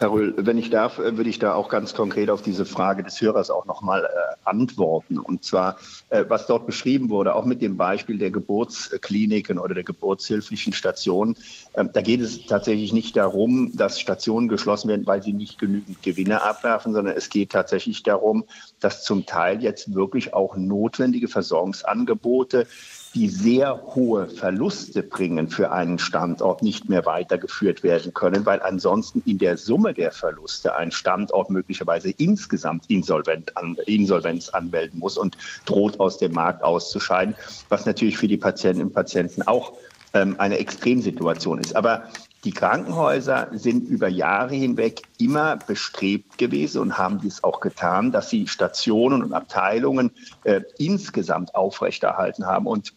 Herr 0.00 0.12
Röhl, 0.12 0.32
wenn 0.36 0.58
ich 0.58 0.70
darf, 0.70 0.98
äh, 0.98 1.16
würde 1.16 1.28
ich 1.28 1.40
da 1.40 1.54
auch 1.54 1.68
ganz 1.68 1.92
konkret 1.92 2.30
auf 2.30 2.40
diese 2.40 2.64
Frage 2.64 3.02
des 3.02 3.20
Hörers 3.20 3.50
auch 3.50 3.66
nochmal 3.66 4.04
äh, 4.04 4.08
antworten. 4.44 5.18
Und 5.18 5.42
zwar, 5.42 5.78
äh, 6.10 6.24
was 6.28 6.46
dort 6.46 6.66
beschrieben 6.66 7.10
wurde, 7.10 7.34
auch 7.34 7.44
mit 7.44 7.62
dem 7.62 7.76
Beispiel 7.76 8.16
der 8.16 8.30
Geburtskliniken 8.30 9.58
oder 9.58 9.74
der 9.74 9.82
geburtshilflichen 9.82 10.72
Stationen. 10.72 11.36
Äh, 11.72 11.86
da 11.92 12.00
geht 12.00 12.20
es 12.20 12.46
tatsächlich 12.46 12.92
nicht 12.92 13.16
darum, 13.16 13.76
dass 13.76 14.00
Stationen 14.00 14.46
geschlossen 14.46 14.88
werden, 14.88 15.06
weil 15.06 15.22
sie 15.22 15.32
nicht 15.32 15.58
genügend 15.58 16.00
Gewinne 16.00 16.42
abwerfen, 16.42 16.92
sondern 16.92 17.16
es 17.16 17.28
geht 17.28 17.50
tatsächlich 17.50 18.04
darum, 18.04 18.44
dass 18.78 19.02
zum 19.02 19.26
Teil 19.26 19.62
jetzt 19.64 19.94
wirklich 19.94 20.32
auch 20.32 20.56
notwendige 20.56 21.26
Versorgungsangebote 21.26 22.68
die 23.14 23.28
sehr 23.28 23.80
hohe 23.94 24.28
Verluste 24.28 25.02
bringen 25.02 25.48
für 25.48 25.72
einen 25.72 25.98
Standort, 25.98 26.62
nicht 26.62 26.88
mehr 26.88 27.06
weitergeführt 27.06 27.82
werden 27.82 28.12
können, 28.14 28.44
weil 28.46 28.60
ansonsten 28.62 29.22
in 29.24 29.38
der 29.38 29.56
Summe 29.56 29.94
der 29.94 30.12
Verluste 30.12 30.76
ein 30.76 30.90
Standort 30.90 31.50
möglicherweise 31.50 32.10
insgesamt 32.10 32.84
Insolvent 32.88 33.56
an, 33.56 33.76
Insolvenz 33.86 34.50
anmelden 34.50 34.98
muss 34.98 35.16
und 35.16 35.36
droht 35.64 35.98
aus 36.00 36.18
dem 36.18 36.32
Markt 36.32 36.62
auszuscheiden, 36.62 37.34
was 37.68 37.86
natürlich 37.86 38.18
für 38.18 38.28
die 38.28 38.36
Patientinnen 38.36 38.88
und 38.88 38.94
Patienten 38.94 39.42
auch 39.42 39.72
ähm, 40.14 40.36
eine 40.38 40.58
Extremsituation 40.58 41.58
ist. 41.58 41.76
Aber 41.76 42.04
die 42.44 42.52
Krankenhäuser 42.52 43.48
sind 43.52 43.88
über 43.88 44.08
Jahre 44.08 44.54
hinweg 44.54 45.02
immer 45.18 45.56
bestrebt 45.56 46.38
gewesen 46.38 46.80
und 46.80 46.96
haben 46.96 47.20
dies 47.20 47.42
auch 47.42 47.60
getan, 47.60 48.12
dass 48.12 48.30
sie 48.30 48.46
Stationen 48.46 49.22
und 49.24 49.32
Abteilungen 49.32 50.12
äh, 50.44 50.60
insgesamt 50.78 51.54
aufrechterhalten 51.56 52.46
haben. 52.46 52.66
Und 52.66 52.94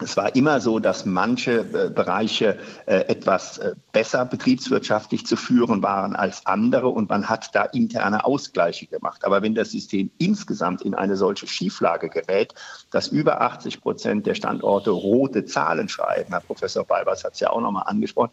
es 0.00 0.16
war 0.16 0.34
immer 0.36 0.60
so, 0.60 0.78
dass 0.78 1.06
manche 1.06 1.60
äh, 1.60 1.90
Bereiche 1.90 2.58
äh, 2.86 3.00
etwas 3.08 3.58
äh, 3.58 3.74
besser 3.92 4.24
betriebswirtschaftlich 4.24 5.26
zu 5.26 5.34
führen 5.34 5.82
waren 5.82 6.14
als 6.14 6.46
andere 6.46 6.88
und 6.88 7.08
man 7.08 7.28
hat 7.28 7.54
da 7.54 7.64
interne 7.64 8.24
Ausgleiche 8.24 8.86
gemacht. 8.86 9.24
Aber 9.24 9.42
wenn 9.42 9.56
das 9.56 9.72
System 9.72 10.10
insgesamt 10.18 10.82
in 10.82 10.94
eine 10.94 11.16
solche 11.16 11.48
Schieflage 11.48 12.08
gerät, 12.08 12.54
dass 12.90 13.08
über 13.08 13.40
80 13.40 13.80
Prozent 13.80 14.26
der 14.26 14.34
Standorte 14.34 14.90
rote 14.90 15.44
Zahlen 15.44 15.88
schreiben, 15.88 16.30
Herr 16.30 16.40
Professor 16.40 16.84
Balbers 16.84 17.24
hat 17.24 17.34
es 17.34 17.40
ja 17.40 17.50
auch 17.50 17.60
nochmal 17.60 17.84
angesprochen, 17.86 18.30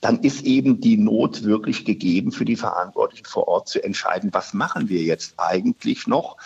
dann 0.00 0.20
ist 0.20 0.44
eben 0.44 0.80
die 0.80 0.96
Not 0.96 1.42
wirklich 1.44 1.84
gegeben 1.84 2.32
für 2.32 2.44
die 2.44 2.56
Verantwortlichen 2.56 3.26
vor 3.26 3.48
Ort 3.48 3.68
zu 3.68 3.82
entscheiden, 3.82 4.30
was 4.32 4.54
machen 4.54 4.88
wir 4.88 5.02
jetzt 5.02 5.34
eigentlich 5.38 6.06
noch, 6.06 6.36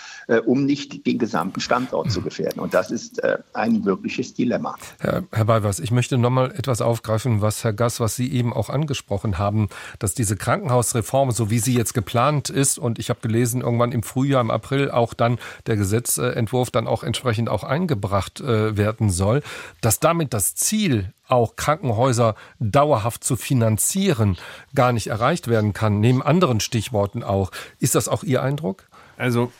um 0.47 0.65
nicht 0.65 1.07
den 1.07 1.19
gesamten 1.19 1.61
Standort 1.61 2.11
zu 2.11 2.23
gefährden. 2.23 2.61
Und 2.61 2.75
das 2.75 2.91
ist 2.91 3.23
ein 3.53 3.85
wirkliches 3.85 4.35
Dilemma. 4.35 4.77
Herr, 5.01 5.25
Herr 5.33 5.45
Balvers, 5.45 5.81
ich 5.81 5.91
möchte 5.91 6.17
noch 6.17 6.31
mal 6.31 6.53
etwas 6.53 6.81
aufgreifen, 6.81 7.41
was 7.41 7.65
Herr 7.65 7.73
Gass, 7.73 8.01
was 8.01 8.17
Sie 8.17 8.33
eben 8.33 8.53
auch 8.53 8.69
angesprochen 8.69 9.39
haben, 9.39 9.69
dass 9.99 10.15
diese 10.15 10.37
Krankenhausreform, 10.37 11.33
so 11.33 11.51
wie 11.51 11.59
sie 11.59 11.75
jetzt 11.75 11.93
geplant 11.93 12.51
ist, 12.51 12.79
und 12.79 12.99
ich 12.99 13.11
habe 13.11 13.21
gelesen, 13.21 13.61
irgendwann 13.61 13.93
im 13.93 14.03
Frühjahr, 14.03 14.41
im 14.41 14.51
April 14.51 14.91
auch 14.91 15.13
dann 15.13 15.39
der 15.67 15.77
Gesetzentwurf 15.77 16.71
dann 16.71 16.87
auch 16.87 17.03
entsprechend 17.03 17.49
auch 17.49 17.65
eingebracht 17.65 18.41
äh, 18.41 18.77
werden 18.77 19.11
soll, 19.11 19.43
dass 19.81 20.01
damit 20.01 20.33
das 20.35 20.55
Ziel 20.55 21.13
auch 21.31 21.57
Krankenhäuser 21.57 22.35
dauerhaft 22.59 23.25
zu 23.25 23.37
finanzieren, 23.37 24.37
gar 24.75 24.93
nicht 24.93 25.09
erreicht 25.09 25.49
werden 25.49 25.73
kann, 25.73 26.01
neben 26.01 26.23
anderen 26.23 26.61
Stichworten 26.61 27.23
auch. 27.23 27.51
Ist 27.79 27.95
das 27.95 28.09
auch 28.09 28.23
Ihr 28.23 28.43
Eindruck? 28.43 28.89
Also 29.17 29.53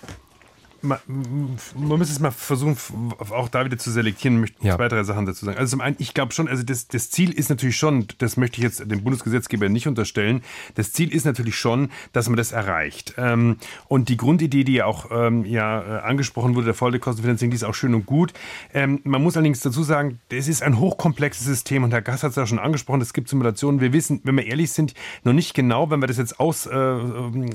man, 0.83 0.99
man 1.07 1.99
muss 1.99 2.11
es 2.11 2.21
mal 2.21 2.31
versuchen, 2.31 2.77
auch 3.31 3.49
da 3.49 3.65
wieder 3.65 3.79
zu 3.79 3.91
selektieren. 3.91 4.37
Ich 4.37 4.41
möchte 4.41 4.67
ja. 4.67 4.77
zwei, 4.77 4.89
drei 4.89 5.05
Sachen 5.05 5.27
dazu 5.27 5.45
sagen. 5.45 5.59
Also 5.59 5.71
zum 5.71 5.81
einen, 5.81 5.97
ich 5.99 6.15
glaube 6.15 6.33
schon, 6.33 6.49
also 6.49 6.63
das, 6.63 6.89
das 6.89 7.11
Ziel 7.11 7.33
ist 7.33 7.51
natürlich 7.51 7.77
schon, 7.77 8.07
das 8.19 8.37
möchte 8.37 8.59
ich 8.59 8.65
jetzt 8.65 8.81
dem 8.91 9.03
Bundesgesetzgeber 9.03 9.69
nicht 9.69 9.87
unterstellen, 9.87 10.43
das 10.75 10.93
Ziel 10.93 11.13
ist 11.13 11.25
natürlich 11.25 11.57
schon, 11.57 11.91
dass 12.13 12.29
man 12.29 12.37
das 12.37 12.53
erreicht. 12.53 13.15
Ähm, 13.17 13.57
und 13.89 14.09
die 14.09 14.17
Grundidee, 14.17 14.65
die 14.65 14.75
ja 14.75 14.87
auch 14.87 15.11
ähm, 15.11 15.45
ja, 15.45 15.81
äh, 15.81 16.01
angesprochen 16.03 16.55
wurde, 16.55 16.67
der 16.67 16.75
Folgekostenfinanzierung, 16.75 17.51
die 17.51 17.57
ist 17.57 17.65
auch 17.65 17.75
schön 17.75 17.95
und 17.95 18.07
gut. 18.07 18.33
Ähm, 18.73 19.01
man 19.05 19.23
muss 19.23 19.37
allerdings 19.37 19.61
dazu 19.61 19.83
sagen, 19.83 20.21
es 20.31 20.49
ist 20.49 20.63
ein 20.63 20.79
hochkomplexes 20.79 21.45
System 21.45 21.85
und 21.85 21.93
Herr 21.93 22.03
Gass 22.03 22.23
hat 22.23 22.31
es 22.31 22.37
ja 22.37 22.47
schon 22.47 22.59
angesprochen, 22.59 23.01
es 23.01 23.13
gibt 23.13 23.29
Simulationen. 23.29 23.81
Wir 23.81 23.93
wissen, 23.93 24.21
wenn 24.25 24.37
wir 24.37 24.47
ehrlich 24.47 24.73
sind, 24.73 24.95
noch 25.25 25.33
nicht 25.33 25.55
genau, 25.55 25.91
wenn 25.91 26.01
wir 26.01 26.07
das 26.07 26.19
jetzt 26.19 26.41
aus, 26.41 26.67
äh, 26.67 26.97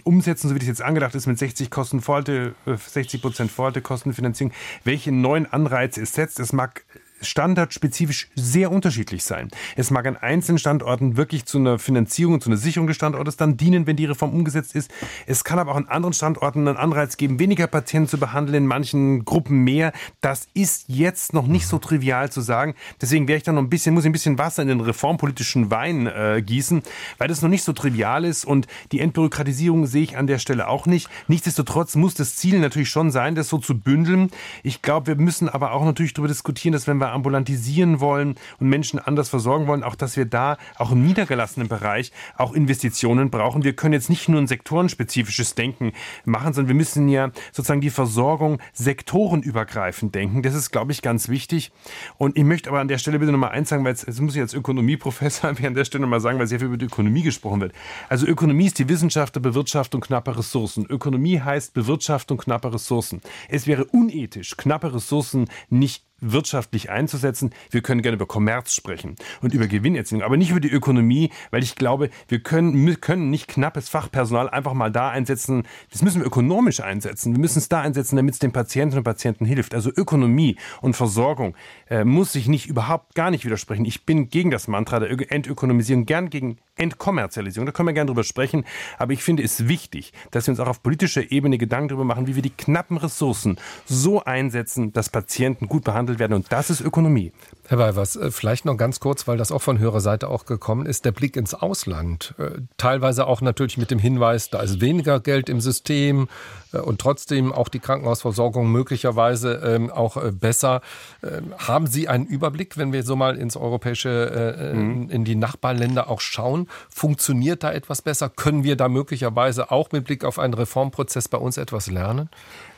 umsetzen, 0.03 0.49
so 0.49 0.55
wie 0.55 0.59
das 0.59 0.67
jetzt 0.67 0.81
angedacht 0.81 1.15
ist, 1.15 1.27
mit 1.27 1.37
60 1.37 1.69
Kosten 1.69 2.01
Volte, 2.01 2.55
äh, 2.65 2.75
60 2.77 3.14
60 3.15 3.21
Prozent 3.21 3.51
Vorhaltekostenfinanzierung, 3.51 4.53
welche 4.83 5.11
neuen 5.11 5.51
Anreize 5.51 6.01
es 6.01 6.13
setzt. 6.13 6.39
Es 6.39 6.53
mag 6.53 6.85
standardspezifisch 7.21 8.29
sehr 8.35 8.71
unterschiedlich 8.71 9.23
sein. 9.23 9.49
Es 9.75 9.91
mag 9.91 10.05
an 10.05 10.17
einzelnen 10.17 10.59
Standorten 10.59 11.17
wirklich 11.17 11.45
zu 11.45 11.57
einer 11.57 11.79
Finanzierung 11.79 12.35
und 12.35 12.43
zu 12.43 12.49
einer 12.49 12.57
Sicherung 12.57 12.87
des 12.87 12.95
Standortes 12.95 13.37
dann 13.37 13.57
dienen, 13.57 13.87
wenn 13.87 13.95
die 13.95 14.05
Reform 14.05 14.33
umgesetzt 14.33 14.75
ist. 14.75 14.91
Es 15.25 15.43
kann 15.43 15.59
aber 15.59 15.71
auch 15.71 15.77
an 15.77 15.87
anderen 15.87 16.13
Standorten 16.13 16.67
einen 16.67 16.77
Anreiz 16.77 17.17
geben, 17.17 17.39
weniger 17.39 17.67
Patienten 17.67 18.09
zu 18.09 18.17
behandeln, 18.17 18.55
in 18.55 18.67
manchen 18.67 19.25
Gruppen 19.25 19.63
mehr. 19.63 19.91
Das 20.21 20.47
ist 20.53 20.85
jetzt 20.87 21.33
noch 21.33 21.47
nicht 21.47 21.67
so 21.67 21.79
trivial 21.79 22.31
zu 22.31 22.41
sagen. 22.41 22.75
Deswegen 23.01 23.27
wäre 23.27 23.37
ich 23.37 23.43
da 23.43 23.51
noch 23.51 23.61
ein 23.61 23.69
bisschen, 23.69 23.93
muss 23.93 24.03
ich 24.03 24.09
ein 24.09 24.13
bisschen 24.13 24.37
Wasser 24.37 24.61
in 24.61 24.67
den 24.67 24.81
reformpolitischen 24.81 25.71
Wein 25.71 26.07
äh, 26.07 26.41
gießen, 26.45 26.83
weil 27.17 27.27
das 27.27 27.41
noch 27.41 27.49
nicht 27.49 27.63
so 27.63 27.73
trivial 27.73 28.25
ist 28.25 28.45
und 28.45 28.67
die 28.91 28.99
Entbürokratisierung 28.99 29.87
sehe 29.87 30.03
ich 30.03 30.17
an 30.17 30.27
der 30.27 30.39
Stelle 30.39 30.67
auch 30.67 30.85
nicht. 30.85 31.09
Nichtsdestotrotz 31.27 31.95
muss 31.95 32.13
das 32.13 32.35
Ziel 32.35 32.59
natürlich 32.59 32.89
schon 32.89 33.11
sein, 33.11 33.35
das 33.35 33.49
so 33.49 33.57
zu 33.57 33.79
bündeln. 33.79 34.31
Ich 34.63 34.81
glaube, 34.81 35.07
wir 35.07 35.15
müssen 35.15 35.49
aber 35.49 35.71
auch 35.71 35.85
natürlich 35.85 36.13
darüber 36.13 36.27
diskutieren, 36.27 36.73
dass 36.73 36.87
wenn 36.87 36.97
wir 36.97 37.04
ambulantisieren 37.11 37.99
wollen 37.99 38.35
und 38.59 38.69
Menschen 38.69 38.99
anders 38.99 39.29
versorgen 39.29 39.67
wollen, 39.67 39.83
auch 39.83 39.95
dass 39.95 40.17
wir 40.17 40.25
da 40.25 40.57
auch 40.77 40.91
im 40.91 41.05
niedergelassenen 41.05 41.67
Bereich 41.67 42.11
auch 42.37 42.53
Investitionen 42.53 43.29
brauchen. 43.29 43.63
Wir 43.63 43.75
können 43.75 43.93
jetzt 43.93 44.09
nicht 44.09 44.29
nur 44.29 44.41
ein 44.41 44.47
sektorenspezifisches 44.47 45.55
Denken 45.55 45.93
machen, 46.25 46.53
sondern 46.53 46.69
wir 46.69 46.75
müssen 46.75 47.07
ja 47.09 47.31
sozusagen 47.51 47.81
die 47.81 47.89
Versorgung 47.89 48.59
sektorenübergreifend 48.73 50.13
denken. 50.15 50.41
Das 50.41 50.53
ist, 50.55 50.71
glaube 50.71 50.91
ich, 50.91 51.01
ganz 51.01 51.29
wichtig. 51.29 51.71
Und 52.17 52.37
ich 52.37 52.43
möchte 52.43 52.69
aber 52.69 52.79
an 52.79 52.87
der 52.87 52.97
Stelle 52.97 53.19
bitte 53.19 53.31
nochmal 53.31 53.51
eins 53.51 53.69
sagen, 53.69 53.83
weil 53.83 53.91
jetzt, 53.91 54.07
jetzt 54.07 54.21
muss 54.21 54.35
ich 54.35 54.41
als 54.41 54.53
Ökonomieprofessor 54.53 55.49
an 55.65 55.73
der 55.73 55.85
Stelle 55.85 56.01
nochmal 56.01 56.21
sagen, 56.21 56.39
weil 56.39 56.47
sehr 56.47 56.59
viel 56.59 56.67
über 56.67 56.77
die 56.77 56.85
Ökonomie 56.85 57.21
gesprochen 57.21 57.61
wird. 57.61 57.73
Also 58.09 58.25
Ökonomie 58.25 58.67
ist 58.67 58.79
die 58.79 58.89
Wissenschaft 58.89 59.35
der 59.35 59.41
Bewirtschaftung 59.41 60.01
knapper 60.01 60.37
Ressourcen. 60.37 60.85
Ökonomie 60.85 61.39
heißt 61.39 61.73
Bewirtschaftung 61.73 62.37
knapper 62.37 62.73
Ressourcen. 62.73 63.21
Es 63.49 63.67
wäre 63.67 63.85
unethisch, 63.85 64.57
knappe 64.57 64.93
Ressourcen 64.93 65.47
nicht 65.69 66.03
wirtschaftlich 66.31 66.89
einzusetzen. 66.89 67.51
Wir 67.71 67.81
können 67.81 68.01
gerne 68.01 68.15
über 68.15 68.25
Kommerz 68.25 68.73
sprechen 68.73 69.15
und 69.41 69.53
über 69.53 69.67
Gewinnerzielung, 69.67 70.23
aber 70.23 70.37
nicht 70.37 70.51
über 70.51 70.59
die 70.59 70.71
Ökonomie, 70.71 71.31
weil 71.51 71.63
ich 71.63 71.75
glaube, 71.75 72.09
wir 72.27 72.39
können, 72.39 72.99
können 73.01 73.29
nicht 73.29 73.47
knappes 73.47 73.89
Fachpersonal 73.89 74.49
einfach 74.49 74.73
mal 74.73 74.91
da 74.91 75.09
einsetzen. 75.09 75.63
Das 75.91 76.01
müssen 76.01 76.21
wir 76.21 76.27
ökonomisch 76.27 76.81
einsetzen. 76.81 77.33
Wir 77.33 77.39
müssen 77.39 77.59
es 77.59 77.69
da 77.69 77.81
einsetzen, 77.81 78.15
damit 78.15 78.33
es 78.35 78.39
den 78.39 78.51
Patienten 78.51 78.97
und 78.97 79.03
Patienten 79.03 79.45
hilft. 79.45 79.73
Also 79.73 79.89
Ökonomie 79.89 80.57
und 80.81 80.95
Versorgung 80.95 81.55
äh, 81.89 82.03
muss 82.03 82.33
sich 82.33 82.47
nicht 82.47 82.67
überhaupt 82.67 83.15
gar 83.15 83.31
nicht 83.31 83.45
widersprechen. 83.45 83.85
Ich 83.85 84.05
bin 84.05 84.29
gegen 84.29 84.51
das 84.51 84.67
Mantra 84.67 84.99
der 84.99 85.31
Entökonomisierung, 85.31 86.05
gern 86.05 86.29
gegen 86.29 86.57
Entkommerzialisierung. 86.77 87.65
Da 87.65 87.71
können 87.71 87.87
wir 87.87 87.93
gerne 87.93 88.07
drüber 88.07 88.23
sprechen. 88.23 88.65
Aber 88.97 89.13
ich 89.13 89.23
finde 89.23 89.43
es 89.43 89.67
wichtig, 89.67 90.13
dass 90.31 90.47
wir 90.47 90.51
uns 90.51 90.59
auch 90.59 90.67
auf 90.67 90.83
politischer 90.83 91.31
Ebene 91.31 91.57
Gedanken 91.57 91.89
darüber 91.89 92.03
machen, 92.03 92.27
wie 92.27 92.35
wir 92.35 92.41
die 92.41 92.49
knappen 92.49 92.97
Ressourcen 92.97 93.57
so 93.85 94.23
einsetzen, 94.23 94.93
dass 94.93 95.09
Patienten 95.09 95.67
gut 95.67 95.83
behandelt 95.83 96.14
werden. 96.19 96.33
Und 96.33 96.51
das 96.51 96.69
ist 96.69 96.81
Ökonomie. 96.81 97.31
Herr 97.67 97.79
Weivers, 97.79 98.15
äh, 98.15 98.29
vielleicht 98.31 98.65
noch 98.65 98.77
ganz 98.77 98.99
kurz, 98.99 99.27
weil 99.27 99.37
das 99.37 99.51
auch 99.51 99.61
von 99.61 99.79
höherer 99.79 100.01
Seite 100.01 100.29
auch 100.29 100.45
gekommen 100.45 100.85
ist, 100.85 101.05
der 101.05 101.11
Blick 101.11 101.35
ins 101.35 101.53
Ausland. 101.53 102.35
Äh, 102.37 102.61
teilweise 102.77 103.25
auch 103.25 103.41
natürlich 103.41 103.77
mit 103.77 103.89
dem 103.89 103.99
Hinweis, 103.99 104.49
da 104.49 104.61
ist 104.61 104.81
weniger 104.81 105.19
Geld 105.19 105.49
im 105.49 105.59
System 105.61 106.27
äh, 106.73 106.77
und 106.77 107.01
trotzdem 107.01 107.51
auch 107.51 107.67
die 107.69 107.79
Krankenhausversorgung 107.79 108.71
möglicherweise 108.71 109.53
ähm, 109.65 109.89
auch 109.89 110.17
besser. 110.31 110.81
Ähm, 111.23 111.55
haben 111.57 111.87
Sie 111.87 112.07
einen 112.07 112.25
Überblick, 112.27 112.77
wenn 112.77 112.93
wir 112.93 113.03
so 113.03 113.15
mal 113.15 113.37
ins 113.37 113.57
europäische, 113.57 114.73
mhm. 114.73 115.09
in 115.09 115.25
die 115.25 115.35
Nachbarländer 115.35 116.09
auch 116.09 116.21
schauen? 116.21 116.67
Funktioniert 116.89 117.63
da 117.63 117.71
etwas 117.71 118.01
besser? 118.01 118.29
Können 118.29 118.63
wir 118.63 118.75
da 118.75 118.89
möglicherweise 118.89 119.71
auch 119.71 119.91
mit 119.91 120.05
Blick 120.05 120.23
auf 120.23 120.39
einen 120.39 120.53
Reformprozess 120.53 121.27
bei 121.27 121.37
uns 121.37 121.57
etwas 121.57 121.87
lernen? 121.87 122.29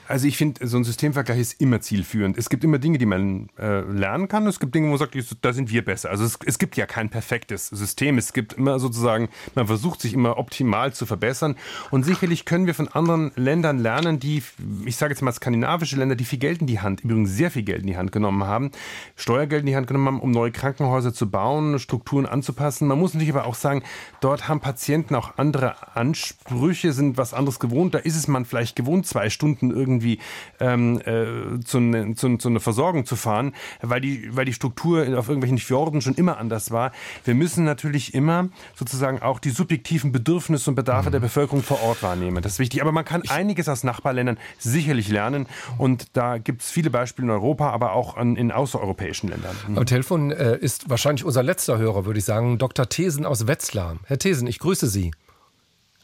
Also 0.08 0.28
ich 0.28 0.38
finde, 0.38 0.66
so 0.66 0.78
ein 0.78 0.86
Systemvergleich 0.86 1.40
ist 1.40 1.62
immer 1.62 1.82
zielführend. 1.82 2.38
Es 2.38 2.50
gibt 2.50 2.64
immer 2.64 2.80
Dinge, 2.80 2.98
die 2.98 3.06
man 3.06 3.50
äh, 3.60 3.82
lernen 3.82 4.30
kann. 4.30 4.48
Es 4.48 4.60
gibt 4.60 4.74
Dinge, 4.74 4.88
wo 4.88 4.92
man 4.92 5.00
sagt, 5.00 5.18
da 5.42 5.54
sind 5.54 5.70
wir 5.70 5.84
besser. 5.84 6.10
Also 6.10 6.24
es, 6.24 6.40
es, 6.46 6.58
gibt 6.58 6.78
ja 6.78 6.86
kein 6.86 7.10
perfektes 7.10 7.68
System. 7.68 8.18
Es 8.18 8.32
gibt 8.32 8.54
immer 8.54 8.80
sozusagen, 8.80 9.28
man 9.56 9.68
versucht 9.68 10.00
sich 10.00 10.14
immer 10.14 10.38
optimal 10.38 10.94
zu 10.94 11.06
verbessern. 11.06 11.56
Und 11.92 12.04
sicherlich 12.04 12.46
können 12.46 12.68
wir 12.68 12.74
von 12.74 12.88
anderen 12.88 13.32
Ländern 13.36 13.80
lernen, 13.80 14.20
die, 14.20 14.44
ich 14.86 14.96
sage 14.96 15.14
jetzt 15.14 15.22
mal 15.22 15.34
skandinavische 15.34 15.98
Länder, 15.98 16.16
die 16.16 16.24
viel 16.24 16.40
Geld 16.40 16.62
in 16.62 16.68
die 16.68 16.80
Hand, 16.80 17.02
übrigens 17.02 17.32
sehr 17.32 17.52
viel 17.52 17.64
Geld 17.64 17.82
in 17.82 17.88
die 17.88 17.98
Hand 17.98 18.14
genommen 18.14 18.46
haben, 18.46 18.72
Steuergeld 19.18 19.62
in 19.62 19.68
die 19.68 19.76
Hand 19.76 19.88
genommen 19.88 20.08
haben, 20.08 20.20
um 20.22 20.32
neue 20.32 20.52
Krankenhäuser 20.52 21.14
zu 21.14 21.30
bauen, 21.30 21.80
Strukturen 21.80 22.26
anzupassen. 22.26 22.88
Man 22.88 22.98
muss 22.98 23.14
natürlich 23.14 23.34
aber 23.34 23.46
auch 23.46 23.56
sagen, 23.56 23.84
dort 24.22 24.48
haben 24.48 24.62
Patienten 24.62 25.16
auch 25.16 25.38
andere 25.38 25.96
Ansprüche, 25.96 26.94
sind 26.94 27.18
was 27.18 27.34
anderes 27.34 27.60
gewohnt. 27.60 27.94
Da 27.94 28.00
ist 28.00 28.16
es 28.16 28.28
man 28.28 28.46
vielleicht 28.46 28.78
gewohnt, 28.78 29.06
zwei 29.06 29.30
Stunden 29.30 29.72
irgendwie 29.72 29.97
irgendwie 29.98 30.20
ähm, 30.60 31.02
äh, 31.06 31.60
zu, 31.64 31.80
ne, 31.80 32.16
zu, 32.16 32.38
zu 32.38 32.50
einer 32.50 32.60
Versorgung 32.60 33.06
zu 33.06 33.16
fahren, 33.16 33.54
weil 33.82 34.02
die, 34.02 34.36
weil 34.36 34.46
die 34.46 34.54
Struktur 34.54 35.02
auf 35.18 35.28
irgendwelchen 35.28 35.58
Fjorden 35.58 36.02
schon 36.02 36.16
immer 36.16 36.38
anders 36.38 36.72
war. 36.72 36.92
Wir 37.26 37.36
müssen 37.36 37.64
natürlich 37.64 38.14
immer 38.14 38.50
sozusagen 38.76 39.22
auch 39.22 39.40
die 39.40 39.50
subjektiven 39.50 40.12
Bedürfnisse 40.12 40.70
und 40.70 40.76
Bedarfe 40.76 41.10
mhm. 41.10 41.14
der 41.14 41.20
Bevölkerung 41.20 41.64
vor 41.64 41.82
Ort 41.82 42.04
wahrnehmen. 42.04 42.42
Das 42.42 42.54
ist 42.54 42.60
wichtig. 42.60 42.82
Aber 42.82 42.92
man 42.92 43.06
kann 43.06 43.24
einiges 43.30 43.68
aus 43.68 43.84
Nachbarländern 43.84 44.38
sicherlich 44.58 45.10
lernen. 45.10 45.48
Und 45.78 46.08
da 46.14 46.38
gibt 46.38 46.62
es 46.62 46.72
viele 46.72 46.90
Beispiele 46.90 47.28
in 47.28 47.32
Europa, 47.32 47.72
aber 47.72 47.94
auch 47.94 48.16
an, 48.16 48.36
in 48.36 48.52
außereuropäischen 48.52 49.30
Ländern. 49.30 49.56
Mhm. 49.68 49.78
Am 49.78 49.86
Telefon 49.86 50.32
äh, 50.32 50.58
ist 50.58 50.90
wahrscheinlich 50.90 51.26
unser 51.26 51.44
letzter 51.44 51.78
Hörer, 51.78 52.06
würde 52.06 52.20
ich 52.20 52.26
sagen, 52.26 52.58
Dr. 52.58 52.88
Thesen 52.90 53.26
aus 53.26 53.48
Wetzlar. 53.48 53.98
Herr 54.06 54.20
Thesen, 54.20 54.48
ich 54.48 54.60
grüße 54.60 54.88
Sie. 54.88 55.12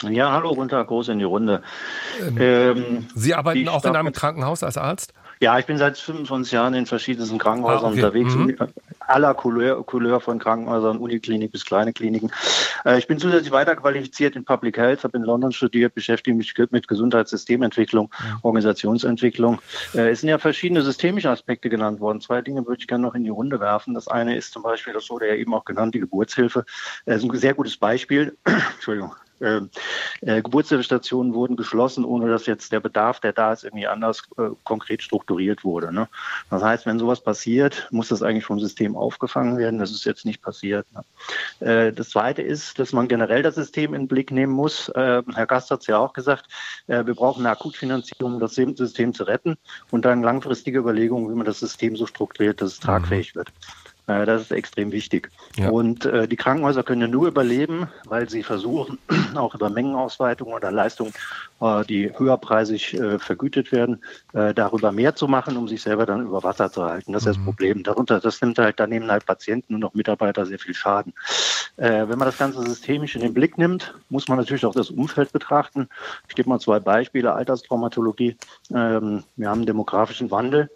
Ja, 0.09 0.31
hallo, 0.31 0.53
guten 0.55 0.69
Tag, 0.69 0.87
groß 0.87 1.09
in 1.09 1.19
die 1.19 1.25
Runde. 1.25 1.61
Ähm, 2.19 2.37
ähm, 2.39 3.07
Sie 3.15 3.33
arbeiten 3.33 3.67
auch 3.69 3.85
in 3.85 3.95
einem 3.95 4.11
Krankenhaus 4.11 4.63
als 4.63 4.77
Arzt? 4.77 5.13
Ja, 5.39 5.59
ich 5.59 5.65
bin 5.65 5.77
seit 5.77 5.97
25 5.97 6.53
Jahren 6.53 6.73
in 6.73 6.85
verschiedensten 6.85 7.37
Krankenhäusern 7.37 7.85
ah, 7.85 7.89
okay. 7.89 8.03
unterwegs, 8.03 8.35
mhm. 8.35 8.55
aller 8.99 9.33
Couleur, 9.33 9.85
Couleur, 9.85 10.21
von 10.21 10.39
Krankenhäusern, 10.39 10.97
Uniklinik 10.97 11.51
bis 11.51 11.65
kleine 11.65 11.91
Kliniken. 11.91 12.31
Äh, 12.85 12.99
ich 12.99 13.07
bin 13.07 13.17
zusätzlich 13.17 13.51
weiterqualifiziert 13.51 14.35
in 14.35 14.45
Public 14.45 14.77
Health, 14.77 15.03
habe 15.03 15.17
in 15.17 15.23
London 15.23 15.51
studiert, 15.51 15.95
beschäftige 15.95 16.35
mich 16.35 16.53
mit 16.71 16.87
Gesundheitssystementwicklung, 16.87 18.09
ja. 18.19 18.39
Organisationsentwicklung. 18.41 19.59
Äh, 19.93 20.11
es 20.11 20.21
sind 20.21 20.29
ja 20.29 20.37
verschiedene 20.37 20.81
systemische 20.81 21.29
Aspekte 21.29 21.69
genannt 21.69 21.99
worden. 21.99 22.21
Zwei 22.21 22.41
Dinge 22.41 22.65
würde 22.65 22.79
ich 22.79 22.87
gerne 22.87 23.03
noch 23.03 23.15
in 23.15 23.23
die 23.23 23.29
Runde 23.29 23.59
werfen. 23.59 23.93
Das 23.93 24.07
eine 24.07 24.37
ist 24.37 24.53
zum 24.53 24.63
Beispiel, 24.63 24.93
das 24.93 25.09
wurde 25.09 25.27
ja 25.27 25.35
eben 25.35 25.53
auch 25.53 25.65
genannt, 25.65 25.93
die 25.93 25.99
Geburtshilfe. 25.99 26.63
Das 27.05 27.17
ist 27.17 27.29
ein 27.29 27.37
sehr 27.37 27.53
gutes 27.53 27.75
Beispiel. 27.75 28.37
Entschuldigung 28.75 29.13
äh, 29.39 29.61
äh, 30.21 30.41
Geburtshilfestationen 30.41 31.33
wurden 31.33 31.55
geschlossen, 31.55 32.05
ohne 32.05 32.29
dass 32.29 32.45
jetzt 32.45 32.71
der 32.71 32.79
Bedarf, 32.79 33.19
der 33.19 33.33
da 33.33 33.53
ist, 33.53 33.63
irgendwie 33.63 33.87
anders 33.87 34.23
äh, 34.37 34.49
konkret 34.63 35.01
strukturiert 35.01 35.63
wurde. 35.63 35.93
Ne? 35.93 36.07
Das 36.49 36.63
heißt, 36.63 36.85
wenn 36.85 36.99
sowas 36.99 37.21
passiert, 37.21 37.87
muss 37.91 38.09
das 38.09 38.21
eigentlich 38.21 38.45
vom 38.45 38.59
System 38.59 38.95
aufgefangen 38.95 39.57
werden. 39.57 39.79
Das 39.79 39.91
ist 39.91 40.05
jetzt 40.05 40.25
nicht 40.25 40.41
passiert. 40.41 40.85
Ne? 40.93 41.67
Äh, 41.67 41.93
das 41.93 42.09
Zweite 42.09 42.41
ist, 42.41 42.79
dass 42.79 42.93
man 42.93 43.07
generell 43.07 43.43
das 43.43 43.55
System 43.55 43.93
in 43.93 44.03
den 44.03 44.07
Blick 44.07 44.31
nehmen 44.31 44.53
muss. 44.53 44.89
Äh, 44.89 45.23
Herr 45.33 45.47
Gast 45.47 45.71
hat 45.71 45.81
es 45.81 45.87
ja 45.87 45.97
auch 45.97 46.13
gesagt, 46.13 46.45
äh, 46.87 47.05
wir 47.05 47.15
brauchen 47.15 47.45
eine 47.45 47.51
Akutfinanzierung, 47.51 48.35
um 48.35 48.39
das 48.39 48.55
System 48.55 49.13
zu 49.13 49.23
retten 49.23 49.57
und 49.91 50.05
dann 50.05 50.23
langfristige 50.23 50.79
Überlegungen, 50.79 51.29
wie 51.29 51.35
man 51.35 51.45
das 51.45 51.59
System 51.59 51.95
so 51.95 52.05
strukturiert, 52.05 52.61
dass 52.61 52.73
es 52.73 52.79
tragfähig 52.79 53.35
wird. 53.35 53.51
Äh, 54.07 54.25
das 54.25 54.41
ist 54.43 54.51
extrem 54.51 54.91
wichtig. 54.91 55.29
Ja. 55.55 55.69
Und 55.69 56.05
äh, 56.05 56.27
die 56.27 56.35
Krankenhäuser 56.35 56.83
können 56.83 57.01
ja 57.01 57.07
nur 57.07 57.27
überleben, 57.27 57.87
weil 58.05 58.29
sie 58.29 58.43
versuchen, 58.43 58.97
auch 59.35 59.55
über 59.55 59.69
Mengenausweitung 59.69 60.51
oder 60.51 60.71
Leistungen, 60.71 61.13
äh, 61.61 61.85
die 61.85 62.11
höherpreisig 62.17 62.95
äh, 62.95 63.19
vergütet 63.19 63.71
werden, 63.71 64.03
äh, 64.33 64.53
darüber 64.53 64.91
mehr 64.91 65.15
zu 65.15 65.27
machen, 65.27 65.55
um 65.55 65.67
sich 65.67 65.81
selber 65.81 66.05
dann 66.05 66.23
über 66.27 66.43
Wasser 66.43 66.71
zu 66.71 66.83
halten. 66.83 67.13
Das 67.13 67.23
ist 67.25 67.37
mhm. 67.37 67.41
das 67.41 67.45
Problem. 67.45 67.83
Darunter, 67.83 68.19
das 68.19 68.41
nimmt 68.41 68.57
halt, 68.59 68.79
da 68.79 68.87
nehmen 68.87 69.09
halt 69.09 69.25
Patienten 69.25 69.75
und 69.75 69.83
auch 69.85 69.93
Mitarbeiter 69.93 70.45
sehr 70.45 70.59
viel 70.59 70.73
Schaden. 70.73 71.13
Äh, 71.77 72.07
wenn 72.07 72.19
man 72.19 72.27
das 72.27 72.37
Ganze 72.37 72.61
systemisch 72.61 73.15
in 73.15 73.21
den 73.21 73.33
Blick 73.33 73.57
nimmt, 73.57 73.95
muss 74.09 74.27
man 74.27 74.37
natürlich 74.37 74.65
auch 74.65 74.75
das 74.75 74.91
Umfeld 74.91 75.31
betrachten. 75.31 75.87
Ich 76.27 76.35
gebe 76.35 76.49
mal 76.49 76.59
zwei 76.59 76.79
Beispiele. 76.79 77.33
Alterstraumatologie. 77.33 78.35
Ähm, 78.73 79.23
wir 79.35 79.49
haben 79.49 79.59
einen 79.59 79.65
demografischen 79.65 80.29
Wandel. 80.29 80.69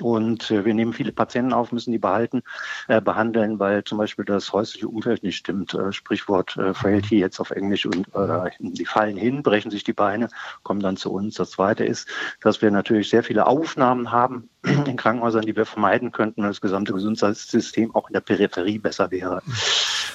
Und 0.00 0.50
äh, 0.50 0.64
wir 0.64 0.74
nehmen 0.74 0.92
viele 0.92 1.12
Patienten 1.12 1.52
auf, 1.52 1.70
müssen 1.70 1.92
die 1.92 1.98
behalten, 1.98 2.42
äh, 2.88 3.00
behandeln, 3.00 3.58
weil 3.58 3.84
zum 3.84 3.98
Beispiel 3.98 4.24
das 4.24 4.52
häusliche 4.52 4.88
Umfeld 4.88 5.22
nicht 5.22 5.36
stimmt. 5.36 5.74
Äh, 5.74 5.92
Sprichwort 5.92 6.56
äh, 6.56 6.74
Frailty 6.74 7.18
jetzt 7.18 7.38
auf 7.40 7.50
Englisch 7.50 7.86
und 7.86 8.08
äh, 8.14 8.50
die 8.58 8.84
fallen 8.84 9.16
hin, 9.16 9.42
brechen 9.42 9.70
sich 9.70 9.84
die 9.84 9.92
Beine, 9.92 10.28
kommen 10.62 10.80
dann 10.80 10.96
zu 10.96 11.12
uns. 11.12 11.36
Das 11.36 11.50
zweite 11.50 11.84
ist, 11.84 12.08
dass 12.40 12.62
wir 12.62 12.70
natürlich 12.70 13.08
sehr 13.08 13.22
viele 13.22 13.46
Aufnahmen 13.46 14.10
haben 14.10 14.48
in 14.62 14.96
Krankenhäusern, 14.96 15.42
die 15.42 15.56
wir 15.56 15.66
vermeiden 15.66 16.10
könnten, 16.10 16.42
wenn 16.42 16.50
das 16.50 16.60
gesamte 16.60 16.92
Gesundheitssystem 16.92 17.94
auch 17.94 18.08
in 18.08 18.14
der 18.14 18.20
Peripherie 18.20 18.78
besser 18.78 19.10
wäre. 19.10 19.42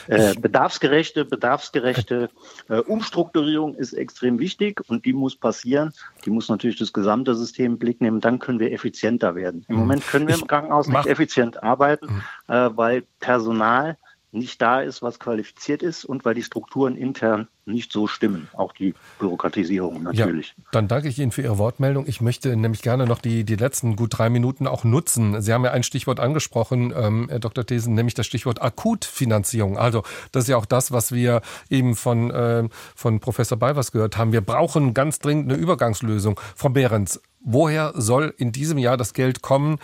Äh, 0.09 0.33
bedarfsgerechte, 0.33 1.23
bedarfsgerechte 1.23 2.31
äh, 2.67 2.79
Umstrukturierung 2.79 3.75
ist 3.75 3.93
extrem 3.93 4.39
wichtig 4.39 4.81
und 4.87 5.05
die 5.05 5.13
muss 5.13 5.35
passieren. 5.35 5.93
Die 6.25 6.31
muss 6.31 6.49
natürlich 6.49 6.79
das 6.79 6.93
gesamte 6.93 7.35
System 7.35 7.73
im 7.73 7.77
Blick 7.77 8.01
nehmen. 8.01 8.19
Dann 8.19 8.39
können 8.39 8.59
wir 8.59 8.71
effizienter 8.71 9.35
werden. 9.35 9.65
Im 9.67 9.75
mhm. 9.75 9.81
Moment 9.81 10.07
können 10.07 10.27
wir 10.27 10.33
im 10.33 10.47
Krankenhaus 10.47 10.87
nicht 10.87 11.05
effizient 11.05 11.61
arbeiten, 11.61 12.07
mhm. 12.07 12.21
äh, 12.47 12.75
weil 12.75 13.03
Personal 13.19 13.97
nicht 14.31 14.61
da 14.61 14.81
ist, 14.81 15.01
was 15.01 15.19
qualifiziert 15.19 15.81
ist 15.81 16.05
und 16.05 16.23
weil 16.23 16.35
die 16.35 16.43
Strukturen 16.43 16.95
intern 16.95 17.47
nicht 17.65 17.91
so 17.91 18.07
stimmen. 18.07 18.47
Auch 18.53 18.73
die 18.73 18.93
Bürokratisierung 19.19 20.03
natürlich. 20.03 20.55
Ja, 20.57 20.63
dann 20.71 20.87
danke 20.87 21.07
ich 21.07 21.19
Ihnen 21.19 21.31
für 21.31 21.41
Ihre 21.41 21.57
Wortmeldung. 21.57 22.05
Ich 22.07 22.21
möchte 22.21 22.55
nämlich 22.55 22.81
gerne 22.81 23.05
noch 23.05 23.19
die, 23.19 23.43
die 23.43 23.55
letzten 23.55 23.95
gut 23.95 24.17
drei 24.17 24.29
Minuten 24.29 24.67
auch 24.67 24.83
nutzen. 24.83 25.41
Sie 25.41 25.53
haben 25.53 25.63
ja 25.63 25.71
ein 25.71 25.83
Stichwort 25.83 26.19
angesprochen, 26.19 26.93
ähm, 26.95 27.27
Herr 27.29 27.39
Dr. 27.39 27.65
Thesen, 27.65 27.93
nämlich 27.93 28.15
das 28.15 28.25
Stichwort 28.25 28.61
Akutfinanzierung. 28.61 29.77
Also 29.77 30.03
das 30.31 30.43
ist 30.43 30.49
ja 30.49 30.57
auch 30.57 30.65
das, 30.65 30.91
was 30.91 31.11
wir 31.11 31.41
eben 31.69 31.95
von, 31.95 32.31
äh, 32.31 32.67
von 32.95 33.19
Professor 33.19 33.57
Balvers 33.57 33.91
gehört 33.91 34.17
haben. 34.17 34.31
Wir 34.31 34.41
brauchen 34.41 34.93
ganz 34.93 35.19
dringend 35.19 35.51
eine 35.51 35.61
Übergangslösung. 35.61 36.39
Frau 36.55 36.69
Behrens, 36.69 37.21
woher 37.39 37.93
soll 37.95 38.33
in 38.37 38.51
diesem 38.51 38.77
Jahr 38.77 38.97
das 38.97 39.13
Geld 39.13 39.41
kommen? 39.41 39.77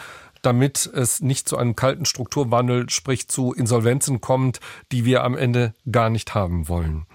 Damit 0.45 0.89
es 0.93 1.21
nicht 1.21 1.49
zu 1.49 1.57
einem 1.57 1.75
kalten 1.75 2.05
Strukturwandel, 2.05 2.89
sprich 2.89 3.27
zu 3.27 3.53
Insolvenzen 3.53 4.21
kommt, 4.21 4.59
die 4.91 5.05
wir 5.05 5.23
am 5.23 5.37
Ende 5.37 5.73
gar 5.91 6.09
nicht 6.09 6.35
haben 6.35 6.69
wollen? 6.69 7.05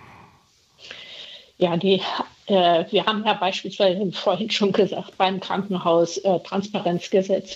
Ja, 1.61 1.77
die, 1.77 2.01
äh, 2.47 2.85
wir 2.91 3.05
haben 3.05 3.23
ja 3.27 3.35
beispielsweise 3.35 4.11
vorhin 4.13 4.51
schon 4.51 4.73
gesagt, 4.73 5.19
beim 5.19 5.41
Krankenhaus 5.41 6.17
äh, 6.17 6.39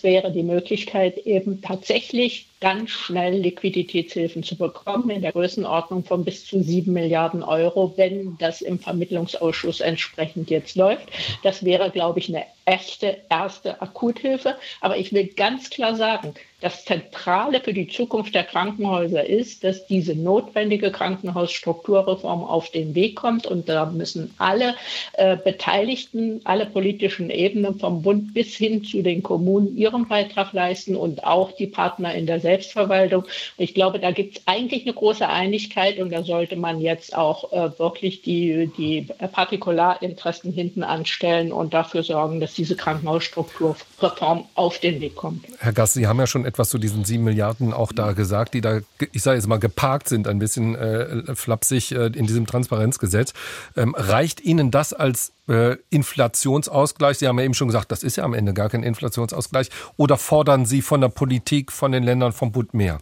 wäre 0.03 0.31
die 0.31 0.43
Möglichkeit, 0.43 1.17
eben 1.17 1.63
tatsächlich 1.63 2.47
ganz 2.61 2.91
schnell 2.91 3.39
Liquiditätshilfen 3.39 4.43
zu 4.43 4.57
bekommen 4.57 5.09
in 5.09 5.23
der 5.23 5.33
Größenordnung 5.33 6.05
von 6.05 6.23
bis 6.23 6.45
zu 6.45 6.63
sieben 6.63 6.93
Milliarden 6.93 7.43
Euro, 7.43 7.95
wenn 7.97 8.37
das 8.39 8.61
im 8.61 8.79
Vermittlungsausschuss 8.79 9.81
entsprechend 9.81 10.51
jetzt 10.51 10.77
läuft. 10.77 11.09
Das 11.43 11.65
wäre, 11.65 11.91
glaube 11.91 12.19
ich, 12.19 12.29
eine 12.29 12.45
echte 12.65 13.19
erste 13.29 13.81
Akuthilfe. 13.81 14.57
Aber 14.81 14.97
ich 14.97 15.13
will 15.13 15.27
ganz 15.27 15.71
klar 15.71 15.95
sagen, 15.97 16.35
das 16.65 16.87
Zentrale 16.87 17.61
für 17.61 17.75
die 17.75 17.89
Zukunft 17.89 18.35
der 18.35 18.45
Krankenhäuser 18.45 19.27
ist, 19.27 19.65
dass 19.65 19.87
diese 19.87 20.15
notwendige 20.15 20.91
Krankenhausstrukturreform 20.91 22.43
auf 22.43 22.71
den 22.71 22.95
Weg 22.95 23.17
kommt. 23.17 23.47
Und 23.47 23.69
da 23.69 23.85
müssen 23.85 24.33
alle 24.39 24.75
äh, 25.13 25.37
Beteiligten, 25.37 26.41
alle 26.45 26.65
politischen 26.65 27.29
Ebenen 27.29 27.79
vom 27.79 28.01
Bund 28.01 28.33
bis 28.33 28.55
hin 28.57 28.83
zu 28.83 29.03
den 29.03 29.23
Kommunen 29.23 29.77
ihren 29.77 30.09
Beitrag 30.09 30.55
leisten 30.55 30.97
und 30.97 31.25
auch 31.25 31.53
die 31.53 31.67
Partner 31.67 32.15
in 32.15 32.25
der 32.25 32.41
Selbstverwaltung. 32.41 33.25
Ich 33.59 33.75
glaube, 33.75 33.99
da 33.99 34.11
gibt 34.11 34.39
es 34.39 34.43
eigentlich 34.47 34.85
eine 34.85 34.95
große 34.95 35.29
Einigkeit 35.29 35.99
und 35.99 36.11
da 36.11 36.23
sollte 36.23 36.57
man 36.57 36.81
jetzt 36.81 37.15
auch 37.15 37.53
äh, 37.53 37.79
wirklich 37.79 38.23
die, 38.23 38.71
die 38.79 39.03
Partikularinteressen 39.03 40.51
hinten 40.51 40.83
anstellen 40.83 41.53
und 41.53 41.75
dafür 41.75 42.03
sorgen, 42.03 42.41
dass 42.41 42.54
diese 42.57 42.77
Krankenhausstrukturreform 42.77 44.45
auf 44.55 44.79
den 44.79 45.01
Weg 45.01 45.17
kommt. 45.17 45.45
Herr 45.59 45.73
Gass, 45.73 45.95
Sie 45.95 46.07
haben 46.07 46.19
ja 46.19 46.27
schon 46.27 46.45
etwas 46.45 46.69
zu 46.71 46.79
diesen 46.79 47.05
sieben 47.05 47.25
Milliarden 47.25 47.73
auch 47.73 47.93
da 47.93 48.13
gesagt, 48.13 48.55
die 48.55 48.61
da, 48.61 48.81
ich 49.13 49.23
sage 49.23 49.37
jetzt 49.37 49.47
mal, 49.47 49.59
geparkt 49.59 50.09
sind, 50.09 50.29
ein 50.29 50.39
bisschen 50.39 50.75
äh, 50.75 51.35
flapsig 51.35 51.93
äh, 51.93 52.07
in 52.07 52.27
diesem 52.27 52.47
Transparenzgesetz. 52.47 53.33
Ähm, 53.77 53.95
reicht 53.97 54.41
Ihnen 54.41 54.71
das 54.71 54.93
als 54.93 55.33
äh, 55.49 55.77
Inflationsausgleich? 55.91 57.19
Sie 57.19 57.29
haben 57.29 57.39
ja 57.39 57.45
eben 57.45 57.55
schon 57.55 57.69
gesagt, 57.69 57.93
das 57.93 58.03
ist 58.03 58.17
ja 58.17 58.25
am 58.25 58.35
Ende 58.35 58.55
gar 58.55 58.69
kein 58.69 58.83
Inflationsausgleich. 58.83 59.71
Oder 59.97 60.17
fordern 60.17 60.67
Sie 60.67 60.83
von 60.83 61.01
der 61.01 61.09
Politik, 61.09 61.73
von 61.73 61.93
den 61.93 62.05
Ländern, 62.05 62.33
vom 62.33 62.53
Bund 62.53 62.75
mehr? 62.75 62.99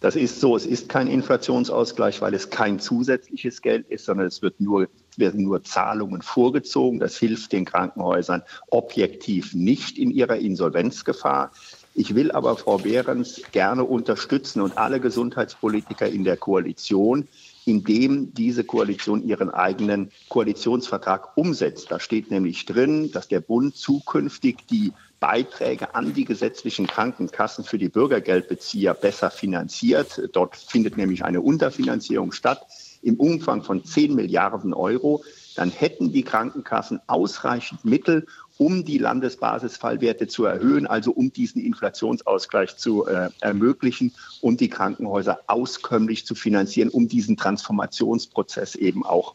Das 0.00 0.16
ist 0.16 0.40
so, 0.40 0.56
es 0.56 0.64
ist 0.64 0.88
kein 0.88 1.08
Inflationsausgleich, 1.08 2.22
weil 2.22 2.32
es 2.32 2.48
kein 2.48 2.78
zusätzliches 2.78 3.60
Geld 3.60 3.86
ist, 3.88 4.06
sondern 4.06 4.26
es 4.26 4.40
wird 4.40 4.58
nur, 4.58 4.88
werden 5.18 5.42
nur 5.42 5.64
Zahlungen 5.64 6.22
vorgezogen. 6.22 7.00
Das 7.00 7.16
hilft 7.16 7.52
den 7.52 7.64
Krankenhäusern 7.64 8.42
objektiv 8.70 9.54
nicht 9.54 9.98
in 9.98 10.10
ihrer 10.10 10.36
Insolvenzgefahr. 10.36 11.52
Ich 11.94 12.14
will 12.14 12.30
aber 12.30 12.56
Frau 12.56 12.78
Behrens 12.78 13.42
gerne 13.52 13.84
unterstützen 13.84 14.60
und 14.60 14.78
alle 14.78 15.00
Gesundheitspolitiker 15.00 16.08
in 16.08 16.24
der 16.24 16.36
Koalition, 16.36 17.26
indem 17.66 18.32
diese 18.32 18.64
Koalition 18.64 19.26
ihren 19.26 19.50
eigenen 19.50 20.10
Koalitionsvertrag 20.28 21.36
umsetzt. 21.36 21.90
Da 21.90 21.98
steht 21.98 22.30
nämlich 22.30 22.64
drin, 22.64 23.10
dass 23.10 23.28
der 23.28 23.40
Bund 23.40 23.76
zukünftig 23.76 24.66
die 24.70 24.92
Beiträge 25.18 25.94
an 25.94 26.14
die 26.14 26.24
gesetzlichen 26.24 26.86
Krankenkassen 26.86 27.64
für 27.64 27.76
die 27.76 27.90
Bürgergeldbezieher 27.90 28.94
besser 28.94 29.30
finanziert. 29.30 30.22
Dort 30.32 30.56
findet 30.56 30.96
nämlich 30.96 31.24
eine 31.24 31.42
Unterfinanzierung 31.42 32.32
statt 32.32 32.66
im 33.02 33.16
Umfang 33.16 33.62
von 33.62 33.84
10 33.84 34.14
Milliarden 34.14 34.74
Euro. 34.74 35.24
Dann 35.56 35.70
hätten 35.70 36.12
die 36.12 36.22
Krankenkassen 36.22 37.00
ausreichend 37.06 37.84
Mittel, 37.84 38.26
um 38.58 38.84
die 38.84 38.98
Landesbasisfallwerte 38.98 40.26
zu 40.26 40.44
erhöhen, 40.44 40.86
also 40.86 41.12
um 41.12 41.32
diesen 41.32 41.62
Inflationsausgleich 41.62 42.76
zu 42.76 43.06
äh, 43.06 43.30
ermöglichen 43.40 44.12
und 44.42 44.60
die 44.60 44.68
Krankenhäuser 44.68 45.40
auskömmlich 45.46 46.26
zu 46.26 46.34
finanzieren, 46.34 46.90
um 46.90 47.08
diesen 47.08 47.36
Transformationsprozess 47.36 48.74
eben 48.74 49.04
auch 49.04 49.34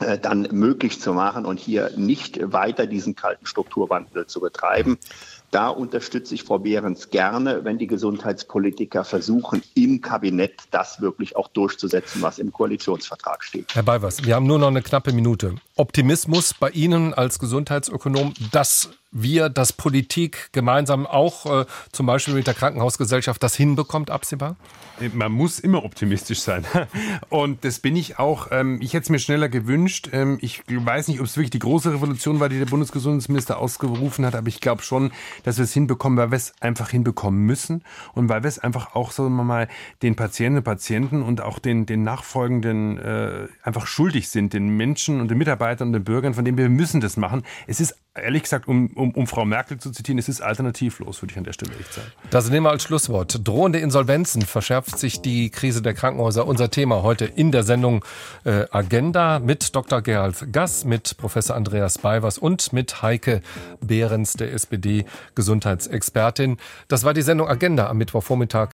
äh, 0.00 0.18
dann 0.18 0.48
möglich 0.52 1.00
zu 1.00 1.12
machen 1.12 1.44
und 1.44 1.58
hier 1.58 1.90
nicht 1.96 2.38
weiter 2.52 2.86
diesen 2.86 3.16
kalten 3.16 3.46
Strukturwandel 3.46 4.26
zu 4.26 4.40
betreiben. 4.40 4.98
Da 5.50 5.68
unterstütze 5.68 6.34
ich 6.34 6.42
Frau 6.42 6.58
Behrens 6.58 7.08
gerne, 7.08 7.64
wenn 7.64 7.78
die 7.78 7.86
Gesundheitspolitiker 7.86 9.04
versuchen, 9.04 9.62
im 9.74 10.02
Kabinett 10.02 10.54
das 10.70 11.00
wirklich 11.00 11.36
auch 11.36 11.48
durchzusetzen, 11.48 12.20
was 12.20 12.38
im 12.38 12.52
Koalitionsvertrag 12.52 13.42
steht. 13.42 13.74
Herr 13.74 13.82
Balvers, 13.82 14.24
wir 14.24 14.34
haben 14.34 14.46
nur 14.46 14.58
noch 14.58 14.68
eine 14.68 14.82
knappe 14.82 15.12
Minute. 15.12 15.54
Optimismus 15.76 16.52
bei 16.52 16.70
Ihnen 16.70 17.14
als 17.14 17.38
Gesundheitsökonom, 17.38 18.34
dass 18.52 18.90
wir, 19.10 19.48
dass 19.48 19.72
Politik 19.72 20.50
gemeinsam 20.52 21.06
auch 21.06 21.62
äh, 21.62 21.66
zum 21.92 22.06
Beispiel 22.06 22.34
mit 22.34 22.46
der 22.46 22.54
Krankenhausgesellschaft 22.54 23.42
das 23.42 23.54
hinbekommt, 23.54 24.10
absehbar? 24.10 24.56
Man 25.14 25.32
muss 25.32 25.58
immer 25.60 25.84
optimistisch 25.84 26.40
sein. 26.40 26.64
Und 27.28 27.64
das 27.64 27.78
bin 27.78 27.96
ich 27.96 28.18
auch. 28.18 28.48
Ähm, 28.50 28.78
ich 28.82 28.94
hätte 28.94 29.04
es 29.04 29.10
mir 29.10 29.18
schneller 29.18 29.48
gewünscht. 29.48 30.10
Ähm, 30.12 30.38
ich 30.40 30.62
weiß 30.68 31.08
nicht, 31.08 31.20
ob 31.20 31.26
es 31.26 31.36
wirklich 31.36 31.50
die 31.50 31.58
große 31.60 31.92
Revolution 31.92 32.40
war, 32.40 32.48
die 32.48 32.58
der 32.58 32.66
Bundesgesundheitsminister 32.66 33.58
ausgerufen 33.58 34.26
hat, 34.26 34.34
aber 34.34 34.48
ich 34.48 34.60
glaube 34.60 34.82
schon, 34.82 35.12
dass 35.44 35.58
wir 35.58 35.64
es 35.64 35.72
hinbekommen, 35.72 36.18
weil 36.18 36.30
wir 36.30 36.36
es 36.36 36.52
einfach 36.60 36.90
hinbekommen 36.90 37.40
müssen 37.40 37.84
und 38.14 38.28
weil 38.28 38.42
wir 38.42 38.48
es 38.48 38.58
einfach 38.58 38.94
auch, 38.94 39.12
sagen 39.12 39.36
wir 39.36 39.44
mal, 39.44 39.68
den 40.02 40.16
Patientinnen 40.16 40.58
und 40.58 40.64
Patienten 40.64 41.22
und 41.22 41.40
auch 41.40 41.58
den, 41.58 41.86
den 41.86 42.02
Nachfolgenden 42.02 42.98
äh, 42.98 43.48
einfach 43.62 43.86
schuldig 43.86 44.28
sind, 44.28 44.52
den 44.52 44.68
Menschen 44.76 45.20
und 45.20 45.30
den 45.30 45.38
Mitarbeitern 45.38 45.88
und 45.88 45.92
den 45.92 46.04
Bürgern, 46.04 46.34
von 46.34 46.44
denen 46.44 46.58
wir 46.58 46.68
müssen 46.68 47.00
das 47.00 47.16
machen. 47.16 47.42
Es 47.66 47.80
ist 47.80 47.96
ehrlich 48.18 48.42
gesagt, 48.42 48.68
um, 48.68 48.88
um, 48.94 49.10
um 49.12 49.26
Frau 49.26 49.44
Merkel 49.44 49.78
zu 49.78 49.90
zitieren, 49.90 50.18
es 50.18 50.28
ist 50.28 50.40
alternativlos, 50.40 51.22
würde 51.22 51.32
ich 51.32 51.38
an 51.38 51.44
der 51.44 51.52
Stelle 51.52 51.72
echt 51.78 51.92
sagen. 51.92 52.06
Das 52.30 52.50
nehmen 52.50 52.66
wir 52.66 52.70
als 52.70 52.82
Schlusswort. 52.82 53.46
Drohende 53.46 53.78
Insolvenzen 53.78 54.42
verschärft 54.42 54.98
sich 54.98 55.20
die 55.20 55.50
Krise 55.50 55.82
der 55.82 55.94
Krankenhäuser. 55.94 56.46
Unser 56.46 56.70
Thema 56.70 57.02
heute 57.02 57.24
in 57.24 57.52
der 57.52 57.62
Sendung 57.62 58.04
äh, 58.44 58.66
Agenda 58.70 59.38
mit 59.38 59.74
Dr. 59.74 60.02
Gerald 60.02 60.52
Gass, 60.52 60.84
mit 60.84 61.16
Professor 61.16 61.56
Andreas 61.56 61.98
Beivers 61.98 62.38
und 62.38 62.72
mit 62.72 63.02
Heike 63.02 63.42
Behrens, 63.80 64.34
der 64.34 64.52
SPD-Gesundheitsexpertin. 64.52 66.58
Das 66.88 67.04
war 67.04 67.14
die 67.14 67.22
Sendung 67.22 67.48
Agenda 67.48 67.88
am 67.88 67.98
Mittwochvormittag. 67.98 68.70